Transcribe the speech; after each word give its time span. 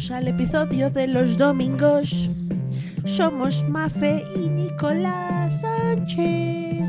Bienvenidos 0.00 0.10
al 0.12 0.28
episodio 0.28 0.90
de 0.90 1.06
los 1.08 1.36
domingos. 1.36 2.30
Somos 3.04 3.68
Mafe 3.68 4.24
y 4.34 4.48
Nicolás 4.48 5.60
Sánchez. 5.60 6.88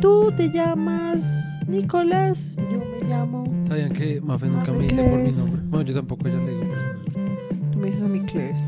Tú 0.00 0.32
te 0.36 0.50
llamas 0.50 1.22
Nicolás, 1.68 2.56
yo 2.56 2.80
me 2.80 3.08
llamo. 3.08 3.44
¿Sabían 3.68 3.92
que 3.92 4.20
Mafe 4.20 4.46
nunca 4.48 4.72
me 4.72 4.78
Mafe 4.78 4.88
dice 4.88 5.04
por 5.08 5.18
mi 5.22 5.30
nombre? 5.30 5.62
Bueno, 5.68 5.86
yo 5.86 5.94
tampoco 5.94 6.26
ella 6.26 6.38
le 6.38 6.50
digo 6.50 6.60
por 6.62 6.76
su 6.76 6.82
nombre. 6.82 7.70
Tú 7.70 7.78
me 7.78 7.86
dices 7.86 8.02
a 8.02 8.08
mí 8.08 8.20
Cles. 8.22 8.58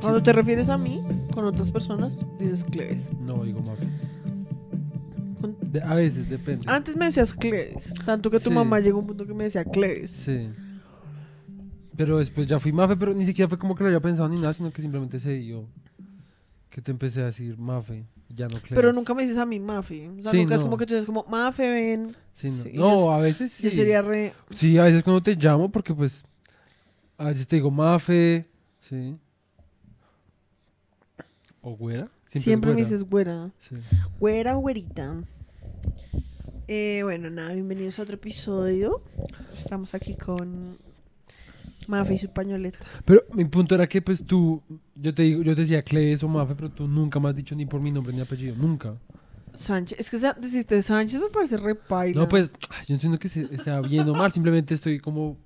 Cuando 0.00 0.22
te 0.22 0.32
refieres 0.32 0.68
a 0.68 0.78
mí 0.78 1.02
con 1.34 1.44
otras 1.44 1.72
personas, 1.72 2.16
dices 2.38 2.62
Cles. 2.64 3.10
No, 3.20 3.42
digo 3.42 3.62
Mafe. 3.62 3.84
De- 5.72 5.82
a 5.82 5.94
veces, 5.94 6.30
depende. 6.30 6.64
Antes 6.68 6.96
me 6.96 7.06
decías 7.06 7.34
Cles, 7.34 7.92
tanto 8.04 8.30
que 8.30 8.38
tu 8.38 8.50
Sí. 8.50 8.54
mamá 8.54 8.78
llegó 8.78 8.98
a 8.98 9.00
un 9.00 9.08
punto 9.08 9.26
que 9.26 9.34
me 9.34 9.42
decía 9.44 9.64
Cles. 9.64 10.12
Sí. 10.12 10.48
Pero 11.96 12.18
después 12.18 12.46
ya 12.46 12.58
fui 12.58 12.72
Mafe, 12.72 12.96
pero 12.96 13.14
ni 13.14 13.24
siquiera 13.26 13.48
fue 13.48 13.58
como 13.58 13.74
que 13.74 13.82
lo 13.84 13.88
había 13.88 14.00
pensado 14.00 14.28
ni 14.28 14.36
nada, 14.40 14.52
sino 14.52 14.70
que 14.72 14.82
simplemente 14.82 15.18
se 15.20 15.32
dio. 15.34 15.66
Que 16.70 16.82
te 16.82 16.90
empecé 16.90 17.22
a 17.22 17.26
decir 17.26 17.56
Mafe, 17.56 18.04
ya 18.28 18.48
no. 18.48 18.56
Pero 18.68 18.92
nunca 18.92 19.14
me 19.14 19.22
dices 19.22 19.38
a 19.38 19.46
mí 19.46 19.58
Mafe. 19.58 20.10
O 20.10 20.22
sea, 20.22 20.30
Sí, 20.32 20.38
nunca 20.40 20.56
es 20.56 20.62
como 20.62 20.76
que 20.76 20.84
tú 20.86 20.92
dices 20.94 21.06
como 21.06 21.24
Mafe, 21.24 21.70
ven. 21.70 22.14
Sí, 22.34 22.48
no, 22.50 22.62
Sí, 22.64 22.70
No, 22.74 22.94
yo- 22.96 23.12
a 23.12 23.20
veces 23.20 23.52
sí. 23.52 23.62
Yo 23.64 23.70
sería 23.70 24.02
re. 24.02 24.34
Sí, 24.54 24.76
a 24.78 24.84
veces 24.84 25.02
cuando 25.02 25.22
te 25.22 25.34
llamo, 25.36 25.70
porque 25.70 25.94
pues. 25.94 26.24
A 27.18 27.24
veces 27.28 27.46
te 27.46 27.56
digo 27.56 27.70
Mafe, 27.70 28.46
sí. 28.82 29.16
¿O 31.62 31.74
güera? 31.76 32.10
Siempre, 32.28 32.72
me 32.72 32.76
dices 32.76 33.04
güera. 33.08 33.50
Sí. 33.58 33.76
Güera, 34.20 34.54
güerita. 34.54 35.22
Eh, 36.68 37.00
bueno, 37.04 37.30
nada, 37.30 37.54
bienvenidos 37.54 37.98
a 37.98 38.02
otro 38.02 38.16
episodio. 38.16 39.02
Estamos 39.54 39.94
aquí 39.94 40.14
con 40.14 40.76
Mafe 41.86 42.14
y 42.14 42.18
su 42.18 42.28
pañoleta. 42.28 42.78
Pero 43.04 43.22
mi 43.32 43.44
punto 43.44 43.74
era 43.74 43.86
que 43.86 44.02
pues 44.02 44.24
tú, 44.24 44.62
yo 44.94 45.14
te 45.14 45.22
digo, 45.22 45.42
yo 45.42 45.54
te 45.54 45.62
decía 45.62 45.82
Cles 45.82 46.22
o 46.22 46.28
Mafe, 46.28 46.54
pero 46.54 46.70
tú 46.70 46.86
nunca 46.88 47.18
me 47.20 47.28
has 47.28 47.36
dicho 47.36 47.54
ni 47.54 47.66
por 47.66 47.80
mi 47.80 47.90
nombre 47.90 48.12
ni 48.12 48.20
apellido, 48.20 48.54
nunca. 48.56 48.96
Sánchez, 49.54 49.98
es 50.00 50.10
que 50.10 50.18
sa- 50.18 50.34
decirte 50.34 50.82
Sánchez 50.82 51.18
me 51.20 51.28
parece 51.30 51.56
re 51.56 51.74
paila. 51.74 52.20
No, 52.20 52.28
pues, 52.28 52.52
yo 52.86 52.94
entiendo 52.94 53.18
que 53.18 53.28
se, 53.28 53.56
sea 53.58 53.80
bien 53.80 54.06
o 54.08 54.12
mal, 54.14 54.30
simplemente 54.30 54.74
estoy 54.74 54.98
como, 55.00 55.38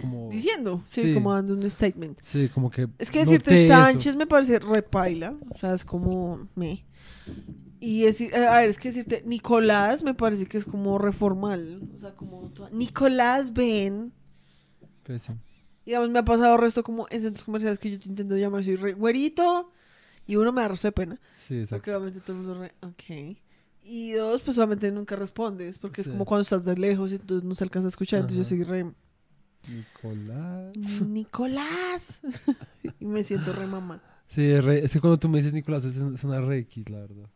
como, 0.00 0.30
Diciendo, 0.30 0.82
sí, 0.86 1.02
Sí. 1.02 1.14
como 1.14 1.34
dando 1.34 1.52
un 1.52 1.68
statement. 1.70 2.18
sí, 2.22 2.48
como 2.54 2.70
que. 2.70 2.88
Es 2.98 3.10
que 3.10 3.18
noté 3.20 3.32
decirte 3.32 3.64
eso. 3.66 3.74
Sánchez 3.74 4.16
me 4.16 4.26
parece 4.26 4.58
re 4.58 4.82
paila. 4.82 5.34
O 5.50 5.58
sea, 5.58 5.74
es 5.74 5.84
como 5.84 6.48
me. 6.54 6.84
Y 7.80 8.02
decir, 8.02 8.32
eh, 8.34 8.46
a 8.46 8.60
ver, 8.60 8.70
es 8.70 8.78
que 8.78 8.88
decirte 8.88 9.22
Nicolás 9.26 10.02
me 10.02 10.14
parece 10.14 10.46
que 10.46 10.56
es 10.58 10.64
como 10.64 10.96
reformal. 10.98 11.82
O 11.96 12.00
sea, 12.00 12.14
como 12.14 12.50
Nicolás, 12.72 13.52
ven. 13.52 14.12
Pues, 15.10 15.22
sí. 15.22 15.32
Digamos, 15.86 16.10
me 16.10 16.18
ha 16.20 16.24
pasado 16.24 16.56
resto 16.56 16.82
como 16.82 17.06
en 17.10 17.20
centros 17.22 17.44
comerciales 17.44 17.78
que 17.78 17.90
yo 17.90 17.98
te 17.98 18.08
intento 18.08 18.36
llamar, 18.36 18.64
soy 18.64 18.76
re 18.76 18.92
güerito. 18.92 19.70
Y 20.26 20.36
uno 20.36 20.52
me 20.52 20.60
da 20.62 20.68
resto 20.68 20.86
de 20.88 20.92
pena. 20.92 21.20
Sí, 21.48 21.54
exacto. 21.60 21.76
Porque 21.76 21.94
obviamente 21.96 22.20
todo 22.20 22.36
el 22.36 22.42
mundo 22.44 22.60
re, 22.60 22.72
ok. 22.82 23.36
Y 23.82 24.12
dos, 24.12 24.42
pues 24.42 24.56
obviamente 24.58 24.92
nunca 24.92 25.16
respondes. 25.16 25.78
Porque 25.78 26.04
Sí. 26.04 26.10
es 26.10 26.12
como 26.12 26.24
cuando 26.26 26.42
estás 26.42 26.64
de 26.64 26.76
lejos 26.76 27.10
y 27.10 27.16
entonces 27.16 27.42
no 27.48 27.54
se 27.56 27.64
alcanza 27.64 27.86
a 27.86 27.90
escuchar. 27.90 28.20
Entonces 28.20 28.48
yo 28.48 28.56
soy 28.56 28.62
re, 28.64 28.92
Nicolás. 29.68 30.76
Nicolás. 31.06 32.20
y 33.00 33.04
me 33.06 33.24
siento 33.24 33.52
re 33.52 33.66
mamá. 33.66 34.00
Sí, 34.28 34.42
es, 34.48 34.64
re- 34.64 34.84
es 34.84 34.92
que 34.92 35.00
cuando 35.00 35.18
tú 35.18 35.28
me 35.28 35.38
dices 35.38 35.52
Nicolás 35.52 35.84
es, 35.84 35.96
un- 35.96 36.14
es 36.14 36.22
una 36.24 36.40
re 36.40 36.58
X, 36.60 36.88
la 36.88 37.00
verdad. 37.00 37.28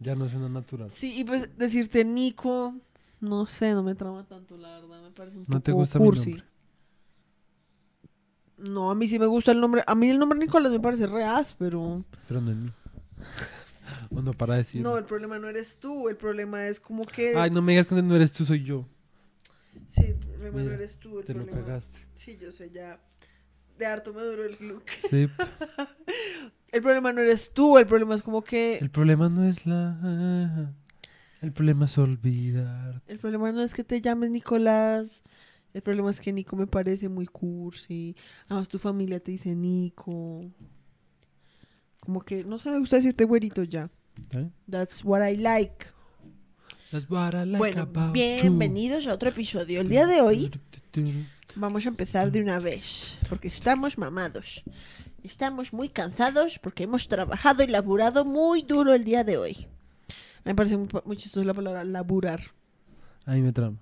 Ya 0.00 0.14
no 0.16 0.24
es 0.26 0.34
una 0.34 0.48
natural. 0.48 0.90
Sí, 0.90 1.20
y 1.20 1.24
pues 1.24 1.56
decirte 1.56 2.04
Nico, 2.04 2.74
no 3.20 3.46
sé, 3.46 3.72
no 3.72 3.82
me 3.84 3.94
trama 3.94 4.24
tanto, 4.26 4.56
la 4.56 4.80
verdad. 4.80 5.02
Me 5.02 5.10
parece 5.12 5.36
un 5.38 5.44
¿No 5.46 5.60
te 5.60 5.70
poco 5.70 5.82
gusta 5.82 5.98
mi 6.00 6.04
cursi. 6.06 6.30
nombre? 6.30 6.46
No, 8.62 8.90
a 8.90 8.94
mí 8.94 9.08
sí 9.08 9.18
me 9.18 9.26
gusta 9.26 9.52
el 9.52 9.60
nombre. 9.60 9.82
A 9.86 9.94
mí 9.94 10.08
el 10.08 10.18
nombre 10.18 10.38
Nicolás 10.38 10.70
me 10.72 10.80
parece 10.80 11.06
re 11.06 11.24
áspero. 11.24 12.04
Pero 12.28 12.40
no 12.40 12.52
en 12.52 12.64
mí. 12.64 12.70
O 14.10 14.22
no 14.22 14.32
para 14.32 14.54
decir. 14.54 14.82
No, 14.82 14.96
el 14.96 15.04
problema 15.04 15.38
no 15.38 15.48
eres 15.48 15.78
tú. 15.78 16.08
El 16.08 16.16
problema 16.16 16.66
es 16.66 16.78
como 16.80 17.04
que. 17.04 17.36
Ay, 17.36 17.50
no 17.50 17.60
me 17.60 17.72
digas 17.72 17.86
que 17.86 18.00
no 18.00 18.14
eres 18.14 18.32
tú, 18.32 18.46
soy 18.46 18.62
yo. 18.62 18.86
Sí, 19.88 20.04
el 20.04 20.14
problema 20.16 20.62
no 20.62 20.70
eres 20.70 20.96
tú. 20.96 21.18
El 21.18 21.24
Te 21.24 21.34
lo 21.34 21.44
problema... 21.44 21.66
cagaste. 21.66 21.98
Sí, 22.14 22.38
yo 22.40 22.52
sé, 22.52 22.70
ya. 22.70 23.00
De 23.78 23.86
harto 23.86 24.12
me 24.12 24.22
duró 24.22 24.44
el 24.44 24.56
look. 24.60 24.84
Sí. 25.08 25.28
El 26.72 26.80
problema 26.80 27.12
no 27.12 27.20
eres 27.20 27.52
tú. 27.52 27.76
El 27.76 27.86
problema 27.86 28.14
es 28.14 28.22
como 28.22 28.42
que. 28.42 28.78
El 28.78 28.90
problema 28.90 29.28
no 29.28 29.44
es 29.44 29.66
la. 29.66 30.72
El 31.42 31.52
problema 31.52 31.84
es 31.84 31.98
olvidar. 31.98 33.02
El 33.06 33.18
problema 33.18 33.52
no 33.52 33.60
es 33.60 33.74
que 33.74 33.84
te 33.84 34.00
llames 34.00 34.30
Nicolás. 34.30 35.22
El 35.74 35.82
problema 35.82 36.10
es 36.10 36.20
que 36.20 36.32
Nico 36.32 36.56
me 36.56 36.66
parece 36.66 37.08
muy 37.08 37.26
cursi. 37.26 38.14
Además, 38.46 38.68
tu 38.68 38.78
familia 38.78 39.20
te 39.20 39.30
dice 39.30 39.54
Nico. 39.54 40.40
Como 42.00 42.20
que 42.20 42.44
no 42.44 42.58
sé, 42.58 42.70
me 42.70 42.78
gusta 42.78 42.96
decirte 42.96 43.24
güerito 43.24 43.62
ya. 43.62 43.90
¿Eh? 44.32 44.50
That's 44.70 45.04
what 45.04 45.26
I 45.26 45.36
like. 45.36 45.86
That's 46.90 47.08
what 47.08 47.32
I 47.32 47.46
like 47.46 47.58
bueno, 47.58 47.82
about 47.82 48.14
you. 48.14 48.42
bienvenidos 48.42 49.06
a 49.06 49.14
otro 49.14 49.30
episodio. 49.30 49.80
El 49.80 49.88
día 49.88 50.06
de 50.06 50.20
hoy 50.20 50.50
vamos 51.56 51.86
a 51.86 51.88
empezar 51.88 52.30
de 52.30 52.42
una 52.42 52.58
vez. 52.58 53.16
Porque 53.28 53.48
estamos 53.48 53.96
mamados. 53.96 54.62
Estamos 55.22 55.72
muy 55.72 55.88
cansados 55.88 56.58
porque 56.58 56.82
hemos 56.82 57.08
trabajado 57.08 57.62
y 57.62 57.68
laburado 57.68 58.24
muy 58.24 58.62
duro 58.62 58.92
el 58.92 59.04
día 59.04 59.24
de 59.24 59.38
hoy. 59.38 59.68
Me 60.44 60.54
parece 60.54 60.76
muy, 60.76 60.88
muy 61.04 61.16
chistosa 61.16 61.46
la 61.46 61.54
palabra 61.54 61.84
laburar. 61.84 62.40
Ahí 63.24 63.40
me 63.40 63.52
tramo. 63.52 63.78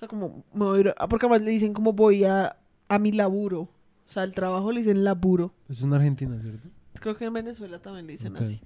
O 0.00 0.02
sea, 0.02 0.08
como, 0.08 0.44
me 0.54 0.64
voy 0.64 0.78
a 0.78 0.80
ir 0.80 0.94
a- 0.96 1.08
porque 1.08 1.26
además 1.26 1.42
le 1.42 1.50
dicen 1.50 1.74
como 1.74 1.92
voy 1.92 2.24
a, 2.24 2.56
a 2.88 2.98
mi 2.98 3.12
laburo. 3.12 3.60
O 3.60 3.68
sea, 4.12 4.22
al 4.22 4.32
trabajo 4.34 4.72
le 4.72 4.78
dicen 4.78 5.04
laburo. 5.04 5.52
Es 5.68 5.82
una 5.82 5.96
argentina, 5.96 6.40
¿cierto? 6.40 6.68
Creo 6.94 7.16
que 7.16 7.26
en 7.26 7.32
Venezuela 7.34 7.78
también 7.80 8.06
le 8.06 8.12
dicen 8.14 8.34
así. 8.38 8.60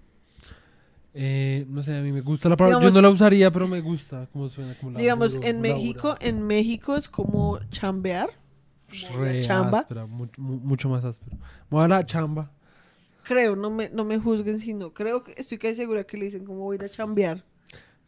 Eh, 1.12 1.66
no 1.68 1.82
sé, 1.82 1.96
a 1.96 2.00
mí 2.02 2.12
me 2.12 2.20
gusta 2.20 2.48
la 2.48 2.56
palabra. 2.56 2.78
Digamos- 2.78 2.94
Yo 2.94 3.02
no 3.02 3.08
la 3.08 3.12
usaría, 3.14 3.50
pero 3.50 3.66
me 3.68 3.80
gusta 3.80 4.28
cómo 4.32 4.48
suena. 4.48 4.74
Como 4.80 4.96
Digamos, 4.98 5.32
laburo, 5.34 5.48
en 5.48 5.56
labura. 5.56 5.74
México, 5.74 6.14
en 6.20 6.46
México 6.46 6.96
es 6.96 7.08
como 7.08 7.58
chambear. 7.70 8.30
como 9.10 9.24
Re 9.24 9.40
chamba. 9.40 9.78
áspera, 9.80 10.06
mu- 10.06 10.28
mu- 10.36 10.58
mucho 10.60 10.88
más 10.88 11.04
áspero. 11.04 11.36
Voy 11.68 11.84
a 11.84 11.88
la 11.88 12.06
chamba. 12.06 12.50
Creo, 13.24 13.56
no 13.56 13.70
me, 13.70 13.88
no 13.90 14.04
me 14.04 14.18
juzguen 14.20 14.58
si 14.60 14.72
no. 14.72 14.92
Creo 14.92 15.24
que 15.24 15.34
estoy 15.36 15.58
casi 15.58 15.74
segura 15.74 16.04
que 16.04 16.16
le 16.16 16.26
dicen 16.26 16.44
como 16.44 16.60
voy 16.60 16.76
a 16.76 16.78
ir 16.78 16.84
a 16.84 16.88
chambear. 16.88 17.44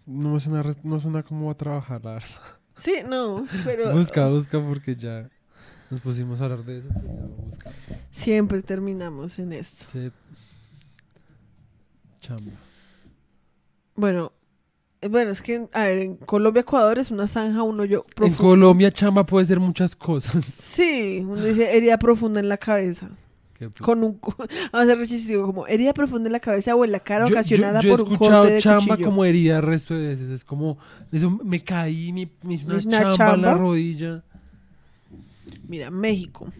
No 0.04 0.30
me 0.30 0.38
suena, 0.40 0.62
no 0.84 1.00
suena 1.00 1.22
como 1.24 1.50
a 1.50 1.56
trabajar, 1.56 2.04
la 2.04 2.12
verdad. 2.12 2.28
Sí, 2.76 2.96
no, 3.08 3.46
pero 3.64 3.92
Busca, 3.94 4.28
busca, 4.28 4.60
porque 4.60 4.94
ya 4.96 5.28
nos 5.90 6.00
pusimos 6.00 6.40
a 6.40 6.44
hablar 6.44 6.64
de 6.64 6.78
eso. 6.78 6.88
pues 6.88 7.04
ya, 7.04 7.22
busca. 7.46 7.70
siempre 8.10 8.62
terminamos 8.62 9.38
en 9.38 9.52
esto. 9.52 9.86
Sí. 9.92 10.10
Chamba. 12.20 12.52
Bueno, 13.94 14.32
eh, 15.00 15.08
bueno, 15.08 15.30
es 15.30 15.42
que, 15.42 15.68
a 15.72 15.82
ver, 15.84 15.98
en 16.00 16.16
Colombia, 16.16 16.60
Ecuador 16.60 16.98
es 16.98 17.10
una 17.10 17.28
zanja, 17.28 17.62
un 17.62 17.78
hoyo 17.80 18.04
En. 18.14 18.34
Colombia, 18.34 18.90
chamba 18.90 19.24
puede 19.24 19.46
ser 19.46 19.60
muchas 19.60 19.94
cosas. 19.96 20.44
Sí, 20.44 21.20
uno 21.22 21.42
dice 21.42 21.76
herida 21.76 21.98
profunda 21.98 22.40
en 22.40 22.48
la 22.48 22.56
cabeza. 22.58 23.10
Qué 23.58 23.70
Con 23.80 24.04
un, 24.04 24.20
vamos 24.22 24.48
a 24.72 24.78
hacer 24.82 24.98
rechístico, 24.98 25.46
como 25.46 25.66
herida 25.66 25.94
profunda 25.94 26.28
en 26.28 26.32
la 26.32 26.40
cabeza 26.40 26.74
o 26.74 26.84
en 26.84 26.92
la 26.92 27.00
cara 27.00 27.24
Yo- 27.24 27.30
yo- 27.30 27.34
ocasionada 27.36 27.80
yo 27.80 27.88
he 27.88 27.96
por 27.96 28.06
un 28.08 28.16
corte 28.16 28.50
de 28.52 28.60
chamba 28.60 28.94
cuchillo. 28.96 29.06
como 29.06 29.24
herida 29.24 29.56
el 29.56 29.62
resto 29.62 29.94
de 29.94 30.08
veces. 30.08 30.30
Es 30.30 30.44
como, 30.44 30.76
eso 31.10 31.30
me 31.30 31.62
caí, 31.64 32.12
me, 32.12 32.28
me 32.42 32.54
hice 32.54 32.66
una, 32.66 32.76
¿Es 32.76 32.84
una 32.86 33.12
chamba, 33.12 33.34
en 33.34 33.42
la 33.42 33.54
rodilla. 33.54 34.22
Mira, 35.68 35.90
México. 35.90 36.52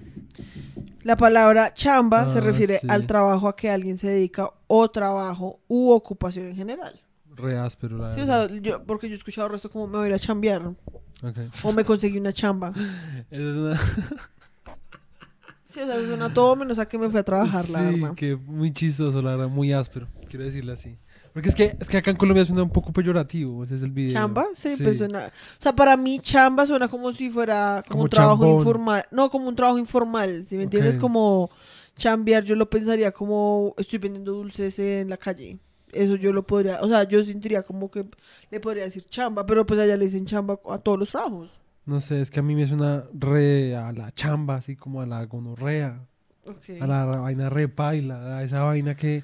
La 1.03 1.17
palabra 1.17 1.73
chamba 1.75 2.27
se 2.29 2.39
Ah, 2.39 2.43
refiere 2.43 2.79
sí. 2.79 2.87
al 2.91 3.07
trabajo 3.07 3.49
a 3.49 3.55
que 3.57 3.71
alguien 3.71 3.97
se 3.99 4.09
dedica 4.09 4.51
o 4.67 4.89
trabajo 4.91 5.61
u 5.69 5.91
ocupación 5.91 6.49
en 6.49 6.57
general. 6.57 7.01
Re 7.37 7.59
áspero, 7.59 7.99
la 7.99 8.15
Sí, 8.15 8.23
o 8.23 8.27
sea, 8.27 8.49
yo, 8.49 8.83
porque 8.85 9.09
yo 9.09 9.13
he 9.15 9.17
escuchado 9.17 9.47
el 9.47 9.53
resto 9.53 9.71
como 9.71 9.87
me 9.87 9.99
voy 9.99 10.07
a 10.07 10.09
ir 10.09 10.15
a 10.15 10.19
chambear 10.19 10.67
Ok. 10.67 11.39
o 11.63 11.73
me 11.73 11.85
conseguí 11.85 12.19
una 12.19 12.33
chamba. 12.33 12.73
Es 13.31 13.41
una... 13.41 13.79
Sí, 15.77 15.83
o 15.83 15.87
sea, 15.87 16.07
suena 16.07 16.33
todo 16.33 16.57
menos 16.57 16.79
a 16.79 16.89
que 16.89 16.97
me 16.97 17.11
fui 17.11 17.21
a 17.21 17.23
trabajar, 17.23 17.69
la 17.69 17.81
sí, 17.91 18.01
verdad. 18.01 18.15
que 18.15 18.35
muy 18.35 18.73
chistoso, 18.73 19.21
la 19.21 19.33
verdad, 19.33 19.49
muy 19.51 19.75
áspero. 19.75 20.09
Quiero 20.31 20.47
decirle 20.47 20.73
así. 20.73 20.97
Porque 21.35 21.51
es 21.51 21.55
que, 21.55 21.77
es 21.79 21.87
que 21.87 21.99
acá 21.99 22.11
en 22.11 22.17
Colombia 22.17 22.47
suena 22.47 22.63
un 22.63 22.71
poco 22.71 22.95
peyorativo. 22.95 23.63
Ese 23.63 23.75
es 23.75 23.83
el 23.83 23.91
video. 23.91 24.11
¿Chamba? 24.15 24.47
Sí, 24.55 24.75
pues 24.83 24.97
suena. 24.97 25.27
O 25.27 25.63
sea, 25.63 25.77
para 25.77 25.95
mí, 25.99 26.19
chamba 26.19 26.65
suena 26.65 26.89
como 26.89 27.13
si 27.13 27.29
fuera 27.29 27.85
como, 27.87 27.93
Como 27.93 28.03
un 28.05 28.09
trabajo 28.09 28.43
chambón. 28.45 28.59
informal. 28.59 29.05
No, 29.11 29.29
como 29.29 29.49
un 29.49 29.55
trabajo 29.55 29.79
informal. 29.79 30.45
Si 30.47 30.57
me 30.57 30.63
entiendes, 30.63 30.95
Ok. 30.97 31.03
como 31.03 31.51
chambear, 31.99 32.43
yo 32.43 32.55
lo 32.57 32.71
pensaría 32.71 33.11
como 33.13 33.75
estoy 33.77 33.99
vendiendo 33.99 34.33
dulces 34.33 34.79
en 34.79 35.11
la 35.11 35.19
calle. 35.19 35.59
Eso 35.93 36.17
yo 36.17 36.33
lo 36.33 36.47
podría. 36.47 36.81
O 36.81 36.89
sea, 36.89 37.05
yo 37.05 37.23
sentiría 37.23 37.63
como 37.65 37.91
que 37.91 38.07
le 38.51 38.61
podría 38.61 38.85
decir 38.85 39.05
chamba, 39.05 39.45
pero 39.45 39.67
pues 39.67 39.79
allá 39.79 39.95
le 39.99 40.07
dicen 40.07 40.25
chamba 40.25 40.59
a 40.71 40.79
todos 40.79 40.99
los 40.99 41.11
trabajos. 41.11 41.51
No 41.87 42.01
sé, 42.01 42.21
es 42.21 42.31
que 42.31 42.41
a 42.41 42.43
mí 42.43 42.57
me 42.57 42.67
suena 42.67 43.05
re 43.15 43.77
a 43.77 43.93
la 43.93 44.13
chamba, 44.13 44.57
así 44.57 44.75
como 44.75 45.01
a 45.01 45.07
la 45.07 45.25
gonorrea. 45.25 46.01
Ok. 46.45 46.81
A 46.81 46.87
la 46.87 47.05
vaina 47.07 47.49
re 47.49 47.69
paila, 47.69 48.39
a 48.39 48.43
esa 48.43 48.65
vaina 48.65 48.97
que, 48.97 49.23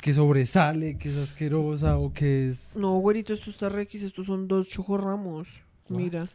que 0.00 0.12
sobresale, 0.12 0.98
que 0.98 1.08
es 1.08 1.16
asquerosa 1.16 1.96
o 1.96 2.12
que 2.12 2.50
es... 2.50 2.76
No, 2.76 2.98
güerito, 2.98 3.32
esto 3.32 3.50
está 3.50 3.70
requis, 3.70 4.02
estos 4.02 4.26
son 4.26 4.48
dos 4.48 4.68
chocorramos. 4.68 5.48
Mira. 5.88 6.28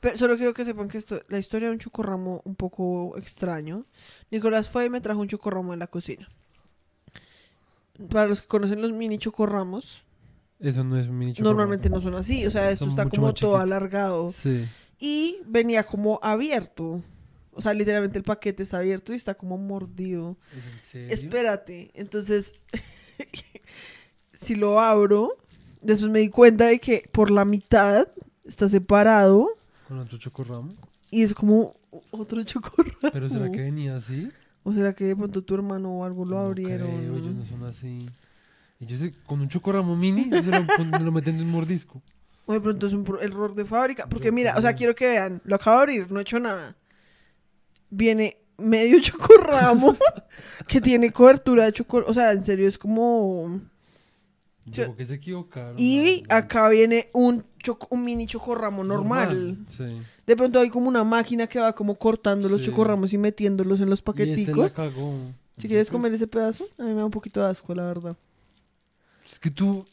Pero 0.00 0.16
solo 0.16 0.36
quiero 0.36 0.54
que 0.54 0.64
sepan 0.64 0.88
que 0.88 0.98
esto, 0.98 1.20
la 1.28 1.38
historia 1.38 1.68
de 1.68 1.74
un 1.74 1.78
chocorramo 1.78 2.40
un 2.44 2.54
poco 2.54 3.16
extraño. 3.18 3.84
Nicolás 4.30 4.68
fue 4.68 4.86
y 4.86 4.90
me 4.90 5.00
trajo 5.00 5.20
un 5.20 5.28
chocorramo 5.28 5.74
en 5.74 5.78
la 5.78 5.86
cocina. 5.86 6.28
Para 8.10 8.26
los 8.26 8.40
que 8.40 8.48
conocen 8.48 8.80
los 8.80 8.92
mini 8.92 9.18
chocorramos, 9.18 10.02
Eso 10.62 10.84
no 10.84 10.96
es 10.98 11.08
un 11.08 11.18
mini 11.18 11.32
chocorramo. 11.34 11.50
normalmente 11.56 11.90
no 11.90 12.00
son 12.00 12.14
así. 12.14 12.46
O 12.46 12.50
sea, 12.50 12.70
esto 12.70 12.84
Son 12.86 12.90
está 12.90 13.08
como 13.08 13.34
todo 13.34 13.56
alargado. 13.56 14.30
Sí. 14.32 14.64
Y 14.98 15.38
venía 15.46 15.82
como 15.84 16.18
abierto. 16.22 17.02
O 17.54 17.60
sea, 17.60 17.74
literalmente 17.74 18.16
el 18.16 18.24
paquete 18.24 18.62
está 18.62 18.78
abierto 18.78 19.12
y 19.12 19.16
está 19.16 19.34
como 19.34 19.58
mordido. 19.58 20.38
¿Es 20.52 20.64
en 20.64 20.80
serio? 20.82 21.14
Espérate. 21.14 21.90
Entonces, 21.94 22.54
si 24.32 24.54
lo 24.54 24.80
abro, 24.80 25.36
después 25.80 26.10
me 26.10 26.20
di 26.20 26.28
cuenta 26.30 26.66
de 26.66 26.78
que 26.78 27.08
por 27.12 27.30
la 27.30 27.44
mitad 27.44 28.08
está 28.44 28.68
separado 28.68 29.48
Con 29.88 29.98
otro 29.98 30.18
chocorramo. 30.18 30.74
y 31.10 31.22
es 31.22 31.34
como 31.34 31.76
otro 32.10 32.42
chocorramo. 32.44 33.10
Pero 33.12 33.28
¿será 33.28 33.50
que 33.50 33.60
venía 33.60 33.96
así? 33.96 34.30
¿O 34.64 34.72
será 34.72 34.92
que 34.94 35.04
de 35.04 35.16
pronto 35.16 35.42
tu 35.42 35.54
hermano 35.54 35.90
o 35.98 36.04
algo 36.04 36.24
lo 36.24 36.36
No 36.36 36.46
abrieron? 36.46 36.86
creo, 36.88 37.16
ellos 37.16 37.34
no 37.34 37.44
son 37.46 37.64
así. 37.64 38.06
Ellos 38.82 39.00
se- 39.00 39.12
con 39.26 39.40
un 39.40 39.48
chocorramo 39.48 39.96
mini 39.96 40.24
se 40.30 40.42
lo, 40.42 40.66
pon- 40.76 41.04
lo 41.04 41.12
meten 41.12 41.38
de 41.38 41.44
un 41.44 41.50
mordisco. 41.50 42.02
O 42.46 42.52
de 42.52 42.60
pronto 42.60 42.86
es 42.88 42.92
un 42.92 43.06
error 43.20 43.54
de 43.54 43.64
fábrica. 43.64 44.08
Porque 44.08 44.26
Yo 44.26 44.32
mira, 44.32 44.56
o 44.58 44.60
sea, 44.60 44.74
quiero 44.74 44.94
que 44.94 45.06
vean. 45.06 45.40
Lo 45.44 45.54
acabo 45.56 45.76
de 45.76 45.82
abrir, 45.82 46.10
no 46.10 46.18
he 46.18 46.22
hecho 46.22 46.40
nada. 46.40 46.76
Viene 47.90 48.36
medio 48.58 49.00
chocorramo 49.02 49.96
que 50.66 50.80
tiene 50.80 51.12
cobertura 51.12 51.64
de 51.64 51.72
chocorramo. 51.72 52.10
O 52.10 52.14
sea, 52.14 52.32
en 52.32 52.44
serio, 52.44 52.66
es 52.68 52.78
como... 52.78 53.60
Yo 54.64 54.94
que 54.94 55.04
se 55.06 55.14
equivocaron. 55.14 55.74
Y 55.76 56.22
¿no? 56.28 56.36
acá 56.36 56.68
viene 56.68 57.08
un, 57.12 57.44
un 57.90 58.04
mini 58.04 58.26
chocorramo 58.28 58.84
normal. 58.84 59.58
Sí. 59.68 59.84
De 60.24 60.36
pronto 60.36 60.60
hay 60.60 60.70
como 60.70 60.86
una 60.88 61.02
máquina 61.02 61.48
que 61.48 61.58
va 61.58 61.72
como 61.74 61.96
cortando 61.96 62.48
los 62.48 62.60
Sí. 62.60 62.68
chocorramos 62.70 63.12
y 63.12 63.18
metiéndolos 63.18 63.80
en 63.80 63.90
los 63.90 63.98
Y 63.98 64.02
este 64.02 64.06
la 64.06 64.12
paqueticos. 64.12 64.72
cagó. 64.72 65.14
Si 65.58 65.66
quieres 65.66 65.88
Yo 65.88 65.92
comer 65.92 66.12
ese 66.14 66.28
pedazo, 66.28 66.64
a 66.78 66.82
mí 66.82 66.90
me 66.90 66.94
da 67.00 67.04
un 67.04 67.10
poquito 67.10 67.40
de 67.40 67.46
asco, 67.50 67.74
la 67.74 67.84
verdad. 67.86 68.16
Es 69.32 69.38
que 69.40 69.50
tú... 69.50 69.84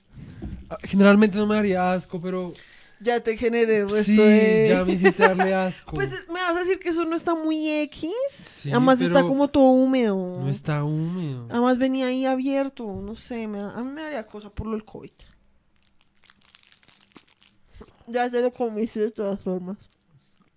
ah, 0.69 0.77
Generalmente 0.83 1.38
no 1.38 1.47
me 1.47 1.56
daría 1.56 1.94
asco, 1.94 2.19
pero... 2.21 2.53
Ya 3.01 3.21
te 3.21 3.38
generé 3.38 3.77
el 3.77 3.89
resto 3.89 4.03
Sí, 4.12 4.18
de... 4.18 4.68
ya 4.69 4.83
me 4.83 4.91
hiciste 4.91 5.24
darle 5.24 5.56
asco. 5.56 5.94
Pues 5.95 6.12
me 6.27 6.33
vas 6.41 6.57
a 6.57 6.59
decir 6.59 6.80
que 6.80 6.89
eso 6.89 7.06
no 7.06 7.15
está 7.15 7.33
muy 7.33 7.69
X. 7.83 8.12
Sí, 8.36 8.71
Además 8.71 9.00
está 9.00 9.21
como 9.21 9.47
todo 9.47 9.69
húmedo. 9.69 10.18
No 10.41 10.50
está 10.50 10.83
húmedo. 10.83 11.47
Además 11.50 11.77
venía 11.77 12.07
ahí 12.07 12.25
abierto. 12.25 12.86
No 13.01 13.15
sé, 13.15 13.47
me 13.47 13.62
a 13.62 13.71
mí 13.77 13.91
me 13.91 14.01
daría 14.01 14.25
cosa 14.27 14.50
por 14.50 14.68
lo 14.68 14.74
del 14.74 14.83
COVID. 14.83 15.12
Ya 18.07 18.30
te 18.30 18.42
lo 18.42 18.51
comiste 18.51 19.00
de 19.00 19.12
todas 19.12 19.39
formas. 19.39 19.77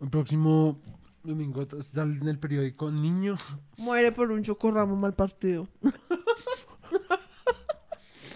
El 0.01 0.09
próximo 0.11 0.81
domingo 1.23 1.65
sale 1.95 2.17
en 2.21 2.27
el 2.27 2.39
periódico 2.41 2.91
Niño. 2.91 3.37
Muere 3.77 4.11
por 4.11 4.33
un 4.33 4.43
chocorramo 4.43 4.97
mal 4.97 5.15
partido. 5.15 5.69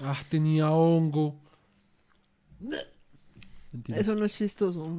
Ah, 0.04 0.19
tenía 0.28 0.70
hongo. 0.70 1.34
Mentira. 3.72 3.98
Eso 3.98 4.14
no 4.14 4.25
es 4.25 4.37
chistoso. 4.37 4.90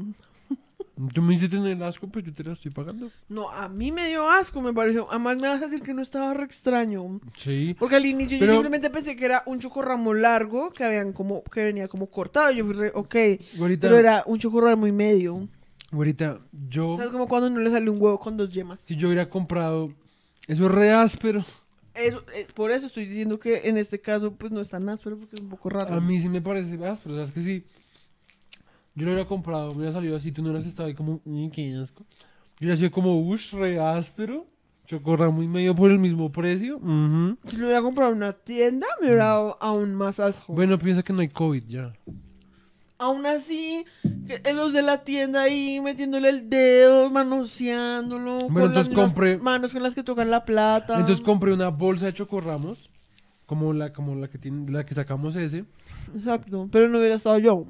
Tú 1.13 1.21
me 1.21 1.35
hiciste 1.35 1.55
tener 1.57 1.81
asco, 1.83 2.07
pues 2.07 2.25
yo 2.25 2.33
te 2.33 2.43
la 2.43 2.53
estoy 2.53 2.71
pagando. 2.71 3.11
No, 3.29 3.51
a 3.51 3.69
mí 3.69 3.91
me 3.91 4.07
dio 4.07 4.27
asco, 4.27 4.61
me 4.61 4.73
pareció. 4.73 5.07
Además 5.11 5.35
me 5.35 5.47
vas 5.47 5.61
a 5.61 5.65
decir 5.65 5.81
que 5.83 5.93
no 5.93 6.01
estaba 6.01 6.33
re 6.33 6.43
extraño. 6.45 7.19
Sí. 7.35 7.75
Porque 7.77 7.97
al 7.97 8.05
inicio 8.07 8.39
Pero- 8.39 8.53
yo 8.53 8.57
simplemente 8.57 8.89
pensé 8.89 9.15
que 9.15 9.25
era 9.25 9.43
un 9.45 9.59
chocorramo 9.59 10.13
largo 10.15 10.71
que 10.71 10.83
habían 10.83 11.13
como, 11.13 11.43
que 11.43 11.65
venía 11.65 11.87
como 11.87 12.07
cortado. 12.07 12.51
Yo 12.51 12.65
fui 12.65 12.73
re, 12.73 12.91
ok. 12.95 13.15
Güerita, 13.57 13.87
Pero 13.87 13.97
era 13.97 14.23
un 14.25 14.39
chocorramo 14.39 14.87
y 14.87 14.91
medio. 14.91 15.47
güerita, 15.91 16.39
yo... 16.67 16.89
O 16.93 16.97
sea, 16.97 17.05
es 17.05 17.11
como 17.11 17.27
cuando 17.27 17.49
no 17.51 17.59
le 17.59 17.69
sale 17.69 17.89
un 17.91 18.01
huevo 18.01 18.19
con 18.19 18.35
dos 18.35 18.49
yemas. 18.49 18.81
Si 18.87 18.95
yo 18.95 19.07
hubiera 19.07 19.29
comprado... 19.29 19.93
Eso 20.47 20.65
es 20.65 20.71
re 20.71 20.91
áspero. 20.93 21.45
Eso, 21.97 22.23
eh, 22.33 22.47
por 22.53 22.71
eso 22.71 22.85
estoy 22.87 23.05
diciendo 23.05 23.39
que 23.39 23.61
en 23.69 23.77
este 23.77 23.99
caso 23.99 24.33
pues 24.33 24.51
no 24.51 24.61
es 24.61 24.69
tan 24.69 24.87
áspero 24.89 25.17
porque 25.17 25.35
es 25.35 25.41
un 25.41 25.49
poco 25.49 25.69
raro. 25.69 25.93
A 25.93 25.99
mí 26.01 26.19
sí 26.19 26.29
me 26.29 26.41
parece 26.41 26.73
áspero. 26.85 27.15
O 27.15 27.17
sea, 27.17 27.25
es 27.25 27.31
que 27.31 27.41
si 27.43 27.63
yo 28.95 29.05
lo 29.05 29.11
hubiera 29.13 29.27
comprado, 29.27 29.69
me 29.71 29.77
hubiera 29.77 29.93
salido 29.93 30.15
así, 30.17 30.31
tú 30.31 30.41
no 30.41 30.49
hubieras 30.49 30.67
estado 30.67 30.87
ahí 30.87 30.95
como... 30.95 31.21
"Mm, 31.25 31.49
qué 31.49 31.75
asco". 31.75 32.03
Yo 32.59 32.65
hubiera 32.65 32.77
sido 32.77 32.91
como, 32.91 33.19
uff, 33.19 33.53
re 33.53 33.79
áspero. 33.79 34.45
Chocorramo 34.85 35.43
y 35.43 35.47
medio 35.49 35.75
por 35.75 35.91
el 35.91 35.99
mismo 35.99 36.31
precio. 36.31 36.79
Si 37.45 37.57
lo 37.57 37.65
hubiera 37.65 37.81
comprado 37.81 38.11
en 38.11 38.17
una 38.19 38.31
tienda 38.33 38.87
me 39.01 39.07
hubiera 39.07 39.25
dado 39.25 39.57
aún 39.59 39.93
más 39.93 40.17
asco. 40.19 40.53
Bueno, 40.53 40.79
piensa 40.79 41.03
que 41.03 41.11
no 41.11 41.19
hay 41.19 41.27
COVID 41.27 41.63
ya. 41.67 41.93
Aún 42.99 43.25
así, 43.27 43.85
los 44.53 44.73
de 44.73 44.81
la 44.81 45.03
tienda 45.03 45.43
ahí 45.43 45.79
metiéndole 45.81 46.29
el 46.29 46.49
dedo, 46.49 47.09
manoseándolo. 47.11 48.39
Bueno, 48.49 48.53
con 48.53 48.73
las 48.73 48.87
entonces 48.87 48.89
mismas 48.89 49.13
compre- 49.15 49.39
manos 49.39 49.73
con 49.73 49.83
las 49.83 49.93
que 49.93 50.03
tocan 50.03 50.31
la 50.31 50.45
plata. 50.45 50.99
Entonces 50.99 51.23
compré 51.23 51.53
una 51.53 51.69
bolsa 51.69 52.07
de 52.07 52.13
chocorramos. 52.13 52.89
Como 53.45 53.71
la, 53.71 53.93
como 53.93 54.13
la 54.15 54.27
que 54.27 54.37
tiene, 54.37 54.69
la 54.69 54.85
que 54.85 54.93
sacamos 54.93 55.35
ese. 55.37 55.63
Exacto, 56.13 56.67
pero 56.69 56.89
no 56.89 56.97
hubiera 56.99 57.15
estado 57.15 57.37
yo. 57.39 57.65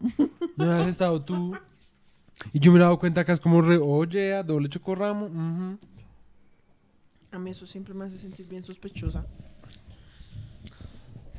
No 0.55 0.65
hubieras 0.65 0.87
estado 0.87 1.21
tú. 1.21 1.55
Y 2.51 2.59
yo 2.59 2.71
me 2.71 2.79
he 2.79 2.81
dado 2.81 2.97
cuenta 2.97 3.23
que 3.23 3.31
es 3.31 3.39
como 3.39 3.61
re, 3.61 3.77
oye, 3.77 4.41
doble 4.43 4.69
chocorramo. 4.69 5.77
A 7.31 7.37
mí 7.37 7.51
eso 7.51 7.67
siempre 7.67 7.93
me 7.93 8.05
hace 8.05 8.17
sentir 8.17 8.47
bien 8.47 8.63
sospechosa. 8.63 9.23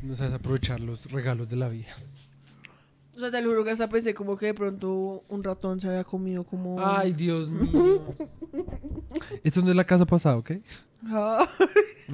No 0.03 0.15
sabes 0.15 0.35
aprovechar 0.35 0.79
los 0.79 1.11
regalos 1.11 1.49
de 1.49 1.57
la 1.57 1.69
vida. 1.69 1.89
O 3.19 3.21
sea, 3.21 3.33
te 3.33 3.43
lo 3.43 3.49
juro 3.49 3.65
que 3.65 3.73
hasta 3.73 3.89
pensé 3.89 4.15
como 4.15 4.37
que 4.37 4.47
de 4.47 4.55
pronto 4.55 5.25
un 5.29 5.43
ratón 5.43 5.81
se 5.81 5.89
había 5.89 6.05
comido 6.05 6.45
como... 6.45 6.77
Ay, 6.79 7.13
Dios 7.13 7.49
mío. 7.51 8.07
Esto 9.43 9.61
no 9.61 9.71
es 9.71 9.77
la 9.77 9.83
casa 9.83 10.07
pasada, 10.07 10.37
¿ok? 10.37 10.53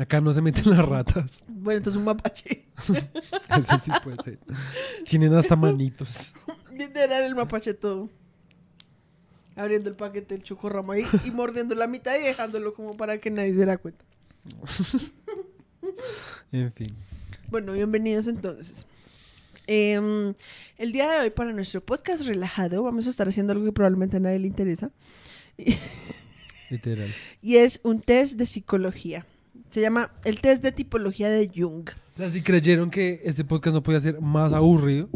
Acá 0.01 0.23
no 0.23 0.33
se 0.33 0.41
meten 0.41 0.71
las 0.71 0.83
ratas. 0.83 1.45
Bueno, 1.47 1.77
entonces 1.77 1.99
un 1.99 2.07
mapache. 2.07 2.65
Eso 3.59 3.79
sí 3.79 3.91
puede 4.03 4.17
ser. 4.23 4.39
Tienen 5.05 5.35
hasta 5.35 5.57
manitos. 5.57 6.33
Literal 6.73 7.25
el 7.25 7.35
mapache 7.35 7.75
todo. 7.75 8.09
Abriendo 9.57 9.91
el 9.91 9.97
paquete 9.97 10.37
del 10.37 10.43
chocorramo 10.43 10.93
ahí 10.93 11.05
y 11.27 11.31
mordiendo 11.31 11.75
la 11.75 11.87
mitad 11.87 12.17
y 12.17 12.23
dejándolo 12.23 12.73
como 12.73 12.97
para 12.97 13.19
que 13.19 13.31
nadie 13.31 13.51
se 13.51 13.57
diera 13.57 13.77
cuenta. 13.77 14.03
En 16.51 16.73
fin. 16.73 16.95
Bueno, 17.51 17.73
bienvenidos 17.73 18.27
entonces. 18.27 18.87
Em, 19.67 20.35
el 20.77 20.93
día 20.93 21.11
de 21.11 21.21
hoy 21.21 21.31
para 21.31 21.53
nuestro 21.53 21.81
podcast 21.81 22.27
relajado 22.27 22.83
vamos 22.83 23.07
a 23.07 23.11
estar 23.11 23.29
haciendo 23.29 23.53
algo 23.53 23.65
que 23.65 23.73
probablemente 23.73 24.19
a 24.19 24.21
nadie 24.21 24.39
le 24.39 24.47
interesa. 24.47 24.91
Literal. 26.71 27.13
Y 27.43 27.57
es 27.57 27.81
un 27.83 28.01
test 28.01 28.37
de 28.37 28.47
psicología. 28.47 29.27
Se 29.71 29.81
llama 29.81 30.11
el 30.25 30.41
test 30.41 30.63
de 30.63 30.73
tipología 30.73 31.29
de 31.29 31.51
Jung. 31.55 31.89
O 32.15 32.19
sea, 32.19 32.31
si 32.31 32.43
creyeron 32.43 32.91
que 32.91 33.21
este 33.25 33.45
podcast 33.45 33.75
no 33.75 33.83
podía 33.83 34.01
ser 34.01 34.21
más 34.21 34.53
aburrido, 34.53 35.09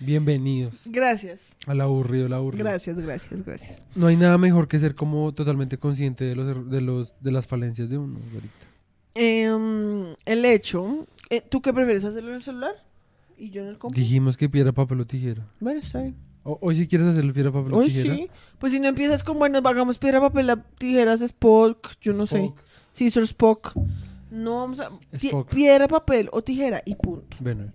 bienvenidos 0.00 0.82
Gracias, 0.86 1.40
al 1.66 1.80
aburrido, 1.80 2.26
el 2.26 2.32
aburrido. 2.32 2.64
gracias, 2.64 2.96
gracias, 2.98 3.44
gracias. 3.44 3.84
No 3.94 4.06
hay 4.06 4.16
nada 4.16 4.38
mejor 4.38 4.66
que 4.66 4.78
ser 4.78 4.94
como 4.94 5.32
totalmente 5.34 5.76
consciente 5.78 6.24
de 6.24 6.36
los 6.36 6.70
de 6.70 6.80
los 6.80 7.14
de 7.20 7.32
las 7.32 7.46
falencias 7.46 7.90
de 7.90 7.98
uno 7.98 8.18
ahorita. 8.34 8.54
Em, 9.14 10.14
el 10.24 10.44
hecho, 10.44 11.06
eh, 11.30 11.42
¿tú 11.42 11.60
qué 11.62 11.72
prefieres 11.72 12.04
hacerlo 12.04 12.30
en 12.30 12.36
el 12.36 12.42
celular? 12.42 12.74
Y 13.36 13.50
yo 13.50 13.62
en 13.62 13.68
el 13.68 13.78
compu. 13.78 13.96
Dijimos 13.98 14.36
que 14.36 14.48
piedra, 14.48 14.72
papel 14.72 15.00
o 15.00 15.06
tijera. 15.06 15.46
Bueno, 15.60 15.80
está 15.80 16.00
bien. 16.02 16.16
O- 16.42 16.58
hoy 16.60 16.76
si 16.76 16.86
quieres 16.86 17.08
hacerlo 17.08 17.32
piedra, 17.32 17.50
papel 17.52 17.72
o 17.74 17.78
Hoy 17.78 17.88
tijera. 17.88 18.14
sí. 18.14 18.28
Pues 18.58 18.72
si 18.72 18.80
no 18.80 18.88
empiezas 18.88 19.24
con, 19.24 19.38
bueno, 19.38 19.58
hagamos 19.64 19.98
piedra, 19.98 20.20
papel, 20.20 20.46
la- 20.46 20.62
tijeras, 20.78 21.20
Spock, 21.22 21.92
yo 22.00 22.12
no 22.12 22.26
sé. 22.26 22.38
Spock. 22.44 22.60
Scissor, 22.92 23.22
Spock. 23.24 23.72
No 24.30 24.56
vamos 24.60 24.80
a... 24.80 24.90
ti- 25.18 25.28
Spock. 25.28 25.48
piedra, 25.54 25.88
papel 25.88 26.28
o 26.32 26.42
tijera 26.42 26.82
y 26.84 26.94
punto. 26.96 27.36
Bueno, 27.40 27.72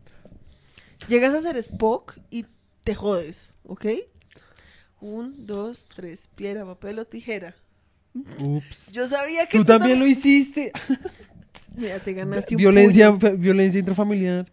Llegas 1.07 1.33
a 1.33 1.37
hacer 1.39 1.57
Spock 1.57 2.17
y 2.29 2.45
te 2.83 2.93
jodes, 2.95 3.53
¿ok? 3.63 3.85
Un, 5.01 5.45
dos, 5.45 5.87
tres. 5.87 6.29
Piedra, 6.35 6.65
papel 6.65 6.99
o 6.99 7.05
tijera. 7.05 7.55
ups. 8.39 8.91
Yo 8.91 9.07
sabía 9.07 9.45
que 9.47 9.57
Tú 9.57 9.65
también 9.65 9.97
lo 9.99 10.05
hiciste. 10.05 10.71
Mira, 11.75 11.99
te 11.99 12.13
ganaste 12.13 12.55
un 12.55 12.59
Violencia, 12.59 13.11
violencia 13.11 13.79
intrafamiliar. 13.79 14.51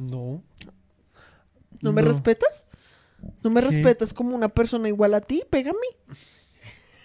No. 0.00 0.42
¿No 1.82 1.92
me 1.92 2.02
No. 2.02 2.08
respetas? 2.08 2.66
¿No 3.42 3.50
me 3.50 3.60
¿Qué? 3.60 3.66
respetas 3.66 4.12
como 4.14 4.34
una 4.34 4.48
persona 4.48 4.88
igual 4.88 5.12
a 5.14 5.20
ti? 5.20 5.42
Pégame. 5.50 5.78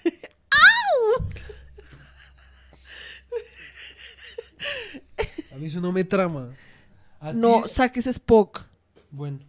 A 5.54 5.58
mí 5.58 5.68
eso 5.68 5.80
no 5.80 5.92
me 5.92 6.04
trama. 6.04 6.50
A 7.20 7.32
No 7.34 7.68
saques 7.68 8.08
Spock. 8.08 8.64
Bueno. 9.12 9.40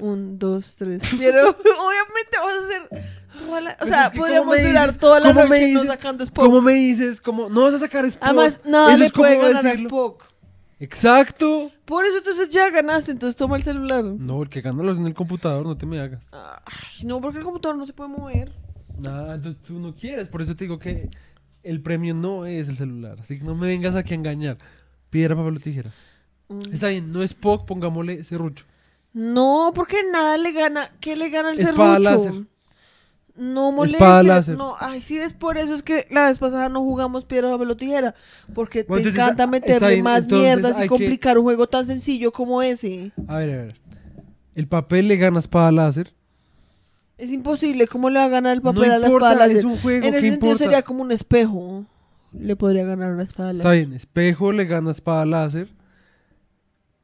Un, 0.00 0.38
dos, 0.38 0.74
tres. 0.76 1.02
Pero 1.18 1.50
obviamente 1.50 2.38
vas 2.42 2.54
a 2.54 2.64
hacer 2.66 3.06
toda 3.38 3.60
la... 3.60 3.70
O 3.72 3.76
Pues 3.78 3.90
sea, 3.90 4.06
es 4.06 4.10
que 4.12 4.18
¿cómo 4.18 4.24
podríamos 4.26 4.62
durar 4.62 4.94
toda 4.94 5.20
la 5.20 5.32
noche 5.32 5.72
no 5.72 5.84
sacando 5.84 6.24
Spock. 6.24 6.44
¿Cómo 6.44 6.60
me 6.60 6.72
dices? 6.72 7.20
¿Cómo? 7.20 7.48
No 7.48 7.62
vas 7.64 7.74
a 7.74 7.78
sacar 7.80 8.04
Spock. 8.06 8.22
Además, 8.24 8.60
nada 8.64 8.94
Eso 8.94 9.02
le 9.04 9.10
puede 9.10 9.36
ganar 9.38 9.66
a. 9.66 9.72
Spock. 9.72 10.24
Exacto. 10.80 11.70
Por 11.84 12.04
eso 12.04 12.18
entonces 12.18 12.48
ya 12.50 12.70
ganaste, 12.70 13.12
entonces 13.12 13.36
toma 13.36 13.56
el 13.56 13.62
celular. 13.62 14.04
No, 14.04 14.42
el 14.42 14.48
que 14.48 14.60
gana 14.60 14.82
lo 14.82 14.90
hace 14.90 15.00
en 15.00 15.06
el 15.06 15.14
computador, 15.14 15.64
no 15.64 15.76
te 15.76 15.86
me 15.86 16.00
hagas. 16.00 16.28
Ay, 16.32 17.06
no, 17.06 17.20
porque 17.20 17.38
el 17.38 17.44
computador 17.44 17.76
no 17.76 17.86
se 17.86 17.92
puede 17.92 18.10
mover. 18.10 18.52
Nada, 18.98 19.34
entonces 19.34 19.60
tú 19.62 19.78
no 19.78 19.94
quieres, 19.94 20.28
por 20.28 20.42
eso 20.42 20.54
te 20.54 20.64
digo 20.64 20.78
que 20.78 21.10
el 21.62 21.80
premio 21.80 22.14
no 22.14 22.46
es 22.46 22.68
el 22.68 22.76
celular. 22.76 23.18
Así 23.20 23.38
que 23.38 23.44
no 23.44 23.54
me 23.54 23.68
vengas 23.68 23.94
aquí 23.94 24.12
a 24.12 24.16
engañar. 24.16 24.58
Piedra, 25.10 25.36
papel 25.36 25.56
o 25.56 25.60
tijera. 25.60 25.90
Mm. 26.48 26.72
Está 26.72 26.88
bien, 26.88 27.12
no 27.12 27.22
es 27.22 27.34
POC, 27.34 27.66
pongámosle 27.66 28.24
serrucho. 28.24 28.64
No, 29.12 29.72
porque 29.74 29.98
nada 30.12 30.36
le 30.36 30.52
gana. 30.52 30.90
¿Qué 31.00 31.16
le 31.16 31.30
gana 31.30 31.50
el 31.52 31.60
Espada 31.60 31.98
serrucho? 31.98 32.24
láser. 32.24 32.46
No 33.36 33.72
moleste. 33.72 33.96
Espada 33.96 34.22
láser. 34.22 34.56
No, 34.56 34.74
ay, 34.78 35.02
sí 35.02 35.18
ves, 35.18 35.32
por 35.32 35.58
eso 35.58 35.74
es 35.74 35.82
que 35.82 36.06
la 36.10 36.26
vez 36.28 36.38
pasada 36.38 36.68
no 36.68 36.80
jugamos 36.82 37.24
piedra, 37.24 37.50
papel 37.50 37.70
o 37.70 37.76
tijera. 37.76 38.14
Porque 38.54 38.84
Bueno, 38.84 39.02
te 39.02 39.08
entonces, 39.08 39.14
encanta 39.14 39.42
está 39.44 39.46
meterle 39.48 40.02
más 40.02 40.30
mierdas 40.30 40.78
y 40.78 40.82
que- 40.82 40.88
complicar 40.88 41.38
un 41.38 41.44
juego 41.44 41.66
tan 41.68 41.84
sencillo 41.84 42.30
como 42.30 42.62
ese. 42.62 43.10
A 43.26 43.38
ver, 43.38 43.50
a 43.50 43.62
ver. 43.64 43.80
El 44.54 44.68
papel 44.68 45.08
le 45.08 45.16
gana 45.16 45.40
espada 45.40 45.72
láser. 45.72 46.12
Es 47.18 47.32
imposible. 47.32 47.88
¿Cómo 47.88 48.08
le 48.10 48.18
va 48.20 48.24
a 48.26 48.28
ganar 48.28 48.52
el 48.54 48.62
papel 48.62 48.88
no 48.88 48.94
a 48.94 48.98
la 48.98 49.06
importa, 49.06 49.28
espada 49.32 49.46
láser? 49.46 49.58
es 49.58 49.64
un 49.64 49.76
juego, 49.78 50.06
en 50.06 50.12
¿qué 50.12 50.18
ese 50.18 50.28
sentido 50.30 50.52
importa? 50.52 50.64
sería 50.64 50.82
como 50.82 51.02
un 51.02 51.10
espejo. 51.12 51.86
Le 52.32 52.54
podría 52.56 52.84
ganar 52.84 53.12
una 53.12 53.22
espada 53.24 53.50
Está 53.52 53.64
láser. 53.64 53.78
bien, 53.86 53.92
espejo 53.96 54.52
le 54.52 54.64
gana 54.64 54.90
espada 54.92 55.24
láser. 55.26 55.68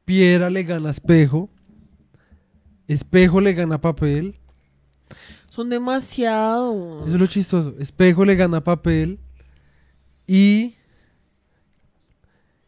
Piedra 0.05 0.49
le 0.49 0.63
gana 0.63 0.91
espejo. 0.91 1.49
Espejo 2.87 3.39
le 3.41 3.53
gana 3.53 3.79
papel. 3.79 4.35
Son 5.51 5.69
demasiados. 5.69 7.05
Eso 7.05 7.13
es 7.15 7.19
lo 7.19 7.27
chistoso. 7.27 7.75
Espejo 7.77 8.23
le 8.25 8.35
gana 8.35 8.63
papel. 8.63 9.19
Y. 10.25 10.75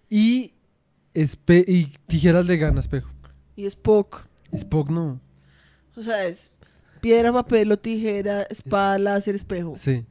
Y. 0.09 0.51
espe- 1.13 1.65
y 1.67 1.85
tijeras 2.07 2.45
le 2.45 2.57
gana 2.57 2.79
espejo. 2.79 3.09
Y 3.55 3.65
Spock. 3.67 4.25
Spock 4.51 4.89
no. 4.89 5.19
O 5.95 6.03
sea, 6.03 6.25
es 6.27 6.51
piedra, 7.01 7.31
papel 7.31 7.71
o 7.71 7.77
tijera, 7.77 8.43
espada, 8.43 8.97
láser, 8.97 9.35
espejo. 9.35 9.75
Sí. 9.77 10.05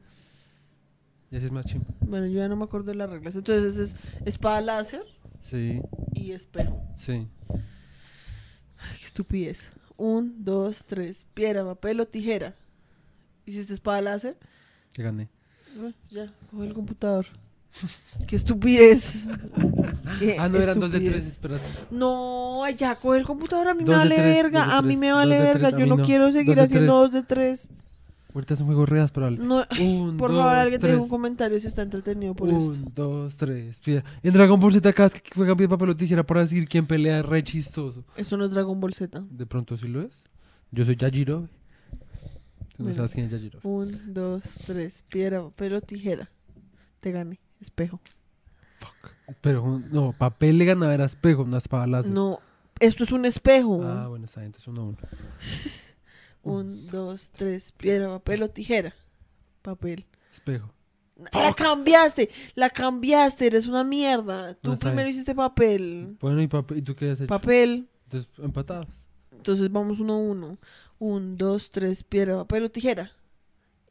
Ese 1.31 1.45
es 1.47 1.51
más 1.51 1.65
chimbo. 1.65 1.85
Bueno, 2.01 2.25
yo 2.27 2.39
ya 2.39 2.47
no 2.47 2.55
me 2.55 2.63
acuerdo 2.63 2.87
de 2.91 2.95
las 2.95 3.09
reglas. 3.09 3.35
Entonces 3.35 3.77
es 3.77 3.95
espada, 4.25 4.61
láser 4.61 5.03
Sí, 5.41 5.81
y 6.13 6.31
espejo. 6.31 6.81
sí. 6.97 7.27
Ay, 8.77 8.97
qué 8.99 9.05
estupidez. 9.05 9.71
Un, 9.97 10.43
dos, 10.43 10.85
tres. 10.85 11.25
Piedra, 11.33 11.63
papel 11.65 11.99
o 11.99 12.07
tijera. 12.07 12.55
¿Hiciste 13.45 13.73
espada 13.73 14.01
láser? 14.01 14.37
Que 14.93 15.03
gané. 15.03 15.29
Pues 15.79 15.95
ya, 16.11 16.31
coge 16.51 16.67
el 16.67 16.73
computador. 16.73 17.25
qué 18.27 18.35
estupidez. 18.35 19.25
Qué 20.19 20.35
Ah, 20.37 20.47
no, 20.47 20.59
eran 20.59 20.79
dos 20.79 20.91
de 20.91 20.99
tres. 20.99 21.25
Espérate. 21.27 21.63
No, 21.89 22.69
ya, 22.69 22.95
coge 22.95 23.17
el 23.19 23.25
computador. 23.25 23.67
A 23.69 23.73
mí 23.73 23.83
me 23.83 23.89
de 23.91 23.95
vale 23.97 24.15
tres, 24.15 24.27
de 24.27 24.43
verga. 24.43 24.77
A 24.77 24.81
mí 24.83 24.95
me 24.95 25.11
vale 25.11 25.35
de 25.39 25.41
tres, 25.51 25.61
verga. 25.61 25.77
Yo 25.79 25.85
no, 25.87 25.97
no. 25.97 26.03
quiero 26.03 26.31
seguir 26.31 26.55
de 26.55 26.61
haciendo 26.61 26.93
dos 26.95 27.11
de 27.11 27.23
tres. 27.23 27.69
Ahorita 28.35 28.53
es 28.55 28.59
un 28.61 28.65
juego 28.67 28.85
reas, 28.85 29.11
pero. 29.11 29.29
No, 29.31 29.63
Un, 29.79 30.17
por 30.17 30.31
dos, 30.31 30.39
favor, 30.41 30.55
alguien 30.55 30.79
tres. 30.81 30.91
deje 30.93 31.03
un 31.03 31.09
comentario 31.09 31.59
si 31.59 31.67
está 31.67 31.81
entretenido 31.83 32.33
por 32.35 32.49
esto. 32.49 32.63
Un, 32.63 32.91
dos, 32.95 33.35
tres. 33.37 33.79
Piedra. 33.79 34.03
En 34.21 34.33
Dragon 34.33 34.59
Ball 34.59 34.73
Z 34.73 34.91
vez 34.91 35.13
que 35.13 35.21
juegan 35.35 35.57
piedra, 35.57 35.75
papel 35.77 35.89
o 35.89 35.95
tijera 35.97 36.23
para 36.23 36.41
decir 36.41 36.67
quién 36.67 36.85
pelea 36.85 37.21
re 37.23 37.43
chistoso. 37.43 38.03
Eso 38.15 38.37
no 38.37 38.45
es 38.45 38.51
Dragon 38.51 38.79
Ball 38.79 38.93
Z. 38.93 39.23
De 39.29 39.45
pronto 39.45 39.77
sí 39.77 39.87
lo 39.87 40.01
es. 40.01 40.23
Yo 40.71 40.85
soy 40.85 40.95
Yajiro. 40.95 41.47
Tú 42.75 42.83
no 42.83 42.85
Bueno. 42.85 42.95
sabes 42.97 43.11
quién 43.11 43.25
es 43.27 43.31
Yajiro. 43.31 43.59
Un, 43.63 44.13
dos, 44.13 44.41
tres. 44.65 45.03
Piedra, 45.09 45.41
papel 45.43 45.73
o 45.73 45.81
tijera. 45.81 46.29
Te 46.99 47.11
gané. 47.11 47.39
Espejo. 47.61 47.99
Pero 49.41 49.63
un- 49.63 49.89
no, 49.91 50.11
papel 50.13 50.57
le 50.57 50.65
ganaba 50.65 50.93
era 50.93 51.05
espejo, 51.05 51.43
una 51.43 51.57
espada 51.59 51.87
láser. 51.87 52.11
No, 52.11 52.39
esto 52.79 53.03
es 53.03 53.11
un 53.11 53.25
espejo. 53.25 53.81
Ah, 53.83 54.07
bueno, 54.07 54.25
está 54.25 54.41
bien, 54.41 54.47
entonces 54.47 54.67
uno 54.67 54.81
a 54.81 54.85
uno. 54.85 54.97
Un, 56.43 56.87
dos, 56.87 57.31
tres. 57.31 57.71
Piedra, 57.71 58.09
papel 58.09 58.43
o 58.43 58.49
tijera. 58.49 58.93
Papel. 59.61 60.05
Espejo. 60.33 60.73
La 61.31 61.53
cambiaste, 61.53 62.29
la 62.55 62.69
cambiaste, 62.69 63.45
eres 63.47 63.65
una 63.67 63.83
mierda. 63.85 64.55
Tú 64.55 64.69
No, 64.69 64.73
está 64.73 64.87
primero 64.87 65.05
bien. 65.05 65.09
hiciste 65.15 65.33
papel. 65.35 66.17
Bueno, 66.19 66.41
¿y, 66.41 66.47
papel, 66.47 66.79
¿y 66.79 66.81
tú 66.81 66.95
qué 66.95 67.11
has 67.11 67.19
hecho? 67.21 67.27
Papel. 67.27 67.87
Entonces, 68.05 68.29
empatados. 68.39 68.87
Entonces 69.31 69.71
vamos 69.71 69.99
uno 70.01 70.13
a 70.13 70.17
uno. 70.17 70.57
Un, 71.03 71.37
dos, 71.37 71.69
tres, 71.69 72.01
piedra, 72.01 72.37
papel 72.37 72.63
o 72.63 72.71
tijera. 72.71 73.11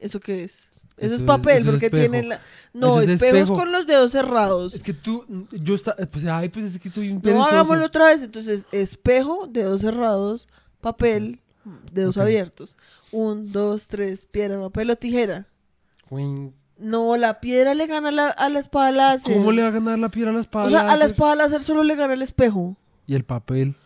¿Eso 0.00 0.18
qué 0.18 0.44
es? 0.44 0.62
Eso, 0.96 1.06
Eso 1.06 1.14
es 1.16 1.22
papel, 1.22 1.58
eso 1.58 1.70
porque 1.70 1.86
espejo. 1.86 2.10
tiene 2.10 2.26
la... 2.26 2.40
No, 2.72 3.02
es 3.02 3.10
espejos 3.10 3.40
espejo. 3.40 3.54
con 3.54 3.70
los 3.70 3.86
dedos 3.86 4.12
cerrados. 4.12 4.74
Es 4.74 4.82
que 4.82 4.94
tú, 4.94 5.26
yo 5.50 5.74
está, 5.74 5.94
pues, 6.10 6.24
ay, 6.24 6.48
pues 6.48 6.64
es 6.66 6.80
que 6.80 6.88
soy 6.88 7.10
un 7.10 7.20
No, 7.22 7.44
hagámoslo 7.44 7.84
otra 7.84 8.06
vez. 8.06 8.22
Entonces, 8.22 8.66
espejo, 8.72 9.46
dedos 9.46 9.82
cerrados, 9.82 10.48
papel, 10.80 11.38
dedos 11.92 12.16
abiertos. 12.16 12.76
Un, 13.10 13.52
dos, 13.52 13.88
tres, 13.88 14.24
piedra, 14.24 14.58
papel 14.58 14.90
o 14.90 14.96
tijera. 14.96 15.46
No, 16.78 17.16
la 17.18 17.40
piedra 17.40 17.74
le 17.74 17.86
gana 17.86 18.08
a 18.08 18.12
la, 18.12 18.28
a 18.28 18.48
la 18.48 18.58
espada 18.58 18.90
láser. 18.90 19.34
¿Cómo 19.34 19.52
le 19.52 19.60
va 19.60 19.68
a 19.68 19.72
ganar 19.72 19.98
la 19.98 20.08
piedra 20.08 20.30
a 20.30 20.34
la 20.34 20.40
espada 20.40 20.66
O 20.66 20.70
sea, 20.70 20.90
a 20.90 20.96
la 20.96 21.04
espada 21.04 21.36
láser 21.36 21.62
solo 21.62 21.84
le 21.84 21.94
gana 21.94 22.14
el 22.14 22.22
espejo. 22.22 22.76
Y 23.06 23.14
el 23.14 23.24
papel, 23.24 23.76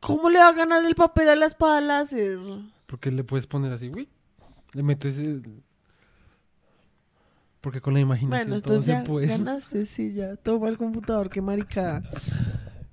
¿Cómo 0.00 0.30
le 0.30 0.38
va 0.38 0.48
a 0.48 0.52
ganar 0.52 0.84
el 0.84 0.94
papel 0.94 1.28
a 1.28 1.36
la 1.36 1.46
espada 1.46 1.80
láser? 1.80 2.38
porque 2.86 3.10
le 3.12 3.22
puedes 3.22 3.46
poner 3.46 3.72
así, 3.72 3.88
uy, 3.94 4.08
le 4.72 4.82
metes 4.82 5.16
el... 5.16 5.62
Porque 7.60 7.80
con 7.80 7.94
la 7.94 8.00
imaginación 8.00 8.48
Bueno, 8.48 8.62
todo 8.62 8.80
se 8.82 8.88
ya 8.88 9.04
puede. 9.04 9.26
ganaste, 9.28 9.86
sí, 9.86 10.12
ya. 10.12 10.34
Toma 10.36 10.68
el 10.68 10.78
computador, 10.78 11.28
qué 11.30 11.40
maricada. 11.42 12.02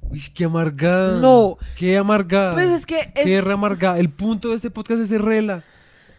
Uy, 0.09 0.21
qué 0.35 0.43
amargada. 0.45 1.19
No. 1.19 1.57
Qué 1.77 1.97
amargada. 1.97 2.53
Pues 2.53 2.67
es 2.69 2.85
que 2.85 3.11
es, 3.15 3.25
Qué 3.25 3.41
re 3.41 3.53
amargada. 3.53 3.97
El 3.97 4.09
punto 4.09 4.49
de 4.49 4.55
este 4.57 4.69
podcast 4.69 5.01
es 5.01 5.21
rela. 5.21 5.63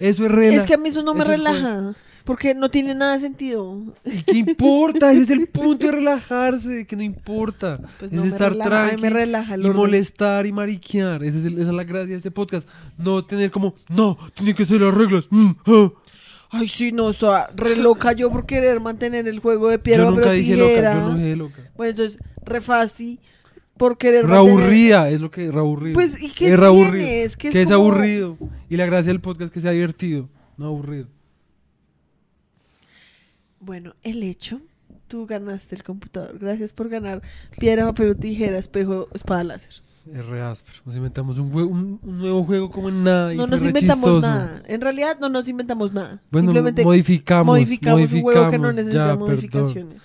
Eso 0.01 0.25
es 0.25 0.33
rela. 0.33 0.57
es 0.57 0.67
que 0.67 0.75
a 0.75 0.79
mí 0.79 0.89
eso 0.89 1.03
no 1.03 1.15
me 1.15 1.23
Eso 1.23 1.31
relaja. 1.33 1.95
Porque 2.29 2.55
no 2.55 2.71
tiene 2.71 2.95
nada 2.95 3.15
de 3.15 3.21
sentido. 3.21 3.83
¿Y 4.05 4.23
qué 4.23 4.37
importa? 4.37 5.11
Ese 5.13 5.23
es 5.23 5.31
el 5.31 5.47
punto 5.47 5.87
de 5.87 5.93
relajarse, 5.93 6.87
que 6.87 6.95
no 6.95 7.03
importa. 7.03 7.81
Pues 7.99 8.13
es 8.13 8.17
no 8.17 8.21
me 8.23 8.29
estar 8.29 8.53
relaja, 8.53 8.69
a 8.69 8.83
mí 8.83 8.89
tranqui 8.91 9.03
me 9.03 9.09
relaja 9.11 9.57
y 9.57 9.61
molestar 9.71 10.45
y 10.47 10.53
mariquear. 10.53 11.25
Esa 11.25 11.39
es, 11.39 11.45
el- 11.47 11.55
esa 11.59 11.71
es 11.71 11.75
la 11.75 11.85
gracia 11.85 12.09
de 12.11 12.17
este 12.17 12.31
podcast. 12.31 12.69
No 12.99 13.25
tener 13.25 13.51
como, 13.51 13.77
no, 13.89 14.19
tiene 14.35 14.55
que 14.55 14.67
ser 14.67 14.83
las 14.83 14.93
reglas. 14.93 15.27
mm, 15.31 15.51
ah". 15.69 15.91
Ay, 16.51 16.69
sí, 16.69 16.93
no, 16.93 17.07
o 17.07 17.13
sea, 17.15 17.49
re 17.57 17.77
loca 17.77 18.13
yo 18.13 18.31
por 18.31 18.45
querer 18.45 18.79
mantener 18.79 19.27
el 19.27 19.39
juego 19.41 19.71
de 19.71 19.79
piedra, 19.79 20.05
Yo 20.05 20.11
nunca 20.11 20.23
pero 20.25 20.33
dije 20.35 20.55
tijera. 20.55 20.95
loca, 20.95 21.01
yo 21.07 21.09
no 21.13 21.17
dije 21.19 21.37
loca. 21.37 21.71
Bueno, 21.79 21.91
entonces, 21.91 22.19
re 22.45 22.61
fasti 22.61 23.19
por 23.79 23.97
querer 23.97 24.27
mantener... 24.27 24.55
Raburría, 24.59 25.09
es 25.09 25.21
lo 25.21 25.31
que 25.31 25.51
raburrido. 25.51 25.95
Pues, 25.95 26.23
¿y 26.23 26.31
qué 26.31 26.53
es 26.53 26.61
raburrido. 26.61 26.93
tiene? 26.93 27.23
Es 27.23 27.37
que 27.39 27.49
es 27.49 27.57
es 27.57 27.65
como- 27.69 27.77
aburrido. 27.77 28.37
Y 28.69 28.77
la 28.77 28.85
gracia 28.85 29.13
del 29.13 29.21
podcast 29.23 29.45
es 29.45 29.51
que 29.51 29.61
sea 29.63 29.71
divertido, 29.71 30.29
no 30.59 30.67
aburrido. 30.67 31.07
Bueno, 33.69 33.95
el 34.03 34.23
hecho, 34.23 34.63
tú 35.09 35.27
ganaste 35.27 35.75
el 35.75 35.83
computador. 35.83 36.39
Gracias 36.39 36.73
por 36.73 36.89
ganar 36.89 37.21
piedra, 37.59 37.85
papel 37.85 38.13
o 38.13 38.17
tijera, 38.17 38.57
espejo, 38.57 39.09
espada 39.13 39.45
láser. 39.45 39.83
Es 40.11 40.25
re 40.25 40.41
áspero. 40.41 40.79
Nos 40.87 40.97
inventamos 40.97 41.37
un, 41.37 41.53
jue- 41.53 41.67
un, 41.69 42.01
un 42.03 42.19
nuevo 42.19 42.45
juego 42.45 42.71
como 42.71 42.89
en 42.89 43.05
nada. 43.05 43.35
y 43.35 43.37
No 43.37 43.47
nos 43.47 43.61
re 43.61 43.67
inventamos 43.69 44.05
chistoso. 44.07 44.27
nada. 44.27 44.63
En 44.67 44.81
realidad 44.81 45.19
no 45.21 45.29
nos 45.29 45.47
inventamos 45.51 45.93
nada. 45.93 46.23
Bueno, 46.31 46.47
Simplemente 46.49 46.83
modificamos. 46.83 47.45
modificamos, 47.45 48.11
un 48.11 48.23
juego 48.23 48.51
que 48.51 48.59
no 48.59 48.73
necesita 48.73 49.09
Ya, 49.09 49.17
modificaciones. 49.17 49.99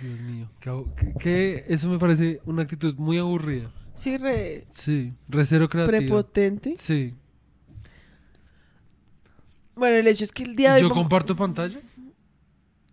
Dios 0.00 0.20
mío. 0.20 0.48
Que, 1.18 1.64
eso 1.68 1.88
me 1.88 1.98
parece 1.98 2.40
una 2.46 2.62
actitud 2.62 2.94
muy 2.96 3.18
aburrida. 3.18 3.72
Sí, 3.96 4.16
re 4.16 4.66
Sí. 4.70 5.12
Recero 5.28 5.68
creativo. 5.68 5.98
prepotente. 5.98 6.76
Sí. 6.78 7.14
Bueno, 9.76 9.96
el 9.96 10.06
hecho 10.06 10.24
es 10.24 10.32
que 10.32 10.44
el 10.44 10.54
día 10.56 10.74
de 10.74 10.80
¿Yo 10.82 10.88
hoy... 10.88 10.92
comparto 10.92 11.34
pantalla? 11.36 11.80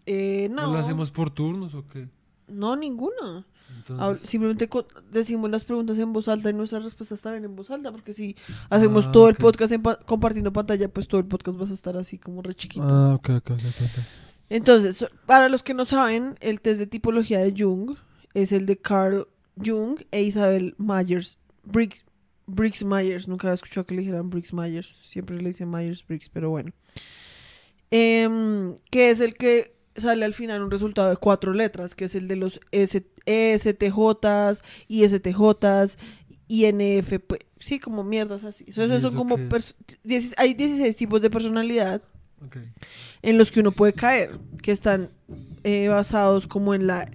Eh, 0.06 0.48
¿O 0.52 0.54
no, 0.54 0.74
lo 0.74 0.80
hacemos 0.80 1.12
por 1.12 1.30
turnos 1.30 1.74
o 1.76 1.86
qué? 1.88 2.08
no. 2.48 2.76
Entonces, 3.78 4.04
Ahora, 4.04 4.20
simplemente 4.26 4.70
decimos 5.12 5.50
las 5.50 5.64
preguntas 5.64 5.98
en 5.98 6.12
voz 6.12 6.28
alta 6.28 6.50
y 6.50 6.54
nuestras 6.54 6.84
respuestas 6.84 7.22
también 7.22 7.46
en 7.46 7.56
voz 7.56 7.72
alta, 7.72 7.92
porque 7.92 8.14
si 8.14 8.36
hacemos 8.70 9.06
Ah, 9.08 9.12
todo 9.14 9.30
el 9.30 9.36
podcast 9.36 9.72
en 9.72 9.82
pa- 9.82 9.96
compartiendo 9.98 10.52
pantalla, 10.52 10.90
pues 10.90 11.08
todo 11.08 11.22
el 11.22 11.28
podcast 11.28 11.60
va 11.60 11.68
a 11.68 11.74
estar 11.74 11.96
así 11.98 12.18
como 12.18 12.42
re 12.42 12.54
chiquito. 12.54 12.86
Ah, 12.90 13.16
ok, 13.16 13.30
ok, 13.30 13.52
ok, 13.52 13.52
ok, 13.52 13.82
ok. 13.82 14.04
Entonces, 14.50 15.06
para 15.26 15.48
los 15.50 15.64
que 15.64 15.74
no 15.74 15.86
saben, 15.86 16.36
el 16.42 16.60
test 16.62 16.80
de 16.80 16.88
tipología 16.88 17.40
de 17.40 17.54
Jung 17.58 17.96
es 18.34 18.52
el 18.52 18.66
de 18.66 18.78
Carl 18.78 19.28
Jung 19.64 20.02
e 20.12 20.22
Isabel 20.24 20.76
Myers. 20.78 21.38
Briggs, 21.64 22.04
Briggs 22.56 22.84
Myers, 22.84 23.28
nunca 23.28 23.48
había 23.48 23.56
escuchado 23.56 23.86
que 23.86 23.96
le 23.96 24.02
dijeran 24.02 24.30
Briggs 24.30 24.54
Myers, 24.54 25.00
siempre 25.04 25.38
le 25.38 25.50
dicen 25.50 25.70
Myers 25.70 26.06
Briggs, 26.06 26.30
pero 26.30 26.50
bueno. 26.50 26.72
Em, 27.90 28.76
que 28.90 29.10
es 29.10 29.20
el 29.20 29.36
que 29.36 29.76
sale 29.96 30.24
al 30.26 30.34
final 30.34 30.62
un 30.64 30.72
resultado 30.72 31.10
de 31.10 31.18
cuatro 31.18 31.54
letras, 31.54 31.96
que 31.96 32.06
es 32.06 32.16
el 32.16 32.28
de 32.28 32.36
los 32.38 32.60
S 32.72 33.06
ESTJs, 33.26 34.64
ISTJs, 34.88 35.98
INF, 36.48 37.20
pues, 37.28 37.42
sí, 37.60 37.80
como 37.80 38.04
mierdas 38.04 38.44
así. 38.44 38.66
So, 38.72 38.82
¿Y 38.82 38.86
esos 38.86 39.02
son 39.02 39.14
eso 39.14 39.18
como, 39.18 39.38
es? 39.56 39.76
hay 40.38 40.54
16 40.54 40.96
tipos 40.96 41.22
de 41.22 41.30
personalidad 41.30 42.02
en 43.22 43.38
los 43.38 43.52
que 43.52 43.60
uno 43.60 43.72
puede 43.72 43.94
caer, 43.94 44.40
que 44.64 44.72
están 44.72 45.10
eh, 45.64 45.88
basados 45.88 46.48
como 46.48 46.74
en 46.74 46.88
la 46.88 47.10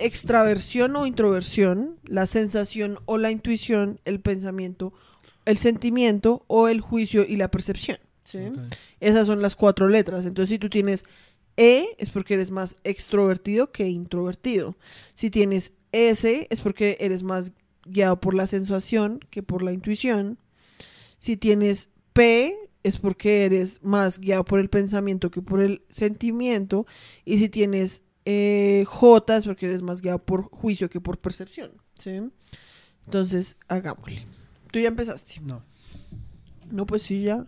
extraversión 0.00 0.96
o 0.96 1.06
introversión, 1.06 1.98
la 2.04 2.26
sensación 2.26 2.98
o 3.06 3.18
la 3.18 3.30
intuición, 3.30 4.00
el 4.04 4.20
pensamiento, 4.20 4.92
el 5.44 5.58
sentimiento 5.58 6.44
o 6.46 6.68
el 6.68 6.80
juicio 6.80 7.24
y 7.26 7.36
la 7.36 7.50
percepción. 7.50 7.98
¿sí? 8.24 8.38
Esas 9.00 9.26
son 9.26 9.42
las 9.42 9.56
cuatro 9.56 9.88
letras. 9.88 10.26
Entonces, 10.26 10.50
si 10.50 10.58
tú 10.58 10.68
tienes 10.68 11.04
E, 11.56 11.96
es 11.98 12.10
porque 12.10 12.34
eres 12.34 12.50
más 12.50 12.76
extrovertido 12.84 13.70
que 13.72 13.88
introvertido. 13.88 14.76
Si 15.14 15.30
tienes 15.30 15.72
S, 15.92 16.46
es 16.48 16.60
porque 16.60 16.96
eres 17.00 17.22
más 17.22 17.52
guiado 17.84 18.20
por 18.20 18.34
la 18.34 18.46
sensación 18.46 19.20
que 19.30 19.42
por 19.42 19.62
la 19.62 19.72
intuición. 19.72 20.38
Si 21.18 21.36
tienes 21.36 21.90
P, 22.12 22.56
es 22.82 22.98
porque 22.98 23.44
eres 23.44 23.82
más 23.82 24.18
guiado 24.18 24.44
por 24.44 24.60
el 24.60 24.70
pensamiento 24.70 25.30
que 25.30 25.42
por 25.42 25.60
el 25.60 25.82
sentimiento. 25.90 26.86
Y 27.24 27.38
si 27.38 27.48
tienes 27.48 28.02
eh, 28.32 28.84
J, 28.86 29.36
es 29.36 29.44
porque 29.44 29.66
eres 29.66 29.82
más 29.82 30.00
guiado 30.00 30.20
por 30.20 30.44
juicio 30.50 30.88
que 30.88 31.00
por 31.00 31.18
percepción. 31.18 31.72
¿sí? 31.98 32.20
Entonces, 33.04 33.56
hagámosle. 33.66 34.24
Tú 34.70 34.78
ya 34.78 34.88
empezaste. 34.88 35.40
No. 35.40 35.62
No, 36.70 36.86
pues 36.86 37.02
sí, 37.02 37.22
ya. 37.22 37.44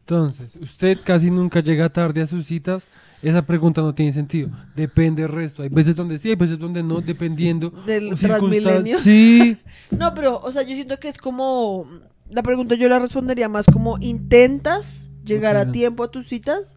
Entonces, 0.00 0.56
usted 0.60 0.98
casi 1.02 1.30
nunca 1.30 1.60
llega 1.60 1.88
tarde 1.88 2.22
a 2.22 2.26
sus 2.26 2.46
citas. 2.46 2.86
Esa 3.20 3.42
pregunta 3.42 3.80
no 3.80 3.94
tiene 3.94 4.12
sentido. 4.12 4.50
Depende 4.76 5.22
del 5.22 5.32
resto. 5.32 5.62
Hay 5.62 5.70
veces 5.70 5.96
donde 5.96 6.18
sí, 6.18 6.28
hay 6.28 6.36
veces 6.36 6.58
donde 6.58 6.82
no, 6.82 7.00
dependiendo. 7.00 7.70
Del 7.86 8.14
Transmilenio. 8.14 9.00
Sí. 9.00 9.58
No, 9.90 10.14
pero, 10.14 10.40
o 10.40 10.52
sea, 10.52 10.62
yo 10.62 10.74
siento 10.74 10.98
que 10.98 11.08
es 11.08 11.18
como. 11.18 11.86
La 12.30 12.42
pregunta 12.42 12.74
yo 12.74 12.88
la 12.88 12.98
respondería 12.98 13.48
más 13.48 13.66
como: 13.66 13.96
¿intentas 14.00 15.10
llegar 15.24 15.56
a 15.56 15.70
tiempo 15.72 16.02
a 16.04 16.10
tus 16.10 16.28
citas? 16.28 16.76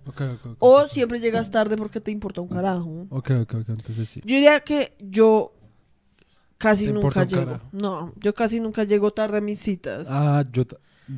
¿O 0.59 0.87
siempre 0.87 1.19
llegas 1.19 1.51
tarde 1.51 1.77
porque 1.77 1.99
te 2.01 2.11
importa 2.11 2.41
un 2.41 2.47
carajo? 2.47 3.07
Ok, 3.09 3.31
ok, 3.41 3.53
ok. 3.55 3.69
Entonces 3.69 4.09
sí. 4.09 4.21
Yo 4.23 4.35
diría 4.35 4.59
que 4.61 4.93
yo 4.99 5.53
casi 6.57 6.91
nunca 6.91 7.23
llego. 7.25 7.45
carajo. 7.45 7.65
No, 7.71 8.13
yo 8.17 8.33
casi 8.33 8.59
nunca 8.59 8.83
llego 8.83 9.11
tarde 9.11 9.37
a 9.37 9.41
mis 9.41 9.59
citas. 9.59 10.07
Ah, 10.09 10.43
yo, 10.51 10.63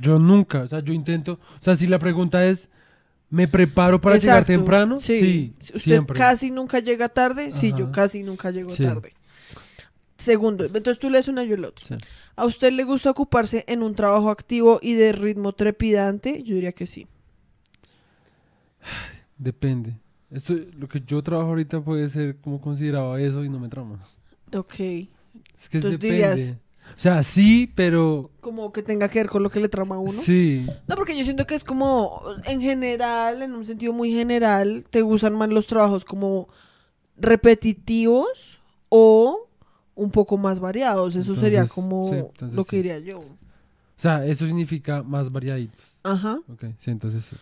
yo 0.01 0.19
nunca. 0.19 0.61
O 0.63 0.67
sea, 0.67 0.79
yo 0.81 0.93
intento. 0.93 1.33
O 1.59 1.63
sea, 1.63 1.75
si 1.75 1.87
la 1.87 1.99
pregunta 1.99 2.45
es, 2.45 2.69
¿me 3.29 3.47
preparo 3.47 4.01
para 4.01 4.17
llegar 4.17 4.45
temprano? 4.45 4.99
Sí. 4.99 5.53
Usted 5.59 5.79
siempre. 5.79 6.17
casi 6.17 6.51
nunca 6.51 6.79
llega 6.79 7.07
tarde. 7.07 7.51
Sí, 7.51 7.73
yo 7.77 7.91
casi 7.91 8.23
nunca 8.23 8.51
llego 8.51 8.69
Sí. 8.71 8.83
tarde. 8.83 9.13
Segundo, 10.17 10.65
entonces 10.65 10.99
tú 10.99 11.09
lees 11.09 11.29
una 11.29 11.45
y 11.45 11.47
yo 11.47 11.55
el 11.55 11.63
otro. 11.63 11.85
Sí. 11.87 11.95
¿A 12.35 12.45
usted 12.45 12.73
le 12.73 12.83
gusta 12.83 13.09
ocuparse 13.09 13.63
en 13.67 13.81
un 13.83 13.95
trabajo 13.95 14.29
activo 14.29 14.79
y 14.81 14.93
de 14.95 15.13
ritmo 15.13 15.53
trepidante? 15.53 16.43
Yo 16.43 16.55
diría 16.55 16.73
que 16.73 16.87
sí. 16.87 17.07
Depende. 19.37 19.95
Esto, 20.31 20.53
lo 20.77 20.87
que 20.87 21.01
yo 21.05 21.21
trabajo 21.23 21.49
ahorita 21.49 21.81
puede 21.81 22.07
ser 22.09 22.37
como 22.37 22.61
considerado 22.61 23.17
eso 23.17 23.43
y 23.43 23.49
no 23.49 23.59
me 23.59 23.69
trama. 23.69 23.99
Ok. 24.55 24.73
Es 24.79 25.69
que 25.69 25.77
Entonces 25.77 25.99
depende. 25.99 26.15
dirías- 26.35 26.55
O 26.97 26.99
sea, 26.99 27.21
sí, 27.23 27.71
pero. 27.75 28.31
Como 28.41 28.71
que 28.73 28.81
tenga 28.81 29.09
que 29.09 29.19
ver 29.19 29.29
con 29.29 29.43
lo 29.43 29.49
que 29.51 29.59
le 29.59 29.69
trama 29.69 29.95
a 29.95 29.99
uno. 29.99 30.19
Sí. 30.21 30.65
No, 30.87 30.95
porque 30.95 31.15
yo 31.17 31.23
siento 31.23 31.45
que 31.45 31.53
es 31.55 31.63
como, 31.63 32.21
en 32.45 32.61
general, 32.61 33.41
en 33.43 33.53
un 33.53 33.63
sentido 33.65 33.93
muy 33.93 34.11
general, 34.11 34.85
te 34.89 35.01
gustan 35.03 35.35
más 35.35 35.49
los 35.49 35.67
trabajos 35.67 36.03
como 36.03 36.47
repetitivos 37.15 38.59
o 38.89 39.47
un 39.95 40.11
poco 40.11 40.37
más 40.37 40.59
variados. 40.59 41.15
Eso 41.15 41.35
sería 41.35 41.67
como 41.67 42.05
sí, 42.05 42.15
entonces 42.15 42.55
lo 42.55 42.63
que 42.63 42.69
sí. 42.71 42.75
diría 42.77 42.99
yo. 42.99 43.19
O 43.19 44.01
sea, 44.01 44.25
eso 44.25 44.45
significa 44.47 45.03
más 45.03 45.31
variadito. 45.31 45.77
Ajá. 46.03 46.39
Ok, 46.51 46.65
sí, 46.79 46.89
entonces 46.91 47.25
sí. 47.25 47.35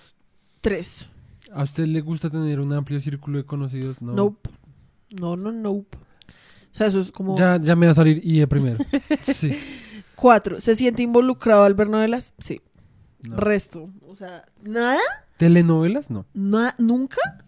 Tres. 0.62 1.08
¿A 1.54 1.63
usted 1.63 1.86
le 1.86 2.01
gusta 2.01 2.30
tener 2.30 2.60
un 2.60 2.74
amplio 2.74 3.00
círculo 3.01 3.38
de 3.38 3.46
conocidos? 3.46 4.01
No. 4.01 4.13
Nope. 4.13 4.50
No, 5.20 5.36
no, 5.36 5.51
nope. 5.51 5.98
O 6.74 6.75
sea, 6.77 6.88
eso 6.88 7.00
es 7.00 7.12
como... 7.12 7.38
Ya, 7.38 7.60
ya 7.62 7.75
me 7.75 7.86
va 7.88 7.94
a 7.94 7.96
salir 7.96 8.22
I 8.24 8.39
de 8.39 8.48
primero. 8.48 8.77
sí. 9.22 9.58
Cuatro. 10.16 10.60
¿Se 10.60 10.75
siente 10.75 11.02
involucrado 11.02 11.63
al 11.63 11.74
ver 11.74 11.89
novelas? 11.89 12.34
Sí. 12.39 12.62
No. 13.24 13.38
Resto. 13.38 13.89
O 14.08 14.15
sea, 14.15 14.45
¿nada? 14.62 15.00
¿Telenovelas? 15.38 16.12
No. 16.12 16.26
¿Nunca? 16.34 17.45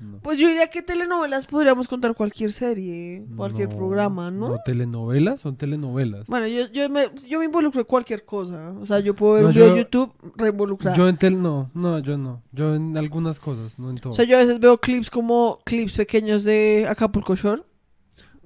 No. 0.00 0.18
Pues 0.20 0.38
yo 0.38 0.48
diría 0.48 0.68
que 0.68 0.82
telenovelas 0.82 1.46
podríamos 1.46 1.86
contar 1.88 2.14
cualquier 2.14 2.52
serie, 2.52 3.24
cualquier 3.36 3.68
No, 3.70 3.76
programa, 3.76 4.30
¿no? 4.30 4.48
No, 4.48 4.58
telenovelas 4.64 5.40
son 5.40 5.56
telenovelas. 5.56 6.26
Bueno, 6.26 6.46
yo, 6.46 6.66
yo, 6.72 6.88
me, 6.88 7.10
yo 7.28 7.38
me 7.38 7.44
involucro 7.44 7.80
en 7.80 7.86
cualquier 7.86 8.24
cosa. 8.24 8.70
O 8.80 8.86
sea, 8.86 9.00
yo 9.00 9.14
puedo 9.14 9.34
ver 9.34 9.42
No, 9.42 9.48
un 9.48 9.54
video 9.54 9.66
de 9.66 9.70
yo- 9.72 9.76
YouTube 9.84 10.12
reinvolucrado. 10.36 10.96
Yo 10.96 11.08
en 11.08 11.16
tel 11.16 11.40
no, 11.40 11.70
no, 11.74 11.98
yo 11.98 12.16
no. 12.18 12.42
Yo 12.52 12.74
en 12.74 12.96
algunas 12.96 13.38
cosas, 13.40 13.78
no 13.78 13.90
en 13.90 13.96
todo. 13.96 14.12
O 14.12 14.16
sea, 14.16 14.24
yo 14.24 14.36
a 14.36 14.40
veces 14.40 14.58
veo 14.60 14.78
clips 14.78 15.10
como 15.10 15.58
clips 15.64 15.96
pequeños 15.96 16.44
de 16.44 16.86
Acapulco 16.88 17.34
Shore. 17.36 17.62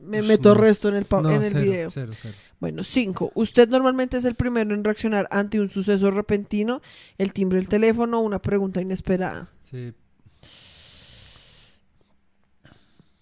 Me 0.02 0.20
Ush, 0.20 0.26
meto 0.28 0.52
resto 0.54 0.88
en 0.90 0.96
el, 0.96 1.06
en 1.10 1.42
el 1.42 1.52
cero, 1.52 1.60
video. 1.60 1.90
Cero, 1.90 2.12
cero. 2.20 2.34
Bueno, 2.60 2.84
cinco. 2.84 3.30
Usted 3.34 3.68
normalmente 3.68 4.18
es 4.18 4.24
el 4.26 4.34
primero 4.34 4.74
en 4.74 4.84
reaccionar 4.84 5.26
ante 5.30 5.60
un 5.60 5.70
suceso 5.70 6.10
repentino, 6.10 6.82
el 7.16 7.32
timbre 7.32 7.58
del 7.58 7.68
teléfono, 7.68 8.20
una 8.20 8.38
pregunta 8.40 8.80
inesperada. 8.82 9.48
Sí. 9.70 9.92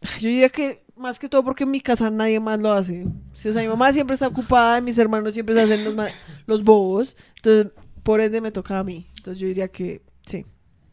Yo 0.21 0.29
diría 0.29 0.49
que 0.49 0.85
más 0.97 1.19
que 1.19 1.29
todo 1.29 1.43
porque 1.43 1.65
en 1.65 1.71
mi 1.71 1.81
casa 1.81 2.11
nadie 2.11 2.41
más 2.41 2.61
lo 2.61 2.73
hace. 2.73 3.05
O 3.05 3.35
sea, 3.35 3.63
mi 3.63 3.69
mamá 3.69 3.93
siempre 3.93 4.15
está 4.15 4.29
ocupada, 4.29 4.81
mis 4.81 4.99
hermanos 4.99 5.35
siempre 5.35 5.55
se 5.55 5.63
hacen 5.63 5.85
los, 5.85 6.13
los 6.47 6.63
bobos. 6.63 7.17
Entonces, 7.37 7.73
por 8.03 8.21
ende 8.21 8.41
me 8.41 8.53
toca 8.53 8.79
a 8.79 8.85
mí. 8.85 9.07
Entonces 9.17 9.41
yo 9.41 9.49
diría 9.49 9.69
que 9.69 10.03
sí. 10.27 10.45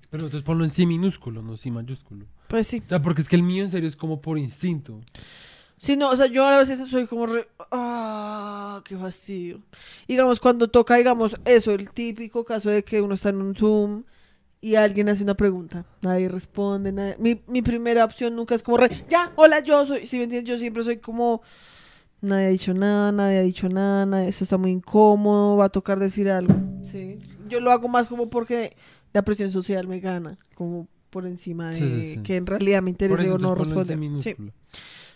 Pero 0.10 0.26
entonces 0.26 0.43
ponlo 0.43 0.63
en 0.63 0.72
sí 0.72 0.86
minúsculo, 0.86 1.41
no 1.41 1.58
sí 1.58 1.69
mayúsculo. 1.69 2.26
Pues 2.48 2.67
sí. 2.67 2.82
O 2.86 2.89
sea, 2.89 3.02
porque 3.02 3.22
es 3.22 3.30
que 3.30 3.36
el 3.36 3.43
mío 3.43 3.63
en 3.63 3.72
serio 3.72 3.88
es 3.88 3.95
como 3.95 4.22
por 4.22 4.38
instinto. 4.38 5.02
Sí, 5.78 5.95
no, 5.95 6.10
o 6.10 6.15
sea, 6.15 6.26
yo 6.26 6.45
a 6.45 6.58
veces 6.58 6.89
soy 6.89 7.08
como 7.08 7.26
re... 7.26 7.48
¡Ah! 7.72 8.82
¡Qué 8.84 8.98
fastidio! 8.98 9.62
Digamos, 10.08 10.39
cuando 10.39 10.67
toca, 10.67 10.95
digamos, 10.95 11.38
eso, 11.45 11.72
el 11.72 11.91
típico 11.91 12.43
caso 12.43 12.69
de 12.69 12.84
que 12.84 13.02
uno 13.02 13.13
está 13.13 13.30
en 13.30 13.41
un 13.41 13.56
Zoom 13.56 14.04
y 14.62 14.76
alguien 14.76 15.10
hace 15.10 15.24
una 15.24 15.36
pregunta. 15.36 15.86
Nadie 16.02 16.28
responde, 16.30 16.91
nadie... 16.91 17.15
Mi, 17.19 17.41
mi 17.48 17.62
primera 17.62 18.04
opción 18.06 18.36
nunca 18.36 18.56
es 18.56 18.63
como 18.63 18.78
re... 18.78 18.89
¡Ya! 19.10 19.32
¡Hola! 19.36 19.60
Yo 19.62 19.86
soy... 19.86 20.06
Si 20.06 20.17
me 20.17 20.24
entiendes, 20.24 20.50
yo 20.50 20.58
siempre 20.58 20.84
soy 20.84 20.98
como... 20.98 21.41
Nadie 22.22 22.48
ha 22.48 22.50
dicho 22.50 22.74
nada, 22.74 23.13
nadie 23.13 23.38
ha 23.38 23.41
dicho 23.43 23.69
nada, 23.69 24.06
nadie- 24.06 24.28
eso 24.28 24.43
está 24.43 24.58
muy 24.58 24.72
incómodo, 24.72 25.56
va 25.56 25.65
a 25.65 25.69
tocar 25.69 26.00
decir 26.00 26.30
algo. 26.30 26.54
Sí. 26.91 27.17
Yo 27.48 27.62
lo 27.62 27.72
hago 27.72 27.88
más 27.88 28.08
como 28.08 28.30
porque 28.30 28.76
la 29.13 29.22
presión 29.24 29.50
social 29.52 29.88
me 29.88 30.02
gana, 30.02 30.38
como 30.54 30.89
por 31.10 31.26
encima 31.26 31.69
de 31.69 31.76
Sí, 31.76 32.19
que 32.22 32.36
en 32.36 32.45
realidad 32.45 32.82
me 32.82 32.89
interese 32.89 33.32
o 33.32 33.38
no 33.38 33.56
responder. 33.56 33.98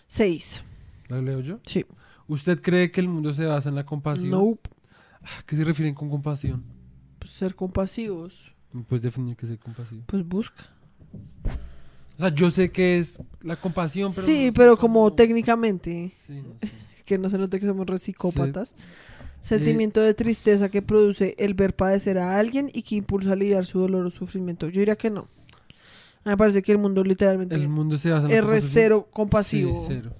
Seis. 0.08 0.64
¿Lo 1.08 1.20
leo 1.20 1.40
yo? 1.40 1.60
Sí. 1.66 1.84
¿Usted 2.26 2.62
cree 2.62 2.90
que 2.90 3.02
el 3.02 3.08
mundo 3.08 3.34
se 3.34 3.44
basa 3.44 3.68
en 3.68 3.74
la 3.74 3.84
compasión? 3.84 4.30
Nope. 4.30 4.70
Ah, 5.22 5.42
¿Qué 5.46 5.56
se 5.56 5.64
refieren 5.64 5.94
con 5.94 6.08
compasión? 6.08 6.64
Pues 7.18 7.32
ser 7.32 7.54
compasivos. 7.54 8.53
Puedes 8.88 9.02
definir 9.02 9.36
qué 9.36 9.46
es 9.46 9.50
ser 9.50 9.58
compasivo. 9.58 10.02
Pues 10.06 10.26
busca. 10.26 10.64
O 12.16 12.18
sea, 12.18 12.28
yo 12.34 12.50
sé 12.50 12.70
que 12.70 12.98
es 12.98 13.14
la 13.42 13.56
compasión, 13.56 14.12
pero. 14.14 14.26
sí, 14.26 14.46
no 14.46 14.52
pero 14.52 14.76
como 14.76 15.12
técnicamente, 15.12 16.12
Sí, 16.26 16.34
no 16.42 16.54
sé. 16.60 16.74
que 17.04 17.18
no 17.18 17.28
se 17.30 17.38
note 17.38 17.58
que 17.60 17.66
somos 17.66 17.86
re 17.86 17.98
psicópatas. 17.98 18.74
Sentimiento 19.40 20.00
de 20.00 20.14
tristeza 20.14 20.70
que 20.70 20.80
produce 20.80 21.34
el 21.38 21.52
ver 21.54 21.76
padecer 21.76 22.16
a 22.18 22.38
alguien 22.38 22.70
y 22.72 22.82
que 22.82 22.94
impulsa 22.96 23.30
a 23.30 23.32
aliviar 23.34 23.66
su 23.66 23.78
dolor 23.80 24.06
o 24.06 24.10
sufrimiento. 24.10 24.68
Yo 24.70 24.80
diría 24.80 24.96
que 24.96 25.10
no. 25.10 25.20
A 25.20 26.30
mí 26.30 26.30
me 26.30 26.36
parece 26.38 26.62
que 26.62 26.72
el 26.72 26.78
mundo 26.78 27.04
literalmente 27.04 27.54
El 27.54 27.68
mundo 27.68 27.98
se 27.98 28.08
basa 28.10 28.24
en 28.26 28.30
la 28.32 28.38
es 28.38 28.42
re 28.44 28.46
compasión. 28.56 28.72
cero 28.72 29.08
compasivo. 29.12 29.76
Sí, 29.80 29.84
cero. 29.88 30.16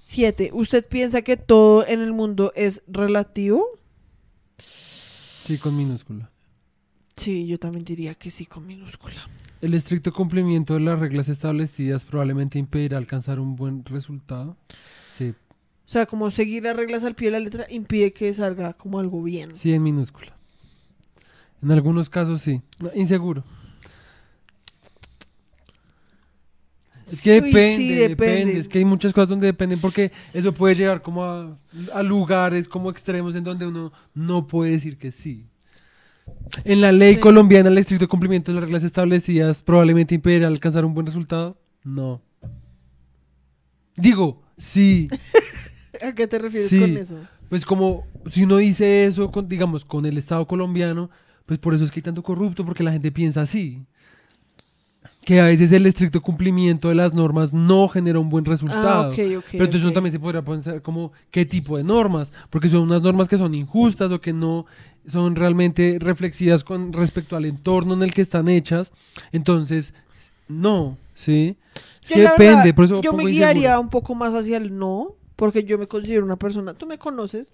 Siete. 0.00 0.50
¿Usted 0.52 0.86
piensa 0.86 1.22
que 1.22 1.36
todo 1.36 1.84
en 1.86 2.00
el 2.00 2.12
mundo 2.12 2.52
es 2.54 2.82
relativo? 2.86 3.66
Sí, 4.58 5.58
con 5.58 5.76
minúscula. 5.76 6.30
Sí, 7.20 7.46
yo 7.46 7.58
también 7.58 7.84
diría 7.84 8.14
que 8.14 8.30
sí 8.30 8.46
con 8.46 8.66
minúscula. 8.66 9.28
El 9.60 9.74
estricto 9.74 10.10
cumplimiento 10.10 10.72
de 10.72 10.80
las 10.80 10.98
reglas 10.98 11.28
establecidas 11.28 12.04
probablemente 12.04 12.58
impedirá 12.58 12.96
alcanzar 12.96 13.38
un 13.38 13.56
buen 13.56 13.84
resultado. 13.84 14.56
Sí, 15.12 15.34
O 15.84 15.88
sea, 15.92 16.06
como 16.06 16.30
seguir 16.30 16.62
las 16.62 16.74
reglas 16.76 17.04
al 17.04 17.14
pie 17.14 17.26
de 17.28 17.32
la 17.32 17.40
letra 17.40 17.66
impide 17.68 18.14
que 18.14 18.32
salga 18.32 18.72
como 18.72 18.98
algo 19.00 19.22
bien. 19.22 19.54
sí 19.54 19.74
en 19.74 19.82
minúscula. 19.82 20.32
En 21.62 21.70
algunos 21.72 22.08
casos 22.08 22.40
sí. 22.40 22.62
No, 22.78 22.90
inseguro. 22.94 23.44
Es 27.12 27.20
que 27.20 27.32
depende, 27.32 27.76
sí, 27.76 27.88
depende, 27.94 28.36
depende. 28.36 28.60
Es 28.60 28.68
que 28.68 28.78
hay 28.78 28.84
muchas 28.86 29.12
cosas 29.12 29.28
donde 29.28 29.46
dependen 29.48 29.78
porque 29.80 30.10
eso 30.32 30.54
puede 30.54 30.74
llegar 30.76 31.02
como 31.02 31.24
a, 31.24 31.58
a 31.92 32.02
lugares 32.02 32.66
como 32.68 32.88
extremos 32.90 33.34
en 33.34 33.44
donde 33.44 33.66
uno 33.66 33.92
no 34.14 34.46
puede 34.46 34.70
decir 34.72 34.96
que 34.96 35.10
sí. 35.10 35.44
En 36.64 36.80
la 36.80 36.92
ley 36.92 37.14
Sí. 37.14 37.20
colombiana, 37.20 37.68
el 37.70 37.78
estricto 37.78 38.08
cumplimiento 38.08 38.50
de 38.50 38.54
las 38.56 38.64
reglas 38.64 38.82
establecidas 38.84 39.62
probablemente 39.62 40.14
impedirá 40.14 40.48
alcanzar 40.48 40.84
un 40.84 40.94
buen 40.94 41.06
resultado. 41.06 41.56
No. 41.84 42.20
Digo, 43.96 44.42
sí. 44.58 45.08
¿A 46.02 46.12
qué 46.14 46.26
te 46.26 46.38
refieres 46.38 46.70
Sí. 46.70 46.80
con 46.80 46.96
eso? 46.96 47.16
Pues 47.48 47.64
como 47.66 48.04
si 48.30 48.44
uno 48.44 48.56
dice 48.56 49.04
eso, 49.06 49.30
con, 49.30 49.48
digamos, 49.48 49.84
con 49.84 50.06
el 50.06 50.16
Estado 50.18 50.46
colombiano, 50.46 51.10
pues 51.46 51.58
por 51.58 51.74
eso 51.74 51.84
es 51.84 51.90
que 51.90 51.98
hay 51.98 52.02
tanto 52.04 52.22
corrupto, 52.22 52.64
porque 52.64 52.84
la 52.84 52.92
gente 52.92 53.10
piensa 53.10 53.42
así. 53.42 53.84
Que 55.24 55.40
a 55.40 55.44
veces 55.44 55.70
el 55.72 55.84
estricto 55.86 56.22
cumplimiento 56.22 56.88
de 56.88 56.94
las 56.94 57.12
normas 57.12 57.52
no 57.52 57.88
genera 57.88 58.18
un 58.18 58.30
buen 58.30 58.44
resultado. 58.44 59.02
Ah, 59.04 59.08
ok, 59.08 59.18
ok. 59.38 59.44
Pero 59.52 59.64
entonces 59.64 59.82
uno 59.82 59.90
ok. 59.90 59.94
también 59.94 60.12
se 60.12 60.18
podría 60.18 60.42
pensar 60.42 60.80
como 60.82 61.12
qué 61.30 61.44
tipo 61.44 61.76
de 61.76 61.84
normas, 61.84 62.32
porque 62.48 62.68
son 62.68 62.80
unas 62.82 63.02
normas 63.02 63.28
que 63.28 63.36
son 63.36 63.54
injustas 63.54 64.10
o 64.12 64.20
que 64.20 64.32
no 64.32 64.66
son 65.06 65.36
realmente 65.36 65.98
reflexivas 66.00 66.64
con 66.64 66.92
respecto 66.92 67.36
al 67.36 67.44
entorno 67.44 67.94
en 67.94 68.02
el 68.02 68.14
que 68.14 68.22
están 68.22 68.48
hechas. 68.48 68.92
Entonces, 69.32 69.94
no, 70.48 70.96
¿sí? 71.14 71.56
Es 72.02 72.08
Yo, 72.08 72.14
que 72.16 72.22
depende, 72.22 72.54
verdad, 72.56 72.74
por 72.74 72.84
eso 72.86 73.00
yo 73.02 73.12
me 73.12 73.26
guiaría 73.26 73.60
inseguro. 73.60 73.80
un 73.80 73.90
poco 73.90 74.14
más 74.14 74.34
hacia 74.34 74.56
el 74.56 74.76
no, 74.78 75.14
porque 75.36 75.64
yo 75.64 75.78
me 75.78 75.86
considero 75.86 76.24
una 76.24 76.36
persona, 76.36 76.74
tú 76.74 76.86
me 76.86 76.98
conoces, 76.98 77.52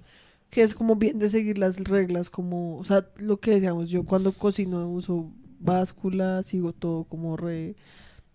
que 0.51 0.63
es 0.63 0.75
como 0.75 0.97
bien 0.97 1.19
de 1.19 1.29
seguir 1.29 1.59
las 1.59 1.79
reglas, 1.79 2.31
como, 2.31 2.79
o 2.79 2.85
sea, 2.85 3.07
lo 3.17 3.39
que 3.39 3.53
decíamos, 3.53 3.91
yo 3.91 4.05
cuando 4.05 4.33
cocino 4.33 4.89
uso 4.89 5.31
báscula, 5.61 6.43
sigo 6.43 6.73
todo 6.73 7.05
como 7.05 7.37
re... 7.37 7.75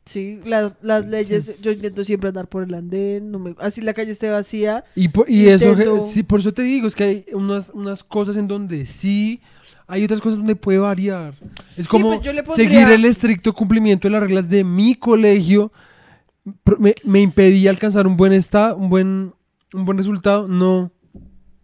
Sí, 0.03 0.39
las, 0.45 0.73
las 0.81 1.05
leyes, 1.05 1.53
yo 1.61 1.71
intento 1.71 2.03
siempre 2.03 2.29
andar 2.29 2.47
por 2.47 2.63
el 2.63 2.73
andén, 2.73 3.29
no 3.31 3.37
me, 3.37 3.55
así 3.59 3.81
la 3.81 3.93
calle 3.93 4.11
esté 4.11 4.31
vacía. 4.31 4.83
Y, 4.95 5.09
por, 5.09 5.29
y 5.29 5.47
eso, 5.47 5.73
Intento- 5.73 6.01
sí, 6.01 6.23
por 6.23 6.39
eso 6.39 6.51
te 6.51 6.63
digo, 6.63 6.87
es 6.87 6.95
que 6.95 7.03
hay 7.03 7.25
unas, 7.33 7.69
unas 7.69 8.03
cosas 8.03 8.35
en 8.35 8.47
donde 8.47 8.87
sí, 8.87 9.41
hay 9.85 10.03
otras 10.03 10.19
cosas 10.19 10.39
donde 10.39 10.55
puede 10.55 10.79
variar. 10.79 11.35
Es 11.77 11.87
como 11.87 12.07
pues 12.07 12.19
pondría- 12.19 12.55
seguir 12.55 12.87
el 12.89 13.05
estricto 13.05 13.53
cumplimiento 13.53 14.07
de 14.07 14.13
las 14.13 14.21
reglas 14.23 14.49
de 14.49 14.63
mi 14.63 14.95
colegio 14.95 15.71
me, 16.79 16.95
me 17.03 17.21
impedía 17.21 17.69
alcanzar 17.69 18.07
un 18.07 18.17
buen 18.17 18.33
estado, 18.33 18.77
un 18.77 18.89
buen, 18.89 19.33
un 19.71 19.85
buen 19.85 19.99
resultado. 19.99 20.47
No, 20.47 20.91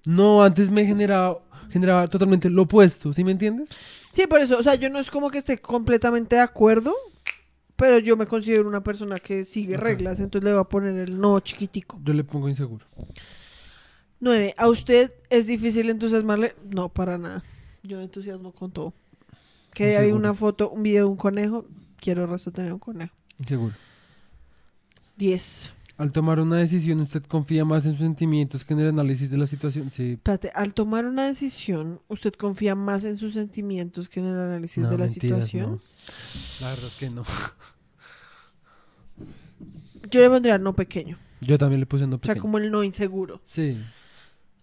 no, 0.05 0.43
antes 0.43 0.69
me 0.69 0.85
generaba, 0.85 1.39
generaba 1.71 2.05
totalmente 2.05 2.51
lo 2.51 2.61
opuesto, 2.61 3.11
¿sí 3.13 3.23
me 3.23 3.31
entiendes? 3.31 3.69
Sí, 4.17 4.25
por 4.25 4.41
eso, 4.41 4.57
o 4.57 4.63
sea, 4.63 4.73
yo 4.73 4.89
no 4.89 4.97
es 4.97 5.11
como 5.11 5.29
que 5.29 5.37
esté 5.37 5.59
completamente 5.59 6.37
de 6.37 6.41
acuerdo, 6.41 6.95
pero 7.75 7.99
yo 7.99 8.17
me 8.17 8.25
considero 8.25 8.67
una 8.67 8.81
persona 8.81 9.19
que 9.19 9.43
sigue 9.43 9.75
Ajá. 9.75 9.83
reglas, 9.83 10.19
entonces 10.19 10.43
le 10.43 10.53
voy 10.53 10.61
a 10.61 10.63
poner 10.63 10.95
el 10.95 11.19
no 11.19 11.39
chiquitico. 11.39 12.01
Yo 12.03 12.15
le 12.15 12.23
pongo 12.23 12.49
inseguro. 12.49 12.83
Nueve, 14.19 14.55
¿a 14.57 14.69
usted 14.69 15.13
es 15.29 15.45
difícil 15.45 15.87
entusiasmarle? 15.91 16.55
No, 16.67 16.89
para 16.89 17.19
nada. 17.19 17.43
Yo 17.83 17.97
me 17.97 18.05
entusiasmo 18.05 18.53
con 18.53 18.71
todo. 18.71 18.91
Que 19.71 19.97
hay 19.97 20.11
una 20.11 20.33
foto, 20.33 20.71
un 20.71 20.81
video 20.81 21.05
de 21.05 21.11
un 21.11 21.17
conejo, 21.17 21.67
quiero 21.97 22.23
el 22.23 22.29
resto 22.31 22.51
tener 22.51 22.73
un 22.73 22.79
conejo. 22.79 23.13
Inseguro. 23.37 23.75
Diez. 25.15 25.73
Al 25.97 26.11
tomar 26.11 26.39
una 26.39 26.57
decisión, 26.57 26.99
¿usted 27.01 27.23
confía 27.23 27.65
más 27.65 27.85
en 27.85 27.93
sus 27.93 28.01
sentimientos 28.01 28.63
que 28.63 28.73
en 28.73 28.81
el 28.81 28.89
análisis 28.89 29.31
de 29.31 29.37
la 29.37 29.47
situación? 29.47 29.89
Sí. 29.89 30.11
Espérate, 30.13 30.51
al 30.53 30.75
tomar 30.75 31.05
una 31.05 31.25
decisión, 31.25 31.99
¿usted 32.07 32.33
confía 32.33 32.75
más 32.75 33.03
en 33.03 33.17
sus 33.17 33.33
sentimientos 33.33 34.07
que 34.07 34.19
en 34.19 34.27
el 34.27 34.37
análisis 34.39 34.83
No, 34.83 34.91
de 34.91 34.97
la 34.99 35.05
mentiras, 35.05 35.45
situación? 35.47 35.71
no. 35.71 35.81
La 36.61 36.69
verdad 36.69 36.85
es 36.87 36.95
que 36.95 37.09
no. 37.09 37.23
Yo 40.11 40.21
le 40.21 40.29
pondría 40.29 40.57
no 40.57 40.73
pequeño, 40.73 41.17
Yo 41.41 41.57
también 41.57 41.79
le 41.79 41.85
puse 41.85 42.07
no 42.07 42.15
o 42.15 42.19
sea, 42.19 42.33
pequeño. 42.33 42.41
como 42.41 42.57
el 42.59 42.71
no 42.71 42.83
inseguro. 42.83 43.41
Sí. 43.45 43.77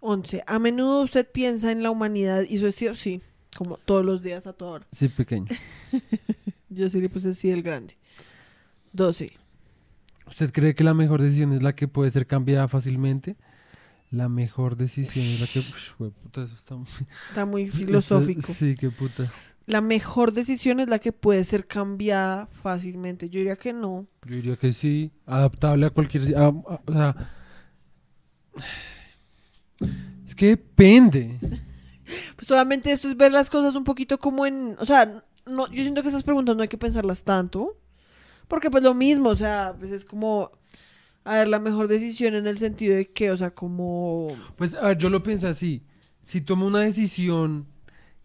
11. 0.00 0.44
¿A 0.46 0.58
menudo 0.58 1.02
usted 1.02 1.28
piensa 1.30 1.72
en 1.72 1.82
la 1.82 1.90
humanidad 1.90 2.42
y 2.48 2.58
su 2.58 2.64
destino? 2.66 2.94
Sí, 2.94 3.20
como 3.56 3.76
todos 3.78 4.04
los 4.04 4.22
días 4.22 4.46
a 4.46 4.52
toda 4.52 4.70
hora. 4.70 4.86
Sí, 4.92 5.08
pequeño. 5.08 5.46
Yo 6.68 6.88
sí 6.90 7.00
le 7.00 7.08
puse 7.08 7.34
sí 7.34 7.50
el 7.50 7.62
grande. 7.62 7.96
12. 8.92 9.30
¿Usted 10.26 10.52
cree 10.52 10.74
que 10.74 10.84
la 10.84 10.94
mejor 10.94 11.20
decisión 11.22 11.52
es 11.52 11.62
la 11.62 11.74
que 11.74 11.86
puede 11.88 12.10
ser 12.10 12.26
cambiada 12.26 12.66
fácilmente? 12.68 13.36
La 14.10 14.28
mejor 14.28 14.76
decisión 14.76 15.24
es 15.24 15.40
la 15.40 15.46
que... 15.46 15.62
Hueputa, 15.98 16.42
eso 16.44 16.54
está 16.54 16.74
muy... 16.76 16.86
Está 17.28 17.46
muy 17.46 17.70
filosófico. 17.70 18.52
Sí, 18.52 18.74
qué 18.78 18.90
puta. 18.90 19.30
La 19.66 19.80
mejor 19.80 20.32
decisión 20.32 20.78
es 20.80 20.88
la 20.88 20.98
que 20.98 21.10
puede 21.12 21.42
ser 21.44 21.66
cambiada 21.66 22.46
fácilmente. 22.62 23.28
Yo 23.30 23.38
diría 23.38 23.56
que 23.56 23.72
no. 23.72 24.06
Yo 24.26 24.34
diría 24.36 24.56
que 24.56 24.72
sí, 24.72 25.10
adaptable 25.26 25.86
a 25.86 25.90
cualquier... 25.90 26.36
a- 26.36 26.46
a- 26.46 26.50
o 26.86 26.92
sea... 26.92 27.16
Es 30.26 30.34
que 30.34 30.48
depende. 30.48 31.38
Pues 32.36 32.50
obviamente 32.50 32.92
esto 32.92 33.08
es 33.08 33.16
ver 33.16 33.32
las 33.32 33.48
cosas 33.48 33.76
un 33.76 33.84
poquito 33.84 34.18
como 34.18 34.44
en... 34.44 34.76
O 34.78 34.84
sea, 34.84 35.24
no, 35.46 35.66
yo 35.72 35.82
siento 35.82 36.02
que 36.02 36.08
estas 36.08 36.22
preguntas 36.22 36.54
no 36.54 36.60
hay 36.60 36.68
que 36.68 36.76
pensarlas 36.76 37.22
tanto. 37.24 37.78
Porque 38.48 38.70
pues 38.70 38.82
lo 38.82 38.94
mismo, 38.94 39.30
o 39.30 39.34
sea, 39.34 39.74
pues 39.78 39.90
es 39.90 40.04
como... 40.04 40.50
A 41.24 41.38
ver, 41.38 41.48
la 41.48 41.58
mejor 41.58 41.88
decisión 41.88 42.34
en 42.34 42.46
el 42.46 42.58
sentido 42.58 42.94
de 42.96 43.10
que, 43.10 43.30
o 43.30 43.36
sea, 43.36 43.50
como... 43.50 44.28
Pues 44.56 44.74
a 44.74 44.88
ver, 44.88 44.98
yo 44.98 45.08
lo 45.08 45.22
pienso 45.22 45.48
así. 45.48 45.82
Si 46.26 46.42
tomo 46.42 46.66
una 46.66 46.80
decisión 46.80 47.66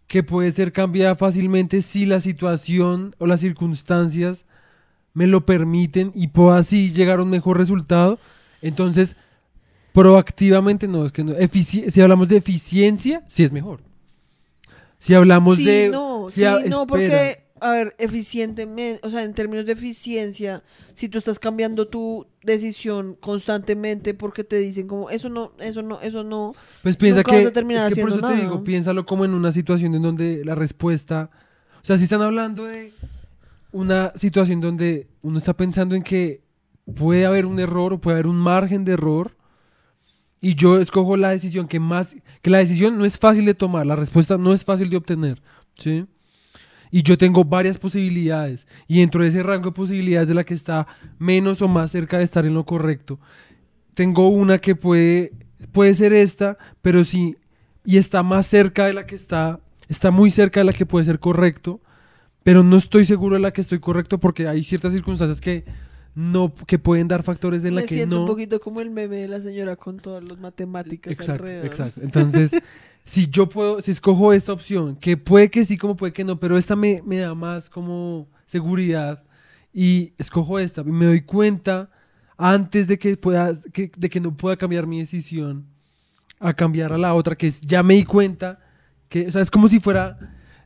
que 0.06 0.22
puede 0.22 0.52
ser 0.52 0.72
cambiada 0.72 1.14
fácilmente 1.14 1.80
si 1.82 2.04
la 2.04 2.20
situación 2.20 3.14
o 3.18 3.26
las 3.26 3.40
circunstancias 3.40 4.44
me 5.14 5.26
lo 5.26 5.46
permiten 5.46 6.12
y 6.14 6.28
puedo 6.28 6.52
así 6.52 6.92
llegar 6.92 7.20
a 7.20 7.22
un 7.22 7.30
mejor 7.30 7.58
resultado, 7.58 8.18
entonces 8.60 9.16
proactivamente 9.92 10.86
no, 10.86 11.06
es 11.06 11.12
que 11.12 11.24
no. 11.24 11.32
Efici- 11.32 11.90
si 11.90 12.00
hablamos 12.00 12.28
de 12.28 12.36
eficiencia, 12.36 13.24
sí 13.28 13.44
es 13.44 13.52
mejor. 13.52 13.80
Si 14.98 15.14
hablamos 15.14 15.56
sí, 15.56 15.64
de... 15.64 15.88
no, 15.88 16.28
si 16.28 16.42
sí, 16.42 16.46
no, 16.68 16.86
porque, 16.86 17.44
a 17.60 17.70
ver, 17.70 17.94
eficientemente, 17.98 19.06
o 19.06 19.10
sea, 19.10 19.22
en 19.22 19.34
términos 19.34 19.66
de 19.66 19.72
eficiencia, 19.72 20.62
si 20.94 21.08
tú 21.08 21.18
estás 21.18 21.38
cambiando 21.38 21.88
tu 21.88 22.26
decisión 22.42 23.16
constantemente 23.20 24.14
porque 24.14 24.44
te 24.44 24.56
dicen 24.56 24.88
como, 24.88 25.10
eso 25.10 25.28
no, 25.28 25.52
eso 25.58 25.82
no, 25.82 26.00
eso 26.00 26.24
no, 26.24 26.54
Pues 26.82 26.96
piensa 26.96 27.22
que, 27.22 27.42
es 27.42 27.52
que 27.52 28.00
por 28.00 28.10
eso 28.10 28.20
te 28.20 28.36
digo, 28.36 28.64
piénsalo 28.64 29.04
como 29.04 29.24
en 29.24 29.34
una 29.34 29.52
situación 29.52 29.94
en 29.94 30.02
donde 30.02 30.42
la 30.44 30.54
respuesta, 30.54 31.30
o 31.82 31.84
sea, 31.84 31.98
si 31.98 32.04
están 32.04 32.22
hablando 32.22 32.64
de 32.64 32.92
una 33.72 34.12
situación 34.16 34.60
donde 34.60 35.08
uno 35.22 35.38
está 35.38 35.54
pensando 35.54 35.94
en 35.94 36.02
que 36.02 36.42
puede 36.96 37.26
haber 37.26 37.46
un 37.46 37.60
error 37.60 37.92
o 37.92 38.00
puede 38.00 38.16
haber 38.16 38.26
un 38.26 38.36
margen 38.36 38.84
de 38.84 38.92
error 38.92 39.36
y 40.40 40.54
yo 40.54 40.80
escojo 40.80 41.16
la 41.16 41.30
decisión 41.30 41.68
que 41.68 41.78
más, 41.78 42.16
que 42.40 42.50
la 42.50 42.58
decisión 42.58 42.96
no 42.96 43.04
es 43.04 43.18
fácil 43.18 43.44
de 43.44 43.54
tomar, 43.54 43.86
la 43.86 43.96
respuesta 43.96 44.38
no 44.38 44.54
es 44.54 44.64
fácil 44.64 44.88
de 44.88 44.96
obtener, 44.96 45.42
¿sí? 45.78 46.06
Y 46.90 47.02
yo 47.02 47.16
tengo 47.16 47.44
varias 47.44 47.78
posibilidades 47.78 48.66
y 48.88 49.00
dentro 49.00 49.22
de 49.22 49.28
ese 49.28 49.42
rango 49.42 49.66
de 49.66 49.72
posibilidades 49.72 50.28
de 50.28 50.34
la 50.34 50.44
que 50.44 50.54
está 50.54 50.86
menos 51.18 51.62
o 51.62 51.68
más 51.68 51.92
cerca 51.92 52.18
de 52.18 52.24
estar 52.24 52.44
en 52.46 52.54
lo 52.54 52.64
correcto, 52.64 53.20
tengo 53.94 54.28
una 54.28 54.58
que 54.58 54.74
puede, 54.74 55.32
puede 55.72 55.94
ser 55.94 56.12
esta, 56.12 56.58
pero 56.82 57.04
sí, 57.04 57.36
y 57.84 57.96
está 57.96 58.22
más 58.22 58.46
cerca 58.46 58.86
de 58.86 58.94
la 58.94 59.06
que 59.06 59.14
está, 59.14 59.60
está 59.88 60.10
muy 60.10 60.30
cerca 60.30 60.60
de 60.60 60.64
la 60.64 60.72
que 60.72 60.86
puede 60.86 61.06
ser 61.06 61.18
correcto, 61.20 61.80
pero 62.42 62.64
no 62.64 62.76
estoy 62.76 63.04
seguro 63.04 63.36
de 63.36 63.40
la 63.42 63.52
que 63.52 63.60
estoy 63.60 63.78
correcto 63.80 64.18
porque 64.18 64.48
hay 64.48 64.64
ciertas 64.64 64.92
circunstancias 64.92 65.40
que 65.40 65.64
no, 66.14 66.52
que 66.66 66.78
pueden 66.78 67.08
dar 67.08 67.22
factores 67.22 67.64
en 67.64 67.74
la 67.74 67.82
me 67.82 67.86
que 67.86 67.94
siento 67.94 68.16
no. 68.16 68.22
un 68.22 68.26
poquito 68.26 68.60
como 68.60 68.80
el 68.80 68.90
meme 68.90 69.16
de 69.16 69.28
la 69.28 69.40
señora 69.40 69.76
con 69.76 69.98
todas 69.98 70.24
las 70.24 70.38
matemáticas 70.38 71.12
Exacto, 71.12 71.44
alrededor. 71.44 71.66
exacto. 71.66 72.00
Entonces, 72.02 72.50
si 73.04 73.28
yo 73.28 73.48
puedo, 73.48 73.80
si 73.80 73.90
escojo 73.90 74.32
esta 74.32 74.52
opción, 74.52 74.96
que 74.96 75.16
puede 75.16 75.50
que 75.50 75.64
sí, 75.64 75.76
como 75.76 75.96
puede 75.96 76.12
que 76.12 76.24
no, 76.24 76.38
pero 76.38 76.56
esta 76.58 76.76
me, 76.76 77.02
me 77.04 77.16
da 77.18 77.34
más 77.34 77.68
como 77.68 78.28
seguridad 78.46 79.22
y 79.72 80.12
escojo 80.18 80.58
esta 80.58 80.82
y 80.82 80.84
me 80.92 81.06
doy 81.06 81.20
cuenta 81.22 81.90
antes 82.36 82.86
de 82.86 82.98
que 82.98 83.16
pueda, 83.16 83.52
que- 83.72 83.90
de 83.96 84.08
que 84.08 84.20
no 84.20 84.36
pueda 84.36 84.56
cambiar 84.56 84.86
mi 84.86 85.00
decisión 85.00 85.66
a 86.38 86.52
cambiar 86.52 86.92
a 86.92 86.98
la 86.98 87.14
otra, 87.14 87.36
que 87.36 87.46
es, 87.48 87.60
ya 87.60 87.82
me 87.82 87.94
di 87.94 88.04
cuenta 88.04 88.58
que, 89.08 89.26
o 89.26 89.32
sea, 89.32 89.42
es 89.42 89.50
como 89.50 89.68
si 89.68 89.78
fuera, 89.80 90.16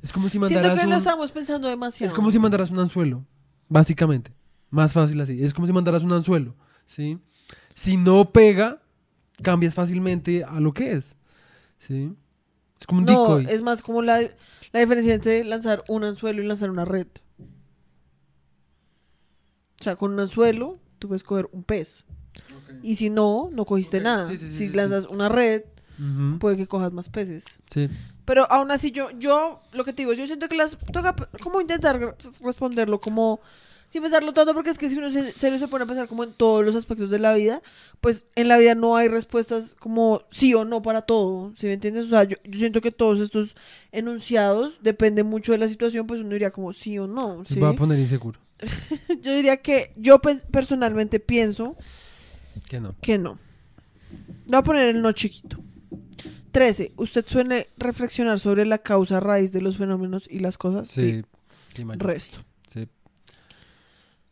es 0.03 0.13
como 0.13 0.29
si 0.29 0.33
Siento 0.39 0.55
mandaras 0.55 0.83
lo 0.85 0.91
un- 0.91 0.97
estamos 0.97 1.33
pensando 1.33 1.67
demasiado. 1.69 2.09
es 2.13 2.15
como 2.15 2.31
si 2.31 2.39
mandaras 2.39 2.71
un 2.71 2.79
anzuelo, 2.79 3.25
básicamente. 3.69 4.33
Más 4.71 4.93
fácil 4.93 5.21
así. 5.21 5.43
Es 5.43 5.53
como 5.55 5.67
si 5.67 5.73
mandaras 5.73 6.03
un 6.03 6.13
anzuelo, 6.13 6.55
¿sí? 6.87 7.19
Si 7.75 7.97
no 7.97 8.31
pega, 8.33 8.81
cambias 9.43 9.75
fácilmente 9.75 10.45
a 10.45 10.61
lo 10.61 10.73
que 10.73 10.93
es, 10.93 11.17
¿sí? 11.87 12.13
Es 12.81 12.87
como 12.87 13.01
un 13.01 13.07
No, 13.07 13.37
decoy. 13.37 13.47
es 13.55 13.63
más 13.63 13.83
como 13.83 14.03
la, 14.03 14.21
la 14.73 14.81
diferencia 14.81 15.15
entre 15.15 15.45
lanzar 15.45 15.85
un 15.89 16.05
anzuelo 16.05 16.43
y 16.43 16.47
lanzar 16.47 16.71
una 16.71 16.85
red. 16.85 17.07
O 19.81 19.83
sea, 19.85 19.97
con 19.97 20.13
un 20.13 20.21
anzuelo 20.21 20.79
tú 20.99 21.09
puedes 21.09 21.23
coger 21.23 21.49
un 21.53 21.63
pez. 21.65 22.05
Y 22.83 22.97
si 22.97 23.11
no, 23.11 23.49
no 23.53 23.65
cogiste 23.65 24.01
nada. 24.01 24.29
sí, 24.29 24.37
sí, 24.37 24.49
sí, 24.49 24.55
si 24.55 24.67
sí, 24.69 24.75
lanzas 24.75 25.07
una 25.07 25.29
red, 25.29 25.63
puede 26.41 26.57
que 26.57 26.67
cojas 26.67 26.93
más 26.93 27.09
peces. 27.09 27.45
sí. 27.67 27.89
Pero 28.25 28.51
aún 28.51 28.71
así 28.71 28.91
yo, 28.91 29.11
yo, 29.19 29.61
lo 29.75 29.85
que 29.85 29.93
te 29.93 30.01
digo, 30.01 30.15
yo 30.15 30.27
siento 30.27 30.49
que 30.49 30.57
las, 30.57 30.79
toca 30.95 31.15
como 31.43 31.61
intentar 31.61 32.17
responderlo 32.41 32.99
como, 32.99 33.41
sin 33.95 34.03
pensarlo 34.03 34.33
tanto, 34.33 34.55
porque 34.55 34.71
es 34.71 34.79
que 34.79 34.89
si 34.91 34.97
uno 34.99 35.09
se, 35.13 35.31
serio 35.35 35.57
se 35.61 35.69
pone 35.69 35.85
a 35.85 35.87
pensar 35.87 36.09
como 36.09 36.25
en 36.25 36.33
todos 36.33 36.65
los 36.65 36.75
aspectos 36.75 37.11
de 37.11 37.21
la 37.21 37.33
vida, 37.33 37.63
pues 38.01 38.27
en 38.35 38.49
la 38.49 38.59
vida 38.59 38.75
no 38.75 38.97
hay 38.97 39.07
respuestas 39.07 39.77
como 39.79 40.23
sí 40.31 40.53
o 40.53 40.65
no 40.65 40.83
para 40.83 41.03
todo, 41.03 41.53
¿sí 41.57 41.69
me 41.69 41.75
entiendes? 41.75 42.07
O 42.07 42.09
sea, 42.11 42.25
yo, 42.25 42.37
yo 42.43 42.59
siento 42.59 42.81
que 42.81 42.91
todos 42.91 43.21
estos 43.21 43.55
enunciados, 43.93 44.79
depende 44.83 45.23
mucho 45.23 45.53
de 45.53 45.59
la 45.59 45.69
situación, 45.69 46.09
pues 46.09 46.21
uno 46.23 46.31
diría 46.31 46.51
como 46.51 46.73
sí 46.73 46.99
o 46.99 47.07
no, 47.07 47.45
¿sí? 47.45 47.61
Voy 47.61 47.73
a 47.73 47.77
poner 47.77 48.01
inseguro. 48.01 48.41
Yo 49.23 49.33
diría 49.33 49.59
que 49.59 49.93
yo 49.97 50.19
pe- 50.21 50.41
personalmente 50.51 51.21
pienso 51.21 51.77
Que 52.69 52.81
no. 52.81 52.95
que 53.01 53.17
no. 53.19 53.39
Voy 54.47 54.59
a 54.59 54.63
poner 54.63 54.89
el 54.89 55.03
no 55.03 55.13
chiquito. 55.13 55.59
13. 56.53 56.93
¿Usted 56.97 57.25
suele 57.29 57.69
reflexionar 57.77 58.41
sobre 58.41 58.67
la 58.67 58.79
causa 58.79 59.21
raíz 59.21 59.53
de 59.53 59.61
los 59.61 59.77
fenómenos 59.77 60.29
y 60.31 60.39
las 60.41 60.57
cosas? 60.59 60.89
Sí. 60.89 61.23
Sí. 61.77 61.85
Resto. 61.97 62.39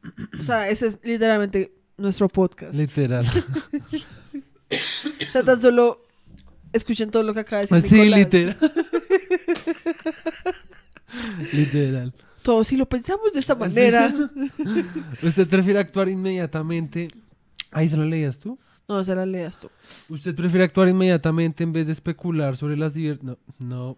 Sí. 0.02 0.40
O 0.40 0.44
sea, 0.44 0.68
ese 0.68 0.88
es 0.88 0.98
literalmente 1.02 1.72
nuestro 1.96 2.28
podcast. 2.28 2.74
Literal. 2.74 3.24
o 4.70 5.32
sea, 5.32 5.42
tan 5.42 5.60
solo 5.60 6.02
escuchen 6.72 7.10
todo 7.10 7.22
lo 7.22 7.34
que 7.34 7.40
acaba 7.40 7.62
de 7.62 7.68
decir 7.68 7.90
sí, 7.90 7.96
Nicolás. 7.96 8.18
literal. 8.18 8.56
literal. 11.52 12.14
Todo, 12.42 12.64
si 12.64 12.76
lo 12.76 12.88
pensamos 12.88 13.32
de 13.32 13.40
esta 13.40 13.54
manera. 13.54 14.12
¿Usted 15.22 15.46
prefiere 15.46 15.78
actuar 15.78 16.08
inmediatamente? 16.08 17.08
Ahí 17.70 17.88
se 17.88 17.96
lo 17.96 18.04
leías 18.04 18.38
tú. 18.38 18.58
No, 18.88 19.02
se 19.04 19.14
la 19.14 19.24
leas 19.24 19.60
tú. 19.60 19.70
¿Usted 20.08 20.34
prefiere 20.34 20.64
actuar 20.64 20.88
inmediatamente 20.88 21.62
en 21.62 21.72
vez 21.72 21.86
de 21.86 21.92
especular 21.92 22.56
sobre 22.56 22.76
las 22.76 22.92
divers... 22.92 23.22
No, 23.22 23.38
no. 23.58 23.96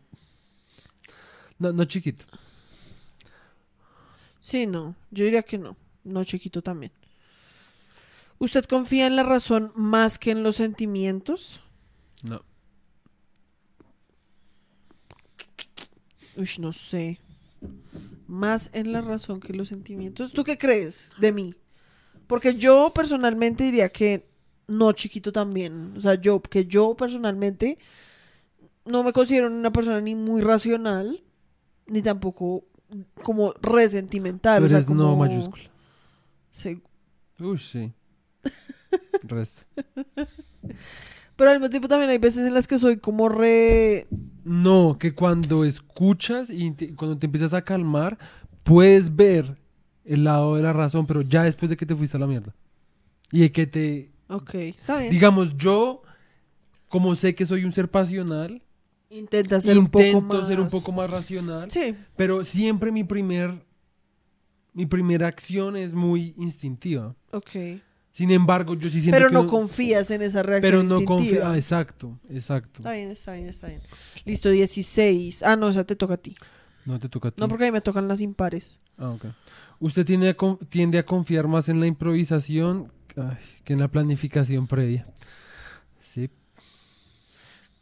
No, 1.58 1.72
no, 1.72 1.84
chiquito. 1.86 2.26
Sí, 4.40 4.66
no. 4.66 4.94
Yo 5.10 5.24
diría 5.24 5.42
que 5.42 5.56
no. 5.56 5.76
No, 6.04 6.24
chiquito 6.24 6.62
también. 6.62 6.92
¿Usted 8.38 8.64
confía 8.64 9.06
en 9.06 9.16
la 9.16 9.22
razón 9.22 9.72
más 9.74 10.18
que 10.18 10.30
en 10.30 10.42
los 10.42 10.56
sentimientos? 10.56 11.60
No. 12.22 12.42
Uy, 16.36 16.48
no 16.58 16.72
sé. 16.72 17.20
Más 18.26 18.70
en 18.72 18.92
la 18.92 19.00
razón 19.00 19.40
que 19.40 19.52
en 19.52 19.58
los 19.58 19.68
sentimientos. 19.68 20.32
¿Tú 20.32 20.44
qué 20.44 20.58
crees 20.58 21.08
de 21.18 21.32
mí? 21.32 21.54
Porque 22.26 22.54
yo 22.56 22.92
personalmente 22.94 23.64
diría 23.64 23.90
que 23.90 24.28
no, 24.66 24.92
chiquito 24.92 25.32
también. 25.32 25.94
O 25.96 26.00
sea, 26.00 26.14
yo, 26.14 26.40
que 26.40 26.66
yo 26.66 26.94
personalmente 26.96 27.78
no 28.84 29.02
me 29.02 29.12
considero 29.12 29.46
una 29.46 29.72
persona 29.72 30.00
ni 30.00 30.14
muy 30.14 30.40
racional, 30.40 31.22
ni 31.86 32.02
tampoco 32.02 32.64
como 33.22 33.52
resentimental. 33.60 34.60
Tú 34.60 34.66
o 34.66 34.68
sea, 34.68 34.78
eres 34.78 34.86
como... 34.86 35.02
no 35.02 35.16
mayúscula. 35.16 35.73
Sí. 36.54 36.80
Uy, 37.40 37.58
sí. 37.58 37.92
Resto. 39.24 39.62
Pero 41.36 41.50
al 41.50 41.56
mismo 41.56 41.68
tiempo 41.68 41.88
también 41.88 42.10
hay 42.10 42.18
veces 42.18 42.46
en 42.46 42.54
las 42.54 42.68
que 42.68 42.78
soy 42.78 42.98
como 42.98 43.28
re... 43.28 44.06
No, 44.44 44.96
que 45.00 45.14
cuando 45.14 45.64
escuchas 45.64 46.48
y 46.48 46.70
te- 46.70 46.94
cuando 46.94 47.18
te 47.18 47.26
empiezas 47.26 47.52
a 47.54 47.62
calmar, 47.62 48.16
puedes 48.62 49.14
ver 49.16 49.56
el 50.04 50.22
lado 50.24 50.54
de 50.54 50.62
la 50.62 50.72
razón, 50.72 51.06
pero 51.06 51.22
ya 51.22 51.42
después 51.42 51.70
de 51.70 51.76
que 51.76 51.86
te 51.86 51.96
fuiste 51.96 52.16
a 52.16 52.20
la 52.20 52.28
mierda. 52.28 52.54
Y 53.32 53.40
de 53.40 53.50
que 53.52 53.66
te... 53.66 54.12
Ok, 54.28 54.54
está 54.54 54.98
bien. 54.98 55.10
Digamos, 55.10 55.56
yo, 55.56 56.02
como 56.88 57.16
sé 57.16 57.34
que 57.34 57.46
soy 57.46 57.64
un 57.64 57.72
ser 57.72 57.90
pasional, 57.90 58.62
Intenta 59.10 59.60
ser 59.60 59.78
un 59.78 59.88
poco 59.88 60.04
intento 60.04 60.34
más... 60.38 60.46
ser 60.48 60.60
un 60.60 60.68
poco 60.68 60.92
más 60.92 61.10
racional, 61.10 61.70
Sí, 61.70 61.96
pero 62.16 62.44
siempre 62.44 62.92
mi 62.92 63.02
primer... 63.02 63.64
Mi 64.74 64.86
primera 64.86 65.28
acción 65.28 65.76
es 65.76 65.94
muy 65.94 66.34
instintiva. 66.36 67.14
ok. 67.30 67.80
Sin 68.14 68.30
embargo, 68.30 68.74
yo 68.76 68.90
sí 68.90 69.00
siento 69.00 69.16
Pero 69.16 69.26
que 69.26 69.34
no 69.34 69.46
confías 69.48 70.08
en 70.12 70.22
esa 70.22 70.44
reacción 70.44 70.86
Pero 70.86 71.00
no 71.00 71.04
confío. 71.04 71.44
Ah, 71.44 71.56
exacto, 71.56 72.16
exacto. 72.30 72.78
Está 72.78 72.92
bien, 72.92 73.10
está 73.10 73.32
bien, 73.32 73.48
está 73.48 73.66
bien. 73.66 73.80
Listo, 74.24 74.50
16. 74.50 75.42
Ah, 75.42 75.56
no, 75.56 75.68
esa 75.68 75.82
te 75.82 75.96
toca 75.96 76.14
a 76.14 76.16
ti. 76.16 76.36
No 76.84 77.00
te 77.00 77.08
toca 77.08 77.28
a 77.28 77.30
ti. 77.32 77.40
No, 77.40 77.48
porque 77.48 77.64
a 77.64 77.66
mí 77.66 77.72
me 77.72 77.80
tocan 77.80 78.06
las 78.06 78.20
impares. 78.20 78.78
Ah, 78.98 79.10
ok. 79.10 79.24
Usted 79.80 80.06
tiende 80.06 80.28
a, 80.30 80.36
tiende 80.68 80.98
a 81.00 81.04
confiar 81.04 81.48
más 81.48 81.68
en 81.68 81.80
la 81.80 81.88
improvisación 81.88 82.92
ay, 83.16 83.36
que 83.64 83.72
en 83.72 83.80
la 83.80 83.88
planificación 83.88 84.68
previa. 84.68 85.08
Sí. 86.00 86.30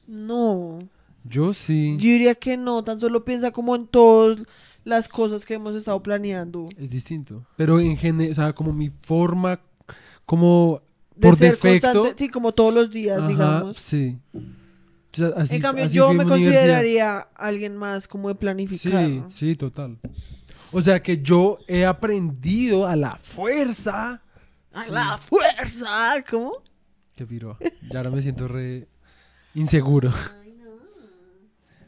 No. 0.06 0.78
Yo 1.24 1.54
sí. 1.54 1.96
Yo 1.98 2.04
diría 2.10 2.34
que 2.34 2.56
no, 2.56 2.82
tan 2.84 2.98
solo 3.00 3.24
piensa 3.24 3.50
como 3.52 3.74
en 3.76 3.86
todas 3.86 4.38
las 4.84 5.08
cosas 5.08 5.44
que 5.44 5.54
hemos 5.54 5.74
estado 5.76 6.02
planeando. 6.02 6.66
Es 6.76 6.90
distinto. 6.90 7.46
Pero 7.56 7.78
en 7.80 7.96
general, 7.96 8.32
o 8.32 8.34
sea, 8.34 8.52
como 8.52 8.72
mi 8.72 8.90
forma, 9.02 9.60
como 10.26 10.82
De 11.14 11.28
por 11.28 11.36
ser 11.36 11.52
defecto. 11.52 11.92
constante, 11.92 12.24
sí, 12.24 12.28
como 12.30 12.52
todos 12.52 12.74
los 12.74 12.90
días, 12.90 13.18
ajá, 13.18 13.28
digamos. 13.28 13.76
Sí. 13.76 14.18
O 14.34 15.16
sea, 15.16 15.28
así- 15.36 15.56
en 15.56 15.62
cambio, 15.62 15.84
así 15.84 15.94
yo 15.94 16.12
me 16.12 16.24
consideraría 16.24 17.18
alguien 17.36 17.76
más 17.76 18.08
como 18.08 18.28
de 18.28 18.34
planificar. 18.34 19.04
Sí, 19.06 19.22
sí, 19.28 19.56
total. 19.56 19.98
O 20.72 20.80
sea 20.82 21.02
que 21.02 21.20
yo 21.22 21.58
he 21.68 21.84
aprendido 21.84 22.86
a 22.86 22.96
la 22.96 23.16
fuerza. 23.16 24.22
¡A 24.72 24.86
la 24.88 25.18
fuerza! 25.18 26.14
¿Cómo? 26.30 26.54
Qué 27.14 27.26
piro. 27.26 27.58
Ya 27.90 27.98
ahora 27.98 28.10
me 28.10 28.22
siento 28.22 28.48
re 28.48 28.88
inseguro. 29.54 30.10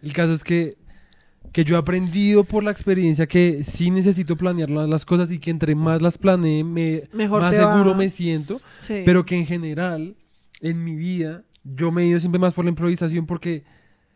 El 0.04 0.12
caso 0.12 0.32
es 0.34 0.44
que, 0.44 0.76
que 1.52 1.64
yo 1.64 1.76
he 1.76 1.78
aprendido 1.78 2.44
por 2.44 2.62
la 2.62 2.70
experiencia 2.70 3.26
que 3.26 3.64
sí 3.64 3.90
necesito 3.90 4.36
planear 4.36 4.70
la- 4.70 4.86
las 4.86 5.04
cosas 5.04 5.30
y 5.30 5.38
que 5.38 5.50
entre 5.50 5.74
más 5.74 6.02
las 6.02 6.18
planee, 6.18 6.62
me, 6.64 7.08
Mejor 7.12 7.40
más 7.42 7.54
seguro 7.54 7.90
va. 7.92 7.96
me 7.96 8.10
siento. 8.10 8.60
Sí. 8.78 9.02
Pero 9.04 9.24
que 9.24 9.36
en 9.38 9.46
general, 9.46 10.14
en 10.60 10.84
mi 10.84 10.94
vida, 10.94 11.42
yo 11.64 11.90
me 11.90 12.02
he 12.02 12.06
ido 12.08 12.20
siempre 12.20 12.38
más 12.38 12.52
por 12.54 12.64
la 12.64 12.70
improvisación 12.70 13.26
porque 13.26 13.64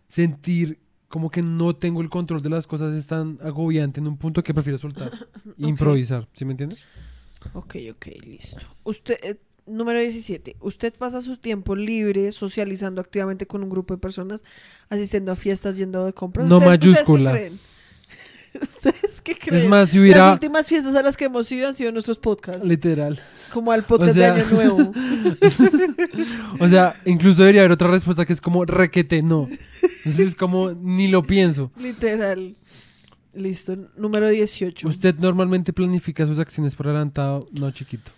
sentir 0.09 0.79
como 1.09 1.31
que 1.31 1.43
no 1.43 1.75
tengo 1.75 2.03
el 2.03 2.11
control 2.11 2.43
de 2.43 2.51
las 2.51 2.67
cosas 2.67 2.95
es 2.95 3.07
tan 3.07 3.39
agobiante 3.43 3.99
en 4.01 4.07
un 4.09 4.19
punto 4.19 4.43
que 4.45 4.53
prefiero 4.53 4.79
soltar. 4.79 5.11
e 5.59 5.67
Improvisar, 5.67 6.29
¿sí 6.35 6.45
me 6.45 6.53
entiendes? 6.53 6.81
Ok, 7.55 7.77
ok, 7.93 8.07
listo. 8.27 8.61
Usted, 8.85 9.17
eh, 9.23 9.39
número 9.69 10.01
17. 10.01 10.57
Usted 10.61 10.95
pasa 10.99 11.21
su 11.21 11.37
tiempo 11.37 11.77
libre 11.77 12.33
socializando 12.33 13.01
activamente 13.01 13.47
con 13.47 13.63
un 13.63 13.71
grupo 13.71 13.95
de 13.95 13.99
personas, 14.01 14.43
asistiendo 14.89 15.33
a 15.33 15.37
fiestas, 15.37 15.77
yendo 15.77 16.05
de 16.07 16.13
compras. 16.13 16.49
No 16.49 16.57
¿Ustedes- 16.59 16.71
mayúscula. 16.81 17.31
¿Ustedes 17.33 17.51
qué 17.53 17.59
creen? 17.59 17.61
¿Ustedes 18.69 19.21
qué 19.21 19.35
creen? 19.39 19.63
Es 19.63 19.69
más, 19.69 19.89
si 19.91 19.97
Las 19.97 20.03
hubiera... 20.03 20.33
últimas 20.33 20.67
fiestas 20.67 20.95
a 20.97 21.03
las 21.03 21.17
que 21.17 21.27
hemos 21.27 21.51
ido 21.53 21.69
han 21.69 21.75
sido 21.75 21.93
nuestros 21.93 22.19
podcasts. 22.19 22.67
Literal. 22.67 23.21
como 23.53 23.73
al 23.73 23.85
podcast 23.85 24.15
sea- 24.15 24.35
de 24.35 24.41
Año 24.43 24.51
Nuevo. 24.51 24.93
O 26.61 26.69
sea, 26.69 27.01
incluso 27.05 27.41
debería 27.43 27.61
haber 27.63 27.73
otra 27.73 27.89
respuesta 27.89 28.25
que 28.27 28.33
es 28.33 28.41
como 28.41 28.65
requete 28.65 29.23
no. 29.23 29.49
Entonces 29.99 30.29
es 30.31 30.35
como 30.35 30.73
ni 30.73 31.09
lo 31.09 31.27
pienso. 31.27 31.71
Literal. 31.81 32.57
Listo. 33.35 33.77
Número 33.97 34.29
18. 34.29 34.89
Usted 34.89 35.15
normalmente 35.17 35.73
planifica 35.73 36.27
sus 36.27 36.39
acciones 36.39 36.75
por 36.75 36.89
adelantado, 36.89 37.47
no 37.53 37.71
chiquito. 37.71 38.11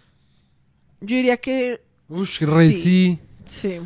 Yo 1.00 1.16
diría 1.16 1.36
que. 1.36 1.80
Ush, 2.08 2.42
re 2.42 2.68
Sí. 2.68 2.82
sí, 2.82 3.18
Sí, 3.46 3.78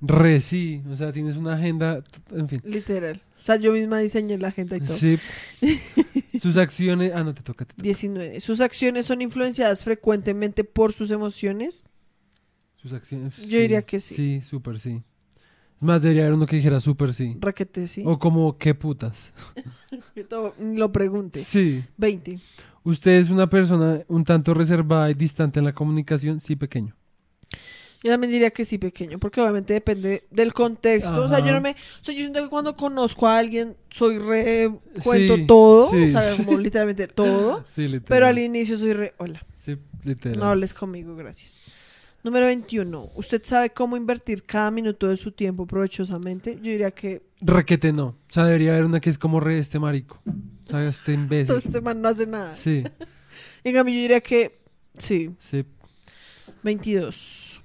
re 0.00 0.40
sí. 0.40 0.82
O 0.90 0.96
sea, 0.96 1.12
tienes 1.12 1.36
una 1.36 1.54
agenda, 1.54 2.02
en 2.32 2.48
fin. 2.48 2.60
literal. 2.64 3.20
O 3.40 3.42
sea, 3.42 3.56
yo 3.56 3.72
misma 3.72 3.98
diseñé 4.00 4.36
la 4.38 4.48
agenda 4.48 4.76
y 4.76 4.80
todo. 4.80 4.96
Sí. 4.96 5.16
Sus 6.40 6.56
acciones, 6.56 7.12
ah, 7.14 7.22
no 7.24 7.34
te 7.34 7.42
toca. 7.42 7.64
te 7.64 7.72
toca. 7.74 7.82
19. 7.82 8.40
Sus 8.40 8.60
acciones 8.60 9.06
son 9.06 9.22
influenciadas 9.22 9.84
frecuentemente 9.84 10.64
por 10.64 10.92
sus 10.92 11.10
emociones. 11.10 11.84
Sus 12.76 12.92
acciones. 12.92 13.36
Yo 13.46 13.58
diría 13.58 13.82
que 13.82 14.00
sí. 14.00 14.14
Sí, 14.14 14.40
súper 14.42 14.78
sí. 14.80 15.02
Es 15.76 15.82
más, 15.82 16.02
debería 16.02 16.22
haber 16.24 16.34
uno 16.34 16.46
que 16.46 16.56
dijera 16.56 16.80
súper 16.80 17.14
sí. 17.14 17.36
Raquete, 17.40 17.86
sí. 17.86 18.02
O 18.04 18.18
como, 18.18 18.58
qué 18.58 18.74
putas. 18.74 19.32
Que 20.14 20.24
todo- 20.28 20.54
Lo 20.60 20.90
pregunte. 20.92 21.42
Sí. 21.44 21.84
20. 21.96 22.40
¿Usted 22.88 23.10
es 23.20 23.28
una 23.28 23.50
persona 23.50 24.00
un 24.08 24.24
tanto 24.24 24.54
reservada 24.54 25.10
y 25.10 25.14
distante 25.14 25.58
en 25.58 25.66
la 25.66 25.74
comunicación? 25.74 26.40
Sí, 26.40 26.56
pequeño. 26.56 26.96
Yo 28.02 28.10
también 28.10 28.30
diría 28.32 28.50
que 28.50 28.64
sí, 28.64 28.78
pequeño, 28.78 29.18
porque 29.18 29.42
obviamente 29.42 29.74
depende 29.74 30.24
del 30.30 30.54
contexto. 30.54 31.22
O 31.22 31.28
sea, 31.28 31.40
yo 31.40 31.52
no 31.52 31.60
me. 31.60 31.72
O 31.72 31.74
sea, 32.04 32.14
yo 32.14 32.20
siento 32.20 32.42
que 32.42 32.48
cuando 32.48 32.74
conozco 32.74 33.28
a 33.28 33.36
alguien 33.36 33.76
soy 33.90 34.16
re. 34.16 34.70
Cuento 35.04 35.36
Sí, 35.36 35.46
todo. 35.46 35.90
sí, 35.90 36.04
o 36.04 36.10
sea, 36.12 36.22
sí. 36.22 36.44
como 36.44 36.58
literalmente 36.58 37.08
todo. 37.08 37.62
Sí, 37.74 37.82
literal. 37.82 38.04
Pero 38.08 38.26
al 38.26 38.38
inicio 38.38 38.78
soy 38.78 38.94
re. 38.94 39.12
Hola. 39.18 39.44
Sí, 39.58 39.76
literal. 40.04 40.38
No 40.38 40.46
hables 40.46 40.72
conmigo, 40.72 41.14
gracias. 41.14 41.60
Número 42.28 42.44
21. 42.44 43.12
¿Usted 43.14 43.42
sabe 43.42 43.70
cómo 43.70 43.96
invertir 43.96 44.44
cada 44.44 44.70
minuto 44.70 45.08
de 45.08 45.16
su 45.16 45.32
tiempo 45.32 45.66
provechosamente? 45.66 46.56
Yo 46.56 46.72
diría 46.72 46.90
que 46.90 47.22
Requete 47.40 47.90
no. 47.90 48.04
O 48.08 48.16
sea, 48.28 48.44
debería 48.44 48.72
haber 48.72 48.84
una 48.84 49.00
que 49.00 49.08
es 49.08 49.16
como 49.16 49.40
re 49.40 49.58
este 49.58 49.78
marico. 49.78 50.20
O 50.26 50.68
sea, 50.68 50.86
este 50.86 51.14
imbécil. 51.14 51.56
este 51.64 51.80
man 51.80 52.02
no 52.02 52.08
hace 52.10 52.26
nada. 52.26 52.54
Sí, 52.54 52.84
En 53.64 53.74
cambio, 53.74 53.94
yo 53.94 54.02
diría 54.02 54.20
que 54.20 54.60
sí. 54.98 55.30
sí. 55.38 55.64
22. 56.64 57.62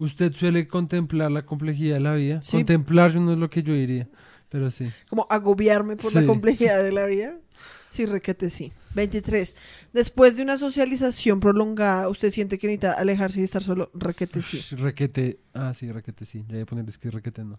¿Usted 0.00 0.32
suele 0.32 0.66
contemplar 0.66 1.30
la 1.30 1.46
complejidad 1.46 1.94
de 1.94 2.00
la 2.00 2.14
vida? 2.14 2.42
Sí. 2.42 2.56
Contemplar 2.56 3.14
no 3.14 3.34
es 3.34 3.38
lo 3.38 3.50
que 3.50 3.62
yo 3.62 3.72
diría, 3.72 4.08
pero 4.48 4.72
sí. 4.72 4.90
Como 5.08 5.28
agobiarme 5.30 5.94
por 5.94 6.12
la 6.12 6.26
complejidad 6.26 6.82
de 6.82 6.90
la 6.90 7.06
vida. 7.06 7.38
Sí, 7.86 8.04
requete 8.04 8.50
sí. 8.50 8.72
23. 8.94 9.54
Después 9.92 10.36
de 10.36 10.42
una 10.42 10.56
socialización 10.56 11.40
prolongada, 11.40 12.08
¿usted 12.08 12.30
siente 12.30 12.58
que 12.58 12.66
necesita 12.66 12.92
alejarse 12.92 13.40
y 13.40 13.44
estar 13.44 13.62
solo? 13.62 13.90
Requete 13.94 14.42
sí. 14.42 14.58
Ush, 14.58 14.72
Requete, 14.80 15.40
ah, 15.54 15.72
sí, 15.74 15.90
requete 15.92 16.24
sí. 16.26 16.40
Ya 16.48 16.54
voy 16.54 16.60
a 16.62 16.66
poner 16.66 16.88
es 16.88 16.98
que 16.98 17.10
requete 17.10 17.44
no. 17.44 17.58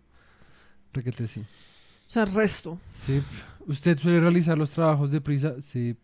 Requete 0.93 1.27
sí. 1.27 1.39
O 1.41 2.09
sea, 2.11 2.25
resto. 2.25 2.77
Sí. 2.93 3.21
¿Usted 3.67 3.97
suele 3.97 4.19
realizar 4.19 4.57
los 4.57 4.71
trabajos 4.71 5.11
deprisa? 5.11 5.55
Sí. 5.61 5.95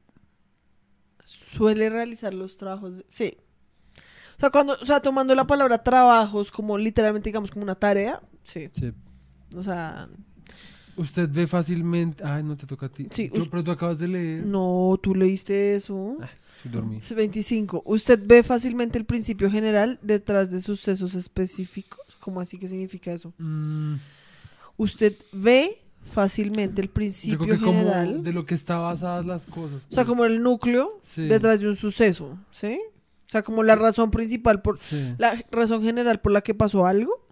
Suele 1.23 1.89
realizar 1.89 2.33
los 2.33 2.55
trabajos. 2.57 2.97
de- 2.97 3.05
Sí. 3.09 3.37
O 4.37 4.39
sea, 4.39 4.49
cuando, 4.51 4.73
o 4.73 4.85
sea, 4.85 4.99
tomando 5.01 5.33
la 5.35 5.47
palabra 5.47 5.83
trabajos 5.83 6.51
como 6.51 6.77
literalmente, 6.77 7.29
digamos, 7.29 7.49
como 7.51 7.63
una 7.63 7.75
tarea. 7.75 8.21
Sí. 8.43 8.69
Sí. 8.73 8.93
O 9.55 9.63
sea, 9.63 10.07
Usted 10.97 11.29
ve 11.31 11.47
fácilmente. 11.47 12.23
Ay, 12.25 12.43
no 12.43 12.57
te 12.57 12.65
toca 12.65 12.87
a 12.87 12.89
ti. 12.89 13.07
Sí, 13.11 13.29
Yo- 13.33 13.41
us- 13.41 13.47
pero 13.47 13.63
tú 13.63 13.71
acabas 13.71 13.99
de 13.99 14.07
leer. 14.07 14.45
no, 14.45 14.99
tú 15.01 15.13
leíste 15.15 15.75
eso. 15.75 16.17
Ah, 16.21 16.29
dormí. 16.63 16.99
25. 17.15 17.83
Usted 17.85 18.19
ve 18.25 18.43
fácilmente 18.43 18.97
el 18.97 19.05
principio 19.05 19.49
general 19.49 19.99
detrás 20.01 20.49
de 20.51 20.59
sucesos 20.59 21.15
específicos. 21.15 21.99
¿Cómo 22.19 22.41
así? 22.41 22.57
¿Qué 22.57 22.67
significa 22.67 23.11
eso? 23.11 23.33
Mm, 23.37 23.95
Usted 24.77 25.13
ve 25.31 25.81
fácilmente 26.05 26.81
el 26.81 26.87
yo 26.87 26.93
principio 26.93 27.39
creo 27.39 27.57
que 27.59 27.65
como 27.65 27.79
general. 27.79 28.23
de 28.23 28.33
lo 28.33 28.45
que 28.45 28.55
está 28.55 28.77
basadas 28.77 29.25
las 29.25 29.45
cosas. 29.45 29.77
O 29.89 29.93
sea, 29.93 30.03
pues. 30.03 30.05
como 30.07 30.25
el 30.25 30.41
núcleo 30.41 30.99
Sí. 31.03 31.23
detrás 31.27 31.59
de 31.59 31.67
un 31.69 31.75
suceso, 31.75 32.37
¿sí? 32.51 32.79
O 33.27 33.29
sea, 33.29 33.41
como 33.43 33.61
la 33.63 33.75
razón 33.75 34.09
principal 34.11 34.61
por 34.61 34.77
Sí. 34.77 35.13
la 35.17 35.43
razón 35.51 35.83
general 35.83 36.19
por 36.21 36.31
la 36.31 36.41
que 36.41 36.53
pasó 36.53 36.85
algo. 36.85 37.26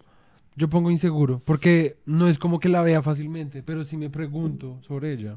Yo 0.56 0.68
pongo 0.70 0.90
inseguro, 0.90 1.40
porque 1.44 1.98
no 2.06 2.28
es 2.28 2.38
como 2.38 2.58
que 2.60 2.68
la 2.70 2.80
vea 2.82 3.02
fácilmente, 3.02 3.62
pero 3.62 3.84
si 3.84 3.96
me 3.98 4.08
pregunto 4.08 4.80
sobre 4.86 5.12
ella 5.12 5.36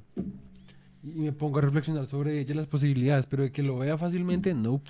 y 1.04 1.10
me 1.20 1.34
pongo 1.34 1.58
a 1.60 1.62
reflexionar 1.62 2.06
sobre 2.06 2.40
ella, 2.40 2.56
las 2.56 2.68
posibilidades, 2.68 3.26
pero 3.26 3.44
de 3.44 3.52
que 3.52 3.62
lo 3.62 3.78
vea 3.80 3.98
fácilmente, 3.98 4.54
no. 4.54 4.82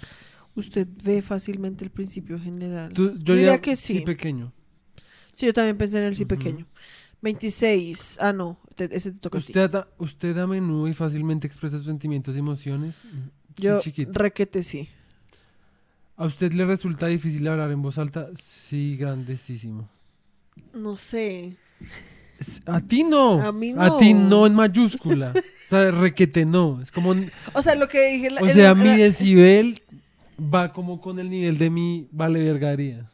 Usted 0.55 0.87
ve 1.03 1.21
fácilmente 1.21 1.83
el 1.83 1.89
principio 1.89 2.39
general. 2.39 2.93
Tú- 2.93 3.17
yo 3.17 3.33
diría 3.35 3.59
que 3.59 3.75
sí. 3.75 4.01
pequeño. 4.01 4.51
Sí, 5.33 5.45
yo 5.47 5.53
también 5.53 5.77
pensé 5.77 5.97
en 5.99 6.03
el 6.05 6.15
sí 6.15 6.25
pequeño. 6.25 6.67
26. 7.21 8.17
Ah, 8.21 8.33
no, 8.33 8.57
te- 8.75 8.95
ese 8.95 9.11
te 9.11 9.19
toca 9.19 9.37
a 9.39 9.41
ti. 9.41 9.47
Usted, 9.47 9.75
a- 9.75 9.87
usted 9.97 10.37
a 10.37 10.47
menudo 10.47 10.87
y 10.87 10.93
fácilmente 10.93 11.47
expresa 11.47 11.77
sus 11.77 11.87
sentimientos 11.87 12.35
y 12.35 12.39
emociones. 12.39 12.97
Sí, 12.97 13.07
Yo 13.63 13.79
chiquito. 13.81 14.11
requete 14.13 14.63
sí. 14.63 14.87
¿A 16.17 16.25
usted 16.25 16.51
le 16.53 16.65
resulta 16.65 17.07
difícil 17.07 17.47
hablar 17.47 17.71
en 17.71 17.81
voz 17.81 17.97
alta? 17.97 18.27
Sí, 18.35 18.95
grandísimo. 18.97 19.89
No 20.73 20.97
sé. 20.97 21.55
A 22.65 22.79
ti 22.81 23.03
no. 23.03 23.41
A 23.41 23.51
mí 23.51 23.73
A 23.77 23.97
ti 23.97 24.13
no. 24.13 24.29
no 24.29 24.47
en 24.47 24.55
mayúscula. 24.55 25.33
o 25.35 25.69
sea, 25.69 25.91
requete 25.91 26.45
no. 26.45 26.81
Es 26.81 26.91
como. 26.91 27.13
O 27.53 27.61
sea, 27.61 27.75
lo 27.75 27.87
que 27.87 28.11
dije... 28.13 28.29
la- 28.29 28.41
O 28.41 28.47
sea, 28.47 28.71
el- 28.71 28.77
mi 28.77 28.85
la- 28.85 28.95
decibel 28.97 29.81
va 30.41 30.71
como 30.71 31.01
con 31.01 31.19
el 31.19 31.29
nivel 31.29 31.57
de 31.57 31.69
mi 31.69 32.07
vale 32.11 32.39
vergaría. 32.43 33.09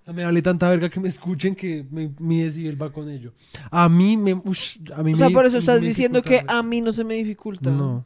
O 0.00 0.04
sea, 0.04 0.12
me 0.14 0.24
vale 0.24 0.40
tanta 0.42 0.68
verga 0.68 0.88
que 0.88 1.00
me 1.00 1.08
escuchen 1.08 1.54
que 1.54 1.84
me- 1.90 2.12
mi 2.18 2.42
decibel 2.42 2.80
va 2.80 2.92
con 2.92 3.08
ello. 3.10 3.32
A 3.70 3.88
mí 3.88 4.16
me. 4.16 4.34
ush, 4.34 4.78
a 4.94 5.02
mí 5.02 5.14
O 5.14 5.16
sea, 5.16 5.28
me- 5.28 5.34
por 5.34 5.46
eso 5.46 5.58
estás 5.58 5.80
diciendo 5.80 6.22
que 6.22 6.42
a 6.46 6.62
mí 6.62 6.80
no 6.80 6.92
se 6.92 7.02
me 7.04 7.14
dificulta. 7.14 7.70
No. 7.70 8.04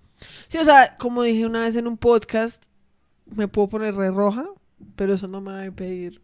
Sí, 0.49 0.57
o 0.59 0.65
sea, 0.65 0.97
como 0.99 1.23
dije 1.23 1.45
una 1.45 1.61
vez 1.65 1.77
en 1.77 1.87
un 1.87 1.99
podcast, 1.99 2.63
me 3.35 3.49
puedo 3.49 3.69
poner 3.69 3.95
re 3.95 4.11
roja, 4.11 4.47
pero 4.95 5.13
eso 5.13 5.29
no 5.29 5.41
me 5.43 5.53
va 5.53 5.59
a 5.61 5.67
impedir. 5.67 6.23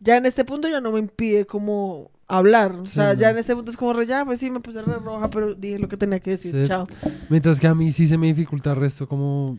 Ya 0.00 0.16
en 0.16 0.26
este 0.26 0.44
punto 0.44 0.68
ya 0.68 0.80
no 0.80 0.92
me 0.92 0.98
impide 0.98 1.44
como 1.46 2.10
hablar. 2.26 2.72
O 2.72 2.86
Sí, 2.86 2.94
sea, 2.94 3.14
ya 3.14 3.30
en 3.30 3.38
este 3.38 3.54
punto 3.54 3.70
es 3.70 3.76
como 3.76 3.92
re, 3.92 4.06
ya, 4.06 4.24
pues 4.24 4.40
sí, 4.40 4.50
me 4.50 4.60
puse 4.60 4.80
re 4.82 4.94
roja, 4.94 5.28
pero 5.30 5.54
dije 5.54 5.78
lo 5.78 5.88
que 5.88 5.96
tenía 5.96 6.20
que 6.20 6.30
decir. 6.30 6.56
Sí. 6.56 6.64
Chao. 6.64 6.86
Mientras 7.28 7.60
que 7.60 7.66
a 7.66 7.74
mí 7.74 7.92
sí 7.92 8.06
se 8.06 8.16
me 8.18 8.26
dificulta 8.28 8.70
el 8.70 8.76
resto, 8.76 9.06
como... 9.08 9.58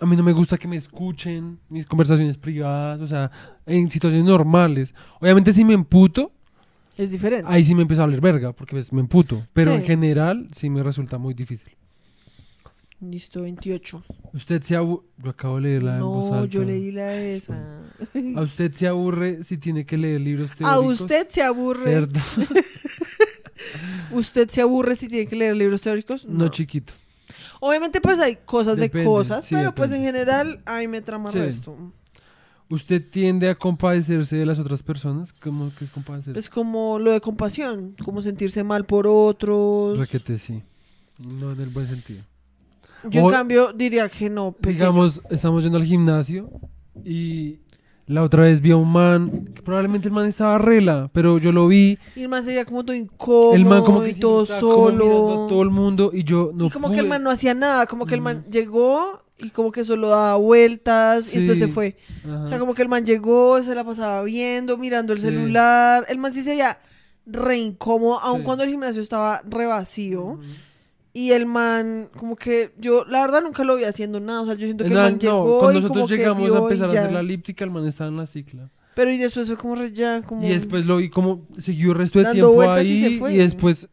A 0.00 0.06
mí 0.06 0.16
no 0.16 0.22
me 0.22 0.32
gusta 0.32 0.56
que 0.58 0.66
me 0.66 0.76
escuchen 0.76 1.58
mis 1.68 1.86
conversaciones 1.86 2.36
privadas, 2.38 3.00
o 3.02 3.06
sea, 3.06 3.30
en 3.66 3.90
situaciones 3.90 4.26
normales. 4.26 4.94
Obviamente 5.20 5.52
si 5.52 5.64
me 5.64 5.74
emputo, 5.74 6.32
Es 6.96 7.12
diferente. 7.12 7.44
ahí 7.48 7.62
sí 7.64 7.74
me 7.74 7.82
empiezo 7.82 8.02
a 8.02 8.04
hablar 8.04 8.20
verga, 8.20 8.52
porque 8.52 8.74
pues, 8.74 8.92
me 8.92 9.00
emputo. 9.00 9.42
Pero 9.52 9.72
Sí. 9.72 9.78
en 9.78 9.84
general 9.84 10.48
sí 10.52 10.70
me 10.70 10.82
resulta 10.82 11.18
muy 11.18 11.34
difícil. 11.34 11.76
Listo, 13.02 13.42
28. 13.42 14.04
Usted 14.32 14.62
se 14.62 14.76
aburre... 14.76 15.02
Yo 15.22 15.30
acabo 15.30 15.56
de 15.56 15.62
leerla 15.62 15.96
en 15.96 16.02
voz 16.02 16.30
No, 16.30 16.34
alta. 16.36 16.46
yo 16.52 16.62
leí 16.64 16.92
la 16.92 17.06
de 17.08 17.36
esa. 17.36 17.82
¿A 18.36 18.40
usted 18.42 18.72
se 18.72 18.86
aburre 18.86 19.42
si 19.42 19.58
tiene 19.58 19.84
que 19.84 19.98
leer 19.98 20.20
libros 20.20 20.50
A 20.52 20.54
teóricos? 20.54 21.00
usted 21.00 21.28
se 21.28 21.42
aburre. 21.42 21.84
Perdón. 21.92 22.22
¿Usted 24.12 24.48
se 24.50 24.60
aburre 24.60 24.94
si 24.94 25.08
tiene 25.08 25.26
que 25.26 25.34
leer 25.36 25.56
libros 25.56 25.80
teóricos? 25.80 26.24
No, 26.26 26.48
chiquito. 26.48 26.92
Obviamente, 27.60 28.00
pues 28.00 28.18
hay 28.20 28.36
cosas 28.44 28.76
Depende, 28.76 28.98
de 29.00 29.04
cosas, 29.04 29.44
sí, 29.46 29.54
pero 29.54 29.74
pues 29.74 29.90
en 29.90 30.02
depende. 30.02 30.18
general, 30.20 30.62
ahí 30.64 30.86
me 30.88 31.00
trama 31.00 31.30
Sí. 31.32 31.38
resto. 31.38 31.76
¿Usted 32.68 33.02
tiende 33.10 33.48
a 33.50 33.54
compadecerse 33.54 34.36
de 34.36 34.46
las 34.46 34.58
otras 34.58 34.82
personas? 34.82 35.32
¿Cómo 35.32 35.72
que 35.74 35.84
es 35.86 35.90
compadecerse? 35.90 36.38
Es 36.38 36.48
como 36.48 36.98
lo 36.98 37.10
de 37.12 37.20
compasión, 37.20 37.94
como 38.04 38.22
sentirse 38.22 38.62
mal 38.64 38.84
por 38.86 39.06
otros. 39.06 39.98
Requete, 39.98 40.38
sí. 40.38 40.62
No 41.18 41.52
en 41.52 41.60
el 41.60 41.68
buen 41.68 41.86
sentido. 41.86 42.22
Yo 43.10 43.24
O- 43.24 43.28
en 43.28 43.34
cambio 43.34 43.72
diría 43.72 44.08
que 44.08 44.30
no, 44.30 44.52
pequeño. 44.52 44.74
Digamos, 44.74 45.22
estamos 45.30 45.62
yendo 45.64 45.78
al 45.78 45.84
gimnasio 45.84 46.50
y 47.04 47.58
la 48.06 48.22
otra 48.22 48.44
vez 48.44 48.60
vi 48.60 48.72
a 48.72 48.76
un 48.76 48.90
man, 48.92 49.50
que 49.54 49.62
probablemente 49.62 50.08
el 50.08 50.14
man 50.14 50.26
estaba 50.26 50.58
rela, 50.58 51.08
pero 51.12 51.38
yo 51.38 51.52
lo 51.52 51.66
vi, 51.68 51.98
Y 52.16 52.22
el 52.22 52.28
man 52.28 52.42
se 52.42 52.50
veía 52.50 52.64
como 52.64 52.84
todo 52.84 52.94
incómodo 52.96 53.54
el 53.54 53.64
man 53.64 53.82
como 53.82 54.02
que 54.02 54.10
y 54.10 54.14
todo 54.14 54.42
estaba 54.42 54.60
como 54.60 54.74
solo. 54.90 55.44
a 55.44 55.48
todo 55.48 55.62
el 55.62 55.70
mundo 55.70 56.10
y 56.12 56.24
yo 56.24 56.50
no 56.54 56.66
y 56.66 56.70
como 56.70 56.88
que 56.90 56.96
el 56.96 57.00
pude. 57.02 57.08
man 57.10 57.22
no 57.22 57.30
hacía 57.30 57.54
nada, 57.54 57.86
como 57.86 58.06
que 58.06 58.14
el 58.14 58.20
man 58.20 58.38
Ujú. 58.42 58.50
llegó 58.50 59.22
y 59.38 59.50
como 59.50 59.72
que 59.72 59.82
solo 59.84 60.08
daba 60.08 60.36
vueltas 60.36 61.32
y 61.34 61.38
después 61.38 61.58
se 61.58 61.66
Sí. 61.66 61.72
fue. 61.72 61.96
Ajá. 62.24 62.44
O 62.44 62.48
sea, 62.48 62.58
como 62.58 62.74
que 62.74 62.82
el 62.82 62.88
man 62.88 63.04
llegó, 63.04 63.60
se 63.62 63.74
la 63.74 63.82
pasaba 63.82 64.22
viendo, 64.22 64.76
mirando 64.78 65.12
el 65.12 65.18
Sí. 65.18 65.26
celular. 65.26 66.04
El 66.08 66.18
man 66.18 66.32
sí 66.32 66.42
se 66.42 66.50
veía 66.50 66.78
re 67.26 67.56
incómodo, 67.58 68.20
aun 68.20 68.38
Sí. 68.40 68.44
cuando 68.44 68.64
el 68.64 68.70
gimnasio 68.70 69.00
estaba 69.02 69.42
re 69.48 69.66
vacío. 69.66 70.22
Ujú. 70.22 70.42
Y 71.14 71.32
el 71.32 71.44
man, 71.46 72.08
como 72.16 72.36
que 72.36 72.72
yo, 72.78 73.04
la 73.04 73.20
verdad, 73.20 73.42
nunca 73.42 73.64
lo 73.64 73.76
vi 73.76 73.84
haciendo 73.84 74.18
nada. 74.18 74.40
O 74.42 74.46
sea, 74.46 74.54
yo 74.54 74.64
siento 74.66 74.84
que 74.84 74.88
el 74.90 74.96
man 74.96 75.12
no, 75.14 75.18
llegó 75.18 75.58
cuando 75.60 75.78
y 75.78 75.82
como 75.82 75.94
nosotros 75.94 76.10
que 76.10 76.16
llegamos 76.16 76.42
vio 76.44 76.54
a 76.56 76.58
empezar 76.60 76.88
a 76.88 76.92
hacer 77.00 77.12
la 77.12 77.20
elíptica, 77.20 77.64
el 77.64 77.70
man 77.70 77.86
estaba 77.86 78.08
en 78.08 78.16
la 78.16 78.26
cicla. 78.26 78.70
Pero 78.94 79.10
y 79.10 79.18
después 79.18 79.46
fue 79.46 79.56
como 79.56 79.74
re 79.74 79.90
ya, 79.92 80.22
como... 80.22 80.46
Y 80.46 80.50
después 80.50 80.84
lo 80.86 80.96
vi 80.98 81.10
como 81.10 81.46
siguió 81.58 81.92
el 81.92 81.98
resto 81.98 82.18
de 82.18 82.24
Dando 82.26 82.34
tiempo 82.34 82.52
vueltas 82.54 82.84
y 82.84 82.88
ahí 83.04 83.12
se 83.14 83.18
fue. 83.18 83.32
y 83.34 83.36
después 83.38 83.88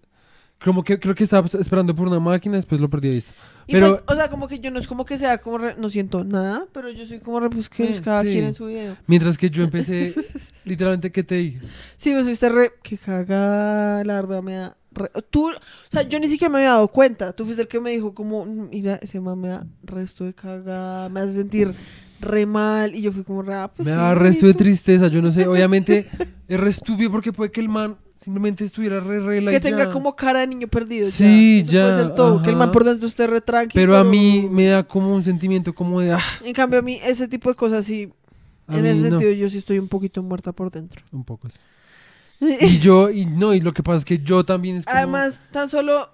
como 0.63 0.83
que 0.83 0.99
creo 0.99 1.15
que 1.15 1.23
estaba 1.23 1.47
esperando 1.57 1.95
por 1.95 2.07
una 2.07 2.19
máquina, 2.19 2.57
después 2.57 2.81
lo 2.81 2.89
perdí 2.89 3.07
de 3.07 3.13
vista. 3.15 3.31
Y 3.65 3.71
Pero 3.73 3.89
pues, 3.91 4.03
o 4.07 4.15
sea, 4.15 4.29
como 4.29 4.47
que 4.49 4.59
yo 4.59 4.71
no 4.71 4.79
es 4.79 4.87
como 4.87 5.05
que 5.05 5.17
sea 5.17 5.37
como 5.37 5.57
re- 5.57 5.75
no 5.77 5.87
siento 5.89 6.25
nada, 6.25 6.65
pero 6.73 6.89
yo 6.89 7.05
soy 7.05 7.19
como 7.19 7.39
re, 7.39 7.49
pues 7.49 7.69
que 7.69 7.83
Eh, 7.83 7.91
es 7.91 8.01
cada 8.01 8.23
sí. 8.23 8.29
quien 8.29 8.43
en 8.45 8.53
su 8.53 8.65
video. 8.65 8.97
mientras 9.07 9.37
que 9.37 9.49
yo 9.49 9.63
empecé 9.63 10.13
literalmente 10.65 11.11
¿qué 11.13 11.23
te 11.23 11.35
dije? 11.35 11.59
Sí, 11.95 12.13
me 12.13 12.23
fuiste 12.25 12.49
re, 12.49 12.71
que 12.83 12.97
caga, 12.97 14.03
la 14.03 14.15
verdad 14.15 14.41
me 14.43 14.55
da 14.55 14.75
re- 14.99 15.11
Tú, 15.29 15.49
o 15.49 15.53
sea, 15.91 16.03
yo 16.03 16.19
ni 16.19 16.27
siquiera 16.27 16.51
me 16.51 16.59
había 16.59 16.71
dado 16.71 16.87
cuenta. 16.89 17.33
Tú 17.33 17.45
fuiste 17.45 17.63
el 17.63 17.67
que 17.67 17.79
me 17.79 17.89
dijo 17.91 18.13
como, 18.13 18.45
mira, 18.45 18.95
ese 19.01 19.19
man 19.19 19.39
me 19.39 19.47
da 19.49 19.65
resto 19.83 20.25
de 20.25 20.33
caga, 20.33 21.09
me 21.09 21.21
hace 21.21 21.33
sentir 21.33 21.73
re 22.21 22.45
mal. 22.45 22.95
Y 22.95 23.01
yo 23.01 23.11
fui 23.11 23.23
como 23.23 23.41
ah, 23.51 23.71
pues 23.75 23.87
me 23.87 23.93
sí, 23.93 23.99
da 23.99 24.13
resto 24.15 24.45
de 24.45 24.53
tristeza, 24.53 25.07
yo 25.07 25.21
no 25.21 25.31
sé, 25.31 25.47
obviamente 25.47 26.07
es 26.47 26.59
re 26.59 26.69
estúpido 26.69 27.11
porque 27.11 27.33
puede 27.33 27.51
que 27.51 27.61
el 27.61 27.69
man 27.69 27.97
simplemente 28.19 28.65
estuviera 28.65 28.99
re 28.99 29.19
re 29.21 29.45
Que 29.51 29.59
tenga 29.61 29.89
como 29.89 30.15
cara 30.15 30.41
de 30.41 30.47
niño 30.47 30.67
perdido. 30.67 31.05
ya. 31.07 31.11
Sí, 31.11 31.61
Eso 31.63 31.71
ya, 31.71 31.81
Puede 31.83 31.95
ser 32.05 32.13
todo. 32.15 32.41
Que 32.43 32.49
el 32.49 32.55
man 32.55 32.63
ajá. 32.69 32.71
por 32.73 32.83
dentro 32.83 33.07
esté 33.07 33.27
re 33.27 33.41
tranquilo. 33.41 33.81
Pero 33.81 33.97
a 33.97 34.03
mí 34.03 34.47
me 34.51 34.65
da 34.67 34.83
como 34.83 35.15
un 35.15 35.23
sentimiento 35.23 35.73
como 35.73 36.01
de 36.01 36.11
ah, 36.13 36.19
En 36.43 36.53
cambio, 36.53 36.79
a 36.79 36.81
mí 36.81 36.99
ese 37.03 37.27
tipo 37.27 37.49
de 37.49 37.55
cosas 37.55 37.85
sí. 37.85 38.11
a 38.67 38.77
en 38.77 38.85
ese 38.85 39.09
no. 39.09 39.17
sentido, 39.17 39.31
yo 39.31 39.49
sí 39.49 39.57
estoy 39.57 39.79
un 39.79 39.87
poquito 39.87 40.21
muerta 40.21 40.51
por 40.51 40.69
dentro. 40.69 41.01
un 41.13 41.23
poco 41.23 41.47
así. 41.47 41.57
Y 42.39 42.79
yo 42.79 43.09
y 43.09 43.25
no, 43.25 43.53
y 43.53 43.59
lo 43.61 43.71
que 43.71 43.83
pasa 43.83 43.97
es 43.97 44.05
que 44.05 44.19
yo 44.19 44.45
también 44.45 44.77
es 44.77 44.85
como 44.85 44.97
Además, 44.97 45.43
tan 45.51 45.69
solo 45.69 46.09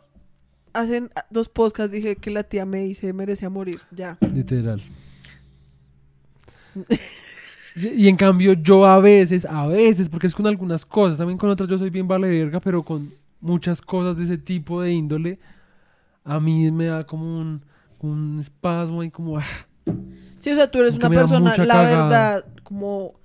hacen 0.73 1.09
dos 1.29 1.49
podcasts 1.49 1.91
dije 1.91 2.15
que 2.17 2.31
la 2.31 2.43
tía 2.43 2.65
me 2.65 2.79
dice 2.81 3.13
merecía 3.13 3.49
morir. 3.49 3.79
Ya. 3.91 4.17
Literal. 4.33 4.81
Y 7.75 8.07
en 8.07 8.15
cambio 8.15 8.53
yo 8.53 8.85
a 8.85 8.99
veces, 8.99 9.45
a 9.45 9.67
veces, 9.67 10.07
porque 10.09 10.27
es 10.27 10.35
con 10.35 10.47
algunas 10.47 10.85
cosas, 10.85 11.17
también 11.17 11.37
con 11.37 11.49
otras 11.49 11.69
yo 11.69 11.77
soy 11.77 11.89
bien 11.89 12.07
vale 12.07 12.27
verga, 12.27 12.59
pero 12.59 12.83
con 12.83 13.11
muchas 13.41 13.81
cosas 13.81 14.17
de 14.17 14.23
ese 14.23 14.37
tipo 14.37 14.81
de 14.81 14.93
índole, 14.93 15.39
a 16.23 16.39
mí 16.39 16.71
me 16.71 16.85
da 16.85 17.05
como 17.05 17.37
un, 17.37 17.61
un 17.99 18.39
espasmo 18.39 19.03
y 19.03 19.11
como... 19.11 19.37
ah, 19.37 19.43
Sí, 20.39 20.51
o 20.51 20.55
sea, 20.55 20.69
tú 20.69 20.79
eres 20.79 20.95
una 20.95 21.09
persona, 21.09 21.49
la 21.49 21.55
cagada. 21.55 21.81
verdad, 21.81 22.45
como 22.63 23.15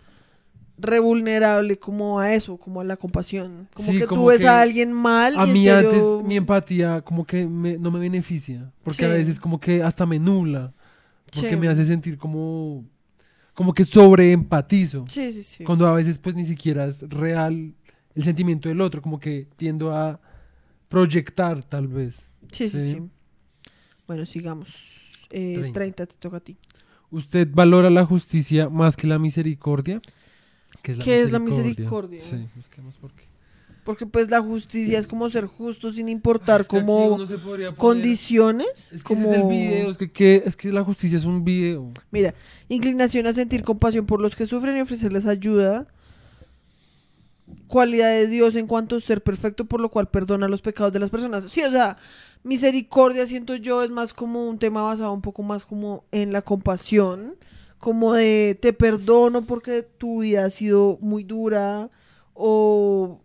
revulnerable 0.81 1.79
como 1.79 2.19
a 2.21 2.33
eso, 2.35 2.57
como 2.57 2.81
a 2.81 2.85
la 2.85 2.97
compasión. 2.97 3.69
Como 3.75 3.93
Sí, 3.93 3.99
que 3.99 4.07
como 4.07 4.23
tú 4.23 4.29
ves 4.29 4.40
que 4.40 4.49
a 4.49 4.61
alguien 4.61 4.93
mal 4.93 5.38
a 5.38 5.47
y 5.47 5.53
mí 5.53 5.64
serio- 5.64 5.90
antes 6.16 6.27
mi 6.29 6.37
empatía 6.37 7.01
como 7.03 7.25
que 7.25 7.47
me- 7.47 7.79
no 7.79 7.90
me 7.90 7.99
beneficia, 7.99 8.71
porque 8.83 9.05
a 9.05 9.09
veces 9.09 9.38
como 9.40 9.59
que 9.61 9.83
hasta 9.83 10.07
me 10.07 10.19
nubla, 10.19 10.73
porque 11.33 11.50
Sí. 11.50 11.57
me 11.57 11.69
hace 11.69 11.85
sentir 11.85 12.19
como, 12.19 12.85
como 13.54 13.73
que 13.75 13.85
sobreempatizo. 13.85 15.04
Sí, 15.09 15.31
sí, 15.33 15.42
sí. 15.42 15.65
Cuando 15.65 15.87
a 15.87 15.92
veces 15.94 16.19
pues 16.19 16.35
ni 16.35 16.44
siquiera 16.44 16.87
es 16.87 17.02
real 17.09 17.75
el 18.15 18.25
sentimiento 18.25 18.69
del 18.69 18.81
otro, 18.81 19.00
como 19.02 19.21
que 19.21 19.46
tiendo 19.57 19.92
a 19.94 20.19
proyectar 20.88 21.63
tal 21.63 21.87
vez. 21.88 22.27
Sí, 22.52 22.69
sí, 22.69 22.81
Sí. 22.81 22.90
sí. 22.90 23.02
Bueno, 24.07 24.27
sigamos. 24.27 25.29
Eh, 25.31 25.54
30. 25.54 25.73
30. 25.73 26.07
te 26.07 26.15
toca 26.17 26.38
a 26.38 26.40
ti. 26.40 26.57
¿Usted 27.13 27.48
valora 27.52 27.90
la 27.90 28.04
justicia 28.04 28.69
más 28.69 28.96
que 28.96 29.07
la 29.07 29.19
misericordia? 29.19 30.00
¿Qué 30.83 30.94
¿Qué 30.96 31.22
es 31.22 31.31
la 31.33 31.38
misericordia? 31.38 32.18
Sí, 32.18 32.46
busquemos 32.56 32.96
por 32.96 33.12
qué. 33.12 33.24
Porque 33.85 34.04
pues 34.06 34.31
la 34.31 34.40
justicia 34.42 34.98
es 34.98 35.06
como 35.06 35.28
ser 35.31 35.46
justo 35.46 35.90
sin 35.90 36.08
importar 36.08 36.60
Es 36.62 36.68
que 36.68 36.76
como 36.76 37.18
poner- 37.18 37.74
condiciones. 37.76 38.92
Es 38.92 39.02
que 39.02 39.14
como... 39.14 39.33
es 39.33 39.38
el 39.38 39.46
video, 39.48 39.90
es 39.90 39.96
que, 39.96 40.10
que- 40.12 40.42
es 40.44 40.54
que 40.56 40.70
la 40.70 40.85
justicia 40.85 41.16
es 41.16 41.24
un 41.24 41.42
video. 41.44 41.90
Mira, 42.10 42.35
inclinación 42.68 43.26
a 43.26 43.33
sentir 43.33 43.62
compasión 43.62 44.04
por 44.06 44.20
los 44.20 44.37
que 44.37 44.44
sufren 44.46 44.76
y 44.76 44.81
ofrecerles 44.83 45.26
ayuda. 45.26 45.87
cualidad 47.66 48.10
de 48.10 48.26
Dios 48.26 48.54
en 48.56 48.66
cuanto 48.66 48.96
a 48.96 49.00
ser 49.00 49.22
perfecto, 49.22 49.64
por 49.64 49.81
lo 49.81 49.88
cual 49.90 50.08
perdona 50.08 50.46
los 50.48 50.62
pecados 50.62 50.92
de 50.92 50.98
las 51.00 51.10
personas. 51.10 51.44
Sí, 51.44 51.62
o 51.62 51.70
sea, 51.70 51.96
misericordia 52.44 53.26
siento 53.26 53.56
yo 53.56 53.83
es 53.83 53.90
más 53.90 54.12
como 54.12 54.48
un 54.48 54.58
tema 54.58 54.83
basado 54.83 55.12
un 55.12 55.22
poco 55.22 55.42
más 55.42 55.64
como 55.64 56.04
en 56.12 56.33
la 56.33 56.42
compasión, 56.42 57.35
como 57.81 58.12
de 58.12 58.56
te 58.60 58.72
perdono 58.72 59.42
porque 59.42 59.83
tu 59.83 60.20
vida 60.20 60.44
ha 60.44 60.50
sido 60.50 60.98
muy 61.00 61.24
dura 61.24 61.90
o 62.35 63.20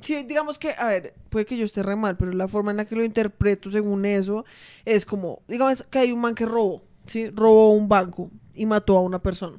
sí, 0.00 0.24
digamos 0.24 0.58
que, 0.58 0.74
a 0.76 0.88
ver, 0.88 1.14
puede 1.30 1.46
que 1.46 1.56
yo 1.56 1.64
esté 1.64 1.82
re 1.82 1.96
mal, 1.96 2.16
pero 2.16 2.32
la 2.32 2.48
forma 2.48 2.72
en 2.72 2.76
la 2.78 2.84
que 2.84 2.96
lo 2.96 3.04
interpreto 3.04 3.70
según 3.70 4.04
eso 4.04 4.44
es 4.84 5.06
como, 5.06 5.42
digamos 5.48 5.84
que 5.84 6.00
hay 6.00 6.12
un 6.12 6.20
man 6.20 6.34
que 6.34 6.44
robó, 6.44 6.82
¿sí? 7.06 7.30
Robó 7.30 7.72
un 7.72 7.88
banco 7.88 8.30
y 8.54 8.66
mató 8.66 8.98
a 8.98 9.00
una 9.00 9.22
persona. 9.22 9.58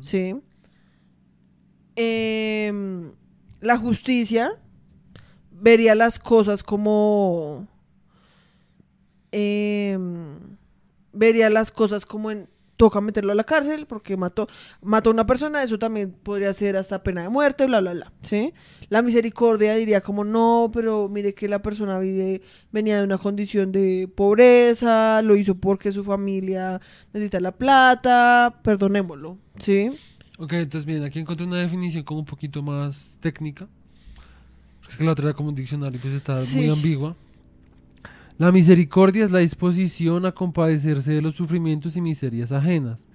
¿sí? 0.00 0.36
Em, 1.96 3.12
la 3.60 3.78
justicia 3.78 4.58
vería 5.50 5.94
las 5.94 6.18
cosas 6.18 6.62
como... 6.62 7.66
em, 9.30 10.58
vería 11.14 11.48
las 11.48 11.70
cosas 11.70 12.04
como 12.04 12.30
en 12.30 12.51
toca 12.82 13.00
meterlo 13.00 13.30
a 13.30 13.36
la 13.36 13.44
cárcel 13.44 13.86
porque 13.86 14.16
mató 14.16 14.48
mató 14.82 15.10
a 15.10 15.12
una 15.12 15.24
persona, 15.24 15.62
eso 15.62 15.78
también 15.78 16.10
podría 16.10 16.52
ser 16.52 16.76
hasta 16.76 17.00
pena 17.04 17.22
de 17.22 17.28
muerte, 17.28 17.64
bla 17.66 17.80
bla 17.80 17.92
bla, 17.92 18.12
¿sí? 18.22 18.52
La 18.88 19.02
misericordia 19.02 19.76
diría 19.76 20.00
como 20.00 20.24
no, 20.24 20.68
pero 20.74 21.08
mire 21.08 21.32
que 21.32 21.46
la 21.46 21.62
persona 21.62 22.00
vive 22.00 22.42
venía 22.72 22.98
de 22.98 23.04
una 23.04 23.18
condición 23.18 23.70
de 23.70 24.10
pobreza, 24.12 25.22
lo 25.22 25.36
hizo 25.36 25.54
porque 25.54 25.92
su 25.92 26.02
familia 26.02 26.80
necesita 27.12 27.38
la 27.38 27.52
plata, 27.52 28.58
perdonémoslo, 28.64 29.38
¿sí? 29.60 29.92
Ok, 30.38 30.54
entonces 30.54 30.84
bien, 30.84 31.04
aquí 31.04 31.20
encontré 31.20 31.46
una 31.46 31.58
definición 31.60 32.02
como 32.02 32.18
un 32.18 32.26
poquito 32.26 32.62
más 32.64 33.16
técnica. 33.20 33.68
Porque 34.80 34.92
es 34.94 34.98
que 34.98 35.04
la 35.04 35.12
otra 35.12 35.26
era 35.26 35.34
como 35.34 35.50
un 35.50 35.54
diccionario, 35.54 36.00
pues 36.02 36.14
está 36.14 36.34
Sí. 36.34 36.56
muy 36.58 36.70
ambigua. 36.70 37.14
La 38.42 38.50
misericordia 38.50 39.24
es 39.24 39.30
la 39.30 39.38
disposición 39.38 40.26
a 40.26 40.32
compadecerse 40.32 41.12
de 41.12 41.22
los 41.22 41.36
sufrimientos 41.36 41.94
y 41.94 42.00
miserias 42.00 42.50
ajenas. 42.50 43.06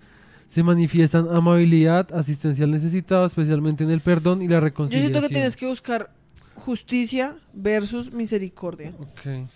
Se 0.47 0.63
manifiestan 0.63 1.27
amabilidad, 1.29 2.07
asistencia 2.13 2.63
al 2.63 2.71
necesitado, 2.71 3.25
especialmente 3.25 3.83
en 3.83 3.89
el 3.91 3.99
perdón 3.99 4.41
y 4.41 4.47
la 4.47 4.55
Yo 4.55 4.61
reconciliación. 4.61 5.11
siento 5.11 5.27
que 5.27 5.33
tienes 5.33 5.57
que 5.57 5.67
buscar 5.67 6.11
justicia 6.55 7.35
versus 7.53 8.13
misericordia. 8.13 8.93
Ok. 8.99 9.49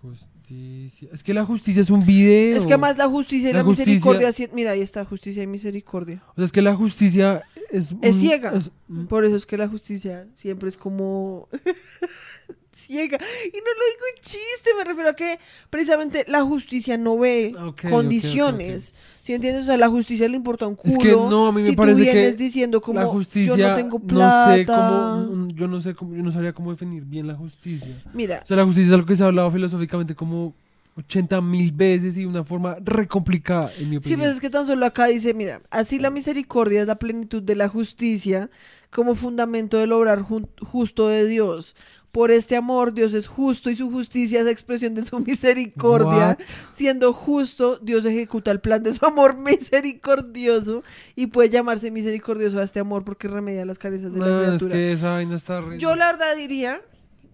Justicia. 0.00 1.08
Es 1.12 1.24
que 1.24 1.34
la 1.34 1.44
justicia 1.44 1.82
es 1.82 1.90
un 1.90 2.06
video. 2.06 2.56
Es 2.56 2.64
que 2.64 2.78
más 2.78 2.96
la 2.96 3.08
justicia 3.08 3.50
y 3.50 3.52
La 3.52 3.58
la, 3.60 3.64
justicia- 3.64 3.92
misericordia, 3.94 4.30
mira, 4.54 4.70
ahí 4.70 4.80
está 4.80 5.04
justicia 5.04 5.42
y 5.42 5.48
misericordia. 5.48 6.22
O 6.30 6.34
sea, 6.36 6.44
es 6.44 6.52
que 6.52 6.62
la 6.62 6.76
justicia 6.76 7.42
es... 7.72 7.86
Es 8.00 8.14
un- 8.14 8.20
ciega. 8.20 8.52
es- 8.52 8.70
Por 9.08 9.24
eso 9.24 9.34
es 9.34 9.44
que 9.44 9.58
la 9.58 9.66
justicia 9.66 10.28
siempre 10.36 10.68
es 10.68 10.76
como 10.76 11.48
ciega. 12.74 13.16
Y 13.18 13.56
no 13.58 13.64
lo 13.64 13.84
digo 13.90 14.04
en 14.16 14.22
chiste, 14.22 14.70
me 14.76 14.84
refiero 14.84 15.10
a 15.10 15.14
que 15.16 15.38
precisamente 15.70 16.24
la 16.28 16.42
justicia 16.42 16.96
no 16.98 17.18
ve 17.18 17.52
Ok, 17.54 17.62
ok, 17.66 17.84
ok, 17.84 17.90
condiciones. 17.90 18.94
¿Sí 19.22 19.32
entiendes? 19.32 19.62
O 19.62 19.66
sea, 19.66 19.76
la 19.76 19.88
justicia 19.88 20.28
le 20.28 20.36
importa 20.36 20.66
un 20.66 20.74
culo. 20.76 20.92
Es 20.92 20.98
que 20.98 21.12
no, 21.12 21.46
a 21.46 21.52
mí 21.52 21.62
me 21.62 21.70
si 21.70 21.76
parece 21.76 22.04
tú 22.04 22.10
que 22.12 22.32
diciendo 22.34 22.80
como 22.80 23.00
la 23.00 23.06
justicia, 23.06 23.56
yo 23.56 23.68
no 23.68 23.74
tengo 23.74 23.98
plata. 23.98 24.46
no 24.46 24.54
sé 24.54 24.66
cómo, 24.66 25.16
mm, 25.46 25.48
yo 25.54 25.66
no 25.68 25.80
sé 25.80 25.94
cómo, 25.94 26.14
yo 26.14 26.22
no 26.22 26.30
sabría 26.32 26.52
cómo 26.52 26.70
definir 26.72 27.04
bien 27.04 27.26
la 27.26 27.34
justicia. 27.34 28.02
Mira, 28.12 28.40
O 28.44 28.46
sea, 28.46 28.56
la 28.56 28.64
justicia 28.64 28.88
es 28.88 28.92
algo 28.94 29.06
que 29.06 29.16
se 29.16 29.22
ha 29.22 29.26
hablado 29.26 29.50
filosóficamente 29.50 30.14
como 30.14 30.54
80 30.96 31.40
mil 31.40 31.72
veces 31.72 32.16
y 32.16 32.20
de 32.20 32.26
una 32.26 32.44
forma 32.44 32.76
re 32.84 33.08
complicada, 33.08 33.72
en 33.78 33.84
mi 33.88 33.96
Sí, 33.96 33.96
opinión. 33.96 34.20
pues 34.20 34.32
es 34.34 34.40
que 34.40 34.50
tan 34.50 34.64
solo 34.66 34.86
acá 34.86 35.06
dice, 35.06 35.34
mira, 35.34 35.60
así 35.70 35.98
la 35.98 36.10
misericordia 36.10 36.82
es 36.82 36.86
la 36.86 37.00
plenitud 37.00 37.42
de 37.42 37.56
la 37.56 37.68
justicia 37.68 38.48
como 38.90 39.14
fundamento 39.16 39.76
del 39.78 39.90
obrar 39.92 40.22
justo 40.60 41.08
de 41.08 41.26
Dios. 41.26 41.74
Por 42.14 42.30
este 42.30 42.54
amor, 42.54 42.92
Dios 42.94 43.12
es 43.12 43.26
justo 43.26 43.70
y 43.70 43.74
su 43.76 43.90
justicia 43.90 44.40
es 44.40 44.46
expresión 44.46 44.94
de 44.94 45.02
su 45.02 45.18
misericordia. 45.26 46.36
What? 46.38 46.46
Siendo 46.72 47.12
justo, 47.12 47.78
Dios 47.78 48.04
ejecuta 48.04 48.52
el 48.52 48.60
plan 48.60 48.84
de 48.84 48.92
su 48.92 49.04
amor 49.04 49.36
misericordioso 49.38 50.84
y 51.16 51.26
puede 51.26 51.50
llamarse 51.50 51.90
misericordioso 51.90 52.60
a 52.60 52.62
este 52.62 52.78
amor 52.78 53.04
porque 53.04 53.26
remedia 53.26 53.64
las 53.66 53.78
carencias 53.78 54.12
de 54.12 54.20
la 54.20 54.26
No, 54.26 54.42
es 54.42 54.46
criatura. 54.48 54.72
que 54.72 54.92
esa 54.92 55.10
vaina 55.10 55.36
está. 55.36 55.60
Yo 55.76 55.96
la 55.96 56.06
verdad 56.12 56.36
diría, 56.36 56.80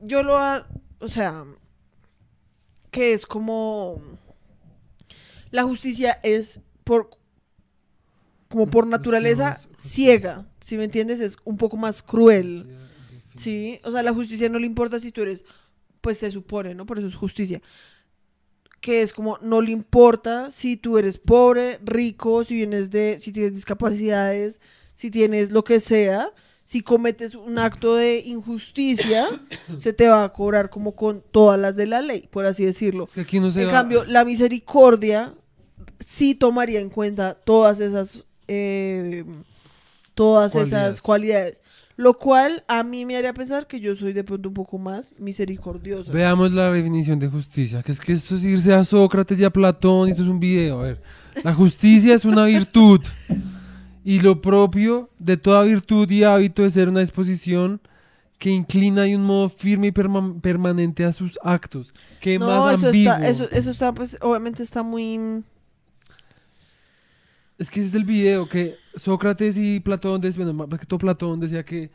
yo 0.00 0.22
lo, 0.22 0.38
ha- 0.38 0.66
o 0.98 1.08
sea, 1.08 1.44
que 2.90 3.12
es 3.12 3.26
como 3.26 4.00
la 5.50 5.64
justicia 5.64 6.18
es 6.22 6.60
por 6.84 7.10
como 8.48 8.66
por 8.66 8.86
naturaleza 8.86 9.60
ciega, 9.78 10.46
si 10.64 10.76
me 10.76 10.84
entiendes, 10.84 11.20
es 11.20 11.36
un 11.44 11.56
poco 11.58 11.76
más 11.76 12.02
cruel, 12.02 12.66
sí, 13.40 13.80
o 13.84 13.90
sea, 13.92 14.02
la 14.02 14.12
justicia 14.12 14.48
no 14.48 14.58
le 14.58 14.66
importa 14.66 15.00
si 15.00 15.10
tú 15.12 15.22
eres, 15.22 15.44
pues 16.00 16.18
se 16.18 16.30
supone, 16.30 16.74
¿no? 16.74 16.86
Por 16.86 16.98
eso 16.98 17.06
es 17.08 17.14
justicia. 17.14 17.60
Que 18.80 19.02
es 19.02 19.12
como 19.12 19.38
no 19.42 19.60
le 19.60 19.72
importa 19.72 20.50
si 20.50 20.76
tú 20.76 20.96
eres 20.96 21.18
pobre, 21.18 21.78
rico, 21.84 22.44
si 22.44 22.54
vienes 22.54 22.90
de, 22.90 23.18
si 23.20 23.30
tienes 23.32 23.52
discapacidades, 23.54 24.60
si 24.94 25.10
tienes 25.10 25.50
lo 25.52 25.64
que 25.64 25.80
sea, 25.80 26.32
si 26.64 26.80
cometes 26.80 27.34
un 27.34 27.58
acto 27.58 27.94
de 27.96 28.20
injusticia, 28.24 29.26
se 29.76 29.92
te 29.92 30.08
va 30.08 30.24
a 30.24 30.32
cobrar 30.32 30.70
como 30.70 30.94
con 30.96 31.22
todas 31.30 31.60
las 31.60 31.76
de 31.76 31.86
la 31.86 32.00
ley, 32.00 32.28
por 32.30 32.46
así 32.46 32.64
decirlo. 32.64 33.04
Es 33.08 33.12
que 33.14 33.20
aquí 33.20 33.40
no 33.40 33.50
se 33.50 33.62
En 33.62 33.68
va- 33.68 33.72
cambio, 33.72 34.04
la 34.04 34.24
misericordia 34.24 35.34
sí 36.06 36.34
tomaría 36.34 36.80
en 36.80 36.88
cuenta 36.88 37.34
todas 37.34 37.80
esas, 37.80 38.24
eh, 38.48 39.24
todas 40.14 40.54
esas 40.56 41.02
cualidades. 41.02 41.62
Lo 42.00 42.14
cual 42.14 42.64
a 42.66 42.82
mí 42.82 43.04
me 43.04 43.14
haría 43.16 43.34
pensar 43.34 43.66
que 43.66 43.78
yo 43.78 43.94
soy 43.94 44.14
de 44.14 44.24
pronto 44.24 44.48
un 44.48 44.54
poco 44.54 44.78
más 44.78 45.12
misericordiosa. 45.18 46.10
Veamos 46.12 46.50
la 46.52 46.72
definición 46.72 47.18
de 47.18 47.28
justicia, 47.28 47.82
que 47.82 47.92
es 47.92 48.00
que 48.00 48.12
esto 48.14 48.36
es 48.36 48.44
irse 48.44 48.72
a 48.72 48.84
Sócrates 48.84 49.38
y 49.38 49.44
a 49.44 49.50
Platón 49.50 50.08
y 50.08 50.12
esto 50.12 50.22
es 50.22 50.28
un 50.28 50.40
video. 50.40 50.80
A 50.80 50.84
ver, 50.84 51.02
la 51.44 51.52
justicia 51.52 52.14
es 52.14 52.24
una 52.24 52.46
virtud 52.46 53.00
y 54.02 54.20
lo 54.20 54.40
propio 54.40 55.10
de 55.18 55.36
toda 55.36 55.62
virtud 55.64 56.10
y 56.10 56.24
hábito 56.24 56.64
es 56.64 56.72
ser 56.72 56.88
una 56.88 57.00
disposición 57.00 57.82
que 58.38 58.48
inclina 58.48 59.02
de 59.02 59.16
un 59.16 59.24
modo 59.24 59.50
firme 59.50 59.88
y 59.88 59.92
perma- 59.92 60.40
permanente 60.40 61.04
a 61.04 61.12
sus 61.12 61.38
actos. 61.44 61.92
¿Qué 62.22 62.38
no, 62.38 62.46
más 62.46 62.78
eso 62.78 62.86
ambiguo? 62.86 63.12
está, 63.12 63.28
eso, 63.28 63.46
eso 63.52 63.70
está, 63.70 63.92
pues, 63.92 64.16
obviamente 64.22 64.62
está 64.62 64.82
muy... 64.82 65.42
Es 67.60 67.70
que 67.70 67.84
es 67.84 67.94
el 67.94 68.04
video 68.04 68.48
que 68.48 68.76
Sócrates 68.96 69.58
y 69.58 69.80
Platón, 69.80 70.18
decían, 70.22 70.46
bueno, 70.46 70.66
más 70.66 70.80
que 70.80 70.86
todo 70.86 70.98
Platón 70.98 71.40
decía 71.40 71.62
que 71.62 71.90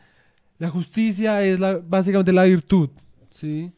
la 0.59 0.69
justicia 0.69 1.43
es 1.43 1.59
básicamente 1.89 2.31
la 2.31 2.43
virtud, 2.43 2.91
¿sí? 3.31 3.71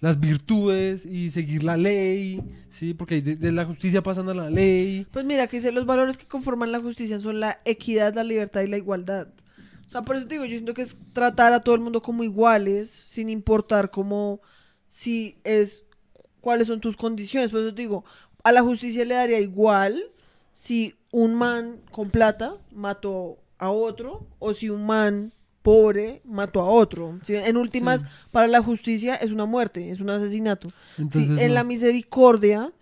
Las 0.00 0.18
virtudes 0.18 1.04
y 1.04 1.30
seguir 1.30 1.62
la 1.62 1.76
ley, 1.76 2.42
¿sí? 2.70 2.94
Porque 2.94 3.20
de, 3.20 3.36
de 3.36 3.52
la 3.52 3.66
justicia 3.66 4.02
pasan 4.02 4.26
a 4.30 4.32
la 4.32 4.48
ley. 4.48 5.06
Pues 5.10 5.26
mira, 5.26 5.46
que 5.46 5.58
dice, 5.58 5.70
los 5.70 5.84
valores 5.84 6.16
que 6.16 6.26
conforman 6.26 6.72
la 6.72 6.80
justicia 6.80 7.18
son 7.18 7.40
la 7.40 7.60
equidad, 7.66 8.14
la 8.14 8.24
libertad 8.24 8.62
y 8.62 8.68
la 8.68 8.78
igualdad. 8.78 9.28
O 9.86 9.90
sea, 9.90 10.00
por 10.00 10.16
eso 10.16 10.26
te 10.26 10.36
digo, 10.36 10.46
yo 10.46 10.52
siento 10.52 10.72
que 10.72 10.80
es 10.80 10.96
tratar 11.12 11.52
a 11.52 11.60
todo 11.60 11.74
el 11.74 11.82
mundo 11.82 12.00
como 12.00 12.24
iguales, 12.24 12.88
sin 12.88 13.28
importar 13.28 13.90
cómo, 13.90 14.40
si 14.88 15.36
es, 15.44 15.84
cuáles 16.40 16.68
son 16.68 16.80
tus 16.80 16.96
condiciones. 16.96 17.50
Por 17.50 17.60
eso 17.60 17.74
te 17.74 17.82
digo, 17.82 18.06
a 18.42 18.50
la 18.50 18.62
justicia 18.62 19.04
le 19.04 19.12
daría 19.12 19.40
igual 19.40 20.02
si 20.54 20.94
un 21.16 21.36
man 21.36 21.76
con 21.92 22.10
plata 22.10 22.54
mató 22.72 23.38
a 23.58 23.70
otro 23.70 24.26
o 24.40 24.52
si 24.52 24.68
un 24.68 24.84
man 24.84 25.32
pobre 25.62 26.20
mató 26.24 26.60
a 26.60 26.64
otro. 26.68 27.20
¿sí? 27.22 27.36
En 27.36 27.56
últimas, 27.56 28.00
Sí. 28.00 28.06
para 28.32 28.48
la 28.48 28.60
justicia 28.62 29.14
es 29.14 29.30
una 29.30 29.44
muerte, 29.46 29.90
es 29.92 30.00
un 30.00 30.10
asesinato. 30.10 30.70
Sí, 30.96 31.02
Entonces, 31.02 31.38
en 31.38 31.48
no. 31.48 31.54
la 31.54 31.62
misericordia 31.62 32.72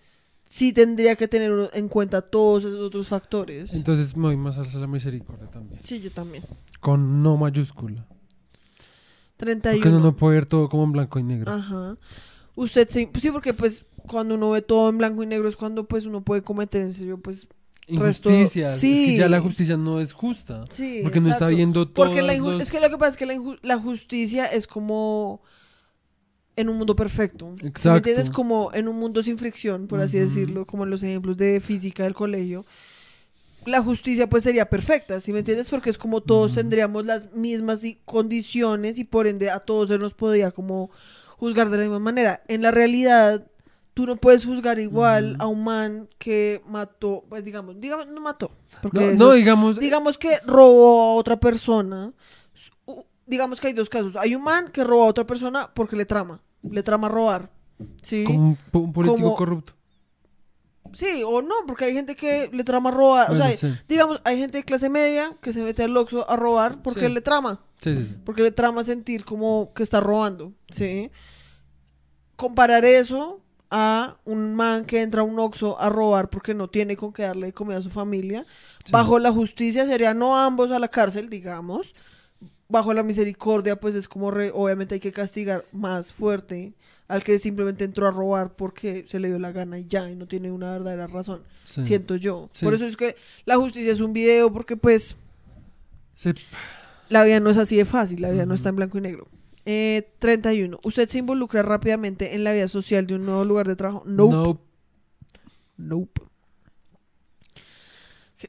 sí 0.48 0.72
tendría 0.72 1.14
que 1.16 1.28
tener 1.28 1.52
en 1.74 1.88
cuenta 1.88 2.22
todos 2.22 2.64
esos 2.64 2.80
otros 2.80 3.06
factores. 3.08 3.74
Entonces 3.74 4.16
me 4.16 4.28
voy 4.28 4.36
más 4.38 4.56
hacia 4.56 4.80
la 4.80 4.86
misericordia 4.86 5.48
también. 5.50 5.80
sí, 5.84 6.00
yo 6.00 6.10
también. 6.10 6.42
Con 6.80 7.22
no 7.22 7.36
mayúscula. 7.36 8.06
31. 9.36 9.76
Porque 9.76 9.88
uno 9.94 10.00
no 10.00 10.16
puede 10.16 10.36
ver 10.36 10.46
todo 10.46 10.68
como 10.70 10.84
en 10.84 10.92
blanco 10.92 11.18
y 11.18 11.22
negro. 11.22 11.52
Ajá. 11.52 11.96
Usted 12.54 12.88
sí, 12.90 13.06
pues 13.06 13.22
sí, 13.22 13.30
porque 13.30 13.52
pues 13.54 13.84
cuando 14.06 14.36
uno 14.36 14.50
ve 14.50 14.62
todo 14.62 14.88
en 14.88 14.96
blanco 14.98 15.22
y 15.22 15.26
negro 15.26 15.48
es 15.48 15.56
cuando 15.56 15.84
pues 15.84 16.06
uno 16.06 16.22
puede 16.22 16.42
cometer 16.42 16.80
en 16.82 16.92
serio 16.94 17.18
pues 17.18 17.46
resto- 17.88 18.30
Injusticias. 18.30 18.72
Es 18.74 18.80
sí. 18.80 19.06
que 19.06 19.16
ya 19.18 19.28
la 19.28 19.40
justicia 19.40 19.76
no 19.76 20.00
es 20.00 20.12
justa. 20.12 20.64
sí. 20.70 21.00
Porque 21.02 21.20
no 21.20 21.26
está 21.28 21.44
exacto. 21.46 21.56
viendo 21.56 21.88
todo. 21.88 22.06
Porque 22.06 22.22
la 22.22 22.34
inju- 22.34 22.60
es 22.60 22.70
que 22.70 22.80
lo 22.80 22.88
que 22.90 22.96
pasa 22.98 23.10
es 23.10 23.16
que 23.16 23.26
la, 23.26 23.34
la 23.62 23.78
justicia 23.78 24.46
es 24.46 24.66
como 24.66 25.40
en 26.56 26.68
un 26.68 26.76
mundo 26.76 26.94
perfecto. 26.94 27.52
¿Sí 27.56 27.62
¿Me 27.62 27.68
Exacto. 27.70 27.96
entiendes? 27.96 28.30
Como 28.30 28.72
en 28.74 28.86
un 28.88 28.96
mundo 28.98 29.22
sin 29.22 29.38
fricción, 29.38 29.86
por 29.86 30.00
así 30.00 30.18
Ujú. 30.20 30.28
decirlo, 30.28 30.66
como 30.66 30.84
en 30.84 30.90
los 30.90 31.02
ejemplos 31.02 31.36
de 31.36 31.60
física 31.60 32.02
del 32.04 32.14
colegio. 32.14 32.64
La 33.64 33.80
justicia 33.82 34.28
pues 34.28 34.42
sería 34.42 34.68
perfecta, 34.68 35.20
¿sí 35.20 35.32
me 35.32 35.38
entiendes? 35.38 35.68
Porque 35.68 35.88
es 35.88 35.96
como 35.96 36.20
todos 36.20 36.50
Ujú. 36.50 36.60
tendríamos 36.60 37.06
las 37.06 37.32
mismas 37.32 37.82
condiciones 38.04 38.98
y 38.98 39.04
por 39.04 39.26
ende 39.28 39.50
a 39.50 39.60
todos 39.60 39.88
se 39.88 39.98
nos 39.98 40.14
podría 40.14 40.50
como 40.50 40.90
juzgar 41.38 41.70
de 41.70 41.76
la 41.78 41.82
misma 41.84 42.00
manera. 42.00 42.42
En 42.48 42.62
la 42.62 42.70
realidad, 42.72 43.46
tú 43.94 44.06
no 44.06 44.16
puedes 44.16 44.44
juzgar 44.44 44.78
igual 44.78 45.36
a 45.38 45.46
un 45.46 45.64
man 45.64 46.08
que 46.18 46.62
mató, 46.66 47.24
pues 47.28 47.44
digamos, 47.44 47.78
digamos, 47.80 48.06
no 48.06 48.20
mató. 48.20 48.50
Porque 48.80 48.98
No, 49.00 49.06
eso 49.06 49.24
no, 49.24 49.32
es- 49.32 49.38
digamos. 49.38 49.78
digamos 49.78 50.18
que 50.18 50.38
robó 50.46 51.10
a 51.10 51.14
otra 51.14 51.38
persona. 51.38 52.12
digamos 53.26 53.60
que 53.60 53.68
hay 53.68 53.72
dos 53.72 53.88
casos. 53.88 54.16
Hay 54.16 54.34
un 54.34 54.42
man 54.42 54.68
que 54.72 54.82
roba 54.84 55.04
a 55.06 55.08
otra 55.08 55.26
persona 55.26 55.70
porque 55.72 55.96
le 55.96 56.04
trama. 56.04 56.40
Le 56.68 56.82
trama 56.82 57.08
robar. 57.08 57.50
Sí. 58.02 58.24
Como 58.24 58.38
un, 58.48 58.56
po- 58.70 58.80
un 58.80 58.92
político 58.92 59.22
Como- 59.22 59.36
corrupto. 59.36 59.72
Sí, 60.92 61.22
o 61.24 61.40
no, 61.40 61.54
porque 61.66 61.86
hay 61.86 61.94
gente 61.94 62.14
que 62.14 62.50
le 62.52 62.64
trama 62.64 62.90
robar. 62.90 63.30
o 63.30 63.36
sea, 63.36 63.56
sí. 63.56 63.66
digamos, 63.88 64.20
hay 64.24 64.38
gente 64.38 64.58
de 64.58 64.64
clase 64.64 64.90
media 64.90 65.34
que 65.40 65.52
se 65.52 65.62
mete 65.62 65.82
al 65.84 65.96
Oxxo 65.96 66.28
a 66.28 66.36
robar 66.36 66.82
porque 66.82 67.06
Sí. 67.06 67.08
le 67.14 67.20
trama. 67.22 67.60
Sí, 67.80 67.96
sí, 67.96 68.04
sí. 68.06 68.16
Porque 68.24 68.42
le 68.42 68.50
trama 68.52 68.84
sentir 68.84 69.24
como 69.24 69.72
que 69.74 69.82
está 69.82 70.00
robando, 70.00 70.52
¿sí? 70.68 71.10
Comparar 72.36 72.84
eso 72.84 73.40
a 73.74 74.18
un 74.26 74.54
man 74.54 74.84
que 74.84 75.00
entra 75.00 75.22
a 75.22 75.24
un 75.24 75.38
Oxxo 75.38 75.80
a 75.80 75.88
robar 75.88 76.28
porque 76.28 76.52
no 76.52 76.68
tiene 76.68 76.94
con 76.94 77.10
qué 77.10 77.22
darle 77.22 77.54
comida 77.54 77.78
a 77.78 77.82
su 77.82 77.88
familia. 77.88 78.44
Sí. 78.84 78.92
Bajo 78.92 79.18
la 79.18 79.32
justicia 79.32 79.86
sería 79.86 80.12
no 80.12 80.36
ambos 80.38 80.70
a 80.70 80.78
la 80.78 80.88
cárcel, 80.88 81.30
digamos. 81.30 81.94
Bajo 82.68 82.92
la 82.92 83.02
misericordia, 83.02 83.76
pues 83.76 83.94
es 83.94 84.08
como, 84.08 84.30
re- 84.30 84.50
obviamente 84.54 84.96
hay 84.96 85.00
que 85.00 85.10
castigar 85.12 85.64
más 85.72 86.12
fuerte 86.12 86.74
al 87.08 87.24
que 87.24 87.38
simplemente 87.38 87.84
entró 87.84 88.06
a 88.06 88.10
robar 88.10 88.52
porque 88.56 89.04
se 89.08 89.18
le 89.20 89.28
dio 89.28 89.38
la 89.38 89.52
gana 89.52 89.78
y 89.78 89.86
ya, 89.86 90.10
y 90.10 90.16
no 90.16 90.26
tiene 90.26 90.50
una 90.52 90.72
verdadera 90.72 91.06
razón. 91.06 91.40
Sí. 91.66 91.82
Siento 91.82 92.16
yo. 92.16 92.50
Sí. 92.52 92.64
Por 92.66 92.74
eso 92.74 92.84
es 92.84 92.96
que 92.96 93.16
la 93.46 93.56
justicia 93.56 93.90
es 93.90 94.00
un 94.00 94.12
video, 94.12 94.52
porque 94.52 94.76
pues 94.76 95.16
la 97.08 97.24
vida 97.24 97.40
no 97.40 97.50
es 97.50 97.56
así 97.56 97.76
de 97.76 97.84
fácil, 97.86 98.20
la 98.20 98.30
vida 98.30 98.44
no 98.46 98.54
está 98.54 98.68
en 98.68 98.76
blanco 98.76 98.98
y 98.98 99.00
negro. 99.00 99.26
Eh, 99.64 100.10
31. 100.18 100.80
¿Usted 100.82 101.08
se 101.08 101.18
involucra 101.18 101.62
rápidamente 101.62 102.34
en 102.34 102.44
la 102.44 102.52
vida 102.52 102.66
social 102.68 103.06
de 103.06 103.14
un 103.14 103.24
nuevo 103.26 103.44
lugar 103.44 103.68
de 103.68 103.76
trabajo? 103.76 104.02
Nope. 104.06 104.34
No, 104.34 104.60
Nope. 105.76 106.20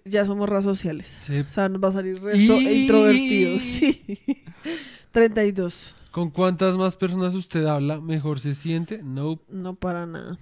Ya 0.05 0.25
somos 0.25 0.49
redes 0.49 0.63
sociales. 0.65 1.19
sí. 1.21 1.39
O 1.39 1.43
sea, 1.43 1.69
nos 1.69 1.83
va 1.83 1.89
a 1.89 1.91
salir 1.91 2.19
resto 2.21 2.53
e 2.53 2.61
Y- 2.61 2.81
introvertidos. 2.83 3.61
Sí. 3.61 4.43
32. 5.11 5.93
¿Con 6.11 6.31
cuántas 6.31 6.75
más 6.77 6.95
personas 6.95 7.35
usted 7.35 7.65
habla, 7.65 7.99
mejor 8.01 8.39
se 8.39 8.55
siente? 8.55 9.03
No. 9.03 9.39
No 9.49 9.75
para 9.75 10.07
nada. 10.07 10.39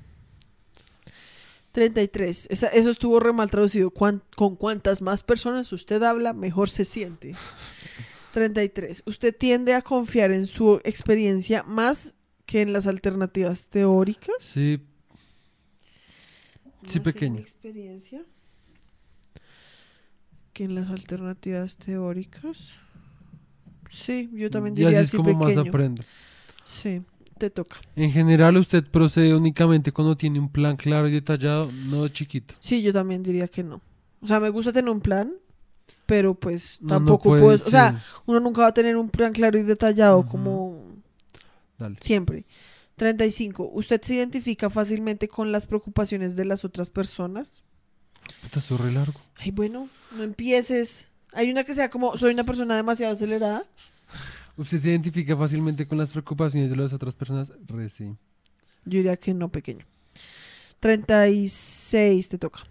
33. 1.73 2.47
Esa- 2.49 2.67
eso 2.67 2.89
estuvo 2.91 3.19
re 3.19 3.33
mal 3.33 3.49
traducido. 3.51 3.89
Cuán- 3.91 4.23
¿Con 4.37 4.55
cuántas 4.55 5.01
más 5.01 5.21
personas 5.23 5.71
usted 5.73 6.01
habla, 6.03 6.31
mejor 6.33 6.69
se 6.69 6.85
siente? 6.85 7.35
33. 8.31 9.03
Usted 9.05 9.35
tiende 9.35 9.73
a 9.73 9.81
confiar 9.81 10.31
en 10.31 10.45
su 10.45 10.81
experiencia 10.83 11.63
más 11.63 12.13
que 12.45 12.61
en 12.61 12.73
las 12.73 12.87
alternativas 12.87 13.67
teóricas. 13.69 14.35
Sí, 14.39 14.79
Sí, 16.87 16.99
pequeño. 16.99 17.39
experiencia 17.39 18.23
que 20.53 20.63
en 20.65 20.75
las 20.75 20.89
alternativas 20.89 21.77
teóricas. 21.77 22.71
Sí, 23.89 24.29
yo 24.33 24.49
también 24.49 24.73
y 24.77 24.81
así 24.81 24.85
diría 24.85 25.01
es 25.01 25.11
como 25.11 25.33
más 25.33 25.55
aprendo. 25.57 26.01
Sí, 26.63 27.01
te 27.37 27.49
toca. 27.49 27.77
En 27.95 28.11
general, 28.11 28.57
usted 28.57 28.83
procede 28.85 29.35
únicamente 29.35 29.91
cuando 29.91 30.15
tiene 30.17 30.39
un 30.39 30.49
plan 30.51 30.75
claro 30.75 31.07
y 31.07 31.11
detallado, 31.11 31.71
no 31.85 32.07
chiquito. 32.07 32.55
Sí, 32.59 32.81
yo 32.81 32.91
también 32.93 33.21
diría 33.21 33.47
que 33.47 33.63
no. 33.63 33.81
O 34.21 34.27
sea, 34.27 34.39
me 34.39 34.49
gusta 34.49 34.71
tener 34.73 34.89
un 34.89 35.01
plan, 35.01 35.33
pero 36.11 36.33
pues 36.33 36.77
No, 36.81 36.87
no 36.89 36.95
tampoco 36.95 37.29
puede 37.29 37.41
puedo. 37.41 37.65
O 37.65 37.71
sea, 37.71 38.03
uno 38.25 38.41
nunca 38.41 38.63
va 38.63 38.67
a 38.67 38.73
tener 38.73 38.97
un 38.97 39.07
plan 39.09 39.31
claro 39.31 39.57
y 39.57 39.63
detallado 39.63 40.19
Ujú. 40.19 40.29
como 40.29 40.83
Dale. 41.79 41.95
siempre. 42.01 42.43
35. 42.97 43.69
¿Usted 43.73 44.01
se 44.01 44.15
identifica 44.15 44.69
fácilmente 44.69 45.29
con 45.29 45.53
las 45.53 45.65
preocupaciones 45.65 46.35
de 46.35 46.43
las 46.43 46.65
otras 46.65 46.89
personas? 46.89 47.63
Puta, 48.41 48.83
re 48.83 48.91
largo. 48.91 49.21
Ay, 49.37 49.51
bueno, 49.51 49.87
no 50.13 50.23
empieces. 50.23 51.07
Hay 51.31 51.49
una 51.49 51.63
que 51.63 51.73
sea 51.73 51.89
como, 51.89 52.17
soy 52.17 52.33
una 52.33 52.43
persona 52.43 52.75
demasiado 52.75 53.13
acelerada. 53.13 53.63
¿Usted 54.57 54.81
se 54.81 54.89
identifica 54.89 55.37
fácilmente 55.37 55.87
con 55.87 55.97
las 55.97 56.11
preocupaciones 56.11 56.69
de 56.71 56.75
las 56.75 56.91
otras 56.91 57.15
personas? 57.15 57.53
Re 57.67 57.89
sí. 57.89 58.17
Yo 58.83 58.97
diría 58.97 59.15
que 59.15 59.33
no, 59.33 59.47
pequeño. 59.47 59.85
36 60.81 62.27
te 62.27 62.37
toca. 62.37 62.63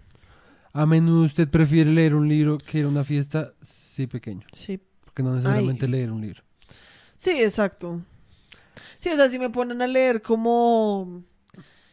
¿A 0.73 0.85
menudo 0.85 1.23
usted 1.25 1.49
prefiere 1.49 1.91
leer 1.91 2.15
un 2.15 2.27
libro 2.29 2.57
que 2.57 2.79
ir 2.79 2.85
a 2.85 2.87
una 2.87 3.03
fiesta? 3.03 3.53
Sí, 3.61 4.07
pequeño. 4.07 4.45
Sí. 4.53 4.79
Porque 5.03 5.21
no 5.23 5.35
necesariamente 5.35 5.85
Ay. 5.85 5.91
leer 5.91 6.11
un 6.11 6.21
libro. 6.21 6.41
Sí, 7.15 7.31
exacto. 7.31 8.01
Sí, 8.97 9.09
o 9.09 9.15
sea, 9.15 9.29
si 9.29 9.37
me 9.37 9.49
ponen 9.49 9.81
a 9.81 9.87
leer 9.87 10.21
como... 10.21 11.23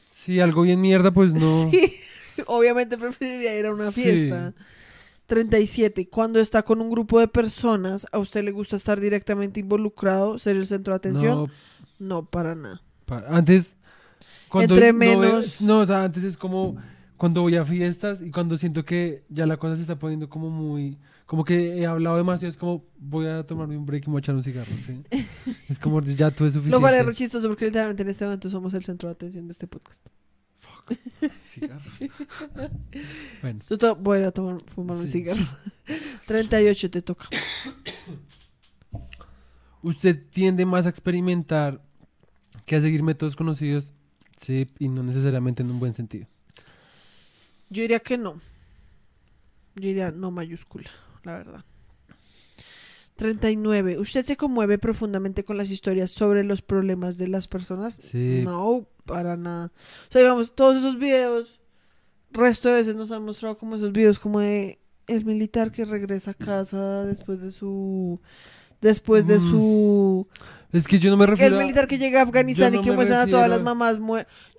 Si 0.08 0.40
algo 0.40 0.62
bien 0.62 0.80
mierda, 0.80 1.10
pues 1.10 1.32
no. 1.32 1.70
Sí, 2.14 2.44
obviamente 2.46 2.96
preferiría 2.96 3.58
ir 3.58 3.66
a 3.66 3.72
una 3.74 3.90
Sí. 3.90 4.02
fiesta. 4.02 4.54
37. 5.26 6.08
Cuando 6.08 6.38
está 6.38 6.62
con 6.62 6.80
un 6.80 6.88
grupo 6.90 7.18
de 7.20 7.26
personas, 7.28 8.06
¿a 8.12 8.18
usted 8.18 8.44
le 8.44 8.52
gusta 8.52 8.76
estar 8.76 9.00
directamente 9.00 9.58
involucrado, 9.60 10.38
ser 10.38 10.56
el 10.56 10.66
centro 10.66 10.92
de 10.92 10.96
atención? 10.98 11.34
No, 11.34 11.48
No, 11.98 12.24
para 12.26 12.54
nada. 12.54 12.80
pa- 13.06 13.24
antes. 13.28 13.76
Cuando 14.48 14.74
Entre 14.74 14.92
no 14.92 14.98
menos- 14.98 15.60
No, 15.60 15.80
o 15.80 15.86
sea, 15.86 16.04
antes 16.04 16.22
es 16.24 16.36
como 16.36 16.76
cuando 17.18 17.42
voy 17.42 17.56
a 17.56 17.64
fiestas 17.64 18.22
y 18.22 18.30
cuando 18.30 18.56
siento 18.56 18.84
que 18.84 19.24
ya 19.28 19.44
la 19.44 19.58
cosa 19.58 19.76
se 19.76 19.82
está 19.82 19.98
poniendo 19.98 20.28
como 20.30 20.48
muy. 20.50 20.96
Como 21.26 21.44
que 21.44 21.76
he 21.76 21.84
hablado 21.84 22.16
demasiado, 22.16 22.48
es 22.50 22.56
como 22.56 22.84
voy 22.98 23.26
a 23.26 23.46
tomarme 23.46 23.76
un 23.76 23.84
break 23.84 24.04
y 24.04 24.06
me 24.06 24.12
voy 24.12 24.20
a 24.20 24.20
echar 24.20 24.34
un 24.34 24.42
cigarro, 24.42 24.72
¿sí? 24.86 25.02
es 25.68 25.78
como 25.78 26.00
ya 26.00 26.28
es 26.28 26.34
suficiente. 26.36 26.70
Lo 26.70 26.80
cual 26.80 26.94
es 26.94 27.04
re 27.04 27.12
chistoso 27.12 27.48
porque 27.48 27.66
literalmente 27.66 28.02
en 28.02 28.08
este 28.08 28.24
momento 28.24 28.48
somos 28.48 28.72
el 28.72 28.82
centro 28.82 29.08
de 29.10 29.12
atención 29.12 29.46
de 29.46 29.52
este 29.52 29.66
podcast. 29.66 30.06
Cigarros. 31.42 31.98
bueno, 33.42 33.60
Yo 33.68 33.76
to- 33.76 33.96
voy 33.96 34.18
a 34.18 34.20
ir 34.22 34.26
a 34.26 34.30
tomar, 34.32 34.58
fumar 34.74 34.96
un 34.96 35.06
cigarro. 35.06 35.44
38 36.26 36.90
te 36.90 37.02
toca. 37.02 37.28
¿usted 39.82 40.18
tiende 40.30 40.64
más 40.66 40.86
a 40.86 40.88
experimentar 40.88 41.82
que 42.64 42.76
a 42.76 42.80
seguir 42.80 43.02
métodos 43.02 43.36
conocidos? 43.36 43.92
Sí, 44.36 44.66
y 44.78 44.88
no 44.88 45.02
necesariamente 45.02 45.62
en 45.62 45.70
un 45.70 45.80
buen 45.80 45.94
sentido. 45.94 46.26
Yo 47.70 47.82
diría 47.82 48.00
que 48.00 48.16
no. 48.18 48.34
Yo 49.74 49.82
diría 49.88 50.10
no 50.10 50.30
mayúscula, 50.30 50.90
la 51.24 51.32
verdad. 51.38 51.64
39. 53.16 53.98
¿Usted 53.98 54.24
se 54.24 54.36
conmueve 54.36 54.78
profundamente 54.78 55.44
con 55.44 55.56
las 55.56 55.70
historias 55.70 56.10
sobre 56.10 56.44
los 56.44 56.62
problemas 56.62 57.18
de 57.18 57.28
las 57.28 57.48
personas? 57.48 57.98
Sí. 58.00 58.42
No, 58.44 58.86
para 59.04 59.36
nada. 59.36 59.72
O 60.08 60.12
sea, 60.12 60.20
digamos, 60.22 60.54
todos 60.54 60.76
esos 60.76 60.98
videos, 60.98 61.60
resto 62.30 62.68
de 62.68 62.76
veces 62.76 62.94
nos 62.94 63.10
han 63.10 63.24
mostrado 63.24 63.58
como 63.58 63.74
esos 63.74 63.92
videos 63.92 64.18
como 64.20 64.38
de 64.40 64.78
el 65.08 65.24
militar 65.24 65.72
que 65.72 65.84
regresa 65.84 66.30
a 66.32 66.34
casa 66.34 67.04
después 67.04 67.40
de 67.40 67.50
su... 67.50 68.20
Después 68.80 69.26
de 69.26 69.38
Mm. 69.38 69.50
su... 69.50 70.28
Es 70.72 70.86
que 70.86 71.00
yo 71.00 71.10
no 71.10 71.16
me 71.16 71.24
El 71.24 71.30
refiero 71.30 71.56
a... 71.56 71.60
militar 71.60 71.88
que 71.88 71.98
llega 71.98 72.20
a 72.20 72.22
Afganistán 72.22 72.74
y 72.76 72.80
que 72.80 72.92
muestran 72.92 73.26
a 73.26 73.30
todas 73.30 73.48
las 73.50 73.62
mamás 73.62 73.98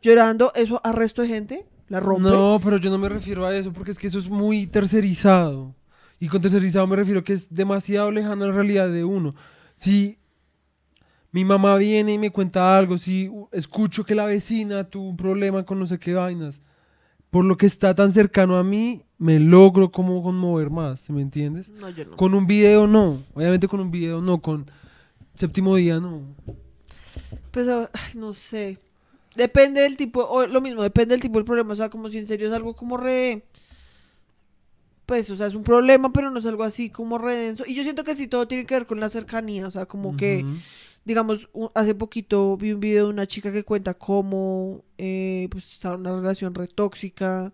llorando, 0.01 0.51
¿eso 0.55 0.81
a 0.83 0.91
resto 0.91 1.21
de 1.21 1.29
gente? 1.29 1.65
¿La 1.89 1.99
rompe? 1.99 2.29
No, 2.29 2.59
pero 2.63 2.77
yo 2.77 2.89
no 2.89 2.97
me 2.97 3.09
refiero 3.09 3.45
a 3.45 3.55
eso 3.55 3.73
porque 3.73 3.91
es 3.91 3.97
que 3.97 4.07
eso 4.07 4.19
es 4.19 4.29
muy 4.29 4.67
tercerizado. 4.67 5.75
Y 6.19 6.27
con 6.27 6.41
tercerizado 6.41 6.85
me 6.87 6.95
refiero 6.95 7.23
que 7.23 7.33
es 7.33 7.53
demasiado 7.53 8.11
lejano 8.11 8.47
la 8.47 8.53
realidad 8.53 8.89
de 8.89 9.03
uno. 9.03 9.35
Si 9.75 10.19
mi 11.31 11.45
mamá 11.45 11.75
viene 11.77 12.13
y 12.13 12.17
me 12.17 12.31
cuenta 12.31 12.77
algo, 12.77 12.97
si 12.97 13.31
escucho 13.51 14.03
que 14.03 14.15
la 14.15 14.25
vecina 14.25 14.83
tuvo 14.83 15.09
un 15.09 15.17
problema 15.17 15.63
con 15.63 15.79
no 15.79 15.87
sé 15.87 15.99
qué 15.99 16.13
vainas, 16.13 16.61
por 17.29 17.45
lo 17.45 17.57
que 17.57 17.65
está 17.65 17.93
tan 17.95 18.11
cercano 18.11 18.57
a 18.57 18.63
mí, 18.63 19.03
me 19.17 19.39
logro 19.39 19.91
como 19.91 20.23
conmover 20.23 20.69
más, 20.69 21.01
¿se 21.01 21.13
me 21.13 21.21
entiendes? 21.21 21.69
No, 21.69 21.89
yo 21.89 22.05
no. 22.05 22.17
Con 22.17 22.33
un 22.33 22.47
video 22.47 22.87
no, 22.87 23.21
obviamente 23.33 23.67
con 23.67 23.79
un 23.79 23.91
video 23.91 24.21
no, 24.21 24.41
con 24.41 24.69
séptimo 25.35 25.75
día 25.75 25.99
no. 25.99 26.21
Pues, 27.51 27.67
ah, 27.67 27.89
no 28.15 28.33
sé. 28.33 28.79
Depende 29.35 29.81
del 29.81 29.97
tipo, 29.97 30.23
o 30.23 30.47
lo 30.47 30.61
mismo, 30.61 30.81
depende 30.81 31.13
del 31.13 31.21
tipo 31.21 31.35
del 31.37 31.45
problema. 31.45 31.73
O 31.73 31.75
sea, 31.75 31.89
como 31.89 32.09
si 32.09 32.17
en 32.17 32.27
serio 32.27 32.47
es 32.47 32.53
algo 32.53 32.75
como 32.75 32.97
re. 32.97 33.43
Pues, 35.05 35.29
o 35.29 35.35
sea, 35.35 35.47
es 35.47 35.55
un 35.55 35.63
problema, 35.63 36.13
pero 36.13 36.29
no 36.29 36.39
es 36.39 36.45
algo 36.45 36.63
así 36.63 36.89
como 36.89 37.17
re 37.17 37.35
denso. 37.35 37.63
Y 37.65 37.73
yo 37.73 37.83
siento 37.83 38.03
que 38.03 38.15
sí, 38.15 38.27
todo 38.27 38.47
tiene 38.47 38.65
que 38.65 38.75
ver 38.75 38.85
con 38.85 38.99
la 38.99 39.09
cercanía. 39.09 39.67
O 39.67 39.71
sea, 39.71 39.85
como 39.87 40.15
que, 40.15 40.45
digamos, 41.03 41.49
hace 41.73 41.95
poquito 41.95 42.57
vi 42.57 42.73
un 42.73 42.79
video 42.79 43.05
de 43.05 43.13
una 43.13 43.25
chica 43.27 43.51
que 43.51 43.63
cuenta 43.63 43.95
cómo, 43.95 44.83
eh, 44.97 45.47
pues, 45.49 45.71
estaba 45.73 45.95
en 45.95 46.01
una 46.01 46.15
relación 46.15 46.53
re 46.53 46.67
tóxica 46.67 47.51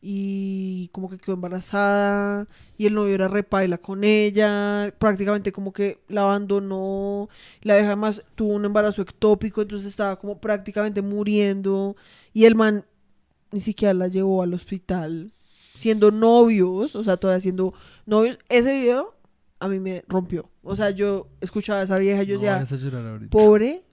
y 0.00 0.88
como 0.92 1.10
que 1.10 1.18
quedó 1.18 1.34
embarazada 1.34 2.46
y 2.76 2.86
el 2.86 2.94
novio 2.94 3.14
era 3.14 3.28
repaila 3.28 3.78
con 3.78 4.04
ella, 4.04 4.94
prácticamente 4.98 5.52
como 5.52 5.72
que 5.72 5.98
la 6.08 6.22
abandonó, 6.22 7.28
la 7.62 7.76
vieja 7.76 7.96
más 7.96 8.22
tuvo 8.34 8.54
un 8.54 8.64
embarazo 8.64 9.02
ectópico, 9.02 9.62
entonces 9.62 9.88
estaba 9.88 10.16
como 10.16 10.38
prácticamente 10.40 11.02
muriendo 11.02 11.96
y 12.32 12.44
el 12.44 12.54
man 12.54 12.84
ni 13.50 13.60
siquiera 13.60 13.94
la 13.94 14.08
llevó 14.08 14.42
al 14.42 14.54
hospital 14.54 15.32
siendo 15.74 16.10
novios, 16.10 16.96
o 16.96 17.04
sea, 17.04 17.16
todavía 17.16 17.40
siendo 17.40 17.72
novios. 18.04 18.38
Ese 18.48 18.72
video 18.72 19.14
a 19.60 19.68
mí 19.68 19.78
me 19.78 20.04
rompió. 20.08 20.50
O 20.62 20.74
sea, 20.74 20.90
yo 20.90 21.28
escuchaba 21.40 21.80
a 21.80 21.84
esa 21.84 21.98
vieja, 21.98 22.22
yo 22.24 22.34
no 22.34 22.40
decía, 22.40 22.66
pobre 23.30 23.84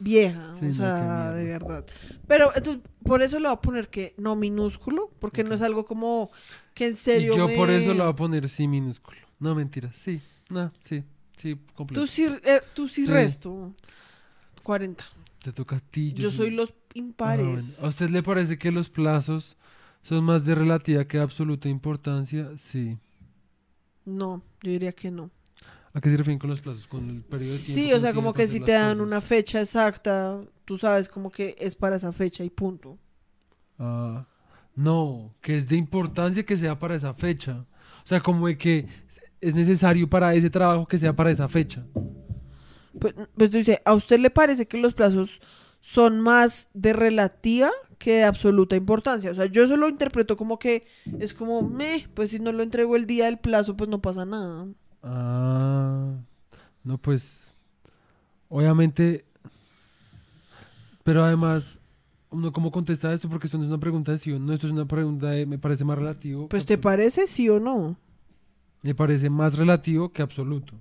vieja, 0.00 0.56
Sí, 0.60 0.66
o 0.66 0.72
sea, 0.72 1.32
de 1.32 1.44
verdad. 1.44 1.84
Pero 2.26 2.50
entonces, 2.54 2.82
por 3.04 3.22
eso 3.22 3.38
le 3.38 3.48
voy 3.48 3.56
a 3.56 3.60
poner 3.60 3.88
que 3.88 4.14
no 4.16 4.34
minúsculo, 4.36 5.10
porque 5.20 5.44
no 5.44 5.54
es 5.54 5.62
algo 5.62 5.84
como 5.84 6.30
que 6.74 6.86
en 6.86 6.92
Y 6.92 6.96
serio 6.96 7.36
yo 7.36 7.54
por 7.54 7.70
eso 7.70 7.94
lo 7.94 8.04
voy 8.04 8.12
a 8.12 8.16
poner 8.16 8.48
sí 8.48 8.66
minúsculo. 8.66 9.18
No, 9.38 9.54
mentira, 9.54 9.92
sí, 9.92 10.20
no, 10.50 10.72
sí, 10.82 11.04
Sí, 11.36 11.56
completo. 11.74 12.02
Tú 12.02 12.06
sí, 12.06 12.26
eh, 12.44 12.60
tú 12.74 12.86
sí, 12.86 13.06
Sí. 13.06 13.10
resto. 13.10 13.72
40. 14.62 15.04
Te 15.42 15.52
toca 15.52 15.76
a 15.76 15.80
ti. 15.80 16.12
Yo, 16.12 16.30
soy 16.30 16.50
los 16.50 16.70
Ah, 16.70 16.74
impares. 16.94 17.46
bueno. 17.46 17.86
¿A 17.86 17.88
usted 17.88 18.10
le 18.10 18.22
parece 18.22 18.58
que 18.58 18.70
los 18.70 18.90
plazos 18.90 19.56
son 20.02 20.24
más 20.24 20.44
de 20.44 20.54
relativa 20.54 21.06
que 21.06 21.16
de 21.16 21.22
absoluta 21.22 21.68
importancia? 21.70 22.50
Sí. 22.58 22.98
No, 24.04 24.42
yo 24.62 24.70
diría 24.72 24.92
que 24.92 25.10
no. 25.10 25.30
¿A 25.92 26.00
qué 26.00 26.08
se 26.08 26.16
refieren 26.16 26.38
con 26.38 26.50
los 26.50 26.60
plazos? 26.60 26.86
¿Con 26.86 27.10
el 27.10 27.22
periodo 27.22 27.52
de 27.52 27.58
tiempo? 27.58 27.74
Sí, 27.74 27.92
o 27.92 28.00
sea, 28.00 28.14
como 28.14 28.32
que 28.32 28.46
si 28.46 28.60
te 28.60 28.72
dan 28.72 28.98
cosas? 28.98 29.06
una 29.06 29.20
fecha 29.20 29.60
exacta, 29.60 30.40
tú 30.64 30.76
sabes 30.76 31.08
como 31.08 31.30
que 31.30 31.56
es 31.58 31.74
para 31.74 31.96
esa 31.96 32.12
fecha 32.12 32.44
y 32.44 32.50
punto. 32.50 32.96
Ah, 33.78 34.24
no, 34.76 35.34
que 35.40 35.56
es 35.56 35.68
de 35.68 35.76
importancia 35.76 36.44
que 36.44 36.56
sea 36.56 36.78
para 36.78 36.94
esa 36.94 37.12
fecha. 37.14 37.64
O 38.04 38.06
sea, 38.06 38.20
como 38.20 38.46
de 38.46 38.56
que 38.56 38.86
es 39.40 39.54
necesario 39.54 40.08
para 40.08 40.34
ese 40.34 40.50
trabajo 40.50 40.86
que 40.86 40.98
sea 40.98 41.14
para 41.14 41.30
esa 41.30 41.48
fecha. 41.48 41.84
Pues, 42.98 43.14
pues 43.36 43.50
tú 43.50 43.56
dices, 43.56 43.80
¿a 43.84 43.94
usted 43.94 44.20
le 44.20 44.30
parece 44.30 44.66
que 44.66 44.78
los 44.78 44.94
plazos 44.94 45.40
son 45.80 46.20
más 46.20 46.68
de 46.74 46.92
relativa 46.92 47.70
que 47.98 48.14
de 48.16 48.24
absoluta 48.24 48.76
importancia? 48.76 49.30
O 49.30 49.34
sea, 49.34 49.46
yo 49.46 49.64
eso 49.64 49.76
lo 49.76 49.88
interpreto 49.88 50.36
como 50.36 50.58
que 50.58 50.86
es 51.18 51.34
como, 51.34 51.62
me, 51.62 52.06
pues 52.14 52.30
si 52.30 52.38
no 52.38 52.52
lo 52.52 52.62
entrego 52.62 52.96
el 52.96 53.06
día 53.06 53.24
del 53.24 53.38
plazo, 53.38 53.76
pues 53.76 53.90
no 53.90 54.00
pasa 54.00 54.24
nada. 54.24 54.66
Ah, 55.02 56.12
no, 56.84 56.98
pues, 56.98 57.52
obviamente, 58.48 59.24
pero 61.02 61.24
además, 61.24 61.80
uno 62.30 62.52
cómo 62.52 62.70
contesta 62.70 63.12
esto, 63.12 63.28
porque 63.28 63.46
esto 63.46 63.58
no 63.58 63.64
es 63.64 63.70
una 63.70 63.80
pregunta 63.80 64.12
de 64.12 64.18
sí 64.18 64.32
o 64.32 64.38
no, 64.38 64.52
esto 64.52 64.66
es 64.66 64.72
una 64.72 64.86
pregunta 64.86 65.30
de, 65.30 65.46
me 65.46 65.58
parece 65.58 65.84
más 65.84 65.98
relativo. 65.98 66.48
Pues 66.48 66.66
te 66.66 66.78
parece 66.78 67.26
sí 67.26 67.48
o 67.48 67.58
no. 67.60 67.96
Me 68.82 68.94
parece 68.94 69.28
más 69.28 69.56
relativo 69.56 70.10
que 70.10 70.22
absoluto. 70.22 70.74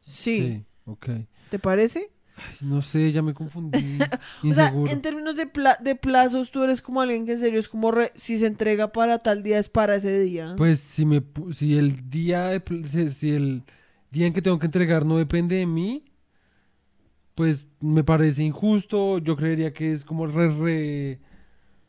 Sí. 0.00 0.64
ok. 0.84 1.08
¿Te 1.50 1.58
parece? 1.58 2.10
Ay, 2.48 2.56
no 2.68 2.82
sé, 2.82 3.12
ya 3.12 3.22
me 3.22 3.34
confundí. 3.34 3.98
O 4.50 4.54
sea, 4.54 4.72
en 4.86 5.02
términos 5.02 5.36
de, 5.36 5.46
pla- 5.46 5.78
de 5.80 5.94
plazos, 5.96 6.50
tú 6.50 6.62
eres 6.62 6.80
como 6.82 7.00
alguien 7.00 7.26
que 7.26 7.32
en 7.32 7.38
serio 7.38 7.60
es 7.60 7.68
como 7.68 7.90
re- 7.90 8.12
si 8.14 8.38
se 8.38 8.46
entrega 8.46 8.92
para 8.92 9.18
tal 9.18 9.42
día 9.42 9.58
es 9.58 9.68
para 9.68 9.96
ese 9.96 10.18
día. 10.18 10.54
Pues 10.56 10.80
si 10.80 11.04
me 11.04 11.22
si 11.52 11.76
el 11.78 12.08
día 12.10 12.44
de 12.48 13.10
si 13.10 13.30
el 13.30 13.62
día 14.10 14.26
en 14.26 14.32
que 14.32 14.42
tengo 14.42 14.58
que 14.58 14.66
entregar 14.66 15.04
no 15.04 15.18
depende 15.18 15.56
de 15.56 15.66
mí, 15.66 16.04
pues 17.34 17.66
me 17.80 18.04
parece 18.04 18.42
injusto. 18.42 19.18
Yo 19.18 19.36
creería 19.36 19.72
que 19.72 19.92
es 19.92 20.04
como 20.04 20.26
re, 20.26 20.48
re- 20.54 21.18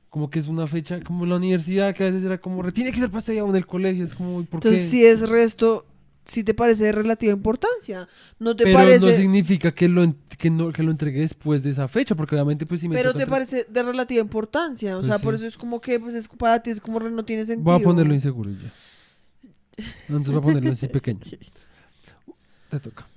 como 0.10 0.30
que 0.30 0.40
es 0.40 0.48
una 0.48 0.68
fecha 0.68 1.00
como 1.02 1.24
en 1.24 1.30
la 1.30 1.38
universidad 1.38 1.96
que 1.96 2.04
a 2.04 2.08
veces 2.08 2.24
era 2.24 2.38
como 2.38 2.62
re- 2.62 2.72
tiene 2.74 2.92
que 2.92 3.00
ser 3.00 3.10
para 3.10 3.20
este 3.20 3.32
día 3.32 3.46
o 3.46 3.50
en 3.50 3.56
el 3.56 3.66
colegio 3.66 4.04
es 4.04 4.14
como 4.14 4.44
¿por 4.46 4.58
Entonces, 4.58 4.84
qué? 4.84 4.90
si 4.90 5.06
es 5.06 5.28
resto, 5.30 5.86
si 6.26 6.44
te 6.44 6.54
parece 6.54 6.86
de 6.86 6.92
relativa 6.92 7.34
importancia. 7.34 8.08
No 8.40 8.56
te 8.56 8.64
Pero 8.66 8.78
parece. 8.78 9.06
no 9.06 9.12
significa 9.16 9.72
que 9.72 9.88
lo 9.88 10.14
que 10.38 10.50
no 10.50 10.72
que 10.72 10.82
lo 10.84 10.92
entregue 10.92 11.20
después 11.22 11.62
de 11.64 11.70
esa 11.72 11.88
fecha, 11.88 12.16
porque 12.16 12.36
obviamente 12.36 12.66
pues 12.66 12.80
si 12.82 12.88
me 12.88 12.96
Pero 12.96 13.12
te 13.14 13.20
entre- 13.24 13.30
parece 13.32 13.66
de 13.70 13.84
relativa 13.84 14.22
importancia. 14.22 14.96
O 14.96 15.00
Pues 15.00 15.08
sea, 15.08 15.18
sí. 15.18 15.24
por 15.24 15.34
eso 15.36 15.46
es 15.48 15.58
como 15.58 15.82
que 15.82 16.00
pues 16.00 16.16
es 16.16 16.28
para 16.28 16.62
ti, 16.62 16.70
es 16.72 16.82
como 16.82 17.00
no 17.00 17.26
tiene 17.26 17.46
sentido. 17.46 17.72
Voy 17.72 17.82
a 17.82 17.84
ponerlo 17.84 18.14
inseguro 18.14 18.50
ya. 18.52 19.84
Entonces 20.08 20.34
voy 20.34 20.40
a 20.40 20.42
ponerlo 20.42 20.72
así 20.72 20.88
pequeño. 20.88 21.22
Te 22.70 22.80
toca. 22.80 23.08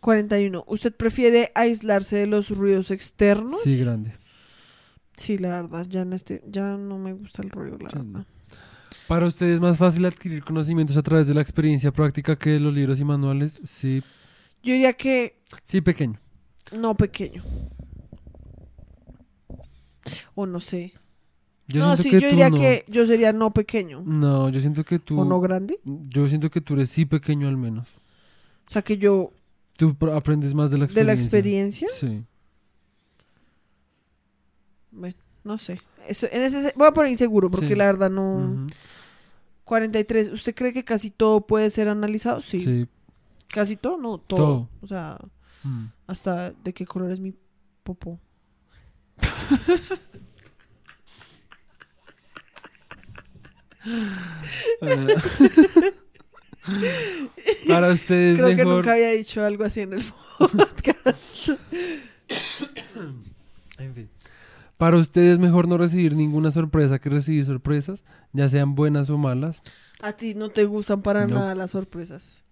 41. 0.00 0.64
¿Usted 0.66 0.94
prefiere 0.94 1.50
aislarse 1.54 2.16
de 2.16 2.26
los 2.26 2.50
ruidos 2.50 2.90
externos? 2.90 3.60
Sí, 3.62 3.78
grande. 3.78 4.12
Sí, 5.16 5.38
la 5.38 5.62
verdad, 5.62 5.86
ya 5.88 6.02
en 6.02 6.12
este, 6.12 6.42
ya 6.46 6.76
no 6.76 6.98
me 6.98 7.12
gusta 7.12 7.42
el 7.42 7.50
ruido, 7.50 7.78
la 7.78 7.90
Sí, 7.90 7.96
verdad. 7.96 8.26
Para 9.08 9.26
ustedes 9.26 9.54
es 9.54 9.60
más 9.60 9.78
fácil 9.78 10.04
adquirir 10.04 10.42
conocimientos 10.42 10.96
a 10.96 11.02
través 11.02 11.26
de 11.26 11.34
la 11.34 11.40
experiencia 11.40 11.92
práctica 11.92 12.36
que 12.36 12.50
de 12.50 12.60
los 12.60 12.74
libros 12.74 12.98
y 12.98 13.04
manuales. 13.04 13.60
Sí, 13.64 14.02
Yo 14.62 14.72
diría 14.72 14.92
que 14.94 15.40
sí, 15.64 15.80
pequeño. 15.80 16.18
no 16.76 16.94
pequeño. 16.96 17.44
O 20.34 20.46
no 20.46 20.60
sé. 20.60 20.92
Yo 21.68 21.80
no, 21.80 21.96
sí, 21.96 22.10
que 22.10 22.20
yo 22.20 22.28
diría 22.28 22.48
no. 22.50 22.56
que 22.56 22.84
yo 22.88 23.06
sería 23.06 23.32
no 23.32 23.52
pequeño. 23.52 24.02
No, 24.04 24.48
yo 24.50 24.60
siento 24.60 24.84
que 24.84 24.98
tú. 25.00 25.20
¿O 25.20 25.24
no 25.24 25.40
grande? 25.40 25.80
Yo 25.84 26.28
siento 26.28 26.48
que 26.50 26.60
tú 26.60 26.74
eres 26.74 26.90
sí 26.90 27.06
pequeño 27.06 27.48
al 27.48 27.56
menos. 27.56 27.88
O 28.68 28.72
sea, 28.72 28.82
que 28.82 28.96
yo, 28.98 29.32
Tú 29.76 29.90
pr- 29.94 30.16
aprendes 30.16 30.54
más 30.54 30.70
de 30.70 30.78
la 30.78 30.86
de 30.86 31.04
la 31.04 31.12
experiencia. 31.12 31.86
experiencia, 31.88 31.88
Sí. 32.08 32.24
bueno, 34.92 35.16
no 35.44 35.58
sé. 35.58 35.80
Eso, 36.08 36.26
en 36.30 36.42
ese, 36.42 36.62
se- 36.62 36.74
voy 36.76 36.86
a 36.88 36.92
poner 36.92 37.10
inseguro, 37.10 37.50
porque 37.50 37.68
Sí. 37.68 37.74
la 37.74 37.86
verdad 37.86 38.10
no... 38.10 38.66
43. 39.66 40.28
¿Usted 40.32 40.54
cree 40.54 40.72
que 40.72 40.84
casi 40.84 41.10
todo 41.10 41.44
puede 41.46 41.68
ser 41.70 41.88
analizado? 41.88 42.40
Sí. 42.40 42.60
Sí. 42.60 42.86
¿Casi 43.48 43.76
todo? 43.76 43.98
No, 43.98 44.18
todo. 44.18 44.38
Todo. 44.38 44.68
O 44.80 44.86
sea, 44.86 45.18
Mm. 45.64 45.86
hasta 46.06 46.52
de 46.52 46.72
qué 46.72 46.86
color 46.86 47.10
es 47.10 47.18
mi 47.20 47.34
popó. 47.82 48.18
Para 57.68 57.88
ustedes 57.92 58.38
Creo 58.38 58.56
que 58.56 58.64
nunca 58.64 58.92
había 58.92 59.10
dicho 59.10 59.44
algo 59.44 59.64
así 59.64 59.80
en 59.82 59.94
el 59.94 60.04
podcast. 60.38 61.50
En 63.78 63.94
fin. 63.94 64.10
Para 64.76 64.98
ustedes 64.98 65.34
es 65.34 65.38
mejor 65.38 65.68
no 65.68 65.78
recibir 65.78 66.14
ninguna 66.14 66.50
sorpresa 66.52 66.98
que 66.98 67.08
recibir 67.08 67.44
sorpresas, 67.46 68.04
ya 68.32 68.48
sean 68.48 68.74
buenas 68.74 69.08
o 69.08 69.16
malas. 69.16 69.62
A 70.02 70.12
ti 70.12 70.34
no 70.34 70.50
te 70.50 70.64
gustan 70.66 71.00
para 71.02 71.26
No. 71.26 71.36
nada 71.36 71.54
las 71.54 71.70
sorpresas. 71.70 72.42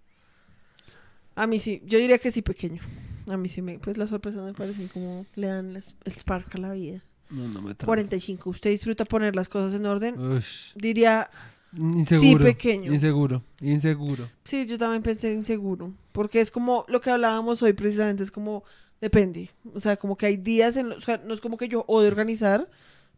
A 1.35 1.47
mí 1.47 1.59
sí, 1.59 1.81
yo 1.85 1.99
diría 1.99 2.17
que 2.17 2.31
sí 2.31 2.41
pequeño. 2.41 2.81
A 3.29 3.37
mí 3.37 3.49
sí 3.49 3.61
me, 3.61 3.77
pues 3.79 3.97
las 3.97 4.09
sorpresas 4.09 4.43
me 4.43 4.53
parecen 4.53 4.87
como 4.87 5.25
le 5.35 5.47
dan 5.47 5.73
las- 5.73 5.95
el 6.05 6.11
spark 6.13 6.55
a 6.55 6.57
la 6.59 6.71
vida. 6.73 7.01
No, 7.29 7.47
no 7.49 7.61
me 7.61 7.75
45. 7.75 8.49
¿Usted 8.51 8.69
disfruta 8.69 9.03
poner 9.05 9.35
las 9.35 9.49
cosas 9.49 9.73
en 9.73 9.85
orden? 9.85 10.19
Ush. 10.19 10.73
Diría, 10.75 11.29
Inseguro. 11.77 12.43
pequeño. 12.43 12.93
Inseguro. 12.93 13.43
Inseguro. 13.61 14.29
sí, 14.43 14.65
yo 14.65 14.77
también 14.77 15.01
pensé 15.03 15.33
inseguro. 15.33 15.91
Porque 16.11 16.39
es 16.39 16.49
como 16.51 16.85
lo 16.87 17.01
que 17.01 17.09
hablábamos 17.09 17.61
hoy 17.63 17.73
precisamente, 17.73 18.23
es 18.23 18.31
como, 18.31 18.63
depende. 19.09 19.49
O 19.73 19.79
sea, 19.79 19.95
como 19.97 20.15
que 20.17 20.25
hay 20.25 20.37
días, 20.37 20.75
en 20.77 20.89
los, 20.89 20.97
o 20.97 21.01
sea, 21.01 21.21
no 21.25 21.33
es 21.33 21.41
como 21.41 21.57
que 21.57 21.67
yo 21.67 21.83
odio 21.87 22.07
organizar, 22.07 22.67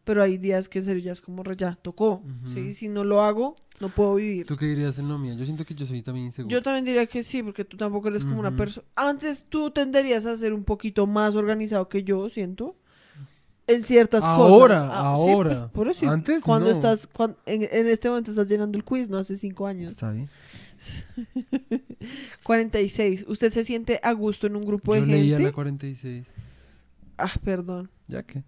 pero 0.03 0.21
hay 0.21 0.37
días 0.37 0.67
que 0.69 0.79
en 0.79 0.85
serio 0.85 1.01
ya 1.03 1.11
es 1.13 1.21
como, 1.21 1.43
re, 1.43 1.55
ya, 1.55 1.75
tocó. 1.81 2.21
Ujú. 2.23 2.49
¿sí? 2.53 2.73
Si 2.73 2.87
no 2.89 3.03
lo 3.03 3.21
hago, 3.21 3.55
no 3.79 3.89
puedo 3.93 4.15
vivir. 4.15 4.45
¿Tú 4.45 4.55
qué 4.57 4.65
dirías 4.65 4.97
en 4.99 5.07
lo 5.09 5.17
mío? 5.17 5.33
Yo 5.35 5.45
siento 5.45 5.65
que 5.65 5.75
yo 5.75 5.85
soy 5.85 6.01
también 6.01 6.27
inseguro. 6.27 6.51
Yo 6.51 6.61
también 6.61 6.85
diría 6.85 7.05
que 7.05 7.23
sí, 7.23 7.43
porque 7.43 7.63
tú 7.65 7.75
tampoco 7.77 8.07
eres 8.09 8.23
como 8.23 8.39
una 8.39 8.49
Ujú. 8.49 8.57
persona. 8.57 8.87
Antes 8.95 9.45
tú 9.49 9.71
tenderías 9.71 10.25
a 10.25 10.35
ser 10.37 10.53
un 10.53 10.63
poquito 10.63 11.07
más 11.07 11.35
organizado 11.35 11.87
que 11.89 12.03
yo, 12.03 12.29
siento. 12.29 12.75
En 13.69 13.83
ciertas 13.83 14.23
Ahora, 14.23 14.75
cosas. 14.79 14.89
Ah, 14.93 15.13
sí, 15.17 15.29
ahora. 15.31 15.49
pues, 15.59 15.71
por 15.71 15.87
eso. 15.89 16.09
Antes, 16.09 16.41
Cuando 16.41 16.67
no. 16.69 16.71
estás, 16.71 17.05
cuan- 17.07 17.35
en, 17.45 17.63
en 17.69 17.87
este 17.87 18.07
momento 18.07 18.31
estás 18.31 18.47
llenando 18.47 18.77
el 18.77 18.85
quiz, 18.85 19.09
no 19.09 19.17
hace 19.17 19.35
cinco 19.35 19.67
años. 19.67 19.91
Está 19.91 20.09
bien. 20.11 20.29
46. 22.43 23.25
¿Usted 23.27 23.49
se 23.49 23.63
siente 23.63 23.99
a 24.03 24.11
gusto 24.11 24.47
en 24.47 24.55
un 24.55 24.65
grupo 24.65 24.95
Yo 24.95 25.01
de 25.01 25.07
leía 25.07 25.37
gente? 25.37 25.43
la 25.43 25.51
46. 25.51 26.25
Ah, 27.17 27.33
perdón. 27.43 27.89
¿Ya 28.07 28.23
qué? 28.23 28.43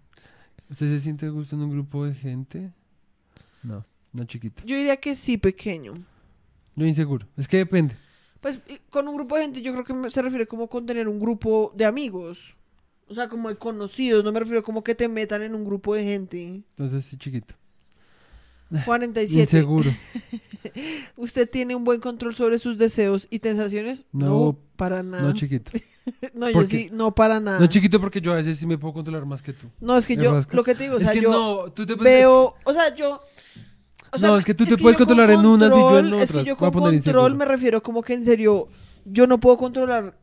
¿Usted 0.70 0.86
se 0.96 1.00
siente 1.00 1.26
a 1.26 1.30
gusto 1.30 1.56
en 1.56 1.62
un 1.62 1.70
grupo 1.70 2.06
de 2.06 2.14
gente? 2.14 2.70
No, 3.62 3.84
no 4.12 4.24
chiquito. 4.24 4.62
Yo 4.64 4.76
diría 4.76 4.96
que 4.96 5.14
sí, 5.14 5.36
pequeño. 5.36 5.94
Yo 6.76 6.86
inseguro. 6.86 7.26
Es 7.36 7.48
que 7.48 7.58
depende. 7.58 7.96
Pues 8.40 8.60
con 8.88 9.06
un 9.08 9.16
grupo 9.16 9.36
de 9.36 9.42
gente 9.42 9.60
yo 9.60 9.72
creo 9.72 9.84
que 9.84 10.10
se 10.10 10.22
refiere 10.22 10.46
como 10.46 10.68
con 10.68 10.86
tener 10.86 11.08
un 11.08 11.18
grupo 11.20 11.72
de 11.76 11.84
amigos. 11.84 12.54
O 13.08 13.14
sea, 13.14 13.28
como 13.28 13.48
de 13.48 13.56
conocidos. 13.56 14.24
No 14.24 14.32
me 14.32 14.38
refiero 14.38 14.62
como 14.62 14.84
que 14.84 14.94
te 14.94 15.08
metan 15.08 15.42
en 15.42 15.54
un 15.54 15.64
grupo 15.64 15.94
de 15.94 16.04
gente. 16.04 16.62
Entonces 16.70 17.04
sí 17.04 17.16
chiquito. 17.18 17.54
47. 18.84 19.40
Inseguro. 19.42 19.90
¿Usted 21.16 21.48
tiene 21.48 21.74
un 21.74 21.84
buen 21.84 22.00
control 22.00 22.34
sobre 22.34 22.58
sus 22.58 22.78
deseos 22.78 23.26
y 23.30 23.38
sensaciones? 23.38 24.04
No, 24.12 24.56
para 24.76 25.02
nada. 25.02 25.22
No 25.22 25.32
chiquito. 25.32 25.70
No, 26.34 26.48
yo 26.48 26.54
¿Por 26.54 26.66
sí, 26.66 26.88
no 26.92 27.14
para 27.14 27.38
nada. 27.38 27.60
No 27.60 27.66
chiquito 27.68 28.00
porque 28.00 28.20
yo 28.20 28.32
a 28.32 28.36
veces 28.36 28.56
sí 28.56 28.66
me 28.66 28.76
puedo 28.78 28.94
controlar 28.94 29.26
más 29.26 29.42
que 29.42 29.52
tú. 29.52 29.68
No, 29.80 29.96
es 29.96 30.06
que 30.06 30.16
¿Me 30.16 30.24
yo, 30.24 30.32
rascas? 30.32 30.54
lo 30.54 30.64
que 30.64 30.74
te 30.74 30.84
digo, 30.84 30.94
o 30.96 30.98
es 30.98 31.04
sea, 31.04 31.12
que 31.12 31.20
yo 31.20 31.30
no, 31.30 31.70
tú 31.72 31.86
te 31.86 31.94
puedes- 31.94 32.18
veo, 32.20 32.54
o 32.64 32.72
sea, 32.72 32.92
yo... 32.96 33.20
o 34.10 34.18
sea, 34.18 34.28
No, 34.30 34.36
es 34.38 34.44
que 34.44 34.54
tú 34.54 34.64
te 34.64 34.76
puedes 34.76 34.96
con 34.96 35.06
controlar 35.06 35.30
en 35.38 35.46
unas 35.46 35.68
y 35.68 35.76
yo 35.78 35.98
en 35.98 36.06
control- 36.06 36.22
Es 36.22 36.32
que 36.32 36.38
otras. 36.38 36.46
yo 36.48 36.56
con 36.56 36.70
control 36.72 36.94
inseguro. 36.94 37.34
me 37.36 37.44
refiero 37.44 37.80
como 37.82 38.02
que 38.02 38.14
en 38.14 38.24
serio, 38.24 38.66
yo 39.04 39.26
no 39.28 39.38
puedo 39.38 39.56
controlar 39.58 40.18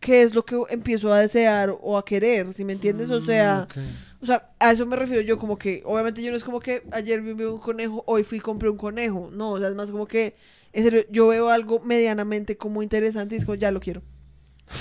qué 0.00 0.22
es 0.22 0.34
lo 0.34 0.44
que 0.44 0.60
empiezo 0.70 1.12
a 1.12 1.20
desear 1.20 1.76
o 1.80 1.98
a 1.98 2.04
querer, 2.04 2.52
si 2.52 2.64
me 2.64 2.72
entiendes? 2.72 3.10
O 3.10 3.20
sea, 3.20 3.66
Mm, 3.74 3.80
o 4.20 4.26
sea, 4.26 4.50
a 4.58 4.72
eso 4.72 4.84
me 4.86 4.96
refiero 4.96 5.22
yo 5.22 5.38
como 5.38 5.58
que, 5.58 5.82
obviamente 5.84 6.22
yo 6.22 6.30
no 6.30 6.36
es 6.36 6.44
como 6.44 6.60
que 6.60 6.82
ayer 6.90 7.20
vi 7.22 7.44
un 7.44 7.58
conejo, 7.58 8.02
hoy 8.06 8.24
fui 8.24 8.38
y 8.38 8.40
compré 8.40 8.68
un 8.68 8.76
conejo, 8.76 9.30
no, 9.32 9.52
o 9.52 9.58
sea, 9.58 9.68
es 9.68 9.74
más 9.74 9.90
como 9.90 10.06
que, 10.06 10.34
en 10.72 10.84
serio, 10.84 11.02
yo 11.10 11.28
veo 11.28 11.50
algo 11.50 11.80
medianamente 11.80 12.56
como 12.56 12.82
interesante 12.82 13.34
y 13.34 13.38
es 13.38 13.44
como, 13.44 13.54
ya 13.54 13.70
lo 13.70 13.80
quiero. 13.80 14.02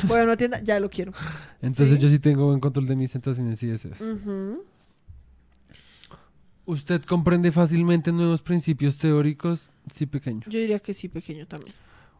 Voy 0.08 0.20
a 0.20 0.24
una 0.24 0.36
tienda, 0.36 0.62
ya 0.62 0.80
lo 0.80 0.90
quiero. 0.90 1.14
Entonces 1.62 1.96
¿Sí? 1.96 2.02
yo 2.02 2.10
sí 2.10 2.20
tengo 2.20 2.48
buen 2.48 2.60
control 2.60 2.88
de 2.88 2.96
mis 2.96 3.12
tentaciones 3.12 3.62
y 3.64 3.68
deseos. 3.68 3.98
¿Usted 6.66 7.02
comprende 7.04 7.52
fácilmente 7.52 8.12
nuevos 8.12 8.42
principios 8.42 8.98
teóricos? 8.98 9.70
Sí, 9.94 10.06
pequeño. 10.06 10.42
Yo 10.48 10.60
diría 10.60 10.80
que 10.80 10.94
sí, 10.94 11.08
pequeño 11.08 11.48
también. 11.48 11.74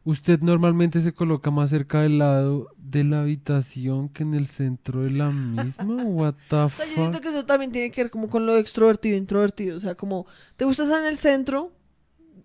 Usted 0.08 0.40
normalmente 0.42 1.02
se 1.02 1.12
coloca 1.12 1.52
más 1.52 1.70
cerca 1.70 2.02
del 2.02 2.20
lado 2.20 2.70
de 2.78 3.04
la 3.04 3.20
habitación 3.22 4.08
que 4.08 4.24
en 4.24 4.36
el 4.36 4.48
centro 4.48 5.02
de 5.04 5.12
la 5.12 5.32
misma. 5.32 5.96
What 6.06 6.36
the 6.50 6.56
O 6.56 6.70
sea, 6.70 6.86
yo 6.86 6.94
siento 6.94 7.14
fuck? 7.18 7.22
que 7.24 7.28
eso 7.30 7.46
también 7.46 7.74
tiene 7.74 7.92
que 7.92 8.04
ver 8.04 8.10
como 8.10 8.30
con 8.30 8.46
lo 8.46 8.56
extrovertido 8.56 9.16
e 9.16 9.20
introvertido. 9.20 9.76
O 9.76 9.80
sea, 9.82 9.96
como, 9.96 10.26
¿te 10.56 10.64
gusta 10.64 10.84
estar 10.84 11.02
en 11.02 11.08
el 11.08 11.18
centro? 11.18 11.74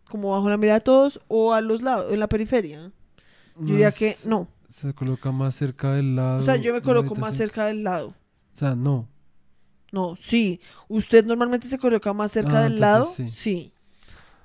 Como 0.09 0.31
bajo 0.33 0.49
la 0.51 0.57
mirada 0.57 0.81
de 0.81 0.85
todos 0.85 1.21
o 1.29 1.55
a 1.55 1.61
los 1.61 1.83
lados, 1.83 2.13
en 2.13 2.19
la 2.19 2.27
periferia. 2.29 2.91
Yo 3.57 3.65
diría 3.75 3.93
que 3.93 4.17
no. 4.27 4.49
Se 4.69 4.93
coloca 4.93 5.31
más 5.31 5.55
cerca 5.55 5.93
del 5.93 6.17
lado. 6.17 6.41
O 6.41 6.43
sea, 6.43 6.57
yo 6.57 6.75
me 6.75 6.83
coloco 6.83 7.15
más 7.15 7.37
cerca 7.37 7.67
del 7.67 7.85
lado. 7.85 8.09
O 8.57 8.59
sea, 8.59 8.75
no. 8.75 9.07
No, 9.93 10.17
sí. 10.17 10.61
¿Usted 10.89 11.25
normalmente 11.25 11.69
se 11.69 11.79
coloca 11.79 12.13
más 12.13 12.33
cerca 12.33 12.59
Ah, 12.59 12.63
del 12.65 12.73
entonces 12.73 12.81
lado? 12.81 13.13
sí. 13.15 13.31
Sí. 13.31 13.73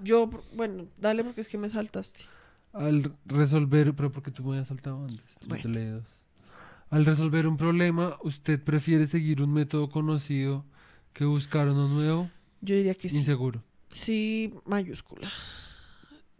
Yo, 0.03 0.29
bueno, 0.55 0.85
dale 0.99 1.23
porque 1.23 1.41
es 1.41 1.47
que 1.47 1.57
me 1.57 1.69
saltaste. 1.69 2.21
Al 2.79 3.13
resolver, 3.25 3.93
pero 3.95 4.11
porque 4.11 4.31
tú 4.31 4.43
me 4.43 4.51
habías 4.51 4.67
saltado 4.67 5.03
antes. 5.05 5.25
Bueno. 5.45 5.63
te 5.63 5.69
leí 5.69 5.85
dos. 5.89 6.03
Al 6.89 7.05
resolver 7.05 7.47
un 7.47 7.57
problema, 7.57 8.17
¿usted 8.23 8.61
prefiere 8.63 9.07
seguir 9.07 9.41
un 9.41 9.51
método 9.53 9.89
conocido 9.89 10.63
que 11.13 11.25
buscar 11.25 11.67
uno 11.67 11.87
nuevo? 11.89 12.29
Yo 12.61 12.75
diría 12.75 12.95
que 12.95 13.09
sí. 13.09 13.17
Inseguro. 13.17 13.61
Sí, 13.89 14.53
mayúscula. 14.65 15.29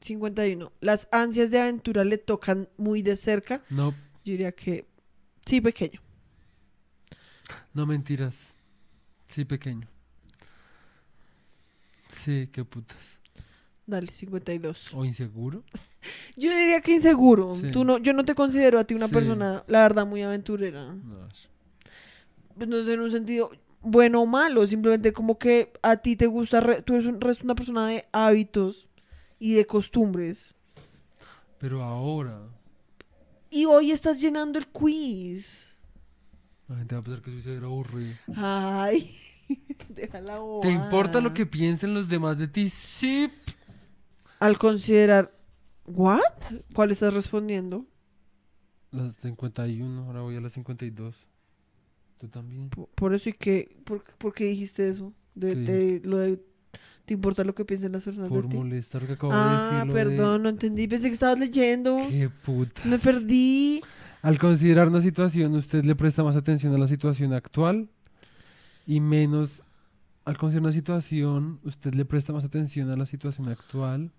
51. 0.01 0.71
Las 0.79 1.07
ansias 1.11 1.49
de 1.51 1.59
aventura 1.59 2.03
le 2.05 2.17
tocan 2.17 2.69
muy 2.77 3.01
de 3.01 3.15
cerca. 3.15 3.61
No, 3.69 3.91
Yo 4.23 4.31
diría 4.31 4.51
que 4.51 4.85
sí, 5.45 5.59
pequeño. 5.59 5.99
no 7.73 7.85
mentiras. 7.85 8.35
Sí, 9.27 9.43
pequeño. 9.43 9.87
Sí, 12.09 12.49
qué 12.51 12.63
putas. 12.63 12.97
Dale, 13.85 14.07
52. 14.11 14.93
¿O 14.93 15.05
inseguro? 15.05 15.63
Yo 16.35 16.49
diría 16.55 16.81
que 16.81 16.93
inseguro. 16.93 17.55
Sí. 17.55 17.71
Tú 17.71 17.83
no, 17.83 17.97
yo 17.97 18.13
no 18.13 18.23
te 18.25 18.35
considero 18.35 18.79
a 18.79 18.83
ti 18.83 18.93
una 18.95 19.07
Sí. 19.07 19.13
persona, 19.13 19.63
la 19.67 19.79
verdad, 19.81 20.05
muy 20.05 20.21
aventurera. 20.21 20.93
No. 20.93 21.27
Pues 22.55 22.67
no 22.69 22.83
sé, 22.83 22.93
en 22.93 23.01
un 23.01 23.11
sentido 23.11 23.51
bueno 23.81 24.21
o 24.21 24.25
malo, 24.25 24.65
simplemente 24.67 25.13
como 25.13 25.37
que 25.37 25.71
a 25.81 25.97
ti 25.97 26.15
te 26.15 26.25
gusta, 26.25 26.59
re- 26.59 26.81
tú 26.81 26.93
eres 26.95 27.05
un- 27.05 27.17
eres 27.21 27.41
una 27.41 27.55
persona 27.55 27.87
de 27.87 28.05
hábitos 28.11 28.87
y 29.39 29.53
de 29.53 29.65
costumbres. 29.65 30.53
Pero 31.59 31.83
ahora, 31.83 32.39
Y 33.49 33.63
hoy 33.65 33.91
estás 33.91 34.19
llenando 34.19 34.59
el 34.59 34.67
quiz. 34.67 35.77
la 36.67 36.75
gente 36.77 36.95
va 36.95 37.01
a 37.01 37.03
pensar 37.03 37.21
que 37.23 37.31
soy 37.31 37.41
ser 37.41 37.63
aburrido. 37.63 38.13
Ay, 38.35 39.15
déjala 39.89 40.37
¿Te 40.61 40.69
importa 40.71 41.21
lo 41.21 41.33
que 41.33 41.45
piensen 41.45 41.93
los 41.93 42.09
demás 42.09 42.37
de 42.37 42.47
ti? 42.49 42.69
Sí. 42.69 43.31
Al 44.39 44.57
considerar... 44.57 45.31
¿What? 45.87 46.19
¿Cuál 46.73 46.91
estás 46.91 47.13
respondiendo? 47.13 47.85
Las 48.91 49.15
51, 49.15 50.03
ahora 50.05 50.21
voy 50.21 50.35
a 50.35 50.41
las 50.41 50.53
52. 50.53 51.15
¿Tú 52.19 52.27
también? 52.27 52.69
Por, 52.69 52.87
por 52.89 53.13
eso 53.13 53.29
y 53.29 53.33
que... 53.33 53.77
¿Por, 53.83 54.03
por 54.17 54.33
qué 54.33 54.45
dijiste 54.45 54.87
eso? 54.89 55.13
De, 55.35 55.49
¿Qué 55.53 55.55
de- 55.99 56.01
lo 56.03 56.17
de- 56.17 56.41
¿Te 57.05 57.13
importa 57.13 57.43
lo 57.43 57.53
que 57.55 57.63
piensen 57.63 57.91
las 57.93 58.03
personas 58.03 58.27
Por 58.29 58.43
de 58.43 58.49
ti? 58.49 58.57
molestar 58.57 59.05
que 59.05 59.13
acabo 59.13 59.31
de 59.31 59.39
Ah, 59.39 59.83
de- 59.87 59.93
perdón, 59.93 60.43
no 60.43 60.49
entendí. 60.49 60.87
Pensé 60.87 61.07
que 61.07 61.13
estabas 61.13 61.39
leyendo. 61.39 61.95
Qué 62.09 62.29
puta. 62.45 62.81
Me 62.85 62.99
perdí. 62.99 63.81
Al 64.23 64.37
considerar 64.39 64.87
una 64.89 64.99
situación, 65.01 65.53
usted 65.55 65.85
le 65.85 65.95
presta 65.95 66.23
más 66.23 66.35
atención 66.35 66.73
a 66.73 66.77
la 66.77 66.87
situación 66.87 67.31
actual 67.33 67.87
y 68.85 68.99
menos. 68.99 69.63
Al 70.25 70.37
considerar 70.37 70.63
una 70.65 70.73
situación, 70.73 71.59
usted 71.63 71.93
le 71.93 72.03
presta 72.03 72.33
más 72.33 72.43
atención 72.43 72.89
a 72.89 72.97
la 72.97 73.05
situación 73.05 73.47
actual 73.47 74.11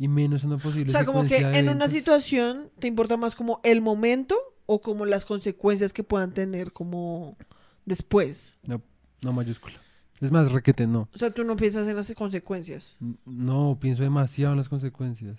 y 0.00 0.08
menos 0.08 0.44
una 0.44 0.56
posible 0.56 0.88
O 0.88 0.92
sea, 0.92 1.04
como 1.04 1.24
que 1.24 1.36
en 1.36 1.68
una 1.68 1.86
situación 1.86 2.70
te 2.78 2.88
importa 2.88 3.18
más 3.18 3.34
como 3.34 3.60
el 3.62 3.82
momento 3.82 4.34
o 4.64 4.80
como 4.80 5.04
las 5.04 5.26
consecuencias 5.26 5.92
que 5.92 6.02
puedan 6.02 6.32
tener 6.32 6.72
como 6.72 7.36
después. 7.84 8.54
No, 8.64 8.80
no 9.20 9.32
mayúscula. 9.34 9.74
Es 10.22 10.32
más, 10.32 10.50
requete, 10.52 10.86
no. 10.86 11.10
O 11.14 11.18
sea, 11.18 11.30
tú 11.30 11.44
no 11.44 11.54
piensas 11.54 11.86
en 11.86 11.96
las 11.96 12.10
consecuencias. 12.14 12.96
No, 13.26 13.76
pienso 13.78 14.02
demasiado 14.02 14.52
en 14.54 14.58
las 14.58 14.70
consecuencias. 14.70 15.36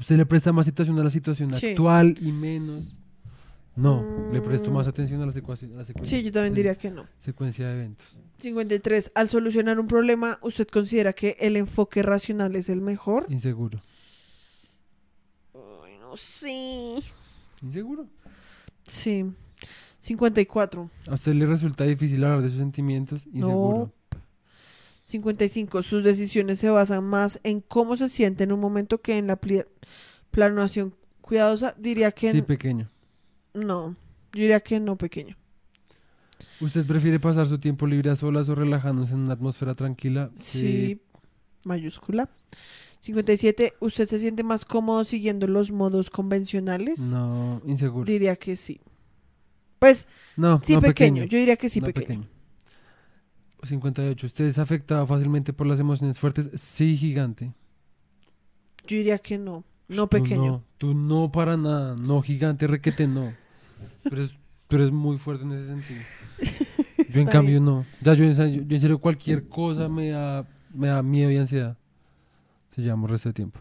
Usted 0.00 0.16
le 0.16 0.26
presta 0.26 0.52
más 0.52 0.66
atención 0.66 0.98
a 0.98 1.04
la 1.04 1.10
situación 1.10 1.54
Sí. 1.54 1.68
actual 1.68 2.16
y 2.20 2.32
menos. 2.32 2.92
No, 3.78 4.04
le 4.32 4.40
presto 4.40 4.70
más 4.72 4.88
atención 4.88 5.22
a 5.22 5.26
la, 5.26 5.32
secuaci- 5.32 5.72
a 5.72 5.76
la 5.76 5.84
secuencia. 5.84 6.18
Sí, 6.18 6.24
yo 6.24 6.32
también 6.32 6.52
diría 6.54 6.74
que 6.74 6.90
no. 6.90 7.06
Secuencia 7.20 7.68
de 7.68 7.74
eventos. 7.74 8.06
53. 8.38 9.12
Al 9.14 9.28
solucionar 9.28 9.78
un 9.78 9.86
problema, 9.86 10.38
¿usted 10.42 10.66
considera 10.66 11.12
que 11.12 11.36
el 11.38 11.56
enfoque 11.56 12.02
racional 12.02 12.56
es 12.56 12.68
el 12.68 12.80
mejor? 12.80 13.26
Inseguro. 13.28 13.80
Ay, 15.54 15.96
no 16.00 16.16
sé. 16.16 16.98
Inseguro. 17.62 18.06
Sí. 18.86 19.24
54. 20.00 20.90
¿A 21.08 21.14
usted 21.14 21.34
le 21.34 21.46
resulta 21.46 21.84
difícil 21.84 22.24
hablar 22.24 22.42
de 22.42 22.48
sus 22.48 22.58
sentimientos? 22.58 23.26
Inseguro. 23.32 23.92
55. 25.04 25.82
Sus 25.82 26.02
decisiones 26.04 26.58
se 26.58 26.68
basan 26.70 27.04
más 27.04 27.40
en 27.44 27.60
cómo 27.60 27.96
se 27.96 28.08
siente 28.08 28.44
en 28.44 28.52
un 28.52 28.60
momento 28.60 29.00
que 29.00 29.18
en 29.18 29.26
la 29.28 29.38
planeación 30.30 30.94
cuidadosa. 31.20 31.74
Diría 31.78 32.10
que 32.12 32.30
Sí, 32.32 32.38
n- 32.38 32.46
pequeño. 32.46 32.88
No. 33.54 33.96
Yo 34.32 34.42
diría 34.42 34.60
que 34.60 34.80
no, 34.80 34.96
pequeño. 34.96 35.36
¿Usted 36.60 36.86
prefiere 36.86 37.18
pasar 37.18 37.46
su 37.46 37.58
tiempo 37.58 37.86
libre 37.86 38.10
a 38.10 38.16
solas 38.16 38.48
o 38.48 38.54
relajándose 38.54 39.12
en 39.12 39.20
una 39.20 39.32
atmósfera 39.34 39.74
tranquila? 39.74 40.30
Sí. 40.38 41.00
Mayúscula. 41.64 42.28
57. 43.00 43.74
¿Usted 43.80 44.08
se 44.08 44.18
siente 44.18 44.42
más 44.42 44.64
cómodo 44.64 45.04
siguiendo 45.04 45.46
los 45.46 45.70
modos 45.70 46.10
convencionales? 46.10 47.00
No, 47.00 47.62
inseguro. 47.64 48.04
Diría 48.04 48.36
que 48.36 48.56
sí. 48.56 48.80
Pues 49.78 50.06
No, 50.36 50.60
sí, 50.62 50.74
no, 50.74 50.80
pequeño. 50.80 51.24
Yo 51.24 51.38
diría 51.38 51.56
que 51.56 51.68
sí, 51.68 51.80
No, 51.80 51.86
pequeño. 51.86 52.26
58. 53.62 54.26
¿Usted 54.26 54.44
es 54.46 54.58
afectado 54.58 55.06
fácilmente 55.06 55.52
por 55.52 55.66
las 55.66 55.80
emociones 55.80 56.18
fuertes? 56.18 56.50
Sí, 56.54 56.96
gigante. 56.96 57.52
Yo 58.86 58.96
diría 58.96 59.18
que 59.18 59.38
no. 59.38 59.64
No 59.88 60.06
Tú 60.06 60.18
pequeño. 60.18 60.46
no, 60.46 60.64
tú 60.78 60.94
no 60.94 61.32
para 61.32 61.56
nada. 61.56 61.96
No, 61.96 62.20
gigante, 62.22 62.66
requete, 62.66 63.06
no. 63.06 63.32
Pero 64.04 64.22
es, 64.22 64.36
pero 64.68 64.84
es 64.84 64.90
muy 64.90 65.16
fuerte 65.18 65.44
en 65.44 65.52
ese 65.52 65.66
sentido. 65.68 66.00
Yo 67.10 67.20
en 67.20 67.28
Está 67.28 67.32
cambio 67.32 67.60
no. 67.60 67.86
Ya 68.02 68.12
yo 68.14 68.24
en, 68.24 68.34
serio- 68.34 68.64
yo 68.66 68.74
en 68.74 68.80
serio 68.82 68.98
cualquier 68.98 69.48
cosa 69.48 69.88
me 69.88 70.10
da, 70.10 70.46
me 70.74 70.88
da 70.88 71.02
miedo 71.02 71.30
y 71.30 71.36
ansiedad. 71.38 71.76
Se 72.74 72.82
llama 72.82 73.08
resto 73.08 73.30
de 73.30 73.32
tiempo. 73.32 73.60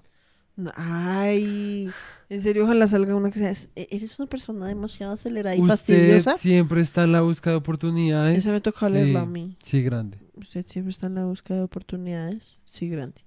Ay, 0.75 1.89
en 2.29 2.41
serio, 2.41 2.63
ojalá 2.65 2.87
salga 2.87 3.15
una 3.15 3.29
que 3.29 3.39
sea. 3.39 3.51
"Es- 3.51 3.69
Eres 3.75 4.19
una 4.19 4.27
persona 4.27 4.65
demasiado 4.67 5.13
acelerada 5.13 5.55
y 5.55 5.59
Usted 5.59 5.69
fastidiosa. 5.71 6.37
siempre 6.37 6.81
está 6.81 7.03
en 7.03 7.11
la 7.11 7.21
búsqueda 7.21 7.51
de 7.53 7.57
oportunidades. 7.59 8.39
Esa 8.39 8.51
me 8.51 8.59
toca 8.61 8.87
sí, 8.87 8.93
leerla 8.93 9.21
a 9.21 9.25
mí. 9.25 9.55
Sí, 9.63 9.81
grande. 9.83 10.17
Usted 10.35 10.65
siempre 10.67 10.89
está 10.91 11.07
en 11.07 11.15
la 11.15 11.25
búsqueda 11.25 11.59
de 11.59 11.63
oportunidades. 11.63 12.59
Sí, 12.65 12.89
grande. 12.89 13.21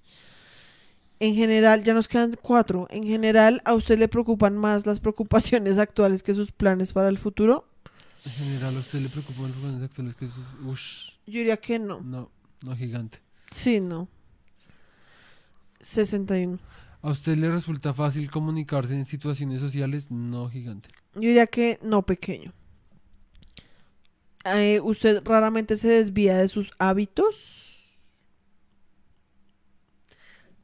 En 1.20 1.34
general, 1.34 1.84
ya 1.84 1.92
nos 1.94 2.08
quedan 2.08 2.36
cuatro. 2.40 2.86
En 2.90 3.04
general, 3.04 3.60
¿a 3.66 3.74
usted 3.74 3.98
le 3.98 4.08
preocupan 4.08 4.56
más 4.56 4.86
las 4.86 5.00
preocupaciones 5.00 5.76
actuales 5.78 6.22
que 6.22 6.32
sus 6.34 6.50
planes 6.50 6.92
para 6.94 7.08
el 7.10 7.18
futuro? 7.18 7.68
En 8.24 8.32
general, 8.32 8.74
¿a 8.74 8.78
usted 8.78 9.00
le 9.00 9.08
preocupan 9.08 9.42
los 9.48 9.56
jóvenes 9.56 9.82
actuales 9.82 10.14
que 10.16 10.24
es- 10.24 10.32
ush, 10.66 11.10
Yo 11.26 11.38
diría 11.38 11.58
que 11.58 11.78
no. 11.78 12.00
no, 12.00 12.30
no 12.62 12.74
gigante. 12.76 13.18
Sí, 13.50 13.80
no. 13.80 14.08
61. 15.80 16.58
¿A 17.02 17.10
usted 17.10 17.36
le 17.36 17.50
resulta 17.50 17.94
fácil 17.94 18.30
comunicarse 18.30 18.94
en 18.94 19.06
situaciones 19.06 19.60
sociales? 19.60 20.10
No 20.10 20.48
gigante. 20.50 20.88
Yo 21.14 21.20
diría 21.22 21.46
que 21.46 21.78
no 21.82 22.02
pequeño. 22.02 22.52
Eh, 24.44 24.80
¿Usted 24.82 25.22
raramente 25.24 25.76
se 25.76 25.88
desvía 25.88 26.36
de 26.36 26.48
sus 26.48 26.72
hábitos? 26.78 27.69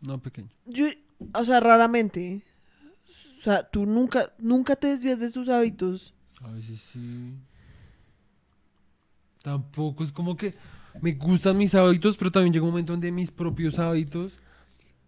No 0.01 0.21
pequeño. 0.21 0.49
Yo, 0.67 0.87
o 1.35 1.45
sea, 1.45 1.61
raramente. 1.61 2.43
O 3.39 3.43
sea, 3.43 3.69
tú 3.69 3.87
nunca, 3.87 4.33
nunca 4.39 4.77
te 4.77 4.89
desvías 4.89 5.19
de 5.19 5.31
tus 5.31 5.49
hábitos. 5.49 6.15
A 6.43 6.51
veces 6.51 6.81
sí. 6.81 7.35
Tampoco 9.43 10.03
es 10.03 10.11
como 10.11 10.37
que 10.37 10.55
me 11.01 11.13
gustan 11.13 11.57
mis 11.57 11.75
hábitos, 11.75 12.17
pero 12.17 12.33
también 12.33 12.53
llega 12.53 12.65
un 12.65 12.71
momento 12.71 12.93
donde 12.93 13.13
mis 13.13 13.31
propios 13.31 13.79
hábitos 13.79 14.39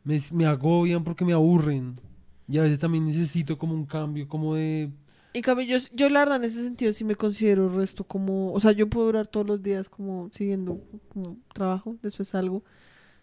me, 0.05 0.21
me 0.33 0.47
agobian 0.47 1.03
porque 1.03 1.25
me 1.25 1.33
aburren. 1.33 2.01
Y 2.47 2.59
a 2.59 2.63
veces 2.63 2.79
también 2.79 3.07
necesito 3.07 3.59
como 3.59 3.75
un 3.75 3.85
cambio, 3.85 4.27
como 4.27 4.55
de... 4.55 4.91
En 5.35 5.43
cambio, 5.43 5.67
yo, 5.67 5.77
yo 5.93 6.09
la 6.09 6.21
verdad 6.21 6.37
en 6.37 6.45
ese 6.45 6.63
sentido 6.63 6.93
sí 6.95 7.05
me 7.05 7.15
considero 7.15 7.69
resto 7.69 8.05
como, 8.05 8.53
o 8.53 8.61
sea, 8.61 8.73
yo 8.73 8.89
puedo 8.89 9.07
durar 9.07 9.27
todos 9.27 9.47
los 9.47 9.63
días 9.63 9.89
como 9.89 10.31
siguiendo 10.33 10.81
como 11.13 11.37
trabajo, 11.53 11.97
después 12.03 12.29
salgo. 12.29 12.65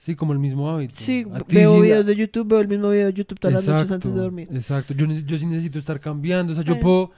Sí, 0.05 0.15
como 0.15 0.33
el 0.33 0.39
mismo 0.39 0.69
hábito. 0.69 0.93
Sí, 0.95 1.25
A 1.33 1.39
veo 1.47 1.81
videos 1.81 2.05
de 2.05 2.15
YouTube, 2.15 2.47
veo 2.47 2.59
el 2.61 2.67
mismo 2.67 2.91
video 2.91 3.07
de 3.07 3.13
YouTube 3.13 3.39
todas 3.39 3.55
las 3.55 3.67
noches 3.67 3.89
antes 3.89 4.13
de 4.13 4.19
dormir. 4.19 4.47
Exacto, 4.53 4.93
yo, 4.93 5.07
yo 5.07 5.35
sí 5.35 5.47
necesito 5.47 5.79
estar 5.79 5.99
cambiando. 5.99 6.51
O 6.53 6.55
sea, 6.55 6.63
yo 6.63 6.79
puedo, 6.79 7.09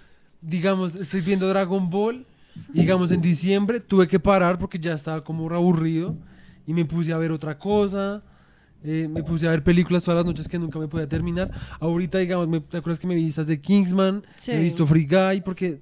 digamos, 0.41 0.95
estoy 0.95 1.19
viendo 1.19 1.49
Dragon 1.49 1.89
Ball. 1.89 2.25
digamos, 2.73 3.11
en 3.11 3.19
diciembre 3.19 3.81
tuve 3.81 4.07
que 4.07 4.19
parar 4.21 4.57
porque 4.57 4.79
ya 4.79 4.93
estaba 4.93 5.21
como 5.21 5.53
aburrido. 5.53 6.15
Y 6.65 6.73
me 6.73 6.85
puse 6.85 7.11
a 7.11 7.17
ver 7.17 7.31
otra 7.33 7.57
cosa. 7.59 8.21
eh, 8.85 9.09
me 9.11 9.21
puse 9.21 9.45
a 9.47 9.51
ver 9.51 9.63
películas 9.63 10.01
todas 10.03 10.19
las 10.19 10.25
noches 10.25 10.47
que 10.47 10.57
nunca 10.57 10.79
me 10.79 10.87
podía 10.87 11.09
terminar. 11.09 11.51
Ahorita, 11.81 12.19
digamos, 12.19 12.47
me, 12.47 12.61
¿te 12.61 12.77
acuerdas 12.77 12.99
que 12.99 13.07
me 13.07 13.15
vi 13.15 13.27
esas 13.27 13.47
de 13.47 13.59
Kingsman? 13.59 14.23
Sí. 14.37 14.53
He 14.53 14.61
visto 14.61 14.85
Free 14.87 15.05
Guy 15.05 15.41
porque... 15.41 15.81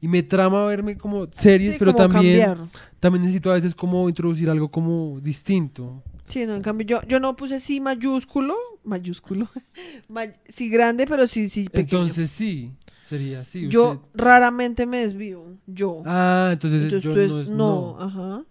Y 0.00 0.08
me 0.08 0.22
trama 0.22 0.64
verme 0.64 0.96
como 0.96 1.26
series, 1.36 1.74
Sí, 1.74 1.78
pero 1.78 1.92
como 1.92 2.08
también, 2.08 2.40
cambiar. 2.40 2.68
también 2.98 3.22
necesito 3.24 3.50
a 3.50 3.54
veces 3.54 3.74
como 3.74 4.08
introducir 4.08 4.48
algo 4.48 4.70
como 4.70 5.20
distinto. 5.20 6.02
Sí, 6.30 6.46
no, 6.46 6.54
en 6.54 6.62
cambio 6.62 6.86
yo, 6.86 7.02
yo 7.08 7.18
no 7.20 7.34
puse 7.36 7.60
sí 7.60 7.80
mayúsculo, 7.80 8.54
mayúsculo, 8.84 9.48
may- 10.08 10.32
sí 10.48 10.68
grande, 10.70 11.06
pero 11.06 11.26
sí, 11.26 11.48
sí 11.48 11.64
pequeño. 11.68 12.02
Entonces 12.02 12.30
sí, 12.30 12.72
sería 13.08 13.40
así. 13.40 13.68
yo 13.68 13.92
usted- 13.92 14.06
raramente 14.14 14.86
me 14.86 14.98
desvío, 14.98 15.56
yo. 15.66 16.02
Ah, 16.06 16.50
entonces, 16.52 16.82
Entonces 16.82 17.02
yo 17.04 17.12
tú 17.14 17.20
es 17.20 17.30
no 17.32 17.40
es 17.40 17.48
no, 17.48 17.56
no. 17.56 18.00
ajá. 18.00 18.44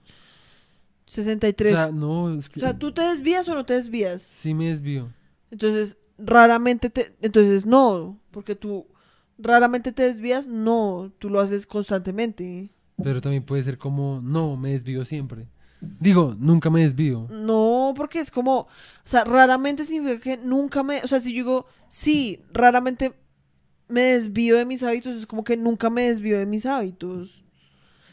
63. 1.06 1.74
O 1.74 1.76
sea, 1.76 1.92
no, 1.92 2.34
es 2.38 2.50
que 2.50 2.60
o 2.60 2.62
sea, 2.62 2.78
¿tú 2.78 2.92
te 2.92 3.02
desvías 3.02 3.48
o 3.50 3.56
no 3.56 3.66
te 3.66 3.74
desvías? 3.74 4.22
sí 4.22 4.54
me 4.54 4.68
desvío. 4.70 5.12
Entonces, 5.52 5.98
raramente 6.20 6.90
te... 6.92 7.16
Entonces, 7.22 7.66
no, 7.66 8.20
porque 8.32 8.56
tú 8.56 8.86
raramente 9.40 9.92
te 9.92 10.04
desvías, 10.04 10.46
no, 10.48 11.12
tú 11.18 11.30
lo 11.30 11.40
haces 11.40 11.66
constantemente. 11.66 12.70
Pero 13.02 13.22
también 13.22 13.44
puede 13.44 13.64
ser 13.64 13.78
como, 13.80 14.22
no, 14.22 14.56
me 14.58 14.72
desvío 14.74 15.06
siempre. 15.06 15.48
Digo, 15.82 16.36
nunca 16.38 16.70
me 16.70 16.82
desvío. 16.82 17.28
No, 17.30 17.94
porque 17.96 18.20
es 18.20 18.32
como, 18.32 18.60
o 18.60 18.68
sea, 19.06 19.24
raramente 19.24 19.86
significa 19.86 20.22
que 20.22 20.38
nunca 20.38 20.84
me, 20.84 21.02
o 21.04 21.08
sea, 21.08 21.20
si 21.20 21.32
yo 21.32 21.38
digo, 21.38 21.66
sí, 21.88 22.42
raramente 22.52 23.14
me 23.88 24.02
desvío 24.02 24.58
de 24.58 24.66
mis 24.66 24.84
hábitos, 24.84 25.16
es 25.16 25.26
como 25.26 25.44
que 25.44 25.56
nunca 25.56 25.90
me 25.90 26.04
desvío 26.04 26.38
de 26.38 26.46
mis 26.46 26.66
hábitos. 26.66 27.44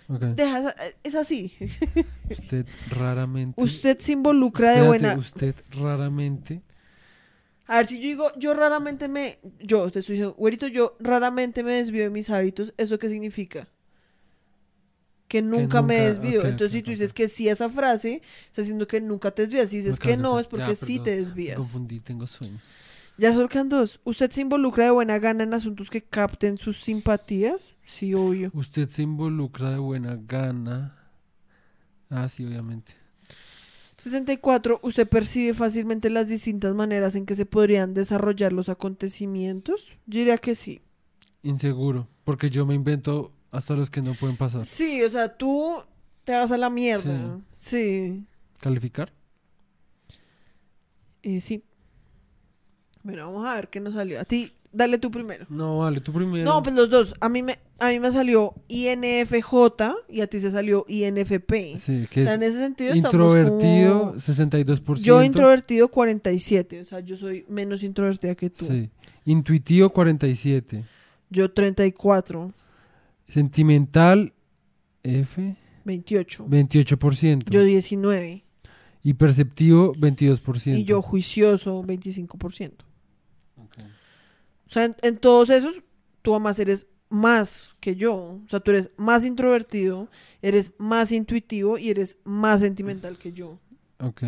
Deja, 0.09 0.75
es 1.03 1.17
así. 1.17 1.53
Usted 2.31 2.67
raramente. 2.91 3.61
Usted 3.61 3.99
se 3.99 4.13
involucra 4.13 4.73
de 4.73 4.83
buena... 4.83 5.17
Usted 5.19 5.55
raramente. 5.71 6.63
A 7.67 7.79
ver, 7.79 7.87
si 7.87 7.97
yo 7.97 8.03
digo, 8.03 8.31
yo 8.39 8.55
raramente 8.55 9.09
me, 9.09 9.41
yo 9.59 9.91
te 9.91 9.99
estoy 9.99 10.15
diciendo, 10.15 10.37
güerito, 10.39 10.69
yo 10.69 10.97
raramente 11.01 11.65
me 11.65 11.73
desvío 11.73 12.05
de 12.05 12.11
mis 12.11 12.31
hábitos, 12.31 12.73
¿eso 12.77 12.99
qué 13.01 13.09
significa? 13.09 13.67
Que 15.29 15.43
nunca, 15.43 15.83
me 15.83 15.95
nunca- 15.99 16.09
desvío. 16.09 16.43
Entonces, 16.45 16.73
si 16.73 16.83
tú 16.83 16.91
dices 16.93 17.13
que 17.13 17.29
sí 17.29 17.49
a 17.49 17.53
esa 17.53 17.69
frase, 17.69 18.23
estás 18.47 18.65
diciendo 18.67 18.87
que 18.87 19.01
nunca 19.01 19.31
te 19.33 19.43
desvías. 19.43 19.71
Si 19.71 19.79
dices 19.79 19.99
que 19.99 20.17
no, 20.17 20.39
es 20.39 20.47
porque 20.47 20.69
Ya, 20.69 20.87
sí 20.87 20.99
te 21.01 21.11
Me 21.11 21.17
desvías. 21.17 21.57
confundí, 21.57 21.99
tengo 22.01 22.27
sueño. 22.27 22.59
Ya 23.19 23.33
quedan 23.49 23.69
dos. 23.71 23.99
¿Usted 24.05 24.31
se 24.31 24.43
involucra 24.43 24.85
de 24.85 24.91
buena 24.91 25.19
gana 25.19 25.43
en 25.43 25.55
asuntos 25.55 25.89
que 25.91 26.03
capten 26.03 26.59
sus 26.59 26.83
simpatías? 26.83 27.75
Sí, 27.83 28.13
obvio. 28.15 28.51
Usted 28.55 28.89
se 28.91 29.03
involucra 29.03 29.71
de 29.71 29.79
buena 29.79 30.17
gana. 30.29 30.97
Ah, 32.11 32.29
sí, 32.29 32.45
obviamente. 32.45 32.93
64. 33.99 34.79
¿Usted 34.83 35.09
percibe 35.09 35.55
fácilmente 35.55 36.11
las 36.11 36.29
distintas 36.29 36.75
maneras 36.75 37.17
en 37.17 37.27
que 37.27 37.35
se 37.35 37.47
podrían 37.47 37.95
desarrollar 37.95 38.53
los 38.53 38.69
acontecimientos? 38.69 39.89
Yo 40.07 40.19
diría 40.21 40.39
que 40.39 40.55
sí. 40.55 40.81
Inseguro. 41.43 42.07
Porque 42.25 42.51
yo 42.51 42.67
me 42.67 42.75
invento 42.75 43.33
hasta 43.51 43.75
los 43.75 43.91
que 43.91 44.03
no 44.03 44.15
pueden 44.15 44.37
pasar. 44.37 44.67
Sí, 44.67 45.03
o 45.03 45.11
sea, 45.11 45.37
tú 45.37 45.83
te 46.25 46.33
vas 46.33 46.51
a 46.51 46.57
la 46.57 46.71
mierda. 46.71 47.41
Sí. 47.53 48.25
¿Calificar? 48.61 49.13
Eh, 51.23 51.41
sí. 51.41 51.63
Bueno, 53.03 53.27
vamos 53.33 53.47
a 53.47 53.55
ver 53.55 53.69
qué 53.69 53.81
nos 53.81 53.95
salió. 53.95 54.21
A 54.21 54.25
ti, 54.25 54.53
dale 54.73 54.99
tú 54.99 55.11
primero. 55.11 55.47
No, 55.49 55.79
vale, 55.79 56.01
tú 56.01 56.13
primero. 56.13 56.45
No, 56.45 56.63
pues 56.63 56.75
los 56.75 56.91
dos. 56.91 57.15
A 57.21 57.29
mí 57.29 57.43
me, 57.43 57.59
a 57.79 57.89
mí 57.89 58.01
me 58.01 58.11
salió 58.13 58.55
INFJ 58.69 59.45
y 60.09 60.21
a 60.21 60.27
ti 60.27 60.41
se 60.41 60.51
salió 60.51 60.85
INFP. 60.89 61.79
Sí, 61.79 62.07
que 62.11 62.21
o 62.21 62.25
sea, 62.25 62.35
en 62.35 62.43
ese 62.43 62.59
sentido 62.59 62.95
introvertido, 62.95 64.17
estamos 64.17 64.37
como... 64.37 64.97
62%. 64.97 65.01
Yo 65.03 65.23
introvertido 65.23 65.89
47, 65.89 66.81
o 66.81 66.85
sea, 66.85 67.01
yo 67.01 67.17
soy 67.17 67.45
menos 67.49 67.83
introvertida 67.83 68.35
que 68.35 68.51
tú. 68.51 68.67
Sí. 68.67 68.91
Intuitivo, 69.25 69.91
47. 69.91 70.85
Yo 71.31 71.51
34, 71.51 72.53
Sentimental, 73.29 74.33
F, 75.03 75.57
28. 75.85 76.47
28%. 76.49 77.51
Yo 77.51 77.63
19 77.63 78.45
Y 79.03 79.15
perceptivo, 79.15 79.95
22%. 79.95 80.79
y 80.79 80.85
yo 80.85 81.03
juicioso 81.03 81.83
25%. 81.83 82.73
Ok. 83.57 83.75
O 84.67 84.71
sea, 84.71 84.85
en, 84.85 84.97
en 85.03 85.17
todos 85.17 85.51
esos 85.51 85.83
tú 86.23 86.35
además 86.35 86.59
eres 86.59 86.87
más 87.09 87.75
que 87.81 87.95
yo. 87.95 88.15
O 88.15 88.49
sea, 88.49 88.61
tú 88.61 88.73
eres 88.73 88.91
más 88.97 89.25
introvertido, 89.25 90.09
eres 90.43 90.73
más 90.79 91.13
intuitivo 91.13 91.79
y 91.79 91.91
eres 91.91 92.19
más 92.25 92.61
sentimental 92.61 93.17
que 93.17 93.33
yo. 93.33 93.61
Ok. 94.01 94.23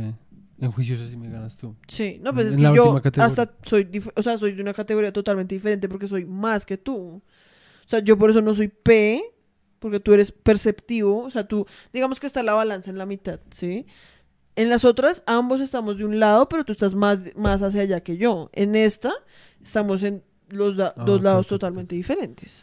En 0.61 0.72
juicioso 0.72 1.09
sí 1.09 1.16
me 1.16 1.28
ganas 1.30 1.57
tú. 1.57 1.74
Sí, 1.86 2.18
no, 2.22 2.32
pues 2.34 2.49
es 2.49 2.53
En 2.55 2.59
que 2.59 2.64
la 2.64 2.74
yo 2.74 3.01
hasta 3.18 3.55
soy, 3.62 3.88
o 4.14 4.22
sea, 4.22 4.38
soy 4.38 4.53
de 4.53 4.62
una 4.62 4.74
categoría 4.74 5.12
totalmente 5.12 5.55
diferente 5.55 5.88
porque 5.88 6.07
soy 6.09 6.24
más 6.24 6.66
que 6.66 6.76
tú. 6.76 7.22
O 7.89 7.91
sea, 7.91 8.01
yo 8.01 8.18
por 8.18 8.28
eso 8.28 8.43
no 8.43 8.53
soy 8.53 8.68
P, 8.68 9.22
porque 9.78 9.99
tú 9.99 10.12
eres 10.12 10.30
perceptivo, 10.30 11.24
o 11.24 11.30
sea, 11.30 11.49
tú, 11.49 11.64
digamos 11.91 12.20
que 12.20 12.26
está 12.26 12.43
la 12.43 12.53
balanza 12.53 12.91
en 12.91 12.99
la 12.99 13.07
mitad, 13.07 13.41
¿sí? 13.51 13.86
En 14.57 14.68
las 14.68 14.84
otras, 14.84 15.22
ambos 15.24 15.62
estamos 15.62 15.97
de 15.97 16.05
un 16.05 16.20
lado, 16.20 16.51
pero 16.51 16.64
tú 16.64 16.72
estás 16.72 16.95
más, 16.95 17.20
más 17.34 17.62
hacia 17.62 17.80
allá 17.82 18.01
que 18.03 18.18
yo. 18.18 18.51
En 18.53 18.76
esta, 18.76 19.11
estamos 19.62 20.03
en 20.03 20.22
los 20.51 20.76
da- 20.76 20.93
Ah, 20.99 21.05
dos 21.07 21.22
lados 21.22 21.47
totalmente 21.47 21.95
diferentes. 21.95 22.62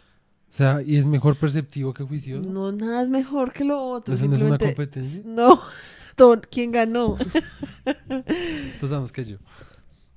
O 0.52 0.58
sea, 0.58 0.84
¿y 0.86 0.96
es 0.98 1.06
mejor 1.08 1.36
perceptivo 1.38 1.92
que 1.92 2.04
juicioso? 2.04 2.48
No, 2.48 2.72
nada 2.72 3.02
es 3.02 3.10
mejor 3.10 3.52
que 3.52 3.64
lo 3.64 3.82
otro. 3.82 4.14
¿Eso 4.14 4.28
no 4.28 4.36
es 4.36 4.42
una 4.44 4.58
competencia? 4.60 5.24
No, 5.26 5.60
¿quién 6.52 6.72
ganó? 6.72 7.18
Entonces 7.86 8.80
sabemos 8.90 9.12
que 9.12 9.26
yo. 9.26 9.38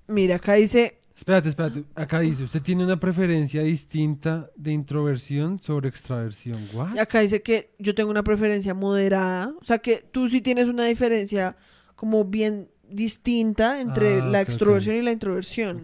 Mira, 0.07 0.37
acá 0.37 0.53
dice 0.55 1.01
Espérate, 1.19 1.49
espérate. 1.49 1.85
Acá 1.97 2.21
dice, 2.21 2.45
usted 2.45 2.63
tiene 2.63 2.85
una 2.85 2.99
preferencia 3.01 3.63
distinta 3.63 4.49
de 4.55 4.71
introversión 4.71 5.61
sobre 5.61 5.89
extraversión. 5.89 6.69
¿What? 6.73 6.97
Acá 6.97 7.21
dice 7.21 7.43
que 7.43 7.73
yo 7.79 7.93
tengo 7.97 8.11
una 8.11 8.23
preferencia 8.23 8.73
moderada. 8.73 9.53
O 9.61 9.65
sea 9.65 9.79
que 9.79 9.97
tú 10.13 10.29
sí 10.29 10.41
tienes 10.41 10.69
una 10.69 10.85
diferencia 10.85 11.57
como 11.97 12.25
bien 12.25 12.69
distinta 12.89 13.81
entre 13.81 14.21
Ah, 14.21 14.27
la 14.27 14.41
extroversión 14.41 14.95
y 14.95 15.03
la 15.03 15.11
introversión. 15.11 15.83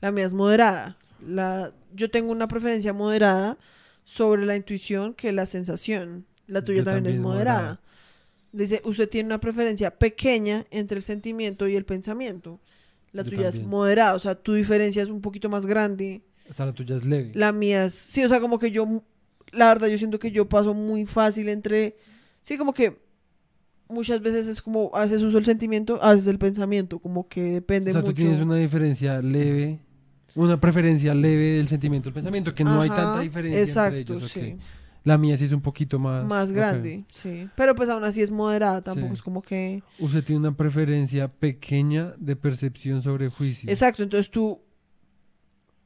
La 0.00 0.10
mía 0.10 0.26
es 0.26 0.32
moderada. 0.32 0.98
La, 1.24 1.72
yo 1.94 2.10
tengo 2.10 2.32
una 2.32 2.48
preferencia 2.48 2.92
moderada 2.92 3.58
sobre 4.04 4.44
la 4.44 4.56
intuición 4.56 5.14
que 5.14 5.30
la 5.30 5.46
sensación. 5.46 6.26
La 6.48 6.64
tuya 6.64 6.82
también, 6.82 7.14
es 7.14 7.20
moderada. 7.20 7.58
moderada. 7.58 7.80
Dice, 8.50 8.82
usted 8.84 9.08
tiene 9.08 9.28
una 9.28 9.40
preferencia 9.40 9.92
pequeña 9.96 10.66
entre 10.72 10.96
el 10.96 11.02
sentimiento 11.04 11.68
y 11.68 11.76
el 11.76 11.84
pensamiento. 11.84 12.60
La 13.12 13.22
Yo 13.22 13.30
tuya 13.30 13.48
es 13.48 13.62
moderada. 13.62 14.14
O 14.14 14.18
sea, 14.18 14.34
tu 14.34 14.54
diferencia 14.54 15.02
es 15.02 15.08
un 15.08 15.20
poquito 15.20 15.48
más 15.48 15.66
grande. 15.66 16.22
O 16.50 16.54
sea, 16.54 16.66
la 16.66 16.72
tuya 16.72 16.96
es 16.96 17.04
leve. 17.04 17.32
La 17.34 17.52
mía 17.52 17.84
es, 17.84 17.94
sí, 17.94 18.24
o 18.24 18.28
sea, 18.28 18.40
como 18.40 18.58
que 18.58 18.70
yo, 18.70 19.02
la 19.52 19.68
verdad, 19.68 19.88
yo 19.88 19.98
siento 19.98 20.18
que 20.18 20.30
yo 20.30 20.48
paso 20.48 20.74
muy 20.74 21.06
fácil 21.06 21.48
entre, 21.48 21.96
sí, 22.40 22.56
como 22.56 22.72
que 22.72 23.00
muchas 23.88 24.20
veces 24.22 24.46
es 24.46 24.62
como, 24.62 24.90
a 24.94 25.02
veces 25.02 25.22
uso 25.22 25.38
el 25.38 25.44
sentimiento, 25.44 26.02
a 26.02 26.12
veces 26.12 26.26
el 26.28 26.38
pensamiento, 26.38 26.98
como 26.98 27.28
que 27.28 27.50
O 27.50 27.54
depende 27.54 27.92
sea, 27.92 28.00
tú 28.00 28.08
mucho. 28.08 28.16
tienes 28.22 28.40
una 28.40 28.56
diferencia 28.56 29.20
leve, 29.20 29.80
una 30.34 30.58
preferencia 30.60 31.14
leve 31.14 31.58
del 31.58 31.68
sentimiento 31.68 32.06
del 32.08 32.14
pensamiento, 32.14 32.54
que 32.54 32.64
no 32.64 32.80
hay 32.80 32.88
tanta 32.88 33.20
diferencia 33.20 33.60
Exacto, 33.60 33.98
entre 33.98 34.16
ellos. 34.16 34.30
sí. 34.30 34.56
La 35.04 35.18
mía 35.18 35.36
sí 35.36 35.44
es 35.44 35.52
un 35.52 35.60
poquito 35.62 35.98
más... 35.98 36.52
Grande, 36.52 37.04
sí. 37.10 37.48
Pero 37.56 37.74
pues 37.74 37.88
aún 37.88 38.04
así 38.04 38.22
es 38.22 38.30
moderada, 38.30 38.82
tampoco 38.82 39.08
Sí. 39.08 39.12
es 39.14 39.22
como 39.22 39.42
que... 39.42 39.82
Usted 39.98 40.22
tiene 40.22 40.40
una 40.40 40.56
preferencia 40.56 41.26
pequeña 41.28 42.14
de 42.18 42.36
percepción 42.36 43.02
sobre 43.02 43.28
juicio. 43.28 43.68
Exacto, 43.68 44.02
entonces 44.04 44.30
tú 44.30 44.60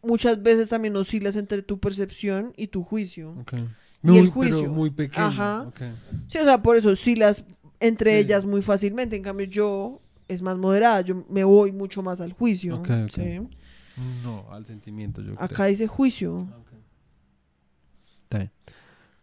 muchas 0.03 0.43
veces 0.43 0.69
también 0.69 0.95
oscilas 0.97 1.37
entre 1.37 1.63
tu 1.63 1.79
percepción 1.79 2.53
y 2.57 2.69
tu 2.69 2.83
juicio. 2.83 3.31
Ok. 3.41 3.55
Y 4.03 4.07
Muy, 4.09 4.19
el 4.19 4.23
pero 4.25 4.33
juicio. 4.33 4.71
muy 4.71 4.91
pequeño. 4.91 5.27
Ajá. 5.27 5.63
ok. 5.63 5.81
Sí, 6.29 6.39
o 6.39 6.45
sea, 6.45 6.63
por 6.63 6.77
eso 6.77 6.91
oscilas 6.91 7.45
entre 7.81 8.13
Sí. 8.13 8.19
ellas 8.27 8.45
muy 8.45 8.63
fácilmente. 8.63 9.17
En 9.17 9.23
cambio, 9.23 9.47
yo 9.47 10.01
es 10.29 10.43
más 10.43 10.59
moderada, 10.59 11.01
yo 11.01 11.25
me 11.29 11.43
voy 11.45 11.73
mucho 11.73 12.03
más 12.03 12.21
al 12.21 12.33
juicio. 12.33 12.83
¿sí? 13.15 13.41
No, 14.23 14.45
al 14.53 14.67
sentimiento, 14.67 15.23
yo 15.23 15.33
Acá 15.35 15.49
creo. 15.49 15.67
dice 15.69 15.87
juicio. 15.87 16.47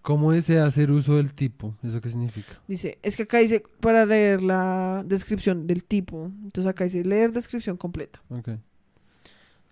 ¿Cómo 0.03 0.33
desea 0.33 0.65
hacer 0.65 0.91
uso 0.91 1.15
del 1.15 1.33
tipo? 1.33 1.77
¿Eso 1.81 2.01
qué 2.01 2.09
significa? 2.09 2.61
Dice, 2.67 2.99
es 3.03 3.15
que 3.15 3.23
acá 3.23 3.37
dice 3.37 3.63
para 3.79 4.05
leer 4.05 4.43
la 4.43 5.01
descripción 5.05 5.65
del 5.65 5.85
tipo. 5.85 6.29
Entonces 6.43 6.69
acá 6.69 6.83
dice 6.83 7.05
leer 7.05 7.31
descripción 7.31 7.77
completa. 7.77 8.21
Ok. 8.29 8.49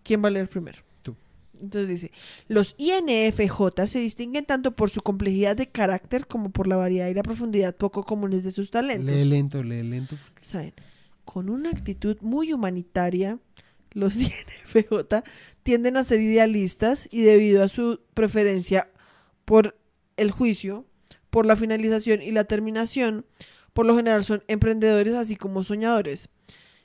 ¿Quién 0.04 0.24
va 0.24 0.30
a 0.30 0.32
leer 0.32 0.48
primero? 0.48 0.80
Tú. 1.02 1.18
Entonces 1.62 1.90
dice, 1.90 2.12
los 2.48 2.76
INFJ 2.78 3.86
se 3.88 4.00
distinguen 4.00 4.46
tanto 4.46 4.72
por 4.72 4.90
su 4.90 5.02
complejidad 5.02 5.58
de 5.58 5.68
carácter 5.68 6.26
como 6.26 6.50
por 6.50 6.66
la 6.66 6.78
variedad 6.78 7.10
y 7.10 7.14
la 7.14 7.24
profundidad 7.24 7.76
poco 7.76 8.06
comunes 8.06 8.46
de 8.46 8.52
sus 8.52 8.72
talentos. 8.72 9.14
Lee 9.14 9.26
lento, 9.26 9.62
lee 9.62 9.84
lento. 9.84 10.16
¿Saben? 10.40 10.74
Con 11.26 11.50
una 11.50 11.72
actitud 11.72 12.16
muy 12.22 12.54
humanitaria, 12.54 13.38
los 13.92 14.16
INFJ 14.22 15.24
tienden 15.64 15.98
a 15.98 16.06
ser 16.06 16.22
idealistas 16.22 17.10
y 17.12 17.24
debido 17.24 17.66
a 17.66 17.68
su 17.68 18.00
preferencia 18.14 18.88
por 19.44 19.76
el 20.22 20.32
juicio, 20.32 20.86
por 21.30 21.46
la 21.46 21.56
finalización 21.56 22.22
y 22.22 22.32
la 22.32 22.44
terminación, 22.44 23.26
por 23.74 23.86
lo 23.86 23.96
general 23.96 24.24
son 24.26 24.44
emprendedores 24.48 25.14
así 25.16 25.36
como 25.36 25.64
soñadores. 25.64 26.30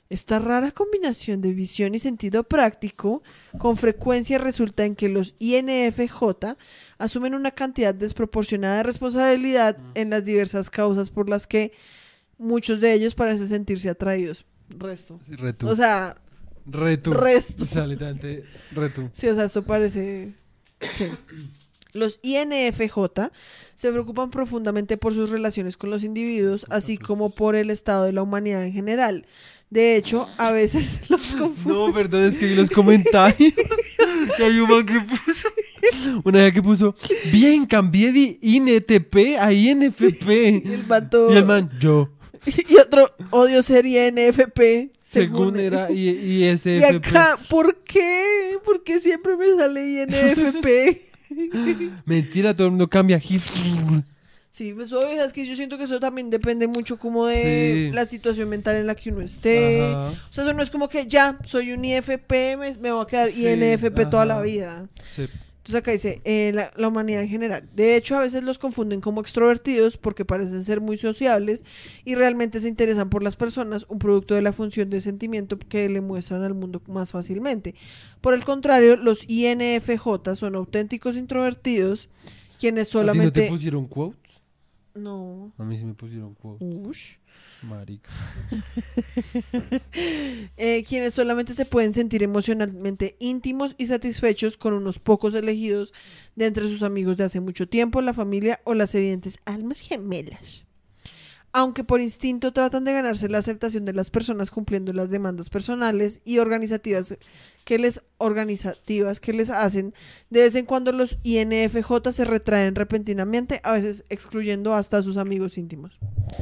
Esta 0.09 0.39
rara 0.39 0.71
combinación 0.71 1.41
de 1.41 1.51
visión 1.53 1.93
y 1.93 1.99
sentido 1.99 2.45
práctico 2.45 3.23
con 3.57 3.75
frecuencia 3.75 4.37
resulta 4.37 4.85
en 4.85 4.95
que 4.95 5.09
los 5.09 5.35
INFJ 5.39 6.55
asumen 6.97 7.35
una 7.35 7.51
cantidad 7.51 7.93
desproporcionada 7.93 8.77
de 8.77 8.83
responsabilidad 8.83 9.77
Mm. 9.77 9.91
en 9.95 10.09
las 10.11 10.23
diversas 10.23 10.69
causas 10.69 11.09
por 11.09 11.27
las 11.27 11.45
que 11.45 11.73
muchos 12.37 12.79
de 12.79 12.93
ellos 12.93 13.15
parecen 13.15 13.47
sentirse 13.47 13.89
atraídos. 13.89 14.45
Resto. 14.69 15.19
Sí, 15.25 15.35
retu. 15.35 15.67
O 15.67 15.75
sea, 15.75 16.15
retu. 16.65 17.13
resto. 17.13 17.63
O 17.65 17.67
sea, 17.67 17.85
literalmente, 17.85 18.45
retu. 18.71 19.09
Sí, 19.11 19.27
o 19.27 19.35
sea, 19.35 19.43
esto 19.43 19.63
parece... 19.63 20.31
Sí. 20.93 21.07
Los 21.97 22.19
INFJ 22.23 23.31
se 23.75 23.91
preocupan 23.91 24.29
profundamente 24.31 24.97
por 24.97 25.13
sus 25.13 25.29
relaciones 25.29 25.75
con 25.77 25.89
los 25.89 26.03
individuos, 26.03 26.65
así 26.69 26.97
como 26.97 27.29
por 27.29 27.55
el 27.55 27.69
estado 27.69 28.05
de 28.05 28.13
la 28.13 28.21
humanidad 28.23 28.63
en 28.63 28.71
general. 28.73 29.25
De 29.69 29.97
hecho, 29.97 30.27
a 30.37 30.51
veces 30.51 31.01
los 31.09 31.33
confunden. 31.33 31.77
No, 31.87 31.93
perdón, 31.93 32.23
es 32.23 32.37
que 32.37 32.45
vi 32.47 32.55
los 32.55 32.69
comentarios. 32.69 33.53
que 34.37 34.43
hay 34.43 34.59
un 34.59 34.69
man 34.69 34.85
que 34.85 34.99
puso. 35.01 35.47
Una 36.23 36.39
vez 36.43 36.53
que 36.53 36.61
puso. 36.63 36.95
Bien, 37.31 37.65
cambié 37.65 38.11
de 38.11 38.39
INTP 38.41 39.37
a 39.39 39.51
INFP. 39.51 40.29
Y 40.65 40.73
el 40.73 40.83
vato- 40.83 41.33
Y 41.33 41.37
el 41.37 41.45
man, 41.45 41.69
yo. 41.79 42.09
Y 42.69 42.77
otro, 42.77 43.11
odio 43.31 43.61
ser 43.61 43.85
INFP. 43.85 44.91
Según 45.03 45.59
era 45.59 45.89
ISFP. 45.91 46.79
Y 46.79 46.83
acá, 46.83 47.37
¿por 47.49 47.77
qué? 47.83 48.57
¿Por 48.63 48.83
qué 48.83 48.99
siempre 48.99 49.35
me 49.37 49.55
sale 49.55 50.03
INFP? 50.03 51.06
Mentira, 52.05 52.55
todo 52.55 52.67
el 52.67 52.71
mundo 52.71 52.87
cambia. 52.89 53.19
Sí, 53.21 54.73
pues 54.73 54.91
obvio, 54.91 55.23
es 55.23 55.33
que 55.33 55.45
yo 55.45 55.55
siento 55.55 55.77
que 55.77 55.83
eso 55.83 55.99
también 55.99 56.31
depende 56.31 56.65
mucho 56.67 56.97
como 56.97 57.27
de 57.27 57.89
Sí. 57.89 57.91
la 57.93 58.07
situación 58.07 58.49
mental 58.49 58.75
en 58.77 58.87
la 58.87 58.95
que 58.95 59.11
uno 59.11 59.21
esté. 59.21 59.83
Ajá. 59.85 60.09
O 60.09 60.33
sea, 60.33 60.43
eso 60.45 60.53
no 60.53 60.63
es 60.63 60.71
como 60.71 60.89
que 60.89 61.05
ya, 61.05 61.37
soy 61.45 61.73
un 61.73 61.85
IFP, 61.85 62.57
me, 62.57 62.73
me 62.79 62.91
voy 62.91 63.03
a 63.03 63.07
quedar 63.07 63.29
Sí, 63.29 63.47
INFP 63.47 64.05
toda 64.09 64.25
la 64.25 64.41
vida. 64.41 64.87
Sí. 65.09 65.27
Entonces 65.67 65.81
acá 65.81 65.91
dice, 65.91 66.21
eh, 66.23 66.51
la, 66.53 66.71
la 66.77 66.87
humanidad 66.87 67.21
en 67.21 67.27
general. 67.27 67.67
De 67.75 67.97
hecho, 67.97 68.15
a 68.15 68.21
veces 68.21 68.41
los 68.41 68.57
confunden 68.57 69.01
como 69.01 69.19
extrovertidos 69.19 69.97
porque 69.97 70.23
parecen 70.23 70.63
ser 70.63 70.79
muy 70.79 70.95
sociables 70.95 71.65
y 72.05 72.15
realmente 72.15 72.61
se 72.61 72.69
interesan 72.69 73.09
por 73.09 73.21
las 73.21 73.35
personas, 73.35 73.85
un 73.89 73.99
producto 73.99 74.33
de 74.33 74.41
la 74.41 74.53
función 74.53 74.89
de 74.89 75.01
sentimiento 75.01 75.59
que 75.59 75.89
le 75.89 75.99
muestran 75.99 76.43
al 76.43 76.53
mundo 76.53 76.81
más 76.87 77.11
fácilmente. 77.11 77.75
Por 78.21 78.33
el 78.33 78.45
contrario, 78.45 78.95
los 78.95 79.29
INFJ 79.29 80.35
son 80.35 80.55
auténticos 80.55 81.17
introvertidos, 81.17 82.07
quienes 82.57 82.87
¿A 82.87 82.91
ti 82.91 82.97
no 82.97 83.01
solamente... 83.01 83.41
te 83.41 83.49
pusieron 83.49 83.87
quotes? 83.87 84.41
No. 84.95 85.51
A 85.57 85.65
mí 85.65 85.77
sí 85.77 85.83
me 85.83 85.95
pusieron 85.95 86.33
quotes. 86.35 86.65
Ush. 86.65 87.17
Marica. 87.61 88.09
Eh, 90.57 90.83
quienes 90.87 91.13
solamente 91.13 91.53
se 91.53 91.65
pueden 91.65 91.93
sentir 91.93 92.23
emocionalmente 92.23 93.15
íntimos 93.19 93.75
y 93.77 93.85
satisfechos 93.87 94.57
con 94.57 94.73
unos 94.73 94.99
pocos 94.99 95.33
elegidos 95.33 95.93
de 96.35 96.45
entre 96.45 96.67
sus 96.67 96.83
amigos 96.83 97.17
de 97.17 97.25
hace 97.25 97.39
mucho 97.39 97.67
tiempo, 97.67 98.01
la 98.01 98.13
familia 98.13 98.59
o 98.63 98.73
las 98.73 98.95
evidentes 98.95 99.39
almas 99.45 99.79
gemelas. 99.81 100.65
Aunque 101.57 101.83
por 101.83 102.01
instinto 102.01 102.53
tratan 102.53 102.83
de 102.83 102.93
ganarse 102.93 103.29
la 103.29 103.39
aceptación 103.39 103.83
de 103.83 103.91
las 103.91 104.11
personas 104.11 104.51
cumpliendo 104.51 104.93
las 104.93 105.09
demandas 105.09 105.49
personales 105.49 106.21
y 106.23 106.37
organizativas 106.37 107.17
que 107.65 107.79
les, 107.79 108.03
organizativas 108.19 109.19
que 109.19 109.33
les 109.33 109.49
hacen, 109.49 109.95
de 110.29 110.41
vez 110.41 110.53
en 110.53 110.67
cuando 110.67 110.91
los 110.91 111.17
INFJ 111.23 112.11
se 112.11 112.25
retraen 112.25 112.75
repentinamente, 112.75 113.59
a 113.63 113.71
veces 113.71 114.05
excluyendo 114.09 114.75
hasta 114.75 114.97
a 114.97 115.01
sus 115.01 115.17
amigos 115.17 115.57
íntimos. 115.57 115.97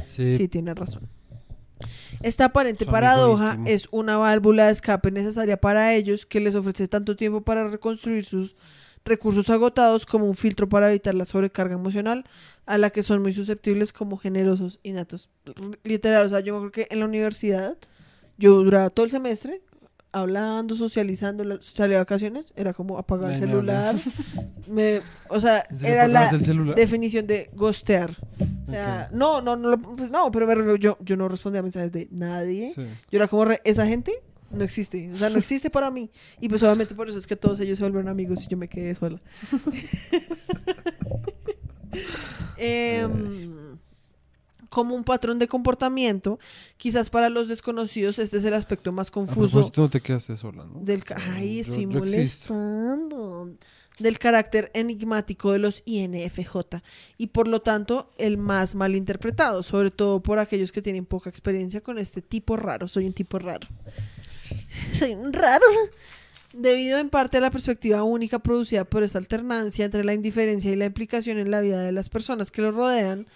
Sí. 0.06 0.36
Sí, 0.36 0.48
tiene 0.48 0.74
razón. 0.74 1.08
Esta 2.20 2.44
aparente 2.44 2.84
paradoja 2.84 3.52
íntimo. 3.52 3.68
es 3.68 3.88
una 3.92 4.18
válvula 4.18 4.66
de 4.66 4.72
escape 4.72 5.10
necesaria 5.10 5.56
para 5.56 5.94
ellos 5.94 6.26
que 6.26 6.40
les 6.40 6.54
ofrece 6.54 6.88
tanto 6.88 7.16
tiempo 7.16 7.40
para 7.40 7.66
reconstruir 7.68 8.26
sus 8.26 8.54
recursos 9.06 9.48
agotados 9.50 10.04
como 10.06 10.26
un 10.26 10.34
filtro 10.34 10.68
para 10.68 10.90
evitar 10.90 11.14
la 11.14 11.24
sobrecarga 11.24 11.74
emocional 11.74 12.24
a 12.66 12.76
la 12.78 12.90
que 12.90 13.02
son 13.02 13.22
muy 13.22 13.32
susceptibles 13.32 13.92
como 13.92 14.16
generosos 14.18 14.80
innatos. 14.82 15.30
Literal, 15.84 16.26
o 16.26 16.28
sea, 16.28 16.40
yo 16.40 16.58
creo 16.58 16.72
que 16.72 16.86
en 16.90 17.00
la 17.00 17.06
universidad 17.06 17.76
yo 18.36 18.56
duraba 18.56 18.90
todo 18.90 19.04
el 19.04 19.10
semestre 19.10 19.62
hablando, 20.12 20.74
socializando, 20.74 21.44
salía 21.62 21.96
de 21.96 22.02
vacaciones, 22.02 22.52
era 22.56 22.72
como 22.72 22.96
apagar 22.98 23.32
el 23.32 23.38
celular. 23.38 23.94
me, 24.66 25.00
o 25.28 25.38
sea, 25.40 25.64
¿En 25.70 25.76
serio 25.78 25.94
era 25.94 26.08
la 26.08 26.30
definición 26.74 27.26
de 27.26 27.50
ghostear. 27.54 28.12
O 28.66 28.70
sea, 28.70 29.08
Ok. 29.10 29.14
no, 29.16 29.40
no, 29.42 29.56
no, 29.56 29.78
pues 29.96 30.10
no, 30.10 30.30
pero 30.30 30.46
me 30.46 30.78
yo, 30.78 30.96
yo 31.00 31.16
no 31.16 31.28
respondía 31.28 31.60
a 31.60 31.62
mensajes 31.62 31.92
de 31.92 32.08
nadie. 32.10 32.72
Sí. 32.74 32.82
Yo 33.10 33.18
era 33.18 33.28
como, 33.28 33.44
re- 33.44 33.60
esa 33.64 33.86
gente 33.86 34.14
no 34.50 34.62
existe, 34.64 35.10
o 35.12 35.16
sea, 35.16 35.28
no 35.30 35.38
existe 35.38 35.70
para 35.70 35.90
mí. 35.90 36.10
Y 36.40 36.48
pues 36.48 36.62
obviamente 36.62 36.94
por 36.94 37.08
eso 37.08 37.18
es 37.18 37.26
que 37.26 37.36
todos 37.36 37.58
ellos 37.60 37.78
se 37.78 37.84
volvieron 37.84 38.08
amigos 38.08 38.44
y 38.44 38.48
yo 38.48 38.56
me 38.56 38.68
quedé 38.68 38.94
sola. 38.94 39.18
Em, 42.56 43.76
como 44.68 44.94
un 44.94 45.04
patrón 45.04 45.38
de 45.38 45.48
comportamiento, 45.48 46.38
quizás 46.76 47.10
para 47.10 47.28
los 47.28 47.48
desconocidos 47.48 48.18
este 48.18 48.38
es 48.38 48.44
el 48.44 48.54
aspecto 48.54 48.92
más 48.92 49.08
A 49.08 49.12
confuso 49.12 49.50
propósito, 49.50 49.80
no 49.82 49.88
te 49.90 50.00
quedaste 50.00 50.36
sola, 50.36 50.64
¿no? 50.64 50.80
del 50.80 51.02
ay, 51.14 51.54
Yo- 51.56 51.60
estoy 51.62 51.86
yo 51.90 52.04
existo. 52.04 52.52
molestando 52.54 53.50
del 53.98 54.18
carácter 54.18 54.70
enigmático 54.74 55.52
de 55.52 55.58
los 55.58 55.82
INFJ 55.86 56.82
y 57.16 57.28
por 57.28 57.48
lo 57.48 57.62
tanto 57.62 58.10
el 58.18 58.36
más 58.36 58.74
mal 58.74 58.94
interpretado, 58.94 59.62
sobre 59.62 59.90
todo 59.90 60.20
por 60.20 60.38
aquellos 60.38 60.70
que 60.72 60.82
tienen 60.82 61.06
poca 61.06 61.30
experiencia 61.30 61.80
con 61.80 61.98
este 61.98 62.20
tipo 62.20 62.56
raro. 62.58 62.88
Soy 62.88 63.06
un 63.06 63.14
tipo 63.14 63.38
raro. 63.38 63.66
Soy 64.92 65.16
raro. 65.30 65.64
Debido 66.52 66.98
en 66.98 67.10
parte 67.10 67.36
a 67.36 67.40
la 67.40 67.50
perspectiva 67.50 68.02
única 68.02 68.38
producida 68.38 68.84
por 68.84 69.02
esta 69.02 69.18
alternancia 69.18 69.84
entre 69.84 70.04
la 70.04 70.14
indiferencia 70.14 70.70
y 70.70 70.76
la 70.76 70.86
implicación 70.86 71.38
en 71.38 71.50
la 71.50 71.60
vida 71.60 71.82
de 71.82 71.92
las 71.92 72.08
personas 72.08 72.50
que 72.50 72.62
los 72.62 72.74
rodean, 72.74 73.26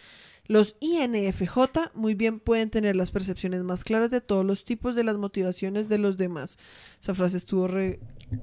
los 0.47 0.74
INFJ 0.80 1.93
muy 1.95 2.14
bien 2.14 2.41
pueden 2.41 2.70
tener 2.70 2.97
las 2.97 3.11
percepciones 3.11 3.62
más 3.62 3.84
claras 3.84 4.11
de 4.11 4.20
todos 4.20 4.45
los 4.45 4.64
tipos 4.64 4.95
de 4.95 5.05
las 5.05 5.16
motivaciones 5.16 5.88
de 5.88 5.99
los 5.99 6.16
demás. 6.16 6.59
Esa 7.01 7.14
frase 7.14 7.36
estuvo 7.36 7.68
re 7.68 8.01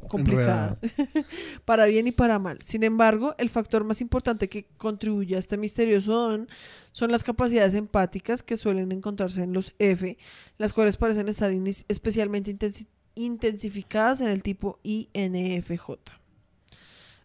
complicada. 0.07 0.77
para 1.65 1.85
bien 1.85 2.07
y 2.07 2.11
para 2.11 2.39
mal. 2.39 2.59
Sin 2.61 2.83
embargo, 2.83 3.35
el 3.37 3.49
factor 3.49 3.83
más 3.83 4.01
importante 4.01 4.49
que 4.49 4.65
contribuye 4.77 5.35
a 5.35 5.39
este 5.39 5.57
misterioso 5.57 6.13
don 6.13 6.47
son 6.91 7.11
las 7.11 7.23
capacidades 7.23 7.73
empáticas 7.73 8.43
que 8.43 8.57
suelen 8.57 8.91
encontrarse 8.91 9.43
en 9.43 9.53
los 9.53 9.73
F, 9.79 10.17
las 10.57 10.73
cuales 10.73 10.97
parecen 10.97 11.27
estar 11.29 11.51
especialmente 11.87 12.51
intensi- 12.55 12.87
intensificadas 13.15 14.21
en 14.21 14.27
el 14.27 14.43
tipo 14.43 14.79
INFJ. 14.83 15.91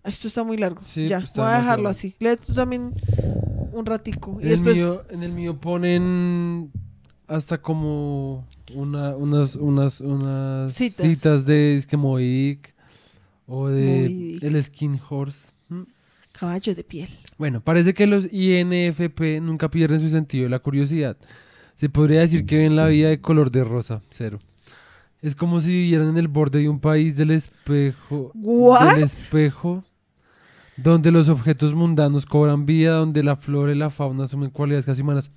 Ah, 0.04 0.08
Esto 0.10 0.28
está 0.28 0.42
muy 0.42 0.56
largo. 0.56 0.82
Sí, 0.82 1.06
ya, 1.08 1.20
voy 1.36 1.44
a 1.46 1.58
dejarlo 1.58 1.88
así. 1.88 2.16
Lee 2.18 2.36
tú 2.44 2.52
también 2.54 2.92
un 3.72 3.86
ratico. 3.86 4.38
Y 4.40 4.44
En, 4.44 4.48
después... 4.50 4.76
el 4.76 4.82
mío, 4.82 5.02
en 5.10 5.22
el 5.22 5.32
mío 5.32 5.60
ponen 5.60 6.72
hasta 7.32 7.58
como 7.58 8.46
una, 8.74 9.16
unas, 9.16 9.56
unas, 9.56 10.00
unas 10.02 10.74
Citas. 10.74 11.06
citas, 11.06 11.46
de 11.46 11.76
es 11.78 11.86
que 11.86 11.96
Moby 11.96 12.48
Dick 12.48 12.74
o 13.46 13.68
de 13.68 14.38
el 14.42 14.62
Skin 14.62 15.00
Horse. 15.08 15.48
¿Mm? 15.68 15.82
Caballo 16.32 16.74
de 16.74 16.84
piel. 16.84 17.08
Bueno, 17.38 17.62
parece 17.62 17.94
que 17.94 18.06
los 18.06 18.30
INFP 18.30 19.40
nunca 19.40 19.70
pierden 19.70 20.00
su 20.00 20.10
sentido 20.10 20.44
de 20.44 20.50
la 20.50 20.58
curiosidad. 20.58 21.16
Se 21.74 21.88
podría 21.88 22.20
decir 22.20 22.44
que 22.44 22.58
ven 22.58 22.76
la 22.76 22.86
vida 22.88 23.08
de 23.08 23.20
color 23.20 23.50
de 23.50 23.64
rosa, 23.64 24.02
cero. 24.10 24.38
Es 25.22 25.34
como 25.34 25.60
si 25.62 25.68
vivieran 25.68 26.10
en 26.10 26.18
el 26.18 26.28
borde 26.28 26.58
de 26.58 26.68
un 26.68 26.80
país 26.80 27.16
del 27.16 27.30
espejo. 27.30 28.32
What? 28.34 28.94
Del 28.94 29.04
espejo. 29.04 29.84
Donde 30.76 31.10
los 31.10 31.30
objetos 31.30 31.74
mundanos 31.74 32.26
cobran 32.26 32.66
vida, 32.66 32.96
donde 32.96 33.22
la 33.22 33.36
flora 33.36 33.72
y 33.72 33.76
la 33.76 33.88
fauna 33.88 34.24
asumen 34.24 34.50
cualidades 34.50 34.84
casi 34.84 35.00
humanas. 35.00 35.30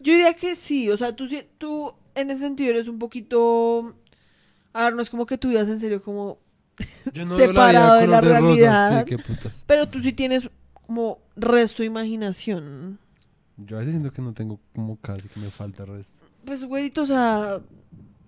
Yo 0.00 0.12
diría 0.12 0.34
que 0.34 0.56
sí, 0.56 0.90
o 0.90 0.96
sea, 0.96 1.14
tú, 1.16 1.26
sí- 1.28 1.46
tú 1.58 1.92
en 2.14 2.30
ese 2.30 2.40
sentido 2.42 2.70
eres 2.70 2.88
un 2.88 2.98
poquito... 2.98 3.94
A 4.72 4.84
ver, 4.84 4.94
no 4.94 5.02
es 5.02 5.08
como 5.10 5.26
que 5.26 5.38
tú 5.38 5.50
en 5.68 5.80
serio 5.80 6.02
como... 6.02 6.38
Yo 7.14 7.24
no 7.24 7.36
Separado 7.36 7.96
de 7.96 8.06
la 8.06 8.20
rosa, 8.20 8.32
realidad. 8.40 9.04
Sí, 9.06 9.16
qué 9.16 9.18
putas. 9.18 9.64
Pero 9.66 9.88
tú 9.88 10.00
sí 10.00 10.12
tienes 10.12 10.50
como 10.86 11.18
resto 11.34 11.82
de 11.82 11.86
imaginación. 11.86 12.98
Yo 13.56 13.76
a 13.76 13.80
veces 13.80 13.94
siento 13.94 14.12
que 14.12 14.20
no 14.22 14.34
tengo 14.34 14.60
como 14.74 14.96
casi, 14.96 15.28
que 15.28 15.40
me 15.40 15.50
falta 15.50 15.84
resto. 15.86 16.12
Pues, 16.44 16.64
güerito, 16.64 17.02
o 17.02 17.06
sea, 17.06 17.60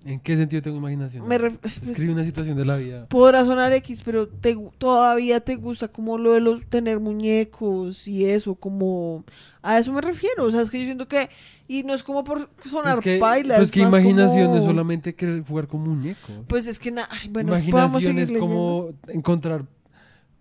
¿En 0.04 0.20
qué 0.20 0.36
sentido 0.36 0.62
tengo 0.62 0.76
imaginación? 0.78 1.26
me 1.28 1.38
ref- 1.38 1.58
Escribe 1.82 2.12
una 2.12 2.24
situación 2.24 2.56
de 2.56 2.64
la 2.64 2.76
vida. 2.76 3.06
podrá 3.08 3.44
sonar 3.44 3.72
X, 3.74 4.02
pero 4.04 4.28
te, 4.28 4.56
todavía 4.78 5.40
te 5.40 5.56
gusta 5.56 5.88
como 5.88 6.16
lo 6.18 6.32
de 6.32 6.40
los 6.40 6.64
tener 6.66 7.00
muñecos 7.00 8.06
y 8.08 8.24
eso, 8.26 8.54
como... 8.54 9.24
A 9.60 9.78
eso 9.78 9.92
me 9.92 10.00
refiero, 10.00 10.44
o 10.44 10.50
sea, 10.50 10.62
es 10.62 10.70
que 10.70 10.78
yo 10.78 10.84
siento 10.84 11.08
que... 11.08 11.28
Y 11.66 11.82
no 11.82 11.92
es 11.92 12.02
como 12.02 12.24
por 12.24 12.48
sonar 12.64 13.02
Pues 13.02 13.18
paila, 13.20 13.56
pues 13.56 13.68
es 13.68 13.74
que 13.74 13.80
imaginación 13.80 14.46
como- 14.46 14.58
es 14.58 14.64
solamente 14.64 15.14
querer 15.14 15.42
jugar 15.42 15.66
con 15.66 15.82
muñecos. 15.82 16.30
Pues 16.46 16.66
es 16.66 16.78
que, 16.78 16.90
na- 16.90 17.06
ay, 17.10 17.28
bueno, 17.28 17.52
imaginación 17.58 18.18
es 18.18 18.28
leyendo. 18.30 18.40
como 18.40 18.90
encontrar 19.08 19.66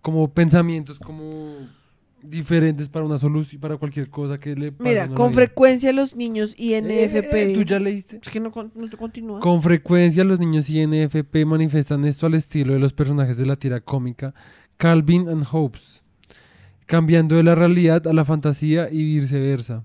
como 0.00 0.30
pensamientos 0.30 0.98
como 0.98 1.52
diferentes 2.22 2.88
para 2.88 3.04
una 3.04 3.18
solución, 3.18 3.60
para 3.60 3.76
cualquier 3.76 4.08
cosa 4.10 4.38
que 4.38 4.54
le 4.54 4.72
pase 4.72 4.88
Mira, 4.88 5.08
con 5.08 5.28
vida. 5.28 5.36
frecuencia 5.36 5.92
los 5.92 6.16
niños 6.16 6.54
INFP. 6.56 7.32
Eh, 7.32 7.52
¿Tú 7.54 7.62
ya 7.62 7.78
leíste? 7.78 8.20
Es 8.22 8.28
que 8.28 8.40
no 8.40 8.50
te 8.50 8.96
continúa. 8.96 9.40
Con 9.40 9.62
frecuencia 9.62 10.24
los 10.24 10.40
niños 10.40 10.68
INFP 10.68 11.44
manifiestan 11.46 12.04
esto 12.04 12.26
al 12.26 12.34
estilo 12.34 12.72
de 12.72 12.78
los 12.78 12.92
personajes 12.92 13.36
de 13.36 13.46
la 13.46 13.56
tira 13.56 13.80
cómica 13.80 14.34
Calvin 14.76 15.28
and 15.28 15.44
Hobbes, 15.44 16.02
cambiando 16.86 17.36
de 17.36 17.42
la 17.42 17.54
realidad 17.54 18.06
a 18.06 18.12
la 18.12 18.24
fantasía 18.24 18.88
y 18.90 19.04
viceversa. 19.04 19.84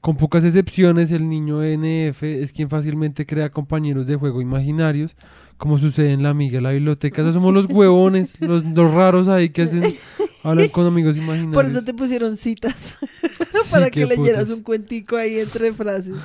Con 0.00 0.16
pocas 0.16 0.42
excepciones, 0.44 1.12
el 1.12 1.28
niño 1.28 1.62
NF 1.62 2.24
es 2.24 2.50
quien 2.52 2.68
fácilmente 2.68 3.24
crea 3.24 3.50
compañeros 3.50 4.06
de 4.08 4.16
juego 4.16 4.40
imaginarios, 4.40 5.14
como 5.62 5.78
sucede 5.78 6.10
en 6.10 6.24
la 6.24 6.30
amiga 6.30 6.56
de 6.56 6.60
la 6.62 6.72
biblioteca. 6.72 7.22
Esos 7.22 7.34
somos 7.34 7.54
los 7.54 7.66
huevones, 7.66 8.36
los, 8.40 8.64
los 8.64 8.92
raros 8.92 9.28
ahí 9.28 9.50
que 9.50 9.62
hacen, 9.62 9.96
hablan 10.42 10.68
con 10.70 10.86
amigos 10.86 11.16
imaginarios. 11.16 11.54
Por 11.54 11.66
eso 11.66 11.84
te 11.84 11.94
pusieron 11.94 12.36
citas. 12.36 12.98
Para 13.70 13.88
que 13.88 14.04
leyeras 14.04 14.46
putas. 14.46 14.50
un 14.50 14.64
cuentico 14.64 15.16
ahí 15.16 15.38
entre 15.38 15.72
frases. 15.72 16.16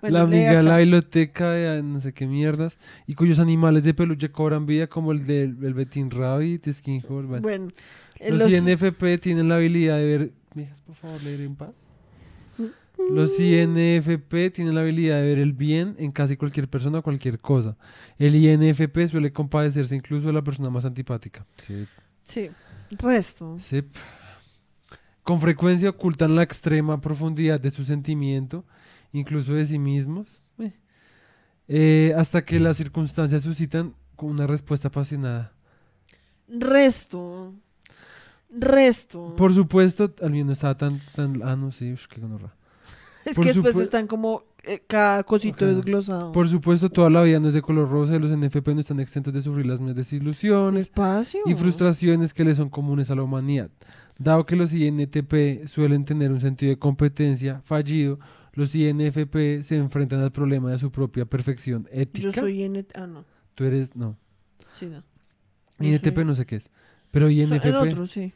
Bueno, 0.00 0.16
la 0.16 0.24
amiga 0.24 0.56
de 0.56 0.62
la 0.62 0.78
biblioteca 0.78 1.50
de 1.50 1.68
ah, 1.68 1.82
no 1.82 2.00
sé 2.00 2.14
qué 2.14 2.26
mierdas 2.26 2.78
y 3.06 3.12
cuyos 3.14 3.38
animales 3.38 3.82
de 3.82 3.92
peluche 3.92 4.30
cobran 4.30 4.64
vida 4.64 4.86
como 4.86 5.12
el 5.12 5.26
del 5.26 5.56
el 5.62 5.74
Betín 5.74 6.10
Rabbit, 6.10 6.66
Skinhole. 6.72 7.26
Bueno. 7.26 7.42
Bueno, 7.42 7.68
Los, 8.30 8.50
los- 8.50 8.52
INFP 8.52 9.18
tienen 9.20 9.50
la 9.50 9.56
habilidad 9.56 9.98
de 9.98 10.04
ver. 10.06 10.30
¿Me 10.54 10.62
dejas 10.62 10.80
por 10.80 10.94
favor 10.94 11.22
leer 11.22 11.42
en 11.42 11.54
paz? 11.54 11.70
Los 13.10 13.38
INFP 13.38 14.50
tienen 14.52 14.74
la 14.74 14.80
habilidad 14.80 15.20
de 15.20 15.26
ver 15.26 15.38
el 15.38 15.52
bien 15.52 15.94
en 15.98 16.10
casi 16.12 16.36
cualquier 16.36 16.68
persona 16.68 16.98
o 16.98 17.02
cualquier 17.02 17.38
cosa. 17.38 17.76
El 18.18 18.34
INFP 18.34 19.08
suele 19.08 19.32
compadecerse 19.32 19.94
incluso 19.94 20.26
de 20.26 20.32
la 20.32 20.42
persona 20.42 20.70
más 20.70 20.84
antipática. 20.84 21.46
Sí. 21.58 21.86
Sí, 22.22 22.50
resto. 22.90 23.56
Sí. 23.60 23.84
Con 25.22 25.40
frecuencia 25.40 25.90
ocultan 25.90 26.34
la 26.34 26.42
extrema 26.42 27.00
profundidad 27.00 27.60
de 27.60 27.70
su 27.70 27.84
sentimiento, 27.84 28.64
incluso 29.12 29.54
de 29.54 29.66
sí 29.66 29.78
mismos, 29.78 30.40
eh, 30.58 30.72
eh, 31.68 32.14
hasta 32.16 32.44
que 32.44 32.58
las 32.58 32.76
circunstancias 32.76 33.42
suscitan 33.42 33.94
una 34.16 34.46
respuesta 34.46 34.88
apasionada. 34.88 35.52
Resto. 36.48 37.54
Resto. 38.50 39.34
Por 39.36 39.52
supuesto, 39.52 40.14
al 40.22 40.46
no 40.46 40.52
estaba 40.52 40.76
tan, 40.76 41.00
tan 41.14 41.42
ah, 41.42 41.56
no, 41.56 41.72
sí, 41.72 41.92
ush, 41.92 42.06
qué 42.06 42.20
gonorrea. 42.20 42.54
es 43.30 43.34
por 43.34 43.44
que 43.44 43.52
después 43.52 43.76
están 43.76 44.06
como 44.06 44.44
eh, 44.62 44.80
cada 44.86 45.22
cosito 45.24 45.64
Ajá. 45.64 45.74
desglosado. 45.74 46.32
Por 46.32 46.48
supuesto, 46.48 46.88
toda 46.90 47.10
la 47.10 47.22
vida 47.22 47.40
no 47.40 47.48
es 47.48 47.54
de 47.54 47.62
color 47.62 47.90
rosa 47.90 48.14
y 48.14 48.18
los 48.20 48.30
NFP 48.30 48.68
no 48.68 48.80
están 48.80 49.00
exentos 49.00 49.34
de 49.34 49.42
sufrir 49.42 49.66
las 49.66 49.80
mismas 49.80 49.96
desilusiones 49.96 50.84
Espacio. 50.84 51.40
y 51.46 51.54
frustraciones 51.54 52.32
que 52.32 52.44
le 52.44 52.54
son 52.54 52.70
comunes 52.70 53.10
a 53.10 53.14
la 53.14 53.22
humanidad. 53.22 53.70
Dado 54.18 54.46
que 54.46 54.56
los 54.56 54.72
INTP 54.72 55.66
suelen 55.66 56.04
tener 56.04 56.32
un 56.32 56.40
sentido 56.40 56.70
de 56.70 56.78
competencia 56.78 57.60
fallido, 57.64 58.18
los 58.52 58.74
INFP 58.74 59.62
se 59.62 59.76
enfrentan 59.76 60.20
al 60.20 60.32
problema 60.32 60.70
de 60.70 60.78
su 60.78 60.90
propia 60.90 61.26
perfección 61.26 61.86
ética. 61.90 62.26
Yo 62.28 62.32
soy 62.32 62.62
INT. 62.62 62.90
Ah, 62.94 63.06
no. 63.06 63.24
Tú 63.54 63.64
eres, 63.64 63.94
no. 63.94 64.16
Sí, 64.72 64.86
no. 64.86 65.02
INTP 65.84 66.18
no 66.18 66.34
sé 66.34 66.46
qué 66.46 66.56
es. 66.56 66.70
Pero 67.10 67.28
INFP. 67.28 67.66
En 67.66 67.74
otro, 67.74 68.06
sí. 68.06 68.32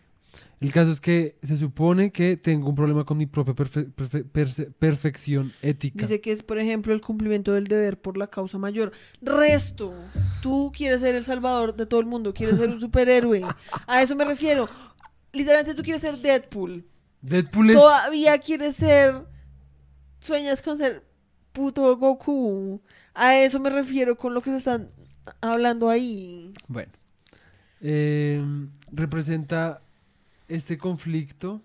El 0.61 0.73
caso 0.73 0.91
es 0.93 1.01
que 1.01 1.37
se 1.43 1.57
supone 1.57 2.13
que 2.13 2.37
tengo 2.37 2.69
un 2.69 2.75
problema 2.75 3.05
con 3.05 3.17
mi 3.17 3.27
propia 3.27 3.55
perfe- 3.55 3.91
perfe- 3.95 4.25
perse- 4.31 4.71
perfección 4.79 5.53
ética. 5.63 6.07
Dice 6.07 6.21
que 6.21 6.33
es, 6.33 6.43
por 6.43 6.59
ejemplo, 6.59 6.93
el 6.93 7.01
cumplimiento 7.01 7.53
del 7.55 7.65
deber 7.65 7.99
por 7.99 8.17
la 8.19 8.27
causa 8.27 8.59
mayor. 8.59 8.93
Resto. 9.23 9.95
Tú 10.43 10.71
quieres 10.77 11.01
ser 11.01 11.15
el 11.15 11.25
salvador 11.25 11.75
de 11.75 11.87
todo 11.87 12.01
el 12.01 12.07
mundo, 12.07 12.35
quieres 12.35 12.59
ser 12.59 12.69
un 12.69 12.81
superhéroe. 12.81 13.43
A 13.87 14.03
eso 14.03 14.15
me 14.17 14.25
refiero. 14.25 14.69
Literalmente 15.33 15.75
tú 15.75 15.83
quieres 15.83 16.03
ser 16.03 16.19
Deadpool. 16.19 16.85
Deadpool 17.23 17.71
es... 17.71 17.77
Todavía 17.77 18.39
quieres 18.39 18.77
ser. 18.77 19.25
Sueñas 20.21 20.61
con 20.61 20.77
ser 20.77 21.03
puto 21.53 21.97
Goku. 21.97 22.83
A 23.15 23.37
eso 23.39 23.59
me 23.61 23.71
refiero 23.71 24.17
con 24.17 24.35
lo 24.35 24.43
que 24.43 24.51
se 24.51 24.57
están 24.59 24.91
hablando 25.41 25.89
ahí. 25.89 26.53
Bueno, 26.69 26.93
eh, 27.81 28.43
representa 28.93 29.81
este 30.51 30.77
conflicto 30.79 31.63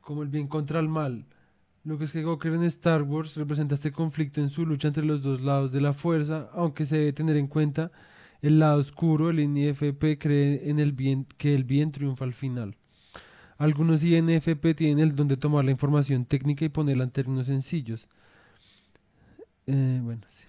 como 0.00 0.22
el 0.22 0.28
bien 0.28 0.48
contra 0.48 0.80
el 0.80 0.88
mal. 0.88 1.24
Lo 1.84 1.98
que 1.98 2.04
es 2.04 2.12
que 2.12 2.22
Goku 2.22 2.48
en 2.48 2.62
Star 2.64 3.02
Wars 3.02 3.36
representa 3.36 3.74
este 3.74 3.92
conflicto 3.92 4.40
en 4.40 4.48
su 4.48 4.64
lucha 4.64 4.88
entre 4.88 5.04
los 5.04 5.22
dos 5.22 5.40
lados 5.42 5.70
de 5.72 5.80
la 5.80 5.92
fuerza, 5.92 6.48
aunque 6.52 6.86
se 6.86 6.96
debe 6.96 7.12
tener 7.12 7.36
en 7.36 7.46
cuenta 7.46 7.90
el 8.42 8.58
lado 8.58 8.78
oscuro, 8.80 9.30
el 9.30 9.40
INFP 9.40 10.18
cree 10.18 10.68
en 10.70 10.78
el 10.78 10.92
bien, 10.92 11.26
que 11.38 11.54
el 11.54 11.64
bien 11.64 11.92
triunfa 11.92 12.24
al 12.24 12.34
final. 12.34 12.76
Algunos 13.56 14.02
INFP 14.02 14.74
tienen 14.74 14.98
el 15.00 15.14
don 15.14 15.28
de 15.28 15.36
tomar 15.36 15.64
la 15.64 15.70
información 15.70 16.24
técnica 16.26 16.64
y 16.64 16.68
ponerla 16.68 17.04
en 17.04 17.10
términos 17.10 17.46
sencillos. 17.46 18.08
Eh, 19.66 20.00
bueno, 20.02 20.22
sí. 20.28 20.44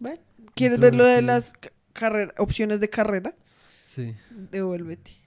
Bueno, 0.00 0.20
¿Quieres 0.54 0.78
ver 0.78 0.94
lo 0.94 1.04
de 1.04 1.22
las 1.22 1.52
carrera- 1.92 2.34
opciones 2.38 2.80
de 2.80 2.88
carrera? 2.90 3.34
sí. 3.86 4.14
Devuélvete. 4.30 5.23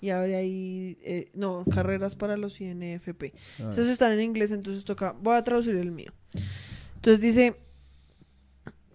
Y 0.00 0.10
abre 0.10 0.36
ahí. 0.36 0.96
eh, 1.02 1.30
no, 1.34 1.64
carreras 1.64 2.14
para 2.14 2.36
los 2.36 2.60
INFP. 2.60 3.08
A 3.08 3.62
ver. 3.62 3.70
Estos 3.70 3.86
están 3.86 4.12
en 4.12 4.20
inglés, 4.20 4.52
entonces 4.52 4.84
toca. 4.84 5.12
Voy 5.12 5.36
a 5.36 5.44
traducir 5.44 5.76
el 5.76 5.90
mío. 5.90 6.12
Entonces 6.96 7.20
dice 7.20 7.56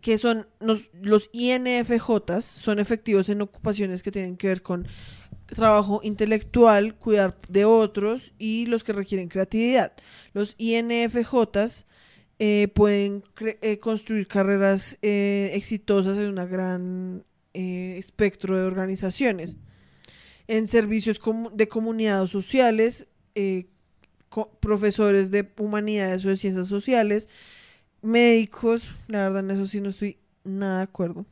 que 0.02 0.18
son 0.18 0.48
los, 0.60 0.92
los 1.02 1.30
INFJ 1.32 2.42
son 2.42 2.80
efectivos 2.80 3.30
en 3.30 3.42
ocupaciones 3.42 4.04
que 4.04 4.12
tienen 4.12 4.36
que 4.36 4.48
ver 4.48 4.62
con 4.62 4.86
trabajo 5.46 6.02
intelectual, 6.04 6.96
cuidar 6.96 7.38
de 7.48 7.64
otros 7.64 8.34
y 8.38 8.66
los 8.66 8.84
que 8.84 8.92
requieren 8.92 9.30
creatividad. 9.30 9.94
Los 10.34 10.56
INFJ 10.58 11.86
eh, 12.40 12.68
pueden 12.74 13.24
eh, 13.40 13.80
construir 13.80 14.28
carreras 14.28 14.98
eh, 15.02 15.52
exitosas 15.54 16.18
en 16.18 16.38
un 16.38 16.50
gran 16.50 17.24
eh, 17.54 17.96
espectro 17.98 18.58
de 18.58 18.64
organizaciones. 18.64 19.58
En 20.48 20.68
servicios 20.68 21.20
de 21.54 21.68
comunidades 21.68 22.30
sociales, 22.30 23.08
eh, 23.36 23.66
co- 24.30 24.50
profesores 24.60 25.32
de 25.32 25.50
humanidades 25.58 26.26
o 26.26 26.30
de 26.30 26.38
ciencias 26.38 26.68
sociales, 26.68 27.28
médicos, 28.02 28.90
la 29.08 29.20
verdad 29.24 29.40
en 29.40 29.52
eso 29.52 29.66
sí 29.66 29.80
no 29.80 29.90
estoy 29.90 30.18
nada 30.44 30.78
de 30.80 30.84
acuerdo. 30.84 31.26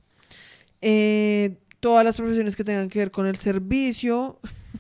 Eh, 0.82 1.58
todas 1.80 2.06
las 2.06 2.16
profesiones 2.16 2.56
que 2.56 2.64
tengan 2.64 2.90
que 2.90 3.00
ver 3.00 3.12
con 3.12 3.26
el 3.28 3.36
servicio, 3.36 4.40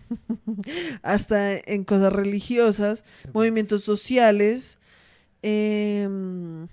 hasta 1.01 1.53
en 1.57 1.83
cosas 1.83 2.13
religiosas, 2.13 3.03
movimientos 3.33 3.83
sociales. 3.83 4.77
em, 5.41 6.67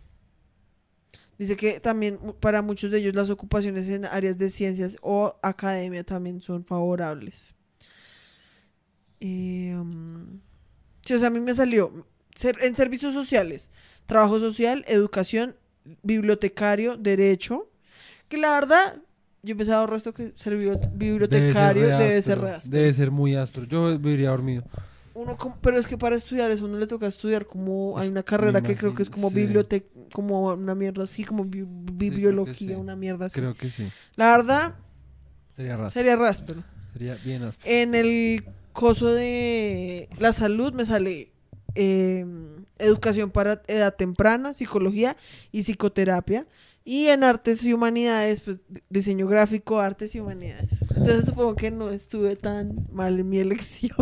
dice 1.39 1.57
que 1.57 1.80
también 1.80 2.18
para 2.41 2.61
muchos 2.62 2.91
de 2.91 2.99
ellos 2.99 3.14
las 3.14 3.30
ocupaciones 3.30 3.89
en 3.89 4.05
áreas 4.05 4.36
de 4.39 4.51
ciencias 4.51 4.97
o 5.01 5.36
academia 5.43 6.05
también 6.05 6.41
son 6.41 6.64
favorables. 6.64 7.55
Em, 9.20 10.40
sí, 11.05 11.15
o 11.15 11.19
sea, 11.19 11.28
a 11.28 11.31
mí 11.31 11.40
me 11.40 11.55
salió 11.55 12.06
ser- 12.35 12.59
en 12.62 12.77
servicios 12.77 13.12
sociales, 13.15 13.70
trabajo 14.06 14.39
social, 14.39 14.85
educación, 14.89 15.56
bibliotecario, 16.02 16.97
derecho, 16.97 17.69
que 18.28 18.36
la 18.36 18.52
verdad, 18.52 18.97
yo 19.43 19.56
pensaba 19.56 19.82
el 19.85 19.90
resto 19.90 20.12
que 20.15 20.32
ser 20.36 20.55
bibli- 20.56 20.90
bibliotecario 20.93 21.89
re 21.89 22.05
debe 22.05 22.23
ser, 22.23 22.39
re 22.40 22.51
áspero. 22.52 22.77
Debe 22.78 22.93
ser 22.93 23.10
muy 23.10 23.35
áspero. 23.35 23.66
Yo 23.66 23.98
viviría 23.98 24.31
dormido. 24.31 24.65
Uno 25.19 25.36
como- 25.36 25.57
pero 25.61 25.78
es 25.78 25.86
que 25.86 25.99
para 25.99 26.16
estudiar 26.16 26.51
eso 26.51 26.65
uno 26.65 26.78
le 26.78 26.86
toca 26.86 27.07
estudiar 27.07 27.47
como 27.47 27.99
hay 27.99 28.09
una 28.09 28.23
carrera 28.23 28.62
que 28.62 28.77
creo 28.77 28.95
que 28.95 29.03
es 29.03 29.11
como 29.11 29.28
sí. 29.31 29.35
biblioteca, 29.36 29.86
como 30.12 30.53
una 30.53 30.74
mierda 30.74 31.05
así, 31.05 31.24
como 31.24 31.45
bi- 31.45 31.65
bibliología, 31.66 32.69
sí. 32.69 32.74
una 32.74 32.95
mierda 32.97 33.27
así. 33.27 33.40
Creo 33.40 33.55
que 33.55 33.70
sí. 33.70 33.89
La 34.16 34.36
verdad, 34.36 34.74
Sería 35.93 36.15
ráspero. 36.16 36.62
Sería 36.93 37.16
bien 37.24 37.43
áspero. 37.43 37.69
En 37.74 37.95
el 37.97 38.45
coso 38.73 39.12
de 39.12 40.09
la 40.19 40.32
salud 40.32 40.73
me 40.73 40.85
sale 40.85 41.32
eh, 41.74 42.24
educación 42.78 43.31
para 43.31 43.61
edad 43.66 43.95
temprana, 43.95 44.53
psicología 44.53 45.16
y 45.53 45.62
psicoterapia. 45.65 46.47
Y 46.85 47.09
en 47.09 47.23
artes 47.23 47.62
y 47.65 47.73
humanidades, 47.74 48.40
pues 48.40 48.61
diseño 48.89 49.27
gráfico, 49.27 49.78
artes 49.78 50.15
y 50.15 50.20
humanidades. 50.20 50.81
Entonces 50.82 51.27
supongo 51.27 51.55
que 51.55 51.70
no 51.70 51.90
estuve 51.90 52.35
tan 52.36 52.86
mal 52.90 53.19
en 53.20 53.28
mi 53.28 53.39
elección. 53.40 53.97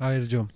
A 0.00 0.10
ver, 0.10 0.28
yo. 0.28 0.48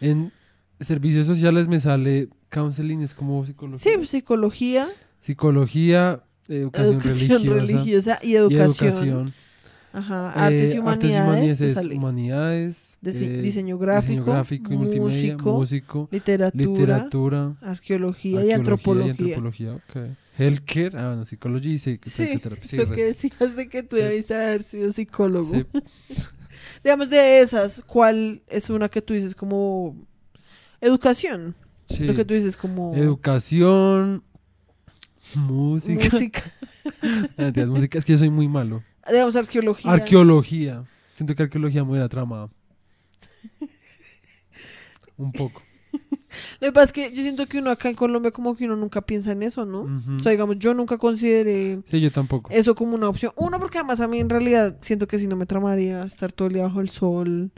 En 0.00 0.32
servicios 0.80 1.26
sociales 1.26 1.68
me 1.68 1.80
sale 1.80 2.28
counseling, 2.48 3.00
es 3.02 3.14
como 3.14 3.44
psicología. 3.44 3.78
Sí, 3.98 4.06
psicología, 4.06 4.86
Psicología, 5.20 6.22
educación, 6.48 6.94
educación 6.94 7.42
religiosa, 7.42 7.54
religiosa 7.66 8.18
y 8.22 8.28
y 8.28 8.36
educación. 8.36 8.88
educación. 8.92 9.32
Ajajá, 9.92 10.32
Eh, 10.36 10.40
artes 10.44 10.74
y 10.74 10.78
humanidades. 10.78 11.58
te 11.58 11.66
es 11.66 11.72
sale. 11.74 11.94
humanidades, 11.96 12.98
eh, 13.04 13.40
diseño 13.42 13.78
gráfico, 13.78 14.24
gráfico 14.24 14.72
y 14.72 14.76
multimedia, 14.76 15.32
músico, 15.34 15.52
músico, 15.54 16.08
literatura, 16.12 16.64
literatura, 16.64 17.56
arqueología, 17.62 18.30
y 18.32 18.52
arqueología 18.52 18.56
antropología. 18.56 19.10
antropología, 19.12 19.72
ok. 19.74 19.96
Healthcare, 20.38 20.96
ah, 20.96 21.08
bueno, 21.08 21.24
psicología 21.26 21.72
y 21.72 21.76
psic- 21.78 22.04
Sí, 22.04 22.26
psicoterapia. 22.26 22.64
Sí, 22.64 22.76
Lo 22.76 22.90
que 22.90 23.04
decías 23.04 23.56
de 23.56 23.68
que 23.68 23.82
tú 23.82 23.96
Sí. 23.96 24.02
debiste 24.02 24.34
haber 24.34 24.62
sido 24.62 24.92
psicólogo. 24.92 25.52
Sí. 25.54 25.64
Digamos, 26.82 27.10
de 27.10 27.40
esas, 27.40 27.82
¿cuál 27.86 28.42
es 28.48 28.70
una 28.70 28.88
que 28.88 29.02
tú 29.02 29.14
dices 29.14 29.34
como 29.34 29.96
educación? 30.80 31.54
Sí. 31.88 32.04
Lo 32.04 32.14
que 32.14 32.24
tú 32.24 32.34
dices 32.34 32.56
como 32.56 32.94
Educación, 32.94 34.22
música. 35.34 36.04
música. 36.12 36.52
Es 37.92 38.04
que 38.04 38.12
yo 38.12 38.18
soy 38.18 38.30
muy 38.30 38.48
malo. 38.48 38.82
Digamos, 39.06 39.36
arqueología. 39.36 39.90
Arqueología. 39.90 40.84
Siento 41.16 41.34
que 41.34 41.42
arqueología 41.42 41.84
me 41.84 41.90
hubiera 41.90 42.08
tramada. 42.08 42.48
Un 45.16 45.32
poco. 45.32 45.62
Lo 46.60 46.66
que 46.68 46.72
pasa 46.72 46.84
es 46.86 46.92
que 46.92 47.12
yo 47.14 47.22
siento 47.22 47.46
que 47.46 47.58
uno 47.58 47.70
acá 47.70 47.88
en 47.88 47.94
Colombia 47.94 48.32
como 48.32 48.56
que 48.56 48.64
uno 48.64 48.74
nunca 48.74 49.00
piensa 49.00 49.30
en 49.32 49.42
eso, 49.44 49.64
¿no? 49.64 49.82
O 50.16 50.18
sea, 50.20 50.32
digamos, 50.32 50.58
yo 50.58 50.74
nunca 50.74 50.98
consideré 50.98 51.80
Sí, 51.88 52.00
yo 52.00 52.10
tampoco. 52.10 52.50
eso 52.52 52.74
como 52.74 52.94
una 52.96 53.08
opción. 53.08 53.32
Uno, 53.36 53.60
porque 53.60 53.78
además 53.78 54.00
a 54.00 54.08
mí 54.08 54.18
en 54.18 54.28
realidad 54.28 54.76
siento 54.80 55.06
que 55.06 55.18
si 55.20 55.28
no 55.28 55.36
me 55.36 55.46
tramaría 55.46 56.02
estar 56.02 56.32
todo 56.32 56.48
el 56.48 56.54
día 56.54 56.64
bajo 56.64 56.80
el 56.80 56.90
sol, 56.90 57.52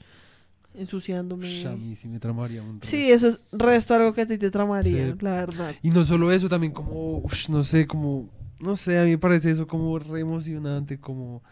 ensuciándome. 0.75 1.47
Ush, 1.47 1.67
a 1.67 1.73
mí 1.77 1.97
sí 1.97 2.09
me 2.09 2.19
tramaría 2.21 2.63
un. 2.63 2.81
Sí, 2.83 3.11
eso 3.11 3.29
es 3.29 3.41
resto 3.53 3.95
algo 3.95 4.13
que 4.13 4.23
a 4.23 4.27
ti 4.27 4.39
te 4.39 4.51
tramaría, 4.51 5.13
Sí. 5.13 5.19
la 5.21 5.33
verdad. 5.33 5.75
Y 5.83 5.91
no 5.91 6.05
solo 6.05 6.31
eso, 6.33 6.49
también 6.49 6.73
como, 6.73 7.19
ush, 7.19 7.49
no 7.49 7.65
sé, 7.65 7.87
como, 7.87 8.29
no 8.61 8.77
sé, 8.77 8.99
a 8.99 9.05
mí 9.05 9.11
me 9.11 9.19
parece 9.19 9.51
eso 9.51 9.67
como 9.67 9.99
re 9.99 10.21
emocionante, 10.21 10.99
como 10.99 11.43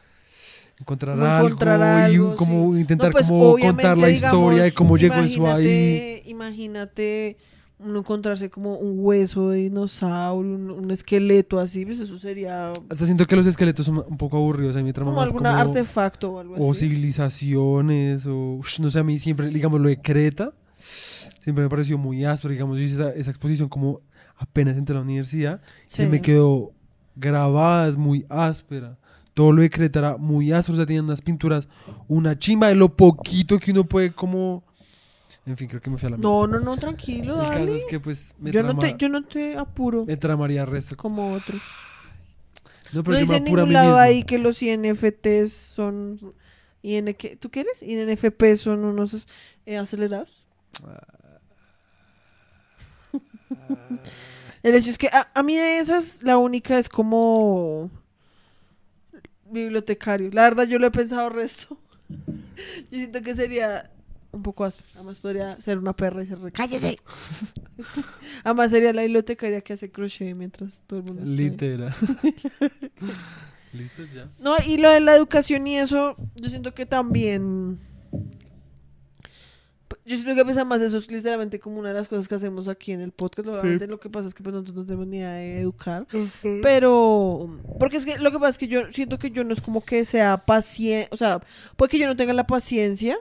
encontrar 0.80 1.18
algo 1.20 1.46
encontrar 1.48 2.10
y 2.10 2.14
algo, 2.14 2.34
como 2.36 2.74
sí. 2.74 2.80
intentar 2.80 3.08
No, 3.08 3.12
pues, 3.12 3.26
como 3.26 3.56
contar 3.58 3.98
la 3.98 4.10
historia 4.10 4.48
de 4.48 4.54
digamos, 4.70 4.72
cómo 4.74 4.96
llegó 4.96 5.14
eso 5.16 5.46
ahí. 5.52 6.22
imagínate- 6.26 7.36
uno 7.80 8.00
encontrarse 8.00 8.50
como 8.50 8.74
un 8.76 8.96
hueso 8.98 9.50
de 9.50 9.58
dinosaurio, 9.58 10.52
un, 10.52 10.68
un 10.70 10.90
esqueleto 10.90 11.60
así, 11.60 11.86
pues 11.86 12.00
eso 12.00 12.18
sería 12.18 12.72
Hasta 12.88 13.04
siento 13.06 13.24
que 13.24 13.36
los 13.36 13.46
esqueletos 13.46 13.86
son 13.86 14.04
un 14.08 14.16
poco 14.16 14.36
aburridos, 14.36 14.74
a 14.74 14.80
mí 14.80 14.84
me 14.86 14.92
trama 14.92 15.12
como 15.12 15.20
más 15.20 15.28
algún 15.28 15.46
artefacto 15.46 16.32
o 16.32 16.38
algo 16.40 16.56
o 16.56 16.72
así. 16.72 16.80
civilizaciones, 16.80 18.26
o 18.26 18.60
no 18.80 18.90
sé, 18.90 18.98
a 18.98 19.04
mí 19.04 19.20
siempre, 19.20 19.48
digamos, 19.50 19.80
lo 19.80 19.88
de 19.88 20.00
Creta, 20.00 20.52
siempre 21.40 21.62
me 21.62 21.70
pareció 21.70 21.98
muy 21.98 22.24
áspero, 22.24 22.50
digamos, 22.52 22.78
yo 22.78 22.82
hice 22.82 22.94
esa, 22.94 23.10
esa 23.12 23.30
exposición 23.30 23.68
como 23.68 24.00
apenas 24.36 24.76
entré 24.76 24.94
a 24.94 24.98
la 24.98 25.04
universidad, 25.04 25.60
Sí. 25.84 26.02
y 26.02 26.06
me 26.06 26.20
quedó 26.20 26.72
grabada, 27.14 27.88
es 27.88 27.96
muy 27.96 28.26
áspera. 28.28 28.98
Todo 29.38 29.52
lo 29.52 29.62
de 29.62 29.70
era 29.94 30.16
muy 30.16 30.50
áspero, 30.50 30.74
o 30.74 30.76
sea, 30.78 30.84
tenían 30.86 31.04
unas 31.04 31.20
pinturas, 31.20 31.68
una 32.08 32.36
chimba 32.36 32.66
de 32.66 32.74
lo 32.74 32.96
poquito 32.96 33.60
que 33.60 33.70
uno 33.70 33.84
puede 33.84 34.12
como... 34.12 34.64
En 35.46 35.56
fin, 35.56 35.68
creo 35.68 35.80
que 35.80 35.88
me 35.90 35.96
fui 35.96 36.08
a 36.08 36.10
la 36.10 36.16
No, 36.16 36.48
no, 36.48 36.58
no, 36.58 36.76
tranquilo, 36.76 37.36
mierda. 37.36 37.44
El 37.44 37.50
caso 37.52 37.64
dale. 37.66 37.78
es 37.78 37.84
que 37.84 38.00
pues 38.00 38.34
me, 38.40 38.50
Yo 38.50 38.64
no, 38.64 38.70
trama- 38.70 38.80
te, 38.80 38.94
yo 38.98 39.08
no 39.08 39.22
te 39.22 39.56
apuro 39.56 40.04
me 40.06 40.16
tramaría 40.16 40.66
resto. 40.66 40.96
como 40.96 41.32
otros. 41.34 41.62
No, 42.92 42.94
No 42.94 43.04
pero 43.04 43.14
yo 43.14 43.20
dice 43.20 43.32
me 43.34 43.36
en 43.36 43.42
apuro 43.44 43.62
a 43.62 43.64
ningún 43.64 43.68
mí 43.68 43.74
lado 43.74 43.86
mismo. 43.90 44.00
ahí 44.00 44.24
que 44.24 44.38
los 44.40 44.60
INFTs 44.60 45.52
son... 45.52 46.18
IN, 46.82 47.14
¿qué? 47.14 47.36
¿Tú 47.36 47.48
quieres? 47.48 47.80
INFP 47.80 48.56
son 48.56 48.84
unos 48.84 49.28
eh, 49.66 49.78
acelerados. 49.78 50.42
El 54.64 54.74
hecho 54.74 54.90
es 54.90 54.98
que 54.98 55.06
a, 55.08 55.30
a 55.32 55.42
mí 55.44 55.54
de 55.54 55.78
esas, 55.78 56.24
la 56.24 56.38
única 56.38 56.76
es 56.78 56.88
como 56.88 57.88
bibliotecario. 59.50 60.30
La 60.32 60.42
verdad, 60.44 60.64
yo 60.66 60.78
lo 60.78 60.86
he 60.86 60.90
pensado 60.90 61.28
resto. 61.28 61.78
Yo 62.90 62.98
siento 62.98 63.20
que 63.22 63.34
sería 63.34 63.90
un 64.32 64.42
poco 64.42 64.64
áspero. 64.64 64.88
Además, 64.94 65.18
podría 65.20 65.60
ser 65.60 65.78
una 65.78 65.94
perra 65.94 66.22
y 66.22 66.26
ser 66.26 66.38
re- 66.40 66.52
¡Cállese! 66.52 66.96
Además, 68.44 68.70
sería 68.70 68.92
la 68.92 69.02
bibliotecaria 69.02 69.60
que 69.60 69.74
hace 69.74 69.90
crochet 69.90 70.34
mientras 70.34 70.82
todo 70.86 71.00
el 71.00 71.04
mundo 71.04 71.22
está. 71.22 71.34
Literal. 71.34 71.94
¿Listo 73.72 74.02
ya? 74.14 74.28
No, 74.38 74.54
y 74.66 74.78
lo 74.78 74.90
de 74.90 75.00
la 75.00 75.14
educación 75.14 75.66
y 75.66 75.76
eso, 75.78 76.16
yo 76.34 76.48
siento 76.50 76.72
que 76.74 76.86
también. 76.86 77.78
Yo 80.08 80.16
siento 80.16 80.34
que 80.34 80.44
pesa 80.44 80.64
más 80.64 80.80
eso 80.82 80.96
es 80.96 81.10
literalmente 81.10 81.60
como 81.60 81.78
una 81.78 81.88
de 81.90 81.94
las 81.94 82.08
cosas 82.08 82.26
que 82.26 82.34
hacemos 82.34 82.66
aquí 82.66 82.92
en 82.92 83.00
el 83.02 83.12
podcast. 83.12 83.48
Obviamente 83.48 83.86
lo 83.86 84.00
que 84.00 84.08
pasa 84.10 84.26
es 84.28 84.34
que 84.34 84.42
pues, 84.42 84.52
nosotros 84.54 84.76
no 84.76 84.84
tenemos 84.86 85.06
ni 85.06 85.18
idea 85.18 85.32
de 85.34 85.60
educar. 85.60 86.06
Pero, 86.62 87.58
porque 87.78 87.98
es 87.98 88.04
que 88.04 88.18
lo 88.18 88.30
que 88.30 88.38
pasa 88.38 88.50
es 88.50 88.58
que 88.58 88.68
yo 88.68 88.90
siento 88.92 89.18
que 89.18 89.30
yo 89.30 89.44
no 89.44 89.52
es 89.52 89.60
como 89.60 89.84
que 89.84 90.04
sea 90.04 90.38
paciente, 90.38 91.08
o 91.12 91.16
sea, 91.16 91.40
puede 91.76 91.90
que 91.90 91.98
yo 91.98 92.06
no 92.06 92.16
tenga 92.16 92.32
la 92.32 92.46
paciencia 92.46 93.18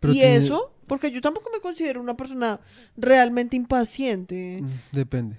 Pero 0.00 0.12
y 0.12 0.16
tiene- 0.16 0.36
eso, 0.36 0.72
porque 0.86 1.10
yo 1.10 1.20
tampoco 1.20 1.50
me 1.52 1.60
considero 1.60 2.00
una 2.00 2.16
persona 2.16 2.60
realmente 2.96 3.56
impaciente. 3.56 4.60
Mm, 4.62 4.68
Depende. 4.92 5.36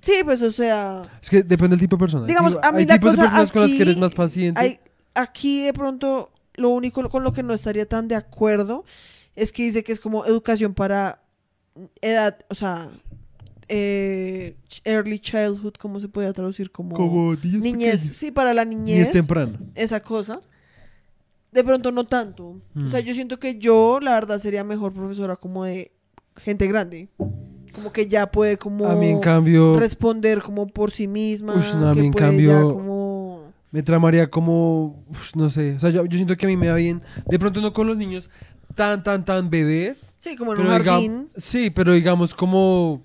Sí, 0.00 0.14
pues 0.24 0.42
o 0.42 0.50
sea, 0.50 1.00
Es 1.22 1.30
que 1.30 1.42
depende 1.42 1.76
del 1.76 1.80
tipo 1.80 1.96
de 1.96 2.00
persona. 2.00 2.26
Digamos, 2.26 2.58
a 2.62 2.70
mí 2.72 2.80
hay 2.80 2.86
la 2.86 2.94
tipos 2.98 3.12
de 3.12 3.16
cosa 3.16 3.22
personas 3.30 3.52
con 3.52 3.62
las 3.62 3.70
que 3.70 3.76
eres 3.82 3.92
aquí- 3.94 4.00
más 4.00 4.12
paciente. 4.12 4.60
hay, 4.60 4.78
aquí 5.14 5.64
de 5.64 5.72
pronto 5.72 6.30
lo 6.56 6.68
único 6.68 7.08
con 7.08 7.24
lo 7.24 7.32
que 7.32 7.42
no 7.42 7.54
estaría 7.54 7.86
tan 7.86 8.06
de 8.08 8.14
acuerdo 8.14 8.84
es 9.36 9.52
que 9.52 9.64
dice 9.64 9.82
que 9.84 9.92
es 9.92 10.00
como 10.00 10.24
educación 10.26 10.74
para 10.74 11.20
edad, 12.00 12.38
o 12.48 12.54
sea, 12.54 12.90
eh, 13.68 14.56
early 14.84 15.18
childhood, 15.18 15.74
¿cómo 15.78 15.98
se 16.00 16.08
puede 16.08 16.32
traducir? 16.32 16.70
Como, 16.70 16.94
como 16.96 17.34
niñez, 17.34 17.62
pequeños. 18.02 18.16
sí, 18.16 18.30
para 18.30 18.52
la 18.54 18.64
Niñez 18.64 18.86
niñez, 18.86 19.10
temprana. 19.12 19.58
esa 19.74 20.00
cosa. 20.00 20.40
De 21.50 21.62
pronto 21.64 21.92
no 21.92 22.04
tanto. 22.04 22.56
O 22.76 22.88
sea, 22.88 23.00
Mm. 23.00 23.04
yo 23.04 23.14
siento 23.14 23.38
que 23.38 23.58
yo, 23.58 24.00
la 24.00 24.12
verdad, 24.12 24.38
sería 24.38 24.64
mejor 24.64 24.92
profesora 24.92 25.36
como 25.36 25.64
de 25.64 25.92
gente 26.36 26.66
grande. 26.66 27.08
Como 27.72 27.92
que 27.92 28.06
ya 28.08 28.30
puede 28.30 28.56
como 28.56 28.86
A 28.86 28.94
mí, 28.96 29.06
en 29.08 29.20
cambio, 29.20 29.78
responder 29.78 30.42
como 30.42 30.66
por 30.66 30.90
sí 30.90 31.06
misma. 31.08 31.54
Ush, 31.54 31.74
no, 31.74 31.90
a 31.90 31.94
que 31.94 32.00
mí, 32.00 32.06
en 32.06 32.12
puede 32.12 32.24
ya 32.24 32.30
cambio, 32.30 32.74
como... 32.74 33.52
me 33.70 33.82
tramaría 33.82 34.28
como. 34.30 35.04
no 35.36 35.48
sé. 35.48 35.74
O 35.76 35.80
sea, 35.80 35.90
yo, 35.90 36.04
yo 36.06 36.16
siento 36.16 36.36
que 36.36 36.46
a 36.46 36.48
mí 36.48 36.56
me 36.56 36.68
va 36.68 36.74
bien. 36.76 37.02
De 37.26 37.38
pronto, 37.38 37.60
no 37.60 37.72
con 37.72 37.86
los 37.86 37.96
niños 37.96 38.28
tan, 38.74 39.02
tan, 39.02 39.24
tan 39.24 39.50
bebés. 39.50 40.14
Sí, 40.18 40.36
como 40.36 40.54
en 40.54 40.60
un 40.60 40.66
jardín. 40.66 41.28
sí, 41.36 41.70
pero 41.70 41.92
digamos 41.92 42.34
como. 42.34 43.02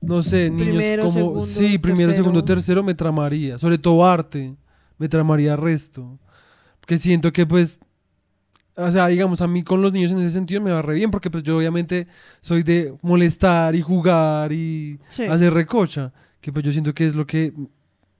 No 0.00 0.22
sé, 0.22 0.50
niños 0.50 0.66
Primero, 0.76 1.02
como. 1.04 1.14
segundo, 1.14 1.40
sí, 1.46 1.78
primero, 1.78 2.08
tercero. 2.08 2.16
segundo, 2.24 2.44
tercero 2.44 2.82
me 2.82 2.94
tramaría. 2.94 3.58
Sobre 3.58 3.78
todo 3.78 4.04
arte. 4.06 4.54
Me 4.98 5.08
tramaría 5.08 5.56
resto. 5.56 6.18
Porque 6.80 6.98
siento 6.98 7.32
que, 7.32 7.46
pues. 7.46 7.78
O 8.78 8.90
sea, 8.92 9.06
digamos, 9.08 9.40
a 9.40 9.46
mí 9.46 9.62
con 9.62 9.80
los 9.80 9.90
niños 9.92 10.12
en 10.12 10.18
ese 10.18 10.32
sentido 10.32 10.60
me 10.60 10.70
va 10.70 10.82
re 10.82 10.94
bien. 10.94 11.10
Porque, 11.10 11.30
pues, 11.30 11.42
yo 11.42 11.56
obviamente 11.56 12.06
soy 12.42 12.62
de 12.62 12.94
molestar 13.02 13.74
y 13.74 13.80
jugar 13.80 14.52
y 14.52 14.98
Sí. 15.08 15.24
hacer 15.24 15.54
recocha. 15.54 16.12
Que, 16.42 16.52
pues, 16.52 16.64
yo 16.64 16.72
siento 16.72 16.92
que 16.94 17.06
es 17.06 17.14
lo 17.14 17.26
que 17.26 17.54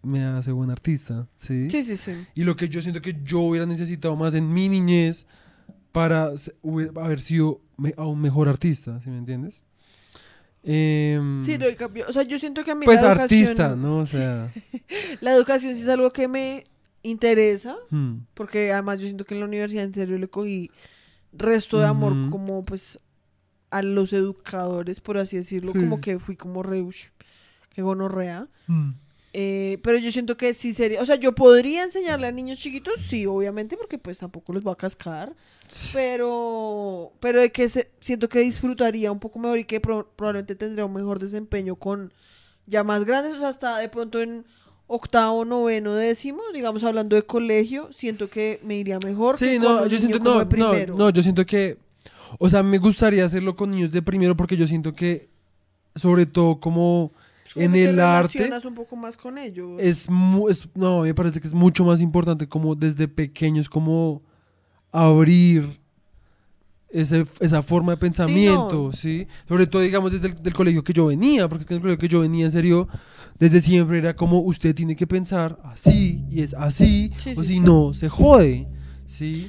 me 0.02 0.24
hace 0.24 0.52
buen 0.52 0.70
artista. 0.70 1.28
¿sí? 1.36 1.68
Sí, 1.68 1.82
sí, 1.82 1.96
sí. 1.96 2.12
Y 2.34 2.44
lo 2.44 2.56
que 2.56 2.68
yo 2.70 2.80
siento 2.80 3.02
que 3.02 3.16
yo 3.22 3.40
hubiera 3.40 3.66
necesitado 3.66 4.16
más 4.16 4.32
en 4.34 4.50
mi 4.50 4.68
niñez 4.70 5.26
para 5.96 6.30
haber 7.00 7.20
sido 7.22 7.62
aún 7.96 8.20
mejor 8.20 8.50
artista, 8.50 9.00
¿sí 9.02 9.08
me 9.08 9.16
entiendes? 9.16 9.64
Em, 10.62 11.42
Sí, 11.42 11.56
lo 11.56 11.64
del 11.64 11.76
cambio. 11.76 12.04
O 12.06 12.12
sea, 12.12 12.22
yo 12.22 12.38
siento 12.38 12.62
que 12.64 12.72
a 12.72 12.74
mí 12.74 12.84
pues 12.84 13.00
la 13.00 13.12
educación, 13.12 13.40
artista, 13.40 13.76
¿no? 13.76 14.00
O 14.00 14.06
sea, 14.14 14.52
la 15.22 15.32
educación 15.32 15.74
sí 15.74 15.80
es 15.80 15.88
algo 15.88 16.12
que 16.12 16.28
me 16.28 16.64
interesa, 17.02 17.76
hmm, 17.88 18.16
porque 18.34 18.72
además 18.74 18.98
yo 18.98 19.06
siento 19.06 19.24
que 19.24 19.32
en 19.34 19.40
la 19.40 19.46
universidad 19.46 19.84
en 19.84 19.94
serio 19.94 20.18
le 20.18 20.28
cogí 20.28 20.70
resto 21.32 21.78
de 21.78 21.86
amor 21.86 22.12
como 22.30 22.62
pues 22.62 22.98
a 23.70 23.80
los 23.80 24.12
educadores, 24.12 25.00
por 25.00 25.16
así 25.16 25.36
decirlo, 25.38 25.72
Sí. 25.72 25.78
como 25.80 26.00
que 26.02 26.18
fui 26.18 26.36
como 26.36 26.62
reush, 26.62 27.06
que 27.70 27.80
gonorrea. 27.80 28.48
hmm. 28.66 28.90
Eh, 29.38 29.78
pero 29.82 29.98
yo 29.98 30.10
siento 30.12 30.36
que 30.38 30.54
sí 30.54 30.72
sería, 30.72 31.02
o 31.02 31.06
sea, 31.06 31.16
yo 31.16 31.34
podría 31.34 31.82
enseñarle 31.82 32.26
a 32.28 32.32
niños 32.32 32.58
chiquitos, 32.58 33.00
sí, 33.00 33.26
obviamente, 33.26 33.76
porque 33.76 33.98
pues 33.98 34.18
tampoco 34.18 34.52
los 34.54 34.66
va 34.66 34.72
a 34.72 34.76
cascar, 34.76 35.34
pero 35.92 37.12
pero 37.20 37.40
de 37.40 37.50
que 37.52 37.68
se, 37.68 37.90
siento 38.00 38.28
que 38.28 38.38
disfrutaría 38.40 39.12
un 39.12 39.18
poco 39.20 39.38
mejor 39.38 39.58
y 39.58 39.64
que 39.64 39.80
pro- 39.80 40.08
probablemente 40.16 40.54
tendría 40.54 40.86
un 40.86 40.92
mejor 40.94 41.18
desempeño 41.18 41.76
con 41.76 42.12
ya 42.66 42.82
más 42.84 43.04
grandes, 43.04 43.34
o 43.34 43.38
sea, 43.38 43.48
hasta 43.48 43.78
de 43.78 43.88
pronto 43.88 44.20
en 44.20 44.44
octavo, 44.86 45.44
noveno, 45.44 45.94
décimo, 45.94 46.42
digamos 46.54 46.84
hablando 46.84 47.16
de 47.16 47.22
colegio, 47.22 47.92
siento 47.92 48.30
que 48.30 48.60
me 48.64 48.76
iría 48.76 48.98
mejor. 49.00 49.36
que 49.38 49.52
Sí, 49.52 49.58
con 49.58 49.66
no, 49.66 49.80
los 49.82 49.90
yo 49.90 49.98
siento, 49.98 50.18
como 50.18 50.30
no, 50.30 50.38
de 50.40 50.46
no, 50.46 50.48
primero. 50.50 50.96
no, 50.96 51.10
yo 51.10 51.22
siento 51.22 51.44
que, 51.44 51.78
o 52.38 52.48
sea, 52.48 52.62
me 52.62 52.78
gustaría 52.78 53.24
hacerlo 53.24 53.56
con 53.56 53.70
niños 53.70 53.90
de 53.92 54.02
primero 54.02 54.36
porque 54.36 54.56
yo 54.56 54.66
siento 54.66 54.94
que, 54.94 55.28
sobre 55.94 56.26
todo 56.26 56.60
como 56.60 57.12
en 57.64 57.72
te 57.72 57.84
el 57.84 58.00
arte, 58.00 58.50
un 58.66 58.74
poco 58.74 58.96
más 58.96 59.16
con 59.16 59.38
ellos. 59.38 59.80
es, 59.80 60.06
es- 60.50 60.68
no, 60.74 61.02
me 61.02 61.14
parece 61.14 61.40
que 61.40 61.46
es 61.48 61.54
mucho 61.54 61.84
más 61.84 62.00
importante 62.00 62.48
como 62.48 62.74
desde 62.74 63.08
pequeños 63.08 63.68
como 63.68 64.22
abrir 64.92 65.80
ese- 66.88 67.26
esa 67.40 67.62
forma 67.62 67.92
de 67.92 67.98
pensamiento, 67.98 68.92
¿sí? 68.92 69.26
Sobre 69.48 69.66
todo, 69.66 69.82
digamos, 69.82 70.12
desde 70.12 70.28
el 70.28 70.42
del 70.42 70.52
colegio 70.54 70.82
que 70.84 70.92
yo 70.92 71.06
venía, 71.06 71.48
porque 71.48 71.64
en 71.68 71.74
el 71.76 71.80
colegio 71.80 71.98
que 71.98 72.08
yo 72.08 72.20
venía, 72.20 72.46
en 72.46 72.52
serio, 72.52 72.88
desde 73.38 73.60
siempre 73.60 73.98
era 73.98 74.14
como 74.14 74.40
usted 74.40 74.74
tiene 74.74 74.94
que 74.96 75.06
pensar 75.06 75.58
así, 75.64 76.24
y 76.30 76.40
es 76.42 76.54
así, 76.54 77.12
Sí, 77.18 77.32
o 77.32 77.40
sí, 77.42 77.46
si 77.46 77.54
sí. 77.54 77.60
no, 77.60 77.92
se 77.92 78.08
jode, 78.08 78.66
¿sí? 79.06 79.48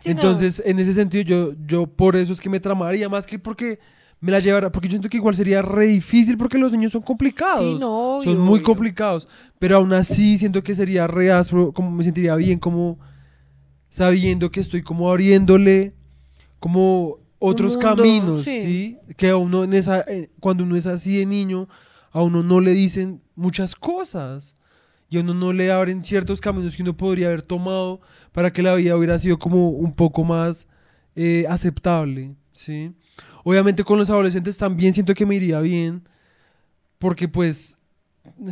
Sí, 0.00 0.10
no. 0.10 0.12
Entonces, 0.12 0.62
en 0.64 0.78
ese 0.78 0.92
sentido, 0.92 1.24
yo, 1.24 1.52
yo 1.66 1.86
por 1.86 2.14
eso 2.14 2.32
es 2.32 2.40
que 2.40 2.48
me 2.50 2.60
tramaría 2.60 3.08
más 3.08 3.26
que 3.26 3.38
porque 3.38 3.80
me 4.20 4.32
la 4.32 4.40
llevara, 4.40 4.72
porque 4.72 4.88
yo 4.88 4.92
siento 4.92 5.08
que 5.08 5.16
igual 5.16 5.34
sería 5.36 5.62
re 5.62 5.86
difícil 5.86 6.36
porque 6.36 6.58
los 6.58 6.72
niños 6.72 6.92
son 6.92 7.02
complicados. 7.02 7.60
Sí, 7.60 7.74
no, 7.74 8.20
son 8.22 8.32
obvio, 8.32 8.36
muy 8.36 8.54
obvio. 8.54 8.64
complicados. 8.64 9.28
Pero 9.58 9.76
aún 9.76 9.92
así 9.92 10.38
siento 10.38 10.62
que 10.62 10.74
sería 10.74 11.06
re 11.06 11.30
áspero, 11.30 11.72
como 11.72 11.90
me 11.90 12.02
sentiría 12.02 12.34
bien, 12.34 12.58
como 12.58 12.98
sabiendo 13.88 14.50
que 14.50 14.60
estoy 14.60 14.82
como 14.82 15.10
abriéndole 15.10 15.94
como 16.58 17.18
otros 17.38 17.74
mundo, 17.74 17.88
caminos, 17.96 18.44
sí. 18.44 18.62
sí. 19.06 19.14
Que 19.16 19.30
a 19.30 19.36
uno 19.36 19.62
en 19.64 19.72
esa, 19.74 20.00
eh, 20.00 20.30
cuando 20.40 20.64
uno 20.64 20.76
es 20.76 20.86
así 20.86 21.18
de 21.18 21.26
niño, 21.26 21.68
a 22.10 22.22
uno 22.22 22.42
no 22.42 22.60
le 22.60 22.72
dicen 22.72 23.22
muchas 23.36 23.76
cosas. 23.76 24.54
Y 25.10 25.16
a 25.16 25.20
uno 25.20 25.32
no 25.32 25.52
le 25.52 25.70
abren 25.70 26.04
ciertos 26.04 26.40
caminos 26.40 26.76
que 26.76 26.82
uno 26.82 26.96
podría 26.96 27.28
haber 27.28 27.42
tomado 27.42 28.00
para 28.32 28.52
que 28.52 28.62
la 28.62 28.74
vida 28.74 28.94
hubiera 28.96 29.18
sido 29.18 29.38
como 29.38 29.70
un 29.70 29.94
poco 29.94 30.22
más 30.22 30.66
eh, 31.16 31.46
aceptable, 31.48 32.34
¿sí? 32.52 32.92
Obviamente 33.48 33.82
con 33.82 33.98
los 33.98 34.10
adolescentes 34.10 34.58
también 34.58 34.92
siento 34.92 35.14
que 35.14 35.24
me 35.24 35.34
iría 35.36 35.58
bien, 35.60 36.06
porque 36.98 37.28
pues 37.28 37.78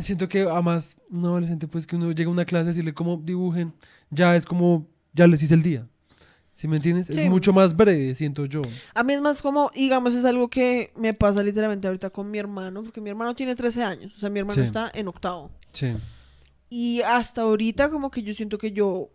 siento 0.01 0.27
que 0.27 0.41
además 0.41 0.97
un 1.11 1.23
adolescente 1.23 1.67
pues 1.67 1.85
que 1.85 1.95
uno 1.95 2.11
llega 2.11 2.29
a 2.29 2.33
una 2.33 2.45
clase 2.45 2.63
a 2.65 2.69
decirle 2.69 2.95
cómo 2.95 3.21
dibujen, 3.23 3.73
ya 4.09 4.35
es 4.35 4.43
como, 4.43 4.87
ya 5.13 5.27
les 5.27 5.43
hice 5.43 5.53
el 5.53 5.61
día. 5.61 5.87
¿Sí 6.55 6.67
me 6.67 6.77
entiendes? 6.77 7.05
Sí. 7.05 7.19
Es 7.21 7.29
mucho 7.29 7.53
más 7.53 7.75
breve, 7.77 8.15
siento 8.15 8.45
yo. 8.47 8.63
A 8.95 9.03
mí 9.03 9.13
es 9.13 9.21
más 9.21 9.43
como, 9.43 9.69
digamos, 9.75 10.15
es 10.15 10.25
algo 10.25 10.49
que 10.49 10.91
me 10.95 11.13
pasa 11.13 11.43
literalmente 11.43 11.85
ahorita 11.85 12.09
con 12.09 12.31
mi 12.31 12.39
hermano, 12.39 12.81
porque 12.81 12.99
mi 12.99 13.11
hermano 13.11 13.35
tiene 13.35 13.55
13 13.55 13.83
años, 13.83 14.15
o 14.15 14.19
sea, 14.19 14.31
mi 14.31 14.39
hermano 14.39 14.55
Sí. 14.63 14.65
está 14.65 14.89
en 14.95 15.07
octavo. 15.07 15.51
Sí. 15.73 15.93
Y 16.71 17.01
hasta 17.03 17.41
ahorita 17.41 17.91
como 17.91 18.09
que 18.09 18.23
yo 18.23 18.33
siento 18.33 18.57
que 18.57 18.71
yo, 18.71 19.11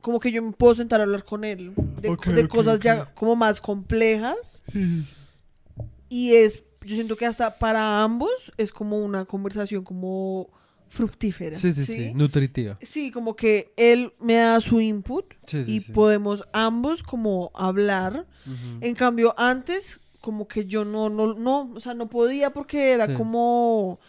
como 0.00 0.20
que 0.20 0.30
yo 0.32 0.42
me 0.42 0.52
puedo 0.52 0.74
sentar 0.74 1.00
a 1.00 1.04
hablar 1.04 1.24
con 1.24 1.44
él 1.44 1.72
de, 2.00 2.48
cosas 2.48 2.80
ya 2.80 3.12
como 3.14 3.36
más 3.36 3.60
complejas. 3.60 4.62
Y 6.08 6.34
es, 6.34 6.62
yo 6.82 6.94
siento 6.94 7.16
que 7.16 7.26
hasta 7.26 7.58
para 7.58 8.02
ambos 8.02 8.52
es 8.56 8.72
como 8.72 8.98
una 9.04 9.24
conversación 9.24 9.84
como 9.84 10.48
fructífera. 10.88 11.56
Sí, 11.58 11.72
sí, 11.72 11.84
sí, 11.84 12.12
nutritiva. 12.14 12.78
Sí, 12.80 13.10
como 13.10 13.36
que 13.36 13.72
él 13.76 14.12
me 14.20 14.34
da 14.34 14.60
su 14.60 14.80
input 14.80 15.34
Sí, 15.46 15.64
sí, 15.64 15.72
y 15.72 15.80
sí. 15.80 15.92
podemos 15.92 16.44
ambos 16.52 17.02
como 17.02 17.50
hablar. 17.54 18.26
En 18.80 18.94
cambio, 18.94 19.34
antes 19.36 20.00
como 20.20 20.48
que 20.48 20.64
yo 20.64 20.84
no, 20.84 21.10
no, 21.10 21.34
no, 21.34 21.70
o 21.74 21.80
sea, 21.80 21.94
no 21.94 22.08
podía 22.08 22.50
porque 22.50 22.92
era 22.92 23.06
Sí. 23.06 23.14
como, 23.14 24.00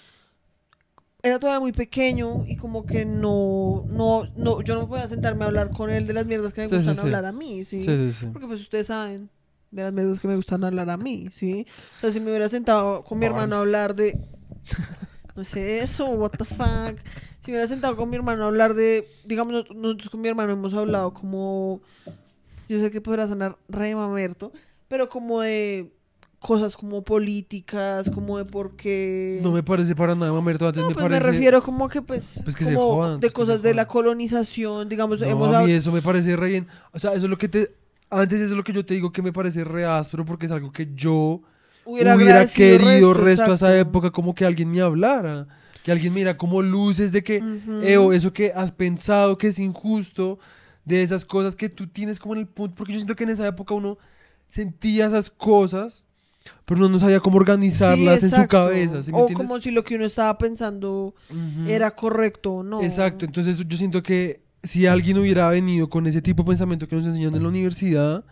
era 1.21 1.39
todavía 1.39 1.59
muy 1.59 1.71
pequeño 1.73 2.43
y 2.47 2.55
como 2.55 2.85
que 2.85 3.05
no, 3.05 3.85
no, 3.89 4.25
no, 4.35 4.61
yo 4.61 4.75
no 4.75 4.87
podía 4.87 5.07
sentarme 5.07 5.43
a 5.43 5.47
hablar 5.47 5.71
con 5.71 5.89
él 5.89 6.07
de 6.07 6.13
las 6.13 6.25
mierdas 6.25 6.53
que 6.53 6.61
me 6.61 6.67
Sí, 6.69 6.75
gustan 6.75 6.95
sí. 6.95 7.01
hablar 7.01 7.25
a 7.25 7.31
mí, 7.31 7.63
¿sí? 7.65 7.81
Sí, 7.81 7.97
sí, 7.97 8.13
sí. 8.13 8.25
Porque 8.31 8.47
pues 8.47 8.61
ustedes 8.61 8.87
saben 8.87 9.29
de 9.71 9.83
las 9.83 9.93
mierdas 9.93 10.19
que 10.19 10.27
me 10.27 10.35
gustan 10.35 10.63
hablar 10.63 10.89
a 10.89 10.97
mí, 10.97 11.27
¿sí? 11.31 11.67
O 11.97 12.01
sea, 12.01 12.11
si 12.11 12.19
me 12.19 12.29
hubiera 12.29 12.47
sentado 12.49 13.03
con 13.03 13.19
mi 13.19 13.25
hermano 13.25 13.55
a 13.55 13.59
hablar 13.59 13.95
de... 13.95 14.17
No 15.35 15.43
sé 15.45 15.79
eso, 15.79 16.05
what 16.09 16.31
the 16.31 16.43
fuck. 16.45 16.99
Si 17.41 17.51
me 17.51 17.57
hubiera 17.57 17.67
sentado 17.67 17.95
con 17.95 18.09
mi 18.09 18.15
hermano 18.15 18.43
a 18.43 18.47
hablar 18.47 18.73
de... 18.73 19.07
Digamos, 19.25 19.53
nos- 19.53 19.75
nosotros 19.75 20.09
con 20.09 20.21
mi 20.21 20.27
hermano 20.27 20.53
hemos 20.53 20.73
hablado 20.73 21.13
como... 21.13 21.81
Yo 22.67 22.79
sé 22.79 22.91
que 22.91 23.01
podrá 23.01 23.27
sonar 23.27 23.57
re 23.67 23.95
mamerto, 23.95 24.51
pero 24.87 25.09
como 25.09 25.41
de 25.41 25.91
cosas 26.39 26.75
como 26.75 27.03
políticas, 27.03 28.09
como 28.09 28.37
de 28.37 28.45
por 28.45 28.75
qué... 28.75 29.39
No 29.43 29.51
me 29.51 29.61
parece 29.61 29.95
para 29.95 30.15
nada 30.15 30.31
mamerto, 30.31 30.67
antes 30.67 30.81
No, 30.81 30.87
me 30.87 30.93
pues 30.93 31.03
parece... 31.03 31.25
me 31.25 31.31
refiero 31.31 31.61
como 31.61 31.89
que 31.89 32.01
pues, 32.01 32.39
Pues 32.43 32.55
que 32.55 32.65
se 32.65 32.75
jodan, 32.75 33.19
de 33.19 33.27
pues 33.27 33.33
cosas 33.33 33.61
de 33.61 33.73
la 33.73 33.85
colonización, 33.87 34.87
digamos, 34.87 35.19
No, 35.19 35.27
hemos 35.27 35.53
a 35.53 35.61
mí 35.63 35.71
eso 35.71 35.91
me 35.91 36.01
parece 36.01 36.35
re 36.35 36.49
bien. 36.49 36.67
O 36.93 36.99
sea, 36.99 37.13
eso 37.13 37.25
es 37.25 37.29
lo 37.29 37.37
que 37.37 37.49
te... 37.49 37.73
Antes 38.09 38.39
eso 38.39 38.51
es 38.51 38.57
lo 38.57 38.63
que 38.63 38.73
yo 38.73 38.85
te 38.85 38.93
digo 38.95 39.11
que 39.11 39.21
me 39.21 39.31
parece 39.31 39.63
re 39.63 39.85
áspero 39.85 40.25
porque 40.25 40.47
es 40.47 40.51
algo 40.51 40.71
que 40.71 40.89
yo 40.95 41.41
hubiera, 41.85 42.45
querido 42.45 43.13
resto, 43.13 43.51
a 43.51 43.55
esa 43.55 43.77
época 43.77 44.09
como 44.11 44.33
que 44.33 44.45
alguien 44.45 44.71
me 44.71 44.81
hablara. 44.81 45.47
Que 45.83 45.91
alguien 45.91 46.13
mira 46.13 46.35
como 46.35 46.61
luces 46.61 47.11
de 47.11 47.23
que, 47.23 47.37
Ujú. 47.37 47.81
eh, 47.83 47.97
o 47.97 48.11
eso 48.11 48.33
que 48.33 48.51
has 48.53 48.71
pensado 48.71 49.37
que 49.37 49.47
es 49.47 49.59
injusto, 49.59 50.39
de 50.85 51.03
esas 51.03 51.23
cosas 51.23 51.55
que 51.55 51.69
tú 51.69 51.87
tienes 51.87 52.19
como 52.19 52.33
en 52.33 52.41
el 52.41 52.47
punto. 52.47 52.75
Porque 52.75 52.93
yo 52.93 52.99
siento 52.99 53.15
que 53.15 53.23
en 53.23 53.29
esa 53.29 53.47
época 53.47 53.73
uno 53.73 53.97
sentía 54.49 55.05
esas 55.05 55.29
cosas, 55.29 56.03
pero 56.65 56.79
uno 56.79 56.89
no 56.89 56.99
sabía 56.99 57.19
cómo 57.19 57.37
organizarlas 57.37 58.19
Sí, 58.19 58.25
en 58.25 58.31
su 58.41 58.47
cabeza. 58.47 59.03
¿sí 59.03 59.11
me 59.11 59.17
o 59.17 59.21
entiendes? 59.21 59.47
como 59.47 59.59
si 59.59 59.71
lo 59.71 59.83
que 59.83 59.95
uno 59.95 60.05
estaba 60.05 60.37
pensando 60.37 61.15
era 61.67 61.91
correcto 61.95 62.51
o 62.55 62.63
no. 62.63 62.81
Exacto, 62.81 63.25
entonces 63.25 63.57
yo 63.67 63.77
siento 63.77 64.01
que 64.03 64.41
si 64.63 64.85
alguien 64.87 65.17
hubiera 65.17 65.49
venido 65.49 65.89
con 65.89 66.05
ese 66.07 66.21
tipo 66.21 66.43
de 66.43 66.47
pensamiento 66.49 66.87
que 66.87 66.95
nos 66.95 67.05
enseñan 67.05 67.33
en 67.35 67.43
la 67.43 67.49
universidad, 67.49 68.23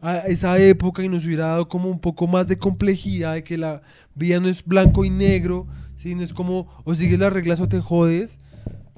a 0.00 0.18
esa 0.26 0.58
época 0.58 1.02
y 1.04 1.08
nos 1.08 1.24
hubiera 1.24 1.46
dado 1.46 1.68
como 1.68 1.88
un 1.88 2.00
poco 2.00 2.26
más 2.26 2.46
de 2.48 2.58
complejidad, 2.58 3.34
de 3.34 3.44
que 3.44 3.56
la 3.56 3.82
vida 4.14 4.40
no 4.40 4.48
es 4.48 4.64
blanco 4.64 5.04
y 5.04 5.10
negro, 5.10 5.66
¿sí? 5.96 6.14
no 6.16 6.22
es 6.22 6.32
como 6.32 6.68
o 6.84 6.94
sigues 6.94 7.18
las 7.20 7.32
reglas 7.32 7.60
o 7.60 7.68
te 7.68 7.80
jodes, 7.80 8.38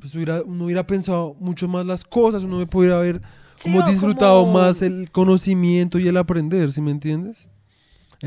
pues 0.00 0.14
hubiera, 0.14 0.42
uno 0.42 0.64
hubiera 0.64 0.86
pensado 0.86 1.36
mucho 1.40 1.68
más 1.68 1.84
las 1.84 2.04
cosas, 2.04 2.42
uno 2.44 2.58
me 2.58 2.66
pudiera 2.66 2.96
haber 2.98 3.20
como 3.62 3.82
disfrutado 3.82 4.40
como- 4.44 4.54
más 4.58 4.80
el 4.82 5.10
conocimiento 5.10 5.98
y 5.98 6.08
el 6.08 6.16
aprender, 6.16 6.70
¿sí 6.72 6.80
me 6.80 6.90
entiendes? 6.90 7.48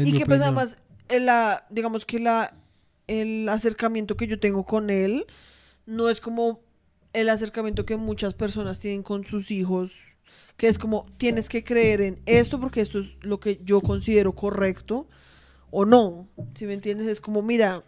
Y 0.06 0.14
que 0.14 0.26
pues 0.26 0.42
además, 0.42 0.78
la, 1.10 1.66
digamos 1.70 2.06
que 2.06 2.20
la, 2.20 2.54
el 3.08 3.48
acercamiento 3.50 4.18
que 4.18 4.28
yo 4.28 4.40
tengo 4.40 4.66
con 4.66 4.90
él 4.90 5.26
no 5.86 6.10
es 6.10 6.22
como 6.22 6.62
el 7.14 7.30
acercamiento 7.30 7.86
que 7.86 7.98
muchas 7.98 8.34
personas 8.34 8.80
tienen 8.80 9.04
con 9.04 9.26
sus 9.26 9.50
hijos, 9.50 9.92
que 10.58 10.68
es 10.68 10.78
como 10.78 11.06
tienes 11.18 11.50
que 11.50 11.64
creer 11.64 12.02
en 12.02 12.20
esto 12.26 12.60
porque 12.60 12.82
esto 12.82 13.00
es 13.00 13.16
lo 13.22 13.40
que 13.40 13.60
yo 13.64 13.82
considero 13.82 14.34
correcto 14.34 15.08
o 15.72 15.86
no. 15.86 16.28
Si 16.56 16.66
me 16.66 16.74
entiendes, 16.74 17.08
es 17.08 17.22
como, 17.22 17.42
mira, 17.42 17.84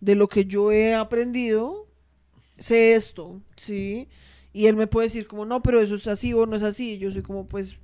de 0.00 0.14
lo 0.14 0.28
que 0.28 0.44
yo 0.46 0.72
he 0.72 0.94
aprendido, 0.94 1.86
sé 2.58 2.94
esto, 2.94 3.40
¿sí? 3.56 4.08
Y 4.52 4.66
él 4.66 4.76
me 4.76 4.86
puede 4.86 5.08
decir 5.08 5.26
como, 5.26 5.44
no, 5.44 5.62
pero 5.62 5.80
eso 5.80 5.96
es 5.96 6.06
así 6.06 6.32
o 6.32 6.46
no 6.46 6.56
es 6.56 6.62
así. 6.62 6.94
Y 6.94 6.98
yo 6.98 7.10
soy 7.10 7.22
como, 7.22 7.46
pues, 7.46 7.76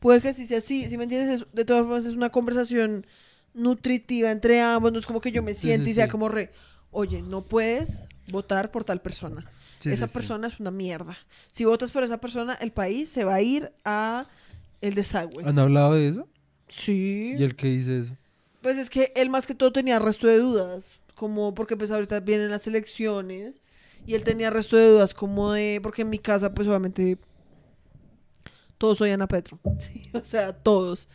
puede 0.00 0.20
que 0.20 0.32
sí 0.32 0.46
sea 0.46 0.58
así. 0.58 0.88
Si 0.88 0.96
me 0.96 1.04
entiendes, 1.04 1.42
Es- 1.42 1.46
de 1.52 1.64
todas 1.64 1.82
formas 1.84 2.04
es 2.04 2.14
una 2.14 2.30
conversación 2.30 3.06
nutritiva 3.54 4.30
entre 4.30 4.60
ambos. 4.60 4.92
No 4.92 4.98
es 4.98 5.06
como 5.06 5.20
que 5.20 5.32
yo 5.32 5.42
me 5.42 5.54
siente 5.54 5.86
sí, 5.86 5.90
y 5.92 5.94
sea 5.94 6.04
sí. 6.06 6.10
como 6.10 6.28
re, 6.28 6.52
oye, 6.90 7.22
no 7.22 7.44
puedes 7.44 8.06
votar 8.28 8.70
por 8.70 8.84
tal 8.84 9.00
persona. 9.00 9.50
Esa 9.84 10.08
persona 10.08 10.48
es 10.48 10.58
una 10.58 10.70
mierda. 10.72 11.16
Si 11.50 11.64
votas 11.64 11.92
por 11.92 12.02
esa 12.02 12.18
persona, 12.18 12.54
el 12.54 12.72
país 12.72 13.08
se 13.08 13.24
va 13.24 13.34
a 13.34 13.42
ir 13.42 13.70
a 13.84 14.26
el 14.80 14.94
desagüe. 14.94 15.44
¿Han 15.44 15.58
hablado 15.58 15.94
de 15.94 16.08
eso? 16.08 16.28
Sí. 16.68 17.34
¿Y 17.38 17.42
el 17.44 17.54
que 17.54 17.68
dice 17.68 18.00
eso? 18.00 18.16
Pues 18.62 18.78
es 18.78 18.90
que 18.90 19.12
él 19.14 19.30
más 19.30 19.46
que 19.46 19.54
todo 19.54 19.70
tenía 19.72 20.00
resto 20.00 20.26
de 20.26 20.38
dudas, 20.38 20.96
como 21.14 21.54
porque 21.54 21.76
pues 21.76 21.92
ahorita 21.92 22.18
vienen 22.20 22.50
las 22.50 22.66
elecciones 22.66 23.60
y 24.06 24.14
él 24.14 24.24
tenía 24.24 24.50
resto 24.50 24.76
de 24.76 24.88
dudas 24.88 25.14
como 25.14 25.52
de, 25.52 25.78
porque 25.82 26.02
en 26.02 26.10
mi 26.10 26.18
casa 26.18 26.52
pues 26.52 26.66
obviamente 26.66 27.16
todos 28.78 29.00
odian 29.00 29.22
a 29.22 29.26
Petro, 29.28 29.58
sí, 29.78 30.02
o 30.12 30.24
sea, 30.24 30.52
todos, 30.52 31.08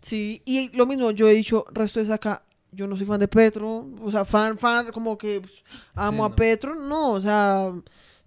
sí, 0.00 0.42
y 0.44 0.68
lo 0.76 0.86
mismo 0.86 1.10
yo 1.10 1.28
he 1.28 1.32
dicho, 1.34 1.64
resto 1.72 2.00
es 2.00 2.10
acá, 2.10 2.42
yo 2.72 2.86
no 2.86 2.96
soy 2.96 3.06
fan 3.06 3.18
de 3.20 3.28
Petro, 3.28 3.86
o 4.02 4.10
sea, 4.10 4.24
fan, 4.24 4.56
fan, 4.58 4.92
como 4.92 5.18
que 5.18 5.40
pues, 5.40 5.64
amo 5.94 6.26
Sí, 6.26 6.32
a. 6.32 6.36
Petro, 6.36 6.74
no, 6.74 7.12
o 7.12 7.20
sea, 7.20 7.72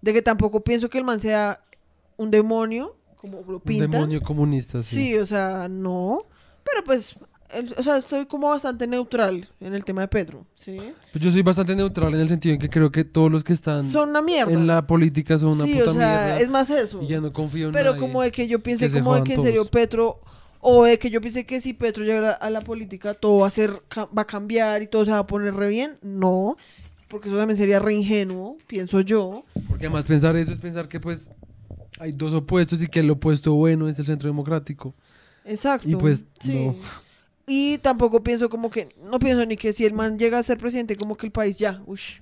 de 0.00 0.12
que 0.12 0.20
tampoco 0.22 0.60
pienso 0.60 0.88
que 0.90 0.98
el 0.98 1.04
man 1.04 1.18
sea 1.18 1.62
un 2.16 2.30
demonio, 2.30 2.94
como 3.16 3.38
lo 3.46 3.54
Un 3.54 3.60
pintan. 3.60 3.90
demonio 3.90 4.20
comunista, 4.20 4.82
sí. 4.82 4.96
Sí, 4.96 5.16
o 5.16 5.24
sea, 5.24 5.66
no. 5.68 6.18
Pero 6.62 6.84
pues, 6.84 7.16
el- 7.54 7.74
o 7.76 7.82
sea, 7.82 7.96
estoy 7.96 8.26
como 8.26 8.48
bastante 8.50 8.86
neutral 8.86 9.48
en 9.60 9.74
el 9.74 9.84
tema 9.84 10.02
de 10.02 10.08
Pedro, 10.08 10.46
¿sí? 10.54 10.76
Pues 11.12 11.24
yo 11.24 11.30
soy 11.30 11.42
bastante 11.42 11.74
neutral 11.76 12.12
en 12.14 12.20
el 12.20 12.28
sentido 12.28 12.54
en 12.54 12.60
que 12.60 12.68
creo 12.68 12.90
que 12.92 13.04
todos 13.04 13.30
los 13.30 13.44
que 13.44 13.52
están 13.52 13.90
Son 13.90 14.10
una 14.10 14.22
mierda. 14.22 14.52
en 14.52 14.66
la 14.66 14.86
política 14.86 15.38
son 15.38 15.50
una 15.50 15.64
sí, 15.64 15.74
puta 15.74 15.90
o 15.90 15.94
sea, 15.94 16.06
mierda. 16.08 16.40
es 16.40 16.50
más 16.50 16.70
eso. 16.70 17.02
Y 17.02 17.08
ya 17.08 17.20
no 17.20 17.32
confío 17.32 17.66
en 17.68 17.72
Pero 17.72 17.90
nadie. 17.92 18.00
como 18.00 18.22
de 18.22 18.30
que 18.30 18.46
yo 18.48 18.62
piense 18.62 18.88
Que 18.88 18.92
como 18.98 19.14
de 19.14 19.24
que 19.24 19.34
en 19.34 19.42
serio 19.42 19.60
todos. 19.62 19.70
Petro, 19.70 20.20
o 20.60 20.84
de 20.84 20.98
que 20.98 21.10
yo 21.10 21.20
piense 21.20 21.44
que 21.44 21.60
si 21.60 21.72
Petro 21.74 22.04
llega 22.04 22.32
a 22.32 22.50
la, 22.50 22.60
política, 22.62 23.14
todo 23.14 23.40
va 23.40 23.46
a 23.46 23.50
ser, 23.50 23.70
va 23.96 24.22
a 24.22 24.26
cambiar 24.26 24.82
y 24.82 24.86
todo 24.86 25.04
se 25.04 25.10
va 25.10 25.18
a 25.18 25.26
poner 25.26 25.54
re 25.54 25.68
bien, 25.68 25.98
no. 26.02 26.56
Porque 27.08 27.28
eso 27.28 27.36
también 27.36 27.56
sería 27.56 27.78
re 27.78 27.94
ingenuo, 27.94 28.56
pienso 28.66 29.00
yo. 29.02 29.44
Porque 29.68 29.86
además 29.86 30.06
pensar 30.06 30.36
eso 30.36 30.52
es 30.52 30.58
pensar 30.58 30.88
que 30.88 30.98
pues 31.00 31.28
hay 32.00 32.12
dos 32.12 32.32
opuestos 32.32 32.82
y 32.82 32.88
que 32.88 33.00
el 33.00 33.10
opuesto 33.10 33.52
bueno 33.54 33.88
es 33.88 33.98
el 33.98 34.06
centro 34.06 34.26
democrático. 34.28 34.94
Exacto. 35.44 35.88
Y 35.88 35.96
pues, 35.96 36.24
sí. 36.40 36.54
no. 36.66 36.74
Y 37.46 37.78
tampoco 37.78 38.22
pienso 38.22 38.48
como 38.48 38.70
que, 38.70 38.88
no 39.02 39.18
pienso 39.18 39.44
ni 39.44 39.56
que 39.56 39.72
si 39.72 39.84
el 39.84 39.92
man 39.92 40.18
llega 40.18 40.38
a 40.38 40.42
ser 40.42 40.58
presidente, 40.58 40.96
como 40.96 41.16
que 41.16 41.26
el 41.26 41.32
país 41.32 41.58
ya, 41.58 41.82
ush, 41.86 42.20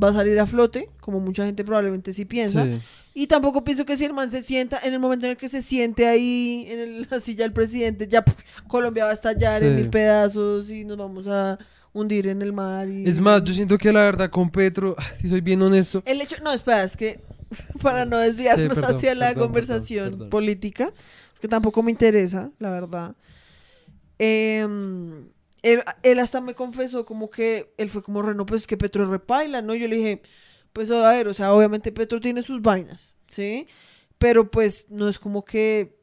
va 0.00 0.10
a 0.10 0.12
salir 0.12 0.38
a 0.38 0.46
flote, 0.46 0.90
como 1.00 1.18
mucha 1.20 1.44
gente 1.44 1.64
probablemente 1.64 2.12
sí 2.12 2.24
piensa. 2.24 2.64
Sí. 2.64 2.78
Y 3.14 3.26
tampoco 3.28 3.64
pienso 3.64 3.84
que 3.84 3.96
si 3.96 4.04
el 4.04 4.12
man 4.12 4.30
se 4.30 4.42
sienta, 4.42 4.78
en 4.82 4.92
el 4.92 5.00
momento 5.00 5.26
en 5.26 5.32
el 5.32 5.36
que 5.38 5.48
se 5.48 5.62
siente 5.62 6.06
ahí 6.06 6.66
en 6.68 6.78
el- 6.78 7.06
la 7.10 7.20
silla 7.20 7.44
del 7.44 7.52
presidente, 7.52 8.06
ya 8.06 8.24
puf, 8.24 8.36
Colombia 8.68 9.04
va 9.04 9.10
a 9.10 9.14
estallar 9.14 9.62
en 9.62 9.76
mil 9.76 9.90
pedazos 9.90 10.70
y 10.70 10.84
nos 10.84 10.96
vamos 10.98 11.26
a 11.26 11.58
hundir 11.92 12.28
en 12.28 12.42
el 12.42 12.52
mar. 12.52 12.88
Y... 12.88 13.08
Es 13.08 13.18
más, 13.20 13.42
yo 13.42 13.52
siento 13.54 13.78
que 13.78 13.92
la 13.92 14.02
verdad 14.02 14.30
con 14.30 14.50
Petro, 14.50 14.94
si 15.20 15.28
soy 15.28 15.40
bien 15.40 15.62
honesto, 15.62 16.02
El 16.06 16.20
hecho, 16.20 16.36
no, 16.42 16.52
espera, 16.52 16.82
es 16.84 16.96
que 16.96 17.20
para 17.82 18.04
no 18.04 18.18
desviarnos 18.18 18.74
Sí, 18.74 18.80
perdón, 18.80 18.96
hacia 18.96 19.14
la 19.14 19.28
perdón, 19.28 19.44
conversación 19.46 20.28
política, 20.28 20.92
que 21.40 21.48
tampoco 21.48 21.82
me 21.82 21.90
interesa, 21.92 22.50
la 22.58 22.70
verdad. 22.70 23.14
Em, 24.18 25.28
él, 25.62 25.82
él 26.02 26.18
hasta 26.18 26.40
me 26.40 26.54
confesó 26.54 27.04
como 27.04 27.30
que 27.30 27.72
él 27.78 27.90
fue 27.90 28.02
como, 28.02 28.22
re, 28.22 28.34
no, 28.34 28.46
pues 28.46 28.62
es 28.62 28.66
que 28.66 28.76
Petro 28.76 29.04
repaila, 29.10 29.62
¿no? 29.62 29.74
Yo 29.74 29.88
le 29.88 29.96
dije, 29.96 30.22
pues 30.72 30.90
a 30.90 31.08
ver, 31.10 31.28
o 31.28 31.34
sea, 31.34 31.52
obviamente 31.54 31.92
Petro 31.92 32.20
tiene 32.20 32.42
sus 32.42 32.60
vainas, 32.62 33.14
¿sí? 33.28 33.66
pero 34.18 34.50
pues 34.50 34.86
no 34.90 35.08
es 35.08 35.18
como 35.18 35.44
que 35.44 35.98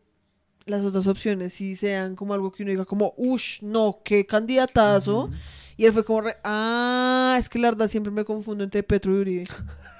las 0.65 0.83
otras 0.85 1.07
opciones 1.07 1.53
sí 1.53 1.75
sean 1.75 2.15
como 2.15 2.33
algo 2.35 2.51
que 2.51 2.61
uno 2.63 2.69
diga 2.71 2.85
como, 2.85 3.13
ush, 3.17 3.61
no, 3.63 4.01
qué 4.05 4.27
candidatazo. 4.27 5.31
Y 5.75 5.85
él 5.85 5.93
fue 5.93 6.05
como, 6.05 6.21
re- 6.21 6.37
ah, 6.43 7.35
es 7.39 7.49
que 7.49 7.57
la 7.57 7.71
verdad 7.71 7.87
siempre 7.87 8.11
me 8.11 8.23
confundo 8.25 8.63
entre 8.63 8.83
Petro 8.83 9.15
y 9.17 9.21
Uribe. 9.21 9.43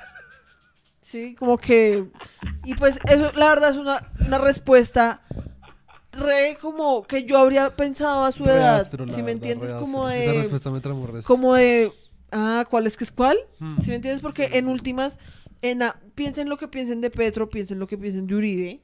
Sí, 1.02 1.36
como 1.36 1.58
que... 1.58 2.06
Y 2.64 2.76
pues 2.76 2.98
eso, 3.10 3.32
la 3.36 3.50
verdad, 3.50 3.72
es 3.72 3.78
una, 3.78 4.12
una 4.26 4.38
respuesta 4.38 5.22
re 6.12 6.58
como 6.62 7.04
que 7.04 7.24
yo 7.26 7.38
habría 7.38 7.76
pensado 7.76 8.26
a 8.26 8.32
su 8.32 8.44
Re 8.46 8.54
edad. 8.54 8.80
áspero, 8.82 9.10
si 9.10 9.24
me 9.24 9.32
entiendes, 9.32 9.74
como. 9.74 10.10
Esa 10.10 10.32
de... 10.32 10.38
respuesta 10.38 10.70
me. 10.72 10.82
Como 11.24 11.54
de... 11.56 11.92
Ah, 12.32 12.66
¿cuál 12.70 12.88
es 12.88 12.96
que 12.98 13.04
es 13.04 13.12
cuál? 13.12 13.38
Hmm. 13.60 13.80
Si 13.82 13.90
me 13.90 13.96
entiendes? 13.96 14.22
Porque 14.22 14.52
en 14.54 14.68
últimas, 14.68 15.20
en 15.62 15.84
a- 15.84 16.00
piensen 16.16 16.48
lo 16.50 16.58
que 16.58 16.68
piensen 16.68 17.02
de 17.02 17.10
Petro, 17.10 17.50
piensen 17.50 17.80
lo 17.80 17.88
que 17.88 17.98
piensen 17.98 18.28
de 18.28 18.36
Uribe. 18.36 18.84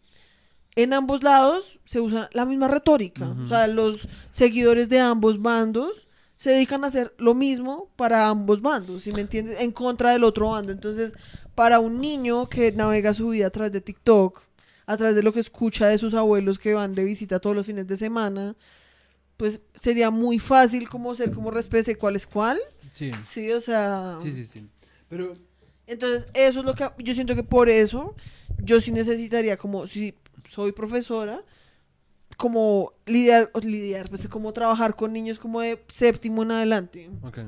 En 0.76 0.94
ambos 0.94 1.24
lados 1.24 1.80
se 1.86 2.00
usa 2.02 2.30
la 2.34 2.46
misma 2.46 2.68
retórica. 2.68 3.36
O 3.44 3.48
sea, 3.48 3.66
los 3.68 4.08
seguidores 4.30 4.90
de 4.90 5.00
ambos 5.00 5.42
bandos 5.42 6.08
se 6.36 6.52
dedican 6.52 6.84
a 6.84 6.88
hacer 6.88 7.16
lo 7.18 7.34
mismo 7.34 7.90
para 7.96 8.28
ambos 8.28 8.62
bandos, 8.62 9.02
si 9.04 9.12
me 9.12 9.22
entiendes? 9.22 9.60
En 9.60 9.72
contra 9.72 10.12
del 10.12 10.24
otro 10.24 10.50
bando. 10.52 10.72
Entonces, 10.72 11.14
para 11.56 11.80
un 11.80 12.00
niño 12.00 12.48
que 12.48 12.72
navega 12.74 13.14
su 13.14 13.30
vida 13.30 13.48
a 13.48 13.50
través 13.50 13.72
de 13.72 13.82
TikTok, 13.82 14.44
a 14.88 14.98
través 14.98 15.16
de 15.16 15.22
lo 15.22 15.32
que 15.34 15.40
escucha 15.42 15.88
de 15.88 15.98
sus 16.00 16.14
abuelos 16.16 16.58
que 16.58 16.74
van 16.74 16.96
de 16.96 17.04
visita 17.04 17.40
todos 17.40 17.56
los 17.56 17.66
fines 17.68 17.86
de 17.88 17.96
semana, 17.98 18.56
pues 19.38 19.60
sería 19.76 20.10
muy 20.10 20.40
fácil 20.40 20.90
como 20.90 21.14
ser 21.14 21.32
como 21.32 21.52
respecie 21.52 21.96
cuál 21.96 22.16
es 22.16 22.26
cuál. 22.26 22.58
Sí, 22.94 23.12
Sí, 23.30 23.52
o 23.52 23.60
sea... 23.62 24.18
sí, 24.24 24.32
sí, 24.34 24.46
sí. 24.46 24.68
Pero 25.10 25.34
Entonces, 25.86 26.26
eso 26.34 26.60
es 26.62 26.66
lo 26.66 26.74
que 26.74 26.90
yo 27.04 27.14
siento 27.14 27.36
que 27.36 27.44
por 27.44 27.70
eso 27.70 28.16
yo 28.58 28.80
sí 28.82 28.92
necesitaría 28.92 29.58
como 29.58 29.86
si 29.86 30.16
soy 30.50 30.72
profesora 30.72 31.44
como 32.38 32.94
lidiar 33.06 33.52
lidiar 33.64 34.10
pues 34.10 34.28
como 34.28 34.54
trabajar 34.54 34.96
con 34.96 35.12
niños 35.14 35.40
como 35.40 35.62
de 35.62 35.84
séptimo 35.88 36.44
en 36.44 36.52
adelante, 36.52 37.10
Ok. 37.24 37.40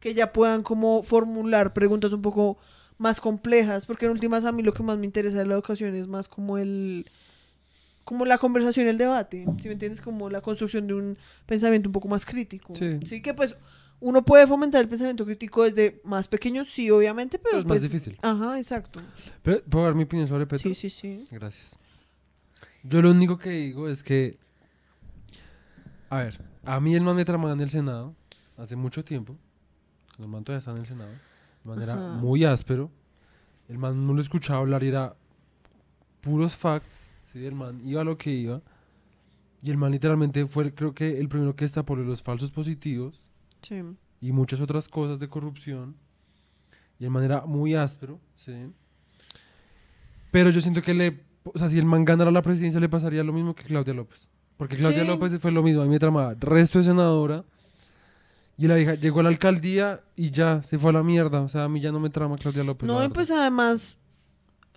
que 0.00 0.14
ya 0.14 0.32
puedan 0.32 0.62
como 0.62 1.02
formular 1.02 1.72
preguntas 1.72 2.12
un 2.12 2.22
poco 2.22 2.58
más 2.98 3.20
complejas, 3.20 3.86
porque 3.86 4.06
en 4.06 4.12
últimas 4.12 4.44
a 4.44 4.52
mí 4.52 4.62
lo 4.62 4.72
que 4.72 4.82
más 4.82 4.98
me 4.98 5.06
interesa 5.06 5.38
de 5.38 5.46
la 5.46 5.54
educación 5.54 5.94
es 5.94 6.06
más 6.06 6.28
como 6.28 6.58
el 6.58 7.06
como 8.04 8.24
la 8.24 8.38
conversación, 8.38 8.86
el 8.86 8.98
debate, 8.98 9.44
si 9.60 9.66
me 9.66 9.72
entiendes, 9.72 10.00
como 10.00 10.30
la 10.30 10.40
construcción 10.40 10.86
de 10.86 10.94
un 10.94 11.18
pensamiento 11.44 11.88
un 11.88 11.92
poco 11.92 12.06
más 12.06 12.24
crítico. 12.24 12.72
Sí. 12.76 13.20
que 13.20 13.34
pues 13.34 13.56
uno 13.98 14.24
puede 14.24 14.46
fomentar 14.46 14.80
el 14.80 14.88
pensamiento 14.88 15.24
crítico 15.24 15.64
desde 15.64 16.00
más 16.04 16.28
pequeño, 16.28 16.64
sí, 16.64 16.88
obviamente, 16.88 17.36
pero 17.36 17.50
Pero 17.50 17.58
es 17.58 17.64
pues, 17.64 17.82
más 17.82 17.90
difícil. 17.90 18.16
Ajá, 18.22 18.58
exacto. 18.58 19.00
Pero, 19.42 19.60
¿Puedo 19.64 19.86
dar 19.86 19.94
mi 19.96 20.04
opinión 20.04 20.28
sobre 20.28 20.46
Petro? 20.46 20.72
Sí, 20.72 20.74
sí, 20.76 20.88
sí. 20.88 21.24
Gracias. 21.32 21.76
Yo 22.84 23.02
lo 23.02 23.10
único 23.10 23.38
que 23.38 23.50
digo 23.50 23.88
es 23.88 24.04
que. 24.04 24.38
A 26.08 26.18
ver, 26.18 26.40
a 26.64 26.78
mí 26.78 26.94
el 26.94 27.02
man 27.02 27.16
me 27.16 27.24
tramaba 27.24 27.54
en 27.54 27.60
el 27.60 27.70
Senado 27.70 28.14
hace 28.56 28.76
mucho 28.76 29.04
tiempo. 29.04 29.36
El 30.20 30.28
man 30.28 30.44
todavía 30.44 30.60
estaba 30.60 30.76
en 30.76 30.84
el 30.84 30.88
Senado. 30.88 31.10
El 31.66 31.70
man 31.70 31.82
era 31.82 31.94
Ajá. 31.94 32.18
muy 32.20 32.44
áspero. 32.44 32.90
El 33.68 33.78
man 33.78 34.06
no 34.06 34.14
lo 34.14 34.20
escuchaba 34.20 34.60
hablar 34.60 34.84
y 34.84 34.88
era 34.88 35.16
puros 36.20 36.54
facts. 36.54 37.04
¿sí? 37.32 37.44
El 37.44 37.56
man 37.56 37.80
iba 37.84 38.02
a 38.02 38.04
lo 38.04 38.16
que 38.16 38.30
iba. 38.30 38.62
Y 39.62 39.70
el 39.72 39.76
man 39.76 39.90
literalmente 39.90 40.46
fue, 40.46 40.72
creo 40.72 40.94
que, 40.94 41.18
el 41.18 41.28
primero 41.28 41.56
que 41.56 41.64
destapó 41.64 41.96
los 41.96 42.22
falsos 42.22 42.52
positivos 42.52 43.20
Sí. 43.62 43.82
y 44.20 44.30
muchas 44.30 44.60
otras 44.60 44.86
cosas 44.86 45.18
de 45.18 45.28
corrupción. 45.28 45.96
Y 47.00 47.04
el 47.04 47.10
man 47.10 47.24
era 47.24 47.44
muy 47.46 47.74
áspero, 47.74 48.20
¿sí? 48.36 48.52
Pero 50.30 50.50
yo 50.50 50.60
siento 50.60 50.82
que 50.82 50.94
le... 50.94 51.20
O 51.52 51.58
sea, 51.58 51.68
si 51.68 51.78
el 51.78 51.84
man 51.84 52.04
ganara 52.04 52.30
la 52.30 52.42
presidencia 52.42 52.78
le 52.80 52.88
pasaría 52.88 53.24
lo 53.24 53.32
mismo 53.32 53.54
que 53.56 53.64
Claudia 53.64 53.92
López. 53.94 54.28
Porque 54.56 54.76
Claudia 54.76 55.02
Sí. 55.02 55.06
López 55.08 55.36
fue 55.40 55.50
lo 55.50 55.62
mismo, 55.64 55.82
a 55.82 55.84
mí 55.84 55.90
me 55.90 55.98
tramaba 55.98 56.34
resto 56.34 56.78
de 56.78 56.84
senadora. 56.84 57.44
Y 58.58 58.66
la 58.66 58.78
hija 58.80 58.94
llegó 58.94 59.20
a 59.20 59.22
la 59.24 59.28
alcaldía 59.28 60.00
y 60.16 60.30
ya, 60.30 60.62
se 60.62 60.78
fue 60.78 60.90
a 60.90 60.94
la 60.94 61.02
mierda. 61.02 61.42
O 61.42 61.48
sea, 61.48 61.64
a 61.64 61.68
mí 61.68 61.80
ya 61.80 61.92
no 61.92 62.00
me 62.00 62.08
trama 62.10 62.38
Claudia 62.38 62.64
López. 62.64 62.86
No, 62.86 63.04
y 63.04 63.08
pues 63.08 63.30
además 63.30 63.98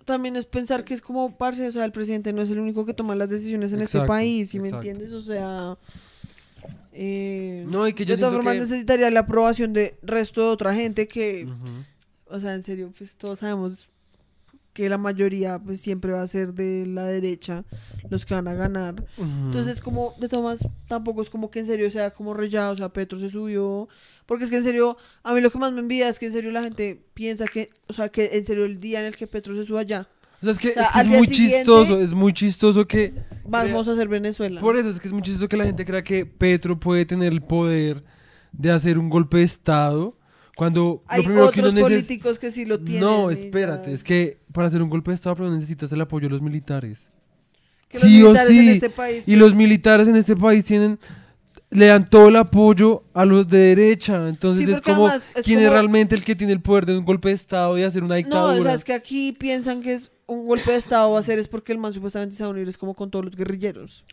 también 0.04 0.36
es 0.36 0.44
pensar 0.44 0.84
que 0.84 0.92
es 0.94 1.00
como 1.00 1.36
parce, 1.38 1.66
o 1.66 1.70
sea, 1.70 1.84
el 1.84 1.92
presidente 1.92 2.32
no 2.32 2.42
es 2.42 2.50
el 2.50 2.58
único 2.58 2.84
que 2.84 2.92
toma 2.94 3.14
las 3.14 3.28
decisiones 3.30 3.72
en 3.72 3.80
este 3.80 3.98
Exacto, 3.98 4.08
país, 4.12 4.50
¿sí 4.50 4.58
me 4.60 4.68
entiendes? 4.68 5.12
O 5.12 5.20
sea, 5.20 5.78
eh, 6.92 7.64
No, 7.68 7.86
y 7.86 7.92
que 7.92 8.04
yo 8.04 8.16
de 8.16 8.20
todas 8.20 8.34
formas 8.34 8.54
que- 8.54 8.60
necesitaría 8.60 9.10
la 9.10 9.20
aprobación 9.20 9.72
de 9.72 9.96
resto 10.02 10.40
de 10.42 10.46
otra 10.48 10.74
gente 10.74 11.06
que, 11.06 11.48
o 12.26 12.38
sea, 12.40 12.54
en 12.54 12.62
serio, 12.62 12.92
pues 12.96 13.14
todos 13.16 13.38
sabemos 13.38 13.88
que 14.72 14.88
la 14.88 14.98
mayoría 14.98 15.58
pues 15.58 15.80
siempre 15.80 16.12
va 16.12 16.22
a 16.22 16.26
ser 16.26 16.54
de 16.54 16.86
la 16.86 17.04
derecha 17.04 17.64
los 18.08 18.24
que 18.24 18.34
van 18.34 18.48
a 18.48 18.54
ganar. 18.54 19.04
Entonces, 19.18 19.80
como, 19.80 20.14
de 20.20 20.28
todas 20.28 20.66
tampoco 20.88 21.22
es 21.22 21.30
como 21.30 21.50
que 21.50 21.60
en 21.60 21.66
serio 21.66 21.90
sea 21.90 22.10
como 22.10 22.34
rayado, 22.34 22.72
o 22.72 22.76
sea, 22.76 22.88
Petro 22.88 23.18
se 23.18 23.30
subió. 23.30 23.88
Porque 24.26 24.44
es 24.44 24.50
que 24.50 24.58
en 24.58 24.64
serio, 24.64 24.96
a 25.24 25.34
mí 25.34 25.40
lo 25.40 25.50
que 25.50 25.58
más 25.58 25.72
me 25.72 25.80
envía 25.80 26.08
es 26.08 26.18
que 26.18 26.26
en 26.26 26.32
serio 26.32 26.52
la 26.52 26.62
gente 26.62 27.04
piensa 27.14 27.46
que, 27.46 27.70
o 27.88 27.92
sea, 27.92 28.10
que 28.10 28.30
en 28.32 28.44
serio 28.44 28.64
el 28.64 28.78
día 28.78 29.00
en 29.00 29.06
el 29.06 29.16
que 29.16 29.26
Petro 29.26 29.54
se 29.56 29.64
suba 29.64 29.82
ya, 29.82 30.08
O 30.40 30.44
sea, 30.44 30.52
es 30.52 30.58
que, 30.58 30.70
o 30.70 30.72
sea, 30.72 30.84
es, 30.84 30.92
que 30.92 31.00
es 31.00 31.06
muy 31.18 31.26
chistoso, 31.26 32.00
es 32.00 32.12
muy 32.12 32.32
chistoso 32.32 32.86
que... 32.86 33.12
vamos 33.44 33.88
a 33.88 33.92
hacer 33.92 34.06
Venezuela. 34.06 34.60
Por 34.60 34.76
eso 34.76 34.90
es 34.90 35.00
que 35.00 35.08
es 35.08 35.12
muy 35.12 35.22
chistoso 35.22 35.48
que 35.48 35.56
la 35.56 35.64
gente 35.64 35.84
crea 35.84 36.04
que 36.04 36.26
Petro 36.26 36.78
puede 36.78 37.04
tener 37.06 37.32
el 37.32 37.42
poder 37.42 38.04
de 38.52 38.70
hacer 38.70 38.98
un 38.98 39.08
golpe 39.10 39.38
de 39.38 39.44
Estado 39.44 40.16
cuando 40.60 41.02
Hay 41.06 41.20
lo 41.22 41.24
primero 41.24 41.50
que 41.50 41.60
otros 41.60 41.72
uno 41.72 41.80
neces- 41.80 41.84
políticos 41.90 42.38
que 42.38 42.50
sí 42.50 42.66
lo 42.66 42.78
tienen. 42.80 43.00
No, 43.00 43.30
y 43.30 43.34
espérate, 43.34 43.94
es 43.94 44.04
que 44.04 44.40
para 44.52 44.66
hacer 44.66 44.82
un 44.82 44.90
golpe 44.90 45.10
de 45.10 45.14
Estado 45.14 45.34
primero 45.34 45.54
necesitas 45.54 45.90
el 45.90 46.02
apoyo 46.02 46.26
de 46.28 46.32
los 46.32 46.42
militares. 46.42 47.10
que 47.88 47.98
los 47.98 48.06
sí 48.06 48.22
o 48.22 48.26
militares 48.26 48.50
en 48.56 48.62
sí. 48.64 48.68
este 48.72 48.90
país, 48.90 49.22
Y 49.22 49.30
pues, 49.30 49.38
los 49.38 49.54
militares 49.54 50.06
en 50.06 50.16
este 50.16 50.36
país 50.36 50.62
tienen 50.66 50.98
le 51.70 51.86
dan 51.86 52.04
todo 52.04 52.28
el 52.28 52.36
apoyo 52.36 53.04
a 53.14 53.24
los 53.24 53.48
de 53.48 53.74
derecha. 53.74 54.28
Entonces 54.28 54.66
Sí, 54.66 54.70
es 54.72 54.82
como 54.82 55.06
además 55.06 55.30
es 55.34 55.46
quién 55.46 55.60
como- 55.60 55.66
es 55.68 55.72
realmente 55.72 56.14
el 56.14 56.22
que 56.24 56.36
tiene 56.36 56.52
el 56.52 56.60
poder 56.60 56.84
de 56.84 56.98
un 56.98 57.06
golpe 57.06 57.28
de 57.30 57.34
Estado 57.36 57.78
y 57.78 57.82
hacer 57.82 58.02
una 58.04 58.16
No, 58.16 58.18
dictadura. 58.18 58.60
o 58.60 58.62
sea, 58.64 58.74
es 58.74 58.84
que 58.84 58.92
aquí 58.92 59.32
piensan 59.32 59.80
que 59.80 59.94
es 59.94 60.12
un 60.26 60.46
golpe 60.46 60.72
de 60.72 60.76
Estado 60.76 61.10
va 61.10 61.18
a 61.18 61.22
ser 61.22 61.38
es 61.38 61.48
porque 61.48 61.72
el 61.72 61.78
man 61.78 61.94
supuestamente 61.94 62.34
se 62.36 62.42
va 62.42 62.48
a 62.48 62.52
unir 62.52 62.68
es 62.68 62.76
como 62.76 62.92
con 62.94 63.10
todos 63.10 63.24
los 63.24 63.34
guerrilleros. 63.34 64.04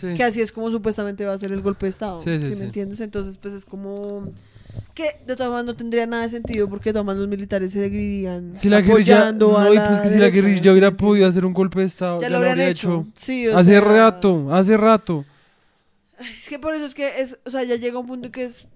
Sí. 0.00 0.14
Que 0.16 0.22
así 0.22 0.40
es 0.40 0.52
como 0.52 0.70
supuestamente 0.70 1.24
va 1.26 1.32
a 1.32 1.38
ser 1.38 1.50
el 1.50 1.62
golpe 1.62 1.86
de 1.86 1.90
Estado. 1.90 2.20
Sí, 2.20 2.38
sí, 2.38 2.46
¿sí 2.46 2.54
sí. 2.54 2.60
me 2.60 2.66
entiendes? 2.66 3.00
Entonces, 3.00 3.36
pues 3.38 3.54
es 3.54 3.64
como... 3.64 4.32
Que 4.94 5.20
de 5.26 5.36
todas 5.36 5.50
maneras 5.50 5.66
no 5.66 5.76
tendría 5.76 6.06
nada 6.06 6.22
de 6.22 6.28
sentido 6.30 6.68
porque 6.68 6.88
de 6.90 6.94
todas 6.94 7.06
maneras 7.06 7.20
los 7.22 7.28
militares 7.30 7.72
se 7.72 7.82
seguirían 7.82 8.54
Si 8.56 8.68
la 8.68 8.80
guerrilla, 8.80 9.18
apoyando 9.18 9.58
a 9.58 9.64
no, 9.64 9.74
y 9.74 9.78
pues 9.78 10.00
que 10.00 10.08
si 10.08 10.18
la 10.18 10.30
guerrilla 10.30 10.62
¿sí 10.62 10.70
hubiera 10.70 10.90
podido 10.90 11.28
hacer 11.28 11.44
un 11.44 11.52
golpe 11.52 11.80
de 11.80 11.86
Estado, 11.86 12.20
Ya 12.20 12.30
lo 12.30 12.36
habrían 12.36 12.52
habría 12.52 12.68
hecho. 12.70 13.06
Sí, 13.14 13.46
o 13.48 13.56
hace 13.58 13.70
sea, 13.70 13.80
rato, 13.80 14.52
hace 14.54 14.76
rato. 14.76 15.24
Es 16.18 16.48
que 16.48 16.58
por 16.58 16.74
eso 16.74 16.86
es 16.86 16.94
que 16.94 17.20
es, 17.20 17.38
o 17.44 17.50
sea, 17.50 17.62
ya 17.64 17.76
llega 17.76 17.98
un 17.98 18.06
punto 18.06 18.30
que 18.30 18.44
es 18.44 18.66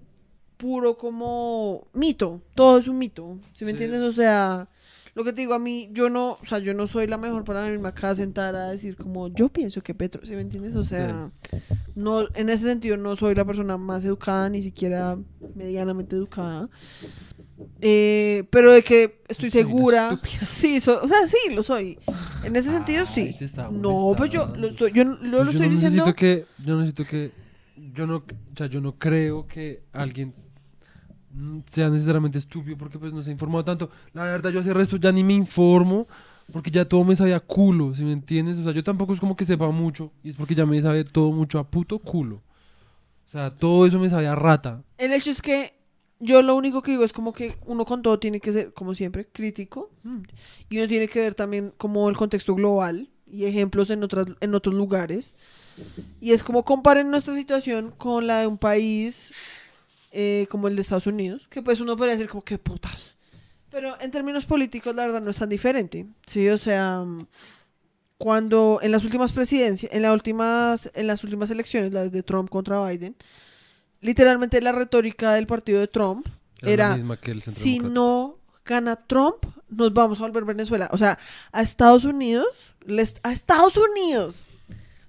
puro 0.57 0.95
como 0.97 1.87
mito, 1.93 2.39
todo 2.53 2.77
es 2.77 2.87
un 2.87 2.99
mito, 2.99 3.37
¿sí 3.53 3.65
me 3.65 3.71
Sí. 3.71 3.83
entiendes? 3.83 4.01
O 4.01 4.11
sea, 4.11 4.67
lo 5.13 5.23
que 5.23 5.33
te 5.33 5.41
digo 5.41 5.53
a 5.53 5.59
mí, 5.59 5.89
yo 5.91 6.09
no, 6.09 6.31
o 6.33 6.45
sea, 6.45 6.59
yo 6.59 6.73
no 6.73 6.87
soy 6.87 7.07
la 7.07 7.17
mejor 7.17 7.43
para 7.43 7.61
venirme 7.63 7.89
acá 7.89 8.09
a 8.11 8.15
sentar 8.15 8.55
a 8.55 8.69
decir 8.69 8.95
como 8.95 9.27
yo 9.27 9.49
pienso 9.49 9.81
que 9.81 9.93
Petro, 9.93 10.25
¿sí 10.25 10.33
me 10.35 10.41
entiendes? 10.41 10.75
O 10.75 10.83
sea, 10.83 11.29
no, 11.95 12.23
en 12.33 12.49
ese 12.49 12.65
sentido 12.65 12.95
no 12.97 13.15
soy 13.15 13.35
la 13.35 13.43
persona 13.45 13.77
más 13.77 14.03
educada, 14.05 14.49
ni 14.49 14.61
siquiera 14.61 15.17
medianamente 15.55 16.15
educada. 16.15 16.69
Eh, 17.79 18.45
pero 18.49 18.71
de 18.71 18.81
que 18.83 19.21
estoy 19.27 19.51
segura, 19.51 20.19
sí, 20.41 20.77
o 20.77 20.79
sea, 21.07 21.27
sí, 21.27 21.53
lo 21.53 21.61
soy. 21.61 21.99
En 22.43 22.55
ese 22.55 22.71
sentido, 22.71 23.05
Ay, 23.07 23.35
sí. 23.37 23.49
No, 23.71 24.13
pues 24.17 24.29
yo 24.31 24.47
lo 24.55 24.69
estoy, 24.69 24.91
yo, 24.91 25.03
yo 25.03 25.17
Pues 25.19 25.31
lo 25.31 25.43
yo 25.43 25.49
estoy 25.51 25.67
no 25.67 25.73
diciendo. 25.73 26.05
necesito 26.05 26.15
que, 26.15 26.45
yo 26.65 26.75
necesito 26.77 27.05
que, 27.05 27.31
yo 27.93 28.07
no, 28.07 28.15
o 28.17 28.57
sea, 28.57 28.67
yo 28.67 28.81
no 28.81 28.97
creo 28.97 29.45
que 29.47 29.83
alguien 29.91 30.33
sea 31.71 31.89
necesariamente 31.89 32.37
estúpido 32.37 32.77
porque 32.77 32.99
pues 32.99 33.13
no 33.13 33.21
se 33.23 33.29
ha 33.29 33.33
informado 33.33 33.63
tanto. 33.63 33.89
La 34.13 34.23
verdad 34.23 34.49
yo 34.49 34.59
hace 34.59 34.73
resto 34.73 34.97
ya 34.97 35.11
ni 35.11 35.23
me 35.23 35.33
informo 35.33 36.07
porque 36.51 36.71
ya 36.71 36.85
todo 36.85 37.03
me 37.03 37.15
sabía 37.15 37.39
culo, 37.39 37.95
¿sí 37.95 38.03
me 38.03 38.11
entiendes? 38.11 38.59
O 38.59 38.63
sea, 38.63 38.73
yo 38.73 38.83
tampoco 38.83 39.13
es 39.13 39.19
como 39.19 39.35
que 39.35 39.45
sepa 39.45 39.69
mucho 39.71 40.11
y 40.23 40.29
es 40.29 40.35
porque 40.35 40.55
ya 40.55 40.65
me 40.65 40.81
sabe 40.81 41.03
todo 41.03 41.31
mucho 41.31 41.59
a 41.59 41.63
puto 41.63 41.99
culo. 41.99 42.41
O 43.27 43.31
sea, 43.31 43.49
todo 43.49 43.85
eso 43.85 43.97
me 43.99 44.09
sabía 44.09 44.35
rata. 44.35 44.83
El 44.97 45.13
hecho 45.13 45.31
es 45.31 45.41
que 45.41 45.73
yo 46.19 46.41
lo 46.41 46.55
único 46.55 46.81
que 46.81 46.91
digo 46.91 47.03
es 47.03 47.13
como 47.13 47.33
que 47.33 47.57
uno 47.65 47.85
con 47.85 48.01
todo 48.01 48.19
tiene 48.19 48.39
que 48.39 48.51
ser, 48.51 48.73
como 48.73 48.93
siempre, 48.93 49.25
crítico. 49.25 49.89
Y 50.69 50.77
uno 50.77 50.87
tiene 50.87 51.07
que 51.07 51.19
ver 51.19 51.33
también 51.33 51.73
como 51.77 52.09
el 52.09 52.17
contexto 52.17 52.53
global 52.55 53.09
y 53.25 53.45
ejemplos 53.45 53.89
en, 53.89 54.03
otras, 54.03 54.27
en 54.41 54.53
otros 54.53 54.75
lugares. 54.75 55.33
Y 56.19 56.33
es 56.33 56.43
como 56.43 56.63
comparen 56.63 57.09
nuestra 57.09 57.33
situación 57.33 57.93
con 57.97 58.27
la 58.27 58.41
de 58.41 58.47
un 58.47 58.57
país 58.57 59.31
eh, 60.11 60.47
como 60.49 60.67
el 60.67 60.75
de 60.75 60.81
Estados 60.81 61.07
Unidos, 61.07 61.47
que 61.49 61.61
pues 61.61 61.79
uno 61.81 61.95
podría 61.97 62.15
decir 62.15 62.29
como 62.29 62.43
que 62.43 62.57
putas. 62.57 63.17
Pero 63.69 63.99
en 64.01 64.11
términos 64.11 64.45
políticos 64.45 64.93
la 64.95 65.05
verdad 65.05 65.21
no 65.21 65.29
es 65.31 65.37
tan 65.37 65.49
diferente. 65.49 66.05
Sí, 66.27 66.47
o 66.49 66.57
sea, 66.57 67.03
cuando 68.17 68.79
en 68.81 68.91
las 68.91 69.03
últimas 69.03 69.31
presidencias, 69.31 69.91
en 69.93 70.01
las 70.03 70.13
últimas, 70.13 70.91
en 70.93 71.07
las 71.07 71.23
últimas 71.23 71.49
elecciones, 71.49 71.91
las 71.93 72.11
de 72.11 72.21
Trump 72.23 72.49
contra 72.49 72.83
Biden, 72.87 73.15
literalmente 74.01 74.61
la 74.61 74.71
retórica 74.71 75.33
del 75.33 75.47
partido 75.47 75.79
de 75.79 75.87
Trump 75.87 76.27
Era, 76.61 76.95
Era, 76.95 77.41
si 77.41 77.79
no 77.79 78.37
gana 78.65 78.95
Trump, 78.95 79.45
nos 79.69 79.91
vamos 79.93 80.19
a 80.19 80.23
volver 80.23 80.43
Venezuela. 80.45 80.89
O 80.91 80.97
sea, 80.97 81.17
a 81.51 81.61
Estados 81.61 82.03
Unidos, 82.05 82.47
les, 82.85 83.15
a 83.23 83.31
Estados 83.31 83.75
Unidos. 83.77 84.47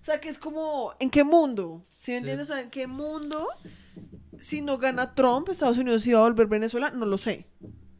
O 0.00 0.04
sea, 0.04 0.20
que 0.20 0.28
es 0.30 0.38
como, 0.38 0.94
¿en 0.98 1.10
qué 1.10 1.22
mundo? 1.22 1.82
¿Sí 1.96 2.12
me 2.12 2.18
Sí. 2.18 2.20
entiendes? 2.20 2.48
O 2.50 2.52
sea, 2.54 2.62
¿en 2.62 2.70
qué 2.70 2.86
mundo, 2.86 3.46
si 4.40 4.60
no 4.60 4.78
gana 4.78 5.14
Trump, 5.14 5.48
Estados 5.48 5.78
Unidos 5.78 6.06
iba 6.06 6.18
a 6.18 6.22
volver 6.22 6.46
Venezuela? 6.46 6.90
No 6.90 7.06
lo 7.06 7.18
sé. 7.18 7.46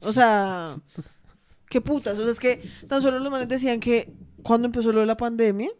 O 0.00 0.12
sea, 0.12 0.76
qué 1.68 1.80
putas. 1.80 2.18
O 2.18 2.22
sea, 2.22 2.30
es 2.30 2.40
que 2.40 2.68
tan 2.88 3.00
solo 3.00 3.18
los 3.18 3.30
manes 3.30 3.48
decían 3.48 3.80
que 3.80 4.12
cuando 4.42 4.66
empezó 4.66 4.92
lo 4.92 5.00
de 5.00 5.06
la 5.06 5.16
pandemia, 5.16 5.70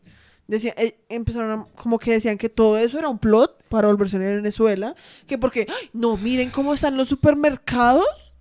decían, 0.47 0.75
eh, 0.79 1.05
empezaron 1.09 1.51
a, 1.51 1.65
como 1.75 1.99
que 1.99 2.13
decían 2.13 2.39
que 2.39 2.49
todo 2.49 2.79
eso 2.79 2.99
era 2.99 3.09
un 3.09 3.19
plot 3.19 3.65
para 3.69 3.89
volverse 3.89 4.17
a 4.17 4.21
Venezuela. 4.21 4.95
Que 5.27 5.39
porque, 5.39 5.67
no, 5.93 6.17
miren 6.17 6.51
cómo 6.51 6.75
están 6.75 6.97
los 6.97 7.09
supermercados. 7.09 8.33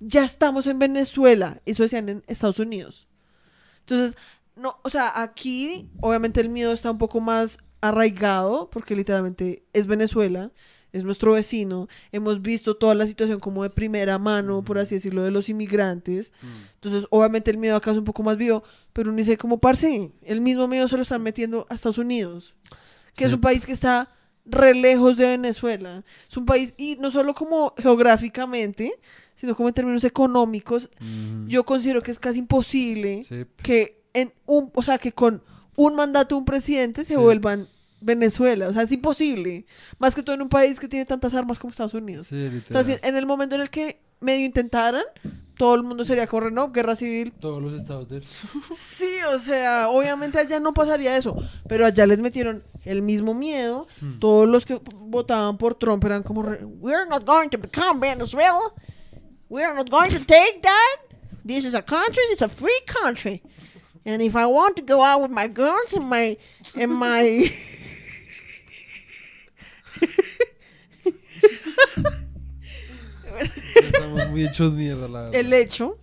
Ya 0.00 0.24
estamos 0.24 0.66
en 0.66 0.78
Venezuela. 0.78 1.60
Eso 1.66 1.82
decían 1.82 2.08
en 2.08 2.24
Estados 2.26 2.58
Unidos. 2.58 3.08
Entonces, 3.80 4.16
no, 4.56 4.78
o 4.82 4.90
sea, 4.90 5.20
aquí 5.22 5.88
obviamente 6.00 6.40
el 6.40 6.48
miedo 6.48 6.72
está 6.72 6.90
un 6.90 6.98
poco 6.98 7.20
más 7.20 7.58
arraigado 7.80 8.70
porque 8.70 8.96
literalmente 8.96 9.64
es 9.72 9.86
Venezuela, 9.86 10.50
es 10.92 11.04
nuestro 11.04 11.32
vecino, 11.32 11.88
hemos 12.12 12.40
visto 12.42 12.76
toda 12.76 12.94
la 12.94 13.06
situación 13.06 13.40
como 13.40 13.62
de 13.62 13.70
primera 13.70 14.18
mano, 14.18 14.62
por 14.62 14.78
así 14.78 14.94
decirlo, 14.94 15.22
de 15.22 15.30
los 15.30 15.48
inmigrantes. 15.48 16.32
Entonces, 16.74 17.06
obviamente 17.10 17.50
el 17.50 17.58
miedo 17.58 17.76
acá 17.76 17.90
es 17.90 17.98
un 17.98 18.04
poco 18.04 18.22
más 18.22 18.36
vivo, 18.36 18.62
pero 18.92 19.10
uno 19.10 19.18
dice 19.18 19.36
como, 19.36 19.58
parce, 19.58 20.12
el 20.22 20.40
mismo 20.40 20.66
miedo 20.68 20.88
se 20.88 20.96
lo 20.96 21.02
están 21.02 21.22
metiendo 21.22 21.66
a 21.68 21.74
Estados 21.74 21.98
Unidos, 21.98 22.54
que 23.14 23.24
es 23.24 23.32
un 23.32 23.40
país 23.40 23.66
que 23.66 23.72
está 23.72 24.10
re 24.46 24.74
lejos 24.74 25.16
de 25.18 25.26
Venezuela. 25.26 26.04
Es 26.28 26.36
un 26.36 26.46
país, 26.46 26.72
y 26.78 26.96
no 27.00 27.10
solo 27.10 27.34
como 27.34 27.74
geográficamente, 27.76 28.92
sino 29.34 29.54
como 29.54 29.68
en 29.68 29.74
términos 29.74 30.04
económicos, 30.04 30.90
yo 31.46 31.64
considero 31.64 32.00
que 32.02 32.10
es 32.10 32.18
casi 32.18 32.38
imposible 32.40 33.24
Sí. 33.24 33.44
que 33.62 34.02
en 34.14 34.32
un, 34.46 34.70
o 34.74 34.82
sea, 34.82 34.98
que 34.98 35.12
con 35.12 35.42
un 35.76 35.94
mandato 35.94 36.34
de 36.34 36.38
un 36.40 36.44
presidente 36.44 37.04
se 37.04 37.14
Sí. 37.14 37.20
vuelvan 37.20 37.68
Venezuela, 38.00 38.68
o 38.68 38.72
sea, 38.72 38.82
es 38.82 38.92
imposible, 38.92 39.66
más 39.98 40.14
que 40.14 40.22
todo 40.22 40.34
en 40.34 40.42
un 40.42 40.48
país 40.48 40.78
que 40.78 40.88
tiene 40.88 41.04
tantas 41.04 41.34
armas 41.34 41.58
como 41.58 41.70
Estados 41.70 41.94
Unidos. 41.94 42.28
Sí, 42.28 42.62
O 42.68 42.72
sea, 42.72 42.84
si 42.84 42.96
en 43.02 43.16
el 43.16 43.26
momento 43.26 43.54
en 43.56 43.62
el 43.62 43.70
que 43.70 44.00
medio 44.20 44.44
intentaran, 44.44 45.04
todo 45.56 45.74
el 45.74 45.82
mundo 45.82 46.04
sería 46.04 46.26
como, 46.28 46.50
no, 46.50 46.70
guerra 46.70 46.94
civil. 46.94 47.32
Todos 47.40 47.60
los 47.60 47.72
estados 47.72 48.08
del... 48.08 48.24
Sí, 48.70 49.10
o 49.32 49.38
sea, 49.38 49.88
obviamente 49.88 50.38
allá 50.38 50.60
no 50.60 50.72
pasaría 50.72 51.16
eso, 51.16 51.36
pero 51.68 51.84
allá 51.84 52.06
les 52.06 52.20
metieron 52.20 52.62
el 52.84 53.02
mismo 53.02 53.34
miedo. 53.34 53.88
Hmm. 54.00 54.20
Todos 54.20 54.48
los 54.48 54.64
que 54.64 54.80
votaban 55.00 55.58
por 55.58 55.74
Trump 55.74 56.04
eran 56.04 56.22
como, 56.22 56.42
re- 56.42 56.64
we're 56.64 57.08
not 57.08 57.24
going 57.24 57.48
to 57.48 57.58
become 57.58 57.98
Venezuela. 58.00 58.72
We're 59.48 59.74
not 59.74 59.90
going 59.90 60.10
to 60.10 60.20
take 60.20 60.60
that. 60.62 61.16
This 61.44 61.64
is 61.64 61.74
a 61.74 61.82
country, 61.82 62.22
it's 62.30 62.42
a 62.42 62.48
free 62.48 62.80
country. 62.86 63.42
And 64.04 64.22
if 64.22 64.36
I 64.36 64.46
want 64.46 64.76
to 64.76 64.82
go 64.82 65.02
out 65.02 65.20
with 65.22 65.30
my 65.32 65.48
guns 65.48 65.92
and 65.94 66.08
my, 66.08 66.36
and 66.76 66.92
my... 66.92 67.52
Estamos 73.82 74.28
muy 74.30 74.44
hechos 74.46 74.74
mierda, 74.74 75.08
la 75.08 75.20
verdad. 75.22 75.34
El 75.34 75.52
hecho, 75.52 75.98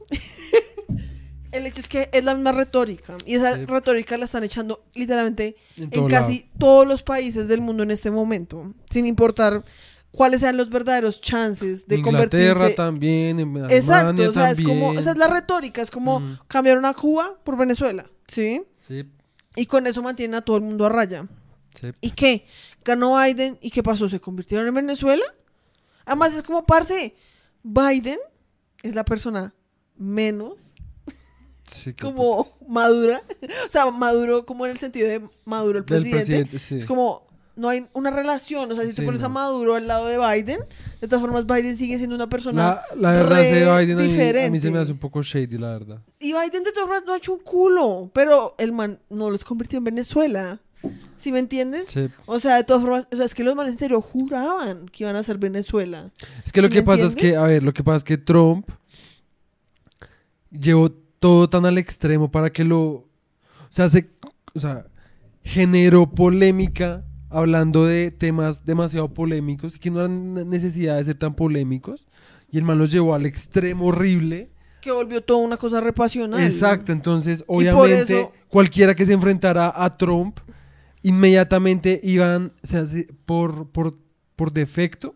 el 1.52 1.66
hecho 1.66 1.80
es 1.80 1.88
que 1.88 2.10
es 2.12 2.24
la 2.24 2.34
misma 2.34 2.52
retórica 2.52 3.18
y 3.26 3.36
esa 3.36 3.56
Sí. 3.56 3.66
retórica 3.66 4.18
la 4.18 4.26
están 4.26 4.44
echando 4.44 4.84
literalmente 4.94 5.56
En 5.78 6.08
casi 6.08 6.50
todos 6.58 6.88
los 6.88 7.04
países 7.04 7.48
del 7.48 7.62
mundo 7.62 7.84
en 7.84 7.92
este 7.92 8.12
momento, 8.12 8.74
sin 8.90 9.06
importar 9.06 9.64
cuáles 10.12 10.40
sean 10.42 10.56
los 10.56 10.70
verdaderos 10.70 11.20
chances 11.20 11.88
de 11.88 11.98
Inglaterra 11.98 12.54
convertirse. 12.54 12.76
también, 12.76 13.40
en 13.40 13.50
Alemania 13.50 13.76
Exacto, 13.78 14.30
o 14.30 14.32
sea, 14.32 14.52
es 14.52 14.58
también. 14.58 14.80
como 14.80 14.98
esa 15.00 15.12
es 15.12 15.18
la 15.18 15.28
retórica, 15.28 15.82
es 15.82 15.92
como 15.92 16.22
Mm. 16.22 16.38
cambiaron 16.48 16.86
a 16.86 16.94
Cuba 16.94 17.36
por 17.44 17.58
Venezuela, 17.58 18.10
¿sí? 18.28 18.62
Sí, 18.88 19.04
Y 19.58 19.66
con 19.68 19.88
eso 19.88 20.02
mantienen 20.02 20.36
a 20.36 20.42
todo 20.42 20.58
el 20.58 20.64
mundo 20.64 20.86
a 20.86 20.90
raya. 20.90 21.28
Sí. 21.80 21.91
¿Y 22.02 22.11
qué? 22.11 22.45
Ganó 22.84 23.22
Biden 23.22 23.57
y 23.61 23.72
¿qué 23.72 23.84
pasó? 23.84 24.07
¿Se 24.10 24.19
convirtieron 24.19 24.68
en 24.68 24.73
Venezuela? 24.73 25.26
Además 26.06 26.34
es 26.34 26.43
como, 26.43 26.65
parce, 26.65 27.15
Biden 27.64 28.19
es 28.84 28.95
la 28.95 29.03
persona 29.03 29.53
menos 29.97 30.72
sí, 31.68 31.93
como 32.02 32.47
madura. 32.68 33.22
O 33.68 33.69
sea, 33.69 33.89
maduro 33.91 34.45
como 34.45 34.65
en 34.65 34.72
el 34.72 34.77
sentido 34.77 35.07
de 35.07 35.22
maduro 35.45 35.80
el 35.80 35.85
presidente. 35.85 36.18
presidente, 36.18 36.60
sí. 36.60 36.76
Es 36.76 36.85
como, 36.85 37.26
no 37.56 37.69
hay 37.69 37.88
una 37.93 38.11
relación. 38.11 38.72
O 38.72 38.76
sea, 38.76 38.85
si 38.88 38.95
tú 38.95 39.03
pones 39.06 39.22
a. 39.23 39.30
Maduro 39.30 39.76
al 39.76 39.88
lado 39.88 40.06
de 40.07 40.18
Biden, 40.18 40.60
de 41.02 41.07
todas 41.07 41.22
formas 41.22 41.45
Biden 41.45 41.76
sigue 41.76 41.97
siendo 41.97 42.15
una 42.15 42.27
persona 42.30 42.81
La, 42.95 42.95
la 42.95 43.11
verdad, 43.11 43.35
re 43.38 43.49
ese 43.49 43.60
Biden 43.60 43.72
a 43.72 43.76
mí, 43.76 43.89
a 43.89 43.95
mí 43.95 44.10
se 44.10 44.10
diferente. 44.10 44.72
me 44.72 44.80
hace 44.80 44.91
un 44.91 44.99
poco 44.99 45.22
shady, 45.22 45.57
la 45.57 45.69
verdad. 45.69 46.02
Y 46.19 46.34
Biden 46.34 46.64
de 46.64 46.72
todas 46.72 46.88
formas 46.88 47.03
no 47.06 47.14
ha 47.14 47.18
hecho 47.18 47.34
un 47.34 47.39
culo, 47.39 48.11
pero 48.14 48.56
el 48.57 48.72
man 48.72 48.99
no 49.10 49.30
los 49.30 49.43
convirtió 49.43 49.77
en 49.77 49.84
Venezuela. 49.85 50.60
¿Sí 51.18 51.32
me 51.32 51.40
entiendes? 51.40 51.88
Sí. 51.88 52.07
O 52.26 52.40
sea, 52.40 52.56
de 52.57 52.64
todas 52.64 52.84
formas, 52.84 53.07
o 53.12 53.16
sea, 53.16 53.26
es 53.26 53.34
que 53.34 53.44
los 53.44 53.56
manes 53.56 53.74
en 53.74 53.80
serio 53.80 54.02
juraban 54.02 54.88
que 54.90 55.03
iban 55.06 55.16
a 55.16 55.24
ser 55.24 55.38
Venezuela. 55.38 56.12
Es 56.45 56.52
que 56.52 56.62
lo 56.62 56.68
¿Sí 56.68 56.74
que 56.74 56.80
me 56.82 56.86
pasa 56.86 57.06
es 57.06 57.16
que, 57.16 57.28
entiendes? 57.28 57.38
a 57.40 57.48
ver, 57.48 57.64
lo 57.64 57.74
que 57.74 57.84
pasa 57.84 57.98
es 57.98 58.03
que 58.03 58.18
Trump 58.18 58.70
llevó 60.52 60.91
todo 60.91 61.49
tan 61.49 61.66
al 61.66 61.78
extremo 61.78 62.30
para 62.32 62.52
que 62.52 62.64
lo. 62.64 62.82
O 62.84 63.07
sea, 63.70 63.90
se, 63.90 64.10
o 64.53 64.60
sea, 64.60 64.86
generó 65.44 66.10
polémica 66.10 67.03
hablando 67.30 67.86
de 67.86 68.12
temas 68.12 68.66
demasiado 68.66 69.14
polémicos 69.14 69.76
y 69.76 69.80
que 69.80 69.91
no 69.91 69.99
eran 69.99 70.49
necesidad 70.49 70.98
de 70.98 71.03
ser 71.06 71.18
tan 71.18 71.36
polémicos. 71.36 72.07
Y 72.52 72.57
el 72.57 72.64
man 72.64 72.78
los 72.78 72.91
llevó 72.91 73.16
al 73.16 73.26
extremo 73.26 73.88
horrible. 73.88 74.49
Que 74.82 74.91
volvió 74.91 75.22
toda 75.24 75.40
una 75.40 75.57
cosa 75.57 75.82
repasional. 75.82 76.41
Exacto, 76.44 76.91
entonces 76.91 77.44
obviamente 77.48 78.20
eso- 78.22 78.32
cualquiera 78.49 78.95
que 78.95 79.06
se 79.06 79.14
enfrentara 79.14 79.74
a 79.76 79.98
Trump 79.98 80.40
inmediatamente 81.07 81.99
iban, 82.03 82.52
o 82.64 82.68
sea, 82.68 82.86
se- 82.88 83.07
por, 83.26 83.69
por, 83.69 83.95
por 84.36 84.52
defecto, 84.52 85.15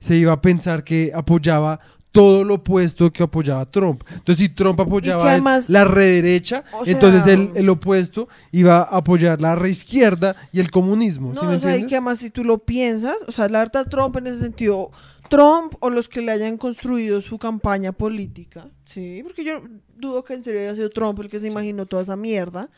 se 0.00 0.16
iba 0.16 0.32
a 0.32 0.40
pensar 0.42 0.82
que 0.84 1.12
apoyaba 1.14 1.78
todo 2.10 2.42
lo 2.42 2.54
opuesto 2.54 3.12
que 3.12 3.22
apoyaba 3.22 3.70
Trump. 3.70 4.02
Entonces, 4.10 4.46
si 4.46 4.48
Trump 4.48 4.80
apoyaba 4.80 5.30
además- 5.30 5.70
la 5.70 5.84
rederecha, 5.84 6.64
sea- 6.84 6.92
entonces 6.92 7.26
el, 7.26 7.50
el 7.54 7.68
opuesto 7.68 8.28
iba 8.50 8.78
a 8.78 8.96
apoyar 8.96 9.40
la 9.40 9.54
reizquierda 9.54 10.34
y 10.52 10.58
el 10.60 10.70
comunismo. 10.70 11.32
No, 11.34 11.40
¿sí 11.40 11.46
me 11.46 11.56
o 11.56 11.60
sea, 11.60 11.76
y 11.76 11.86
que 11.86 11.94
además 11.96 12.18
si 12.18 12.30
tú 12.30 12.42
lo 12.44 12.58
piensas, 12.58 13.16
o 13.28 13.32
sea, 13.32 13.48
la 13.48 13.60
verdad 13.60 13.86
Trump 13.88 14.16
en 14.16 14.26
ese 14.26 14.40
sentido, 14.40 14.90
Trump 15.30 15.74
o 15.80 15.90
los 15.90 16.08
que 16.08 16.20
le 16.22 16.32
hayan 16.32 16.56
construido 16.56 17.20
su 17.20 17.38
campaña 17.38 17.92
política, 17.92 18.66
sí, 18.86 19.20
porque 19.22 19.44
yo 19.44 19.62
dudo 19.96 20.24
que 20.24 20.34
en 20.34 20.42
serio 20.42 20.62
haya 20.62 20.74
sido 20.74 20.90
Trump 20.90 21.20
el 21.20 21.28
que 21.28 21.38
se 21.38 21.46
imaginó 21.46 21.84
toda 21.86 22.02
esa 22.02 22.16
mierda, 22.16 22.70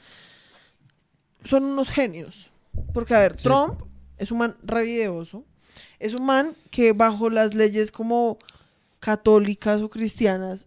son 1.45 1.65
unos 1.65 1.89
genios. 1.89 2.50
Porque, 2.93 3.15
a 3.15 3.20
ver, 3.20 3.32
Sí. 3.36 3.44
Trump 3.44 3.82
es 4.19 4.31
un 4.31 4.39
man 4.39 4.57
revideoso, 4.62 5.44
es 5.98 6.15
un 6.15 6.24
man 6.27 6.52
que 6.70 6.93
bajo 6.93 7.31
las 7.31 7.55
leyes 7.55 7.90
como 7.93 8.39
católicas 8.98 9.81
o 9.81 9.89
cristianas 9.89 10.66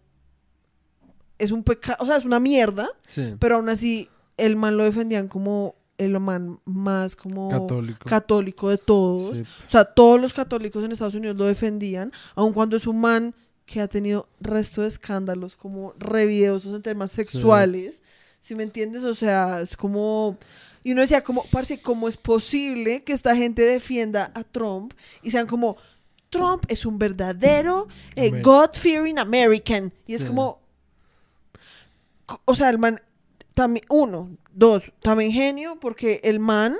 es 1.38 1.50
un 1.50 1.62
pecado, 1.62 1.98
o 2.00 2.06
sea, 2.06 2.16
es 2.16 2.24
una 2.24 2.40
mierda, 2.40 2.88
Sí, 3.08 3.34
pero 3.38 3.56
aún 3.56 3.68
así 3.68 4.08
el 4.36 4.56
man 4.56 4.76
lo 4.76 4.84
defendían 4.84 5.28
como 5.28 5.74
el 5.98 6.18
man 6.20 6.58
más 6.64 7.14
como 7.16 7.48
católico. 7.50 8.04
católico 8.06 8.68
de 8.70 8.78
todos. 8.78 9.36
Sí. 9.36 9.42
O 9.66 9.70
sea, 9.70 9.84
todos 9.84 10.20
los 10.20 10.32
católicos 10.32 10.82
en 10.84 10.92
Estados 10.92 11.14
Unidos 11.14 11.36
lo 11.36 11.44
defendían, 11.44 12.12
aun 12.34 12.52
cuando 12.52 12.76
es 12.76 12.86
un 12.86 13.00
man 13.00 13.34
que 13.66 13.80
ha 13.80 13.88
tenido 13.88 14.28
resto 14.40 14.82
de 14.82 14.88
escándalos 14.88 15.56
como 15.56 15.94
revideosos 15.98 16.74
en 16.74 16.82
temas 16.82 17.10
sexuales. 17.12 18.02
¿Sí 18.40 18.54
me 18.54 18.62
entiendes? 18.62 19.04
O 19.04 19.14
sea, 19.14 19.60
es 19.62 19.76
como... 19.76 20.36
Y 20.84 20.92
uno 20.92 21.00
decía, 21.00 21.24
como, 21.24 21.44
parce, 21.46 21.80
¿cómo 21.80 22.06
es 22.08 22.16
posible 22.16 23.02
que 23.02 23.12
esta 23.14 23.34
gente 23.34 23.62
defienda 23.62 24.30
a 24.34 24.44
Trump 24.44 24.92
y 25.22 25.30
sean 25.32 25.46
como, 25.48 25.76
Trump 26.30 26.64
es 26.68 26.84
un 26.86 26.98
verdadero 26.98 27.88
eh, 28.16 28.40
God-fearing 28.42 29.18
American? 29.18 29.92
Y 30.06 30.14
es 30.14 30.20
Sí. 30.20 30.26
como, 30.28 30.60
co- 32.26 32.40
o 32.44 32.54
sea, 32.54 32.70
el 32.70 32.78
man, 32.78 33.00
también, 33.54 33.86
uno, 33.88 34.30
dos, 34.52 34.92
también 35.02 35.32
genio, 35.32 35.78
porque 35.80 36.20
el 36.24 36.38
man, 36.40 36.76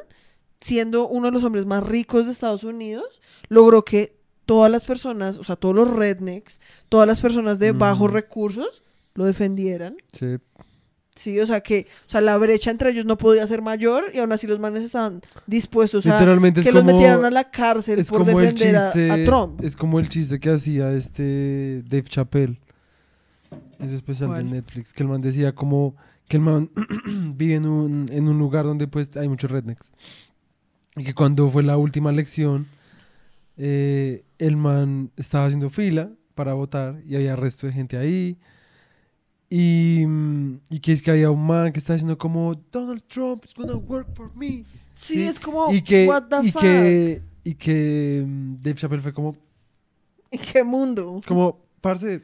siendo 0.61 1.09
uno 1.09 1.27
de 1.29 1.33
los 1.33 1.45
hombres 1.45 1.67
más 1.67 1.83
ricos 1.83 2.27
de 2.27 2.33
Estados 2.33 2.65
Unidos, 2.65 3.21
logró 3.49 3.85
que 3.85 4.17
todas 4.47 4.71
las 4.71 4.85
personas, 4.85 5.39
o 5.39 5.45
sea, 5.45 5.57
todos 5.57 5.75
los 5.75 5.91
rednecks, 5.91 6.61
todas 6.89 7.07
las 7.07 7.21
personas 7.21 7.59
de 7.59 7.73
bajos 7.73 8.07
Ujú. 8.09 8.15
recursos, 8.15 8.83
lo 9.15 9.25
defendieran. 9.25 9.97
Sí. 10.13 10.37
Sí, 11.17 11.39
o 11.39 11.47
sea 11.47 11.61
que, 11.61 11.87
o 12.07 12.11
sea, 12.11 12.21
la 12.21 12.37
brecha 12.39 12.71
entre 12.73 12.91
ellos 12.91 13.05
no 13.05 13.17
podía 13.17 13.47
ser 13.47 13.63
mayor 13.63 14.11
y 14.13 14.19
aún 14.19 14.33
así 14.33 14.47
los 14.49 14.59
manes 14.59 14.83
estaban 14.83 15.21
dispuestos 15.47 16.05
a 16.07 16.15
Literalmente 16.15 16.63
que 16.63 16.73
los 16.73 16.83
como- 16.83 16.93
metieran 16.97 17.25
a 17.25 17.31
la 17.31 17.51
cárcel 17.51 18.01
es 18.01 18.09
por 18.09 18.25
como 18.27 18.41
el 18.41 18.47
defender 18.55 18.77
a- 18.77 18.93
chiste 18.93 19.11
a, 19.13 19.25
Trump. 19.25 19.61
es 19.63 19.77
como 19.77 20.01
el 20.01 20.09
chiste 20.09 20.41
que 20.41 20.51
hacía 20.51 20.91
este 20.93 21.83
Dave 21.89 22.03
Chappelle 22.09 22.59
ese 23.79 23.95
especial 23.95 24.31
¿Cuál? 24.31 24.45
de 24.51 24.57
Netflix 24.57 24.93
que 24.93 25.03
el 25.05 25.09
man 25.09 25.21
decía 25.21 25.55
como 25.55 25.95
que 26.27 26.37
el 26.39 26.43
man 26.43 26.71
vive 27.37 27.55
en 27.55 27.67
un, 27.67 28.07
en 28.11 28.27
un 28.29 28.37
lugar 28.39 28.65
donde 28.65 28.89
pues 28.89 29.17
hay 29.17 29.29
muchos 29.29 29.51
rednecks 29.53 29.93
y 30.97 31.05
que 31.05 31.15
cuando 31.15 31.49
fue 31.49 31.63
la 31.63 31.77
última 31.77 32.11
elección 32.11 32.67
eh, 33.57 34.25
el 34.39 34.57
man 34.57 35.11
estaba 35.17 35.47
haciendo 35.47 35.71
fila 35.71 36.11
para 36.35 36.55
votar 36.55 37.01
y 37.07 37.15
había 37.15 37.37
resto 37.37 37.69
de 37.69 37.73
gente 37.73 37.97
ahí 37.97 38.37
Y, 39.51 40.05
y 40.71 40.81
que 40.81 40.93
es 40.93 41.03
que 41.03 41.11
había 41.11 41.31
un 41.31 41.47
man 41.47 41.73
que 41.73 41.79
está 41.79 41.93
diciendo 41.93 42.19
como 42.19 42.55
Donald 42.73 43.03
Trump 43.07 43.45
is 43.45 43.55
gonna 43.55 43.77
work 43.77 44.09
for 44.15 44.35
me. 44.35 44.65
Sí, 45.01 45.23
es 45.23 45.39
como, 45.39 45.73
y 45.73 45.83
que, 45.83 46.07
what 46.07 46.25
the 46.29 46.47
y 46.47 46.51
fuck. 46.51 46.63
que, 46.63 47.23
y 47.45 47.55
que 47.55 48.25
mm, 48.27 48.57
Dave 48.63 48.75
Chappelle 48.77 49.03
fue 49.03 49.13
como, 49.13 49.37
¿En 50.31 50.41
qué 50.41 50.65
mundo? 50.65 51.21
como, 51.27 51.61
parce, 51.81 52.23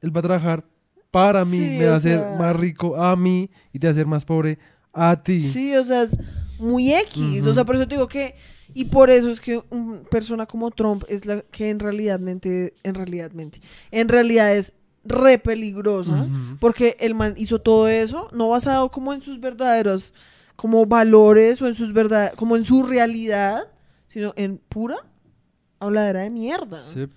él 0.00 0.16
va 0.16 0.20
a 0.20 0.22
trabajar 0.22 0.64
para 1.10 1.44
mí, 1.44 1.58
Sí, 1.58 1.64
me 1.78 1.86
va 1.86 1.94
a 1.94 1.96
hacer 1.96 2.18
sea. 2.18 2.36
más 2.38 2.56
rico 2.56 2.96
a 2.96 3.14
mí 3.14 3.50
y 3.72 3.78
te 3.78 3.86
va 3.86 3.90
a 3.90 3.92
hacer 3.92 4.06
más 4.06 4.24
pobre 4.24 4.58
a 4.92 5.22
ti. 5.22 5.40
Sí, 5.42 5.76
o 5.76 5.84
sea, 5.84 6.02
es 6.04 6.16
muy 6.58 6.92
X. 6.92 7.40
Ujú. 7.42 7.50
O 7.50 7.54
sea, 7.54 7.64
por 7.64 7.76
eso 7.76 7.86
te 7.86 7.94
digo 7.94 8.08
que. 8.08 8.34
Y 8.76 8.86
por 8.86 9.10
eso 9.10 9.30
es 9.30 9.40
que 9.40 9.62
una 9.70 10.02
persona 10.04 10.46
como 10.46 10.70
Trump 10.72 11.04
es 11.08 11.26
la 11.26 11.42
que 11.42 11.70
en 11.70 11.78
realidad, 11.78 12.18
mente, 12.18 12.74
en 12.82 12.94
realidad, 12.96 13.30
mente, 13.32 13.60
en 13.92 14.08
realidad 14.08 14.56
es 14.56 14.72
re 15.04 15.38
peligrosa. 15.38 16.26
Porque 16.60 16.96
el 17.00 17.14
man 17.14 17.34
hizo 17.36 17.60
todo 17.60 17.88
eso, 17.88 18.28
no 18.32 18.48
basado 18.48 18.90
como 18.90 19.12
en 19.12 19.22
sus 19.22 19.40
verdaderos 19.40 20.12
como 20.56 20.86
valores 20.86 21.60
o 21.62 21.66
en 21.66 21.74
sus 21.74 21.92
verdad, 21.92 22.32
como 22.34 22.56
en 22.56 22.64
su 22.64 22.82
realidad, 22.84 23.68
sino 24.08 24.32
en 24.36 24.58
pura 24.58 24.98
habladera 25.80 26.20
de 26.20 26.30
mierda. 26.30 26.82
Sí. 26.82 27.08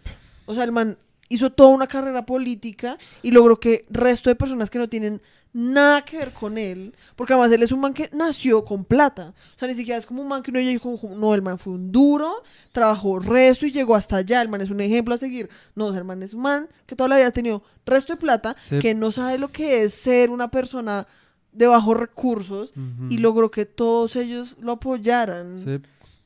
O 0.46 0.56
sea, 0.56 0.64
el 0.64 0.72
man 0.72 0.98
hizo 1.30 1.52
toda 1.52 1.70
una 1.70 1.88
carrera 1.88 2.26
política 2.26 2.98
y 3.22 3.32
logró 3.32 3.60
que 3.60 3.86
resto 3.90 4.30
de 4.30 4.36
personas 4.36 4.70
que 4.70 4.80
no 4.80 4.88
tienen 4.90 5.22
nada 5.54 6.04
que 6.04 6.18
ver 6.18 6.34
con 6.34 6.58
él, 6.58 6.94
porque 7.16 7.34
además 7.34 7.52
él 7.52 7.64
es 7.64 7.72
un 7.72 7.80
man 7.80 7.94
que 7.94 8.10
nació 8.14 8.64
con 8.64 8.84
plata. 8.84 9.34
O 9.56 9.60
sea, 9.60 9.68
ni 9.68 9.74
siquiera 9.74 9.98
es 9.98 10.06
como 10.06 10.22
un 10.22 10.28
man 10.28 10.44
que 10.44 10.52
uno 10.52 10.60
dijo, 10.60 11.00
no, 11.18 11.34
el 11.34 11.42
man 11.42 11.58
fue 11.58 11.74
un 11.74 11.92
duro, 11.92 12.44
trabajó 12.72 13.18
resto 13.20 13.66
y 13.66 13.72
llegó 13.72 13.96
hasta 13.96 14.18
allá. 14.18 14.42
El 14.42 14.50
man 14.50 14.62
es 14.62 14.70
un 14.70 14.82
ejemplo 14.82 15.16
a 15.16 15.18
seguir. 15.18 15.50
No, 15.74 15.96
el 15.96 16.04
man 16.04 16.22
es 16.22 16.34
un 16.36 16.42
man 16.42 16.68
que 16.86 16.96
toda 16.96 17.08
la 17.10 17.16
vida 17.18 17.28
ha 17.28 17.32
tenido 17.32 17.64
resto 17.86 18.14
de 18.14 18.20
plata, 18.20 18.56
Sí. 18.60 18.78
que 18.80 18.94
no 18.94 19.12
sabe 19.12 19.38
lo 19.40 19.52
que 19.52 19.84
es 19.84 19.94
ser 19.96 20.30
una 20.30 20.52
persona 20.52 21.08
de 21.54 21.66
bajos 21.66 21.98
recursos 21.98 22.72
y 23.10 23.18
logró 23.18 23.50
que 23.50 23.66
todos 23.66 24.16
ellos 24.16 24.56
lo 24.60 24.74
apoyaran. 24.74 25.58
Sí, 25.60 25.80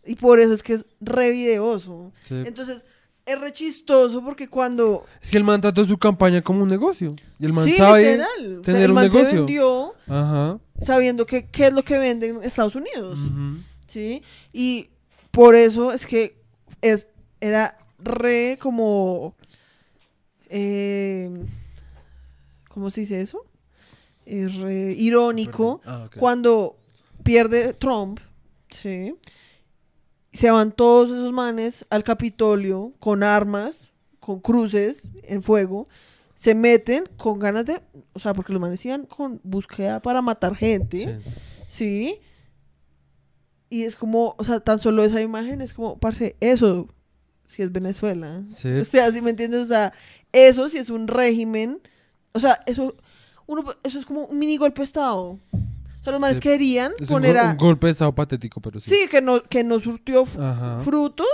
Y 0.04 0.16
por 0.16 0.40
eso 0.42 0.52
es 0.52 0.62
que 0.64 0.74
es 0.74 0.86
re 1.00 1.30
videoso. 1.32 2.12
sí. 2.28 2.36
Entonces, 2.46 2.84
es 3.32 3.40
re 3.40 3.52
chistoso 3.54 4.24
porque 4.24 4.48
cuando 4.48 5.06
Es 5.22 5.32
que 5.32 5.38
el 5.38 5.44
man 5.44 5.60
trató 5.62 5.86
su 5.86 5.98
campaña 5.98 6.42
como 6.42 6.64
un 6.64 6.70
negocio. 6.70 7.14
Y 7.40 7.46
el 7.46 7.54
man 7.54 7.66
sí, 7.66 7.74
sabe 7.74 8.04
literal. 8.04 8.52
O 8.52 8.54
sea, 8.56 8.62
tener 8.64 8.82
el 8.84 8.90
un 8.92 8.96
man 8.96 9.10
se 9.10 9.18
negocio. 9.18 9.40
vendió 9.46 9.94
Ajá. 10.08 10.60
sabiendo 10.82 11.26
que, 11.26 11.48
qué 11.48 11.68
es 11.68 11.74
lo 11.74 11.84
que 11.84 11.98
venden 11.98 12.38
en 12.38 12.44
Estados 12.44 12.76
Unidos. 12.76 13.20
¿Sí? 13.88 14.22
Y 14.54 14.90
por 15.32 15.56
eso 15.56 15.92
es 15.92 16.06
que 16.06 16.38
es, 16.82 17.08
era 17.40 17.78
re 18.00 18.58
como. 18.60 19.36
eh, 20.50 21.30
¿Cómo 22.70 22.90
se 22.90 23.02
dice 23.02 23.20
eso? 23.22 23.46
Es 24.26 24.56
re 24.56 24.94
irónico 24.94 25.82
Ah, 25.86 26.10
cuando 26.18 26.78
pierde 27.24 27.74
Trump, 27.74 28.20
¿sí? 28.70 29.14
Se 30.32 30.50
van 30.52 30.72
todos 30.72 31.10
esos 31.10 31.32
manes 31.34 31.86
al 31.90 32.04
Capitolio 32.04 32.94
con 33.00 33.24
armas, 33.24 33.92
con 34.20 34.40
cruces 34.40 35.12
en 35.24 35.44
fuego, 35.44 35.88
se 36.36 36.56
meten 36.56 37.04
con 37.18 37.38
ganas 37.40 37.66
de, 37.66 37.82
o 38.14 38.20
sea, 38.20 38.34
porque 38.34 38.54
los 38.54 38.62
manes 38.62 38.84
iban 38.86 39.06
con 39.06 39.40
búsqueda 39.44 40.02
para 40.02 40.22
matar 40.22 40.56
gente, 40.56 40.98
Sí. 40.98 41.34
¿sí? 41.68 42.20
Y 43.70 43.84
es 43.84 43.96
como, 43.96 44.36
o 44.38 44.44
sea, 44.44 44.60
tan 44.60 44.80
solo 44.80 45.04
esa 45.04 45.22
imagen 45.22 45.62
es 45.62 45.74
como, 45.74 45.98
parce, 45.98 46.36
eso 46.40 46.88
si 47.48 47.62
es 47.62 47.72
Venezuela. 47.72 48.44
Sí. 48.48 48.70
O 48.80 48.86
sea, 48.86 49.12
¿sí 49.12 49.22
me 49.22 49.30
entiendes? 49.32 49.62
O 49.62 49.66
sea, 49.66 49.94
eso 50.32 50.68
si 50.70 50.78
es 50.78 50.90
un 50.90 51.08
régimen, 51.08 51.80
o 52.34 52.40
sea, 52.40 52.62
eso, 52.66 52.96
uno, 53.48 53.64
eso 53.84 54.00
es 54.00 54.06
como 54.06 54.26
un 54.26 54.40
mini 54.40 54.58
golpe 54.58 54.80
de 54.82 54.86
Estado. 54.86 55.38
O 56.02 56.04
sea, 56.04 56.12
los 56.14 56.20
manes 56.22 56.38
Sí. 56.38 56.42
querían 56.42 56.94
Es 57.00 57.10
un, 57.10 57.16
poner 57.16 57.36
go- 57.36 57.42
a... 57.42 57.52
un 57.52 57.58
golpe 57.58 57.88
de 57.88 57.92
estado 57.92 58.14
patético, 58.16 58.60
pero 58.60 58.80
sí. 58.80 58.90
Sí, 58.90 59.08
que 59.10 59.22
no, 59.22 59.44
que 59.44 59.64
no 59.64 59.80
surtió 59.80 60.24
Ajá. 60.24 60.82
frutos, 60.84 61.28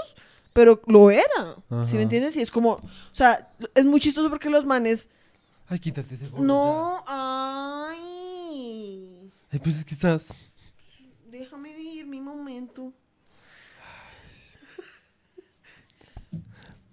pero 0.53 0.81
lo 0.87 1.09
era. 1.09 1.25
¿Sí 1.69 1.73
Ajá. 1.73 1.95
me 1.95 2.01
entiendes? 2.03 2.35
Y 2.35 2.41
es 2.41 2.51
como, 2.51 2.71
o 2.73 2.81
sea, 3.13 3.49
es 3.75 3.85
muy 3.85 3.99
chistoso 3.99 4.29
porque 4.29 4.49
los 4.49 4.65
manes... 4.65 5.09
Ay, 5.69 5.79
quítate 5.79 6.15
ese 6.15 6.27
gorro 6.29 6.43
No, 6.43 7.03
ay. 7.07 7.95
ya. 9.23 9.29
Ay, 9.53 9.59
pues 9.59 9.77
es 9.77 9.85
que 9.85 9.93
estás. 9.93 10.27
Déjame 11.31 11.73
vivir 11.75 12.05
mi 12.07 12.19
momento. 12.21 12.91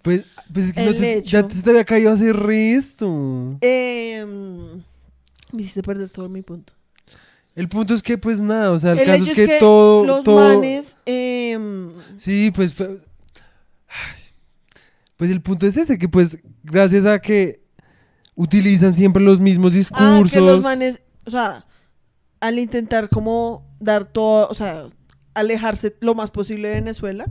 Pues, 0.01 0.23
pues 0.53 0.65
es 0.67 0.73
que 0.73 0.85
no 0.85 0.93
te, 0.93 1.23
ya 1.23 1.47
te, 1.47 1.59
te 1.63 1.69
había 1.71 1.83
caído 1.83 2.11
hacer 2.13 2.35
resto. 2.37 3.57
Em, 3.59 4.83
me 5.51 5.61
hiciste 5.61 5.81
perder 5.81 6.11
todo 6.11 6.29
mi 6.29 6.43
punto. 6.43 6.73
El 7.55 7.69
punto 7.69 7.93
es 7.93 8.03
que, 8.03 8.17
pues 8.17 8.41
nada, 8.41 8.71
o 8.71 8.79
sea, 8.79 8.91
el, 8.91 8.99
El 8.99 9.05
caso 9.05 9.23
es 9.23 9.35
que, 9.35 9.43
es 9.43 9.49
que 9.49 9.59
todo. 9.59 10.05
Los 10.05 10.23
todo... 10.25 10.55
manes... 10.55 10.97
em, 11.05 11.89
Sí, 12.17 12.51
pues. 12.53 12.73
Pues 15.17 15.31
el 15.31 15.41
punto 15.41 15.65
es 15.65 15.77
ese, 15.77 15.97
que 15.97 16.09
pues, 16.09 16.37
gracias 16.63 17.05
a 17.05 17.19
que 17.19 17.61
utilizan 18.35 18.93
siempre 18.93 19.23
los 19.23 19.39
mismos 19.39 19.71
Ah, 19.71 19.75
discursos. 19.75 20.31
que 20.31 20.41
los 20.41 20.61
manes, 20.61 20.99
o 21.25 21.29
sea, 21.31 21.65
al 22.41 22.59
intentar 22.59 23.07
como 23.07 23.65
dar 23.79 24.03
todo, 24.05 24.47
o 24.49 24.53
sea, 24.53 24.87
alejarse 25.33 25.95
lo 26.01 26.15
más 26.15 26.31
posible 26.31 26.67
de 26.67 26.75
Venezuela, 26.75 27.25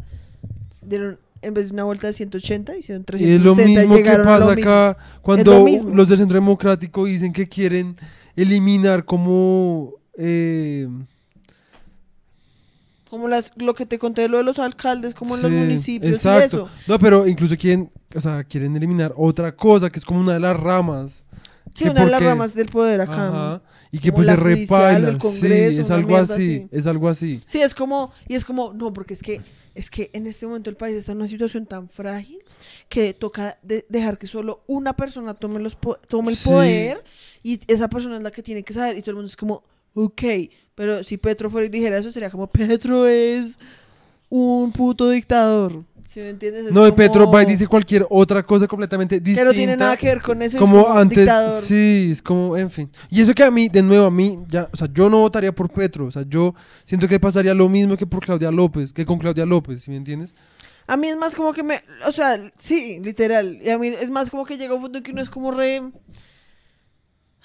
dieron, 0.81 1.19
en 1.43 1.53
vez 1.53 1.67
de 1.67 1.75
una 1.75 1.85
vuelta 1.85 2.07
de 2.07 2.15
180, 2.15 2.75
hicieron 2.79 3.05
Y 3.19 3.25
es 3.33 3.43
lo 3.43 3.55
360 3.55 3.81
mismo 3.83 3.97
que 3.97 4.19
lo 4.19 4.25
pasa 4.25 4.55
mismo. 4.55 4.71
acá 4.71 4.99
cuando 5.21 5.53
lo 5.67 5.95
los 5.95 6.09
del 6.09 6.19
Centro 6.19 6.37
Democrático 6.37 7.05
dicen 7.05 7.35
que 7.35 7.47
quieren 7.51 7.97
eliminar 8.35 9.05
como 9.05 9.93
eh, 10.19 10.89
Como 13.11 13.29
las, 13.29 13.53
lo 13.57 13.75
que 13.75 13.87
te 13.87 13.99
conté 13.99 14.29
lo 14.29 14.39
de 14.39 14.43
los 14.43 14.59
alcaldes, 14.59 15.15
como 15.15 15.37
en 15.37 15.43
los 15.43 15.51
municipios 15.51 16.13
y 16.13 16.15
exacto. 16.17 16.45
eso. 16.65 16.69
No, 16.89 16.99
pero 16.99 17.27
incluso 17.29 17.57
quieren, 17.57 17.91
o 18.15 18.21
sea, 18.21 18.43
quieren 18.45 18.75
eliminar 18.77 19.13
otra 19.17 19.55
cosa 19.55 19.91
que 19.91 19.99
es 20.01 20.05
como 20.05 20.21
una 20.21 20.33
de 20.35 20.41
las 20.41 20.59
ramas. 20.59 21.23
Sí, 21.75 21.89
una 21.89 22.05
de 22.05 22.11
las 22.11 22.23
ramas 22.23 22.55
del 22.55 22.67
poder 22.69 23.01
acá. 23.01 23.29
Ajá, 23.29 23.63
y 23.93 23.99
que 23.99 24.13
pues 24.13 24.27
se 24.27 24.35
repaila. 24.37 25.19
Sí, 25.21 25.47
es 25.47 25.91
algo 25.91 26.17
así, 26.17 26.33
así. 26.33 26.69
es 26.73 26.87
algo 26.87 27.09
así. 27.09 27.43
Sí, 27.47 27.61
es 27.61 27.75
como, 27.75 28.13
y 28.27 28.35
es 28.35 28.45
como, 28.45 28.73
no, 28.73 28.93
porque 28.93 29.15
es 29.15 29.23
que, 29.23 29.41
es 29.75 29.91
que 29.91 30.11
en 30.13 30.27
este 30.27 30.47
momento 30.47 30.71
el 30.71 30.77
país 30.77 30.97
está 30.97 31.13
en 31.13 31.19
una 31.19 31.29
situación 31.29 31.67
tan 31.67 31.89
frágil 31.89 32.39
que 32.89 33.13
toca 33.15 33.59
de- 33.63 33.85
dejar 33.89 34.19
que 34.19 34.27
solo 34.27 34.63
una 34.67 34.95
persona 34.97 35.35
tome, 35.35 35.61
los 35.61 35.75
po- 35.77 35.99
tome 36.09 36.31
el 36.33 36.37
Sí. 36.37 36.49
poder 36.49 37.05
y 37.43 37.61
esa 37.69 37.89
persona 37.89 38.17
es 38.17 38.23
la 38.23 38.31
que 38.33 38.43
tiene 38.43 38.63
que 38.65 38.73
saber 38.73 38.97
y 38.99 39.01
todo 39.03 39.11
el 39.13 39.17
mundo 39.17 39.29
es 39.29 39.37
como, 39.37 39.63
ok, 39.95 40.23
pero 40.75 41.03
si 41.03 41.17
Petro 41.17 41.51
fuera 41.51 41.67
y 41.67 41.71
dijera 41.71 41.99
eso 41.99 42.11
sería 42.11 42.31
como, 42.31 42.47
Petro 42.47 43.07
es 43.07 43.59
un 44.29 44.73
puto 44.73 45.09
dictador. 45.11 45.85
¿Sí 46.09 46.21
me 46.21 46.29
entiendes? 46.29 46.67
Es 46.67 46.73
No, 46.73 46.87
y 46.87 46.93
Petro 46.93 47.29
va 47.29 47.43
y 47.43 47.47
dice 47.47 47.67
cualquier 47.67 48.07
otra 48.09 48.45
cosa 48.45 48.69
completamente 48.69 49.19
distinta. 49.19 49.41
Que 49.41 49.45
no 49.47 49.53
tiene 49.53 49.77
nada 49.77 49.97
que 49.97 50.07
ver 50.07 50.21
con 50.21 50.41
eso. 50.43 50.59
como 50.59 50.89
antes, 50.89 51.19
dictador. 51.19 51.61
sí, 51.61 52.11
es 52.13 52.23
como, 52.23 52.57
en 52.57 52.71
fin. 52.71 52.89
Y 53.11 53.21
eso 53.21 53.35
que 53.35 53.43
a 53.43 53.51
mí, 53.51 53.69
de 53.69 53.83
nuevo, 53.83 54.07
a 54.07 54.11
mí, 54.13 54.39
ya, 54.49 54.69
o 54.73 54.77
sea, 54.77 54.89
yo 54.93 55.11
no 55.11 55.19
votaría 55.19 55.51
por 55.53 55.69
Petro, 55.71 56.07
o 56.07 56.11
sea, 56.13 56.23
yo 56.29 56.55
siento 56.85 57.09
que 57.09 57.19
pasaría 57.19 57.53
lo 57.53 57.69
mismo 57.69 57.97
que 57.97 58.07
por 58.07 58.25
Claudia 58.25 58.53
López, 58.53 58.93
que 58.93 59.05
con 59.05 59.19
Claudia 59.19 59.45
López, 59.45 59.83
¿sí 59.83 59.91
me 59.91 59.97
entiendes? 59.97 60.37
A 60.87 60.97
mí 60.97 61.09
es 61.09 61.17
más 61.17 61.35
como 61.35 61.53
que 61.53 61.63
me. 61.63 61.83
O 62.07 62.13
sea, 62.13 62.39
sí, 62.59 63.01
literal. 63.03 63.59
Y 63.63 63.71
a 63.71 63.79
mí 63.79 63.89
es 63.89 64.11
más 64.11 64.31
como 64.31 64.45
que 64.45 64.57
llega 64.57 64.75
un 64.75 64.83
punto 64.83 64.99
en 64.99 65.05
que 65.05 65.13
uno 65.13 65.23
es 65.23 65.31
como 65.31 65.51
re. 65.51 65.83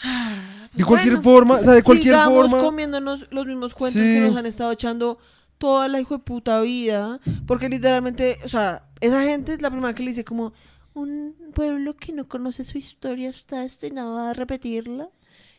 Ah, 0.02 0.70
De 0.74 0.84
cualquier 0.86 1.16
bueno, 1.16 1.24
forma, 1.24 1.56
o 1.56 1.64
sea, 1.64 1.74
de 1.74 1.84
cualquier 1.84 2.16
sigamos 2.16 2.50
forma. 2.52 2.66
comiéndonos 2.66 3.28
los 3.32 3.46
mismos 3.46 3.74
cuentos 3.74 4.02
Sí. 4.02 4.14
que 4.16 4.22
nos 4.22 4.36
han 4.38 4.46
estado 4.46 4.72
echando 4.72 5.18
toda 5.58 5.88
la 5.88 6.00
hijo 6.00 6.18
de 6.18 6.24
puta 6.24 6.62
vida. 6.62 7.20
Porque 7.46 7.68
literalmente, 7.70 8.38
o 8.44 8.48
sea, 8.48 8.86
esa 9.02 9.24
gente 9.24 9.54
es 9.54 9.62
la 9.62 9.70
primera 9.72 9.94
que 9.94 10.04
le 10.04 10.10
dice 10.12 10.24
como. 10.24 10.54
Un 10.94 11.36
pueblo 11.54 11.96
que 11.96 12.12
no 12.12 12.28
conoce 12.28 12.66
su 12.66 12.78
historia 12.78 13.30
está 13.30 13.62
destinado 13.62 14.18
a 14.20 14.34
repetirla. 14.34 15.10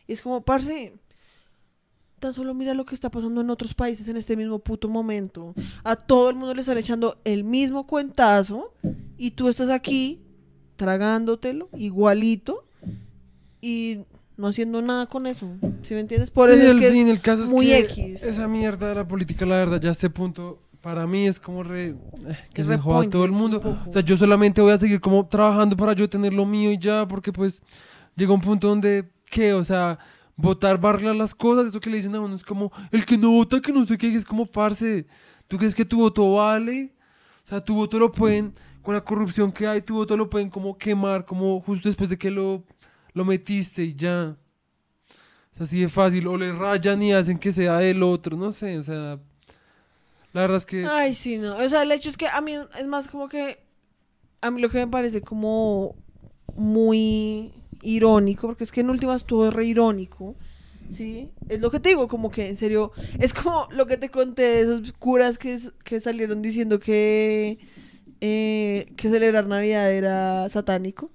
Y 0.07 0.13
es 0.13 0.21
como, 0.21 0.41
parce. 0.41 0.93
Tan 2.19 2.33
solo 2.33 2.53
mira 2.53 2.75
lo 2.75 2.85
que 2.85 2.93
está 2.93 3.09
pasando 3.09 3.41
en 3.41 3.49
otros 3.49 3.73
países 3.73 4.07
en 4.07 4.17
este 4.17 4.35
mismo 4.37 4.59
puto 4.59 4.87
momento. 4.89 5.55
A 5.83 5.95
todo 5.95 6.29
el 6.29 6.35
mundo 6.35 6.53
le 6.53 6.61
están 6.61 6.77
echando 6.77 7.17
el 7.23 7.43
mismo 7.43 7.87
cuentazo 7.87 8.73
y 9.17 9.31
tú 9.31 9.47
estás 9.49 9.69
aquí 9.69 10.21
tragándotelo 10.75 11.69
igualito 11.77 12.63
y 13.59 14.01
no 14.41 14.47
haciendo 14.47 14.81
nada 14.81 15.05
con 15.05 15.27
eso. 15.27 15.47
¿Sí 15.83 15.93
me 15.93 15.99
entiendes? 15.99 16.31
Por 16.31 16.49
Sí, 16.49 16.55
eso 16.55 16.65
es 16.65 16.71
al 16.71 16.79
que 16.79 16.87
es 16.87 17.09
el 17.09 17.21
caso 17.21 17.43
es 17.43 17.49
muy 17.49 17.67
que 17.67 17.77
X. 17.79 18.23
Esa 18.23 18.47
mierda 18.47 18.89
de 18.89 18.95
la 18.95 19.07
política, 19.07 19.45
la 19.45 19.57
verdad, 19.57 19.79
ya 19.79 19.89
a 19.89 19.91
este 19.91 20.09
punto, 20.09 20.59
para 20.81 21.05
mí 21.05 21.27
es 21.27 21.39
como 21.39 21.61
re. 21.61 21.89
eh, 21.89 21.95
que 22.51 22.63
Es 22.63 22.67
se 22.67 22.77
joda 22.77 23.07
todo 23.07 23.23
el 23.23 23.31
mundo. 23.31 23.61
O 23.87 23.93
sea, 23.93 24.01
yo 24.01 24.17
solamente 24.17 24.59
voy 24.59 24.73
a 24.73 24.79
seguir 24.79 24.99
como 24.99 25.27
trabajando 25.27 25.77
para 25.77 25.93
yo 25.93 26.09
tener 26.09 26.33
lo 26.33 26.45
mío 26.47 26.71
y 26.71 26.79
ya, 26.79 27.07
porque 27.07 27.31
pues 27.31 27.61
llega 28.15 28.33
un 28.33 28.41
punto 28.41 28.67
donde, 28.67 29.07
¿qué? 29.29 29.53
O 29.53 29.63
sea, 29.63 29.99
votar 30.35 30.79
a 30.83 30.89
arreglar 30.89 31.15
las 31.15 31.35
cosas, 31.35 31.67
eso 31.67 31.79
que 31.79 31.91
le 31.91 31.97
dicen 31.97 32.15
a 32.15 32.19
uno 32.19 32.35
es 32.35 32.43
como, 32.43 32.71
el 32.91 33.05
que 33.05 33.19
no 33.19 33.29
vota, 33.29 33.61
que 33.61 33.71
no 33.71 33.85
sé 33.85 33.95
qué, 33.95 34.07
es 34.13 34.25
como, 34.25 34.47
parce, 34.47 35.05
¿tú 35.47 35.57
crees 35.57 35.75
que 35.75 35.85
tu 35.85 35.99
voto 35.99 36.33
vale? 36.33 36.95
O 37.45 37.47
sea, 37.47 37.63
tu 37.63 37.75
voto 37.75 37.99
lo 37.99 38.11
pueden, 38.11 38.55
con 38.81 38.95
la 38.95 39.03
corrupción 39.03 39.51
que 39.51 39.67
hay, 39.67 39.83
tu 39.83 39.93
voto 39.93 40.17
lo 40.17 40.27
pueden 40.31 40.49
como 40.49 40.75
quemar, 40.75 41.25
como 41.25 41.61
justo 41.61 41.87
después 41.89 42.09
de 42.09 42.17
que 42.17 42.31
lo, 42.31 42.63
lo 43.13 43.25
metiste 43.25 43.83
y 43.83 43.95
ya. 43.95 44.37
Es 45.55 45.61
así 45.61 45.81
de 45.81 45.89
fácil. 45.89 46.27
O 46.27 46.37
le 46.37 46.53
rayan 46.53 47.01
y 47.01 47.13
hacen 47.13 47.37
que 47.37 47.51
sea 47.51 47.81
el 47.83 48.03
otro. 48.03 48.37
No 48.37 48.51
sé, 48.51 48.77
o 48.77 48.83
sea. 48.83 49.19
La 50.33 50.41
verdad 50.41 50.57
es 50.57 50.65
que. 50.65 50.85
Ay, 50.85 51.15
sí, 51.15 51.37
no. 51.37 51.57
O 51.57 51.69
sea, 51.69 51.83
el 51.83 51.91
hecho 51.91 52.09
es 52.09 52.17
que 52.17 52.27
a 52.27 52.41
mí 52.41 52.53
es 52.79 52.87
más 52.87 53.07
como 53.07 53.27
que. 53.27 53.59
A 54.41 54.49
mí 54.49 54.61
lo 54.61 54.69
que 54.69 54.79
me 54.79 54.87
parece 54.87 55.21
como 55.21 55.95
muy 56.55 57.53
irónico, 57.81 58.47
porque 58.47 58.63
es 58.63 58.71
que 58.71 58.81
en 58.81 58.89
últimas 58.89 59.25
todo 59.25 59.51
re 59.51 59.65
irónico. 59.65 60.35
Sí, 60.89 61.31
es 61.47 61.61
lo 61.61 61.71
que 61.71 61.79
te 61.79 61.89
digo, 61.89 62.07
como 62.09 62.29
que 62.29 62.49
en 62.49 62.57
serio, 62.57 62.91
es 63.19 63.33
como 63.33 63.67
lo 63.71 63.85
que 63.85 63.95
te 63.95 64.09
conté 64.09 64.41
de 64.41 64.61
esos 64.61 64.91
curas 64.93 65.37
que, 65.37 65.57
que 65.85 66.01
salieron 66.01 66.41
diciendo 66.41 66.79
que, 66.79 67.59
eh, 68.19 68.91
que 68.97 69.09
celebrar 69.09 69.47
Navidad 69.47 69.89
era 69.89 70.49
satánico. 70.49 71.09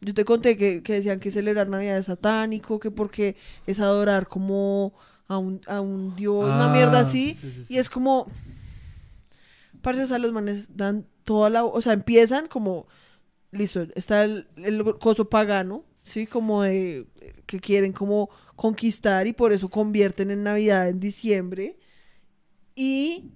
Yo 0.00 0.14
te 0.14 0.24
conté 0.24 0.56
que, 0.56 0.82
que 0.82 0.94
decían 0.94 1.20
que 1.20 1.30
celebrar 1.30 1.68
Navidad 1.68 1.98
es 1.98 2.06
satánico, 2.06 2.78
que 2.78 2.90
porque 2.90 3.36
es 3.66 3.80
adorar 3.80 4.28
como 4.28 4.92
a 5.28 5.38
un, 5.38 5.60
a 5.66 5.80
un 5.80 6.14
dios, 6.16 6.44
una 6.54 6.68
mierda 6.68 6.98
Ah, 6.98 7.02
así. 7.02 7.34
sí, 7.40 7.50
sí, 7.66 7.74
Y 7.74 7.78
es 7.78 7.88
como, 7.88 8.26
parce, 9.82 10.02
o 10.02 10.06
sea, 10.06 10.18
los 10.18 10.32
manes 10.32 10.76
dan 10.76 11.06
toda 11.24 11.50
la, 11.50 11.64
o 11.64 11.80
sea, 11.80 11.92
empiezan 11.92 12.48
como, 12.48 12.86
listo, 13.52 13.86
está 13.94 14.24
el, 14.24 14.48
el 14.56 14.84
coso 14.98 15.28
pagano, 15.30 15.84
¿sí? 16.04 16.26
Como 16.26 16.62
de, 16.62 17.06
que 17.46 17.60
quieren 17.60 17.92
como 17.92 18.30
conquistar 18.56 19.26
y 19.26 19.32
por 19.32 19.52
eso 19.52 19.68
convierten 19.70 20.30
en 20.30 20.44
Navidad 20.44 20.88
en 20.88 21.00
diciembre. 21.00 21.78
Y 22.74 23.30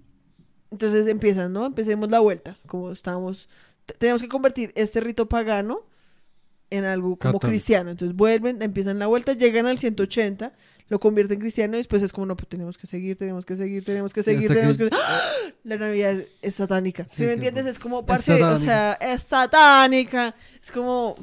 entonces 0.71 1.07
empiezan, 1.07 1.53
¿no? 1.53 1.67
Empecemos 1.67 2.11
la 2.11 2.21
vuelta, 2.21 2.59
como 2.67 2.93
estamos, 2.93 3.49
te- 3.87 3.95
tenemos 3.95 4.23
que 4.23 4.29
convertir 4.29 4.73
este 4.77 5.01
rito 5.01 5.29
pagano 5.29 5.83
en 6.71 6.85
algo 6.85 7.09
como 7.11 7.19
Católico. 7.19 7.49
cristiano. 7.49 7.91
Entonces 7.91 8.17
vuelven, 8.17 8.63
empiezan 8.63 8.99
la 8.99 9.07
vuelta, 9.09 9.33
llegan 9.33 9.67
al 9.67 9.79
180, 9.79 10.53
lo 10.89 10.99
convierten 11.01 11.35
en 11.37 11.41
cristiano 11.41 11.75
y 11.75 11.79
después 11.79 12.03
es 12.03 12.13
como, 12.13 12.27
no, 12.27 12.37
pues 12.37 12.49
tenemos 12.49 12.79
que 12.79 12.87
seguir, 12.87 13.17
tenemos 13.17 13.45
que 13.45 13.57
seguir, 13.57 13.85
tenemos 13.85 14.13
que 14.13 14.23
seguir, 14.23 14.49
tenemos 14.49 14.77
que- 14.79 14.89
que... 14.89 14.97
¡Ah! 14.97 15.21
La 15.65 15.77
Navidad 15.77 16.13
es, 16.13 16.27
es 16.43 16.55
satánica. 16.55 17.05
Sí, 17.05 17.17
¿Sí 17.17 17.23
me 17.25 17.33
entiendes? 17.35 17.67
Es 17.67 17.79
como, 17.79 18.01
es 18.01 18.07
parce, 18.07 18.43
o 18.43 18.57
sea, 18.57 18.95
es 19.01 19.23
satánica. 19.23 20.35
Es 20.63 20.71
como... 20.73 21.17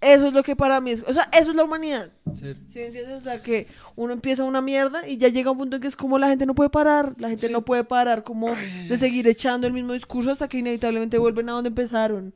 Eso 0.00 0.28
es 0.28 0.32
lo 0.32 0.42
que 0.42 0.56
para 0.56 0.80
mí 0.80 0.92
es... 0.92 1.04
O 1.06 1.12
sea, 1.12 1.24
eso 1.32 1.50
es 1.50 1.56
la 1.56 1.64
humanidad. 1.64 2.10
Sí. 2.32 2.54
¿Sí 2.68 2.80
entiendes? 2.80 3.18
O 3.18 3.20
sea, 3.20 3.42
que 3.42 3.66
uno 3.96 4.14
empieza 4.14 4.44
una 4.44 4.62
mierda 4.62 5.06
y 5.06 5.18
ya 5.18 5.28
llega 5.28 5.50
un 5.50 5.58
punto 5.58 5.76
en 5.76 5.82
que 5.82 5.88
es 5.88 5.96
como 5.96 6.18
la 6.18 6.28
gente 6.28 6.46
no 6.46 6.54
puede 6.54 6.70
parar. 6.70 7.14
La 7.18 7.28
gente 7.28 7.48
Sí. 7.48 7.52
no 7.52 7.64
puede 7.66 7.84
parar 7.84 8.24
como 8.24 8.48
de 8.88 8.96
seguir 8.96 9.28
echando 9.28 9.66
el 9.66 9.74
mismo 9.74 9.92
discurso 9.92 10.30
hasta 10.30 10.48
que 10.48 10.56
inevitablemente 10.58 11.18
vuelven 11.18 11.50
a 11.50 11.52
donde 11.52 11.68
empezaron. 11.68 12.32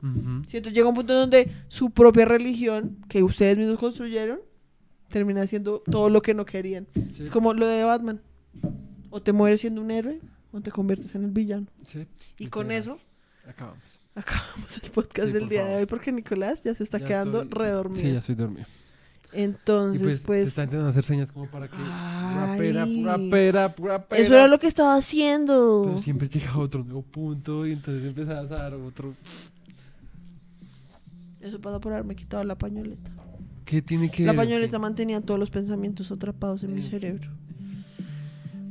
¿Sí? 0.47 0.57
Entonces 0.57 0.73
llega 0.73 0.87
un 0.89 0.93
punto 0.95 1.15
donde 1.15 1.49
su 1.67 1.89
propia 1.89 2.25
religión, 2.25 2.97
que 3.09 3.23
ustedes 3.23 3.57
mismos 3.57 3.79
construyeron, 3.79 4.39
termina 5.09 5.47
siendo 5.47 5.79
todo 5.89 6.09
lo 6.09 6.21
que 6.21 6.35
no 6.35 6.45
querían. 6.45 6.85
Es 7.19 7.31
como 7.31 7.53
lo 7.55 7.65
de 7.65 7.83
Batman. 7.83 8.21
O 9.09 9.21
te 9.23 9.31
mueres 9.31 9.61
siendo 9.61 9.81
un 9.81 9.89
héroe 9.89 10.19
o 10.51 10.61
te 10.61 10.69
conviertes 10.71 11.15
en 11.15 11.23
el 11.23 11.31
villano. 11.31 11.65
Sí. 11.83 12.05
Y 12.37 12.47
con 12.47 12.69
eso 12.71 12.99
Acabamos. 13.47 13.99
acabamos 14.21 14.79
el 14.83 14.89
podcast 14.91 15.27
Sí, 15.27 15.33
del 15.33 15.49
día 15.49 15.65
de 15.65 15.75
hoy 15.75 15.85
porque 15.85 16.11
Nicolás 16.11 16.63
ya 16.63 16.73
se 16.73 16.83
está 16.83 16.97
Ya 16.99 17.05
quedando 17.05 17.43
estoy- 17.43 17.57
redormido. 17.59 18.01
Sí, 18.01 18.11
ya 18.11 18.19
estoy 18.19 18.35
dormido. 18.35 18.65
Y 19.33 19.41
Entonces, 19.41 20.01
pues, 20.01 20.19
pues, 20.21 20.47
está 20.49 20.63
intentando 20.63 20.89
hacer 20.91 21.03
señas 21.03 21.29
como 21.31 21.47
para 21.47 21.67
que. 21.67 21.75
Pura 21.75 22.55
pera, 22.57 22.83
Ay. 22.83 23.01
pura 23.01 23.17
pera, 23.29 23.75
pura 23.75 24.03
pera. 24.07 24.21
eso 24.21 24.33
era 24.33 24.47
lo 24.47 24.57
que 24.59 24.67
estaba 24.67 24.95
haciendo. 24.95 25.83
Pero 25.87 25.99
siempre 26.01 26.29
llega 26.29 26.51
a 26.51 26.57
otro 26.59 26.83
nuevo 26.85 27.01
punto 27.01 27.67
y 27.67 27.73
entonces 27.73 28.05
empezabas 28.07 28.49
a 28.51 28.55
dar 28.55 28.73
otro. 28.75 29.13
Eso 31.41 31.59
pasa 31.59 31.79
por 31.79 31.91
haberme 31.93 32.15
quitado 32.15 32.43
la 32.43 32.55
pañoleta. 32.57 33.11
¿Qué 33.65 33.81
tiene 33.81 34.09
que 34.09 34.23
La 34.23 34.31
ver? 34.31 34.37
pañoleta 34.41 34.77
Sí. 34.77 34.81
mantenía 34.81 35.21
todos 35.21 35.39
los 35.39 35.49
pensamientos 35.49 36.11
atrapados 36.11 36.63
en 36.63 36.73
mi 36.73 36.81
cerebro. 36.81 37.29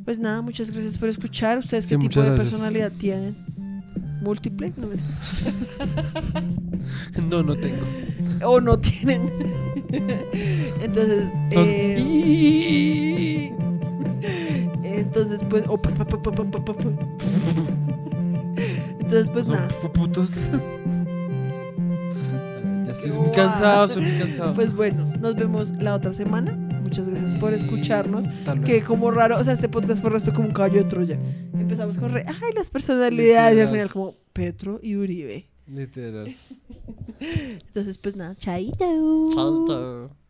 Pues 0.05 0.19
nada, 0.19 0.41
muchas 0.43 0.71
gracias 0.71 0.99
por 0.99 1.09
escuchar. 1.09 1.59
¿Ustedes 1.59 1.85
Sí, 1.87 1.97
qué 1.97 2.09
tipo 2.09 2.21
de 2.21 2.27
gracias. 2.31 2.49
personalidad 2.51 2.93
tienen? 2.93 3.37
¿Múltiple? 4.25 4.73
No 4.77 4.89
me- 4.89 4.97
No, 7.29 7.43
no 7.43 7.55
tengo. 7.57 7.83
¿O 8.45 8.61
no 8.61 8.79
tienen? 8.79 9.31
Entonces, 10.83 11.25
Son- 11.53 11.69
eh, 11.69 11.99
Y- 12.01 13.51
entonces 14.83 15.45
pues... 15.49 15.65
Entonces, 19.01 19.29
pues 19.31 19.47
Son 19.47 19.55
nada. 19.57 19.69
pu- 19.83 19.93
putos. 19.93 20.51
ya 22.87 22.93
estoy 22.93 23.11
muy 23.13 23.31
cansado, 23.31 23.87
estoy 23.87 24.03
muy 24.05 24.19
cansado. 24.19 24.55
Pues 24.55 24.75
bueno, 24.75 25.07
nos 25.21 25.35
vemos 25.37 25.71
la 25.81 25.95
otra 25.95 26.13
semana. 26.13 26.59
Muchas 26.95 27.09
gracias 27.09 27.37
por 27.41 27.53
escucharnos. 27.53 28.25
Que 28.65 28.81
como 28.81 29.11
raro, 29.11 29.37
o 29.37 29.43
sea, 29.43 29.53
este 29.53 29.69
podcast 29.69 30.01
fue 30.01 30.11
resto 30.11 30.33
como 30.33 30.47
un 30.47 30.55
caballo 30.55 30.85
de 30.85 30.89
Troya. 30.89 31.19
Empezamos 31.53 31.99
con 31.99 32.13
re, 32.13 32.25
ay, 32.25 32.53
las 32.55 32.71
personalidades, 32.71 33.59
y 33.59 33.61
al 33.63 33.69
final 33.69 33.91
como 33.91 34.15
Petro 34.33 34.79
y 34.81 34.95
Uribe. 34.95 35.45
Literal. 35.67 36.37
Entonces, 37.19 37.99
pues 37.99 38.15
nada, 38.15 38.37
chaito. 38.37 38.85
Chao. 39.35 40.24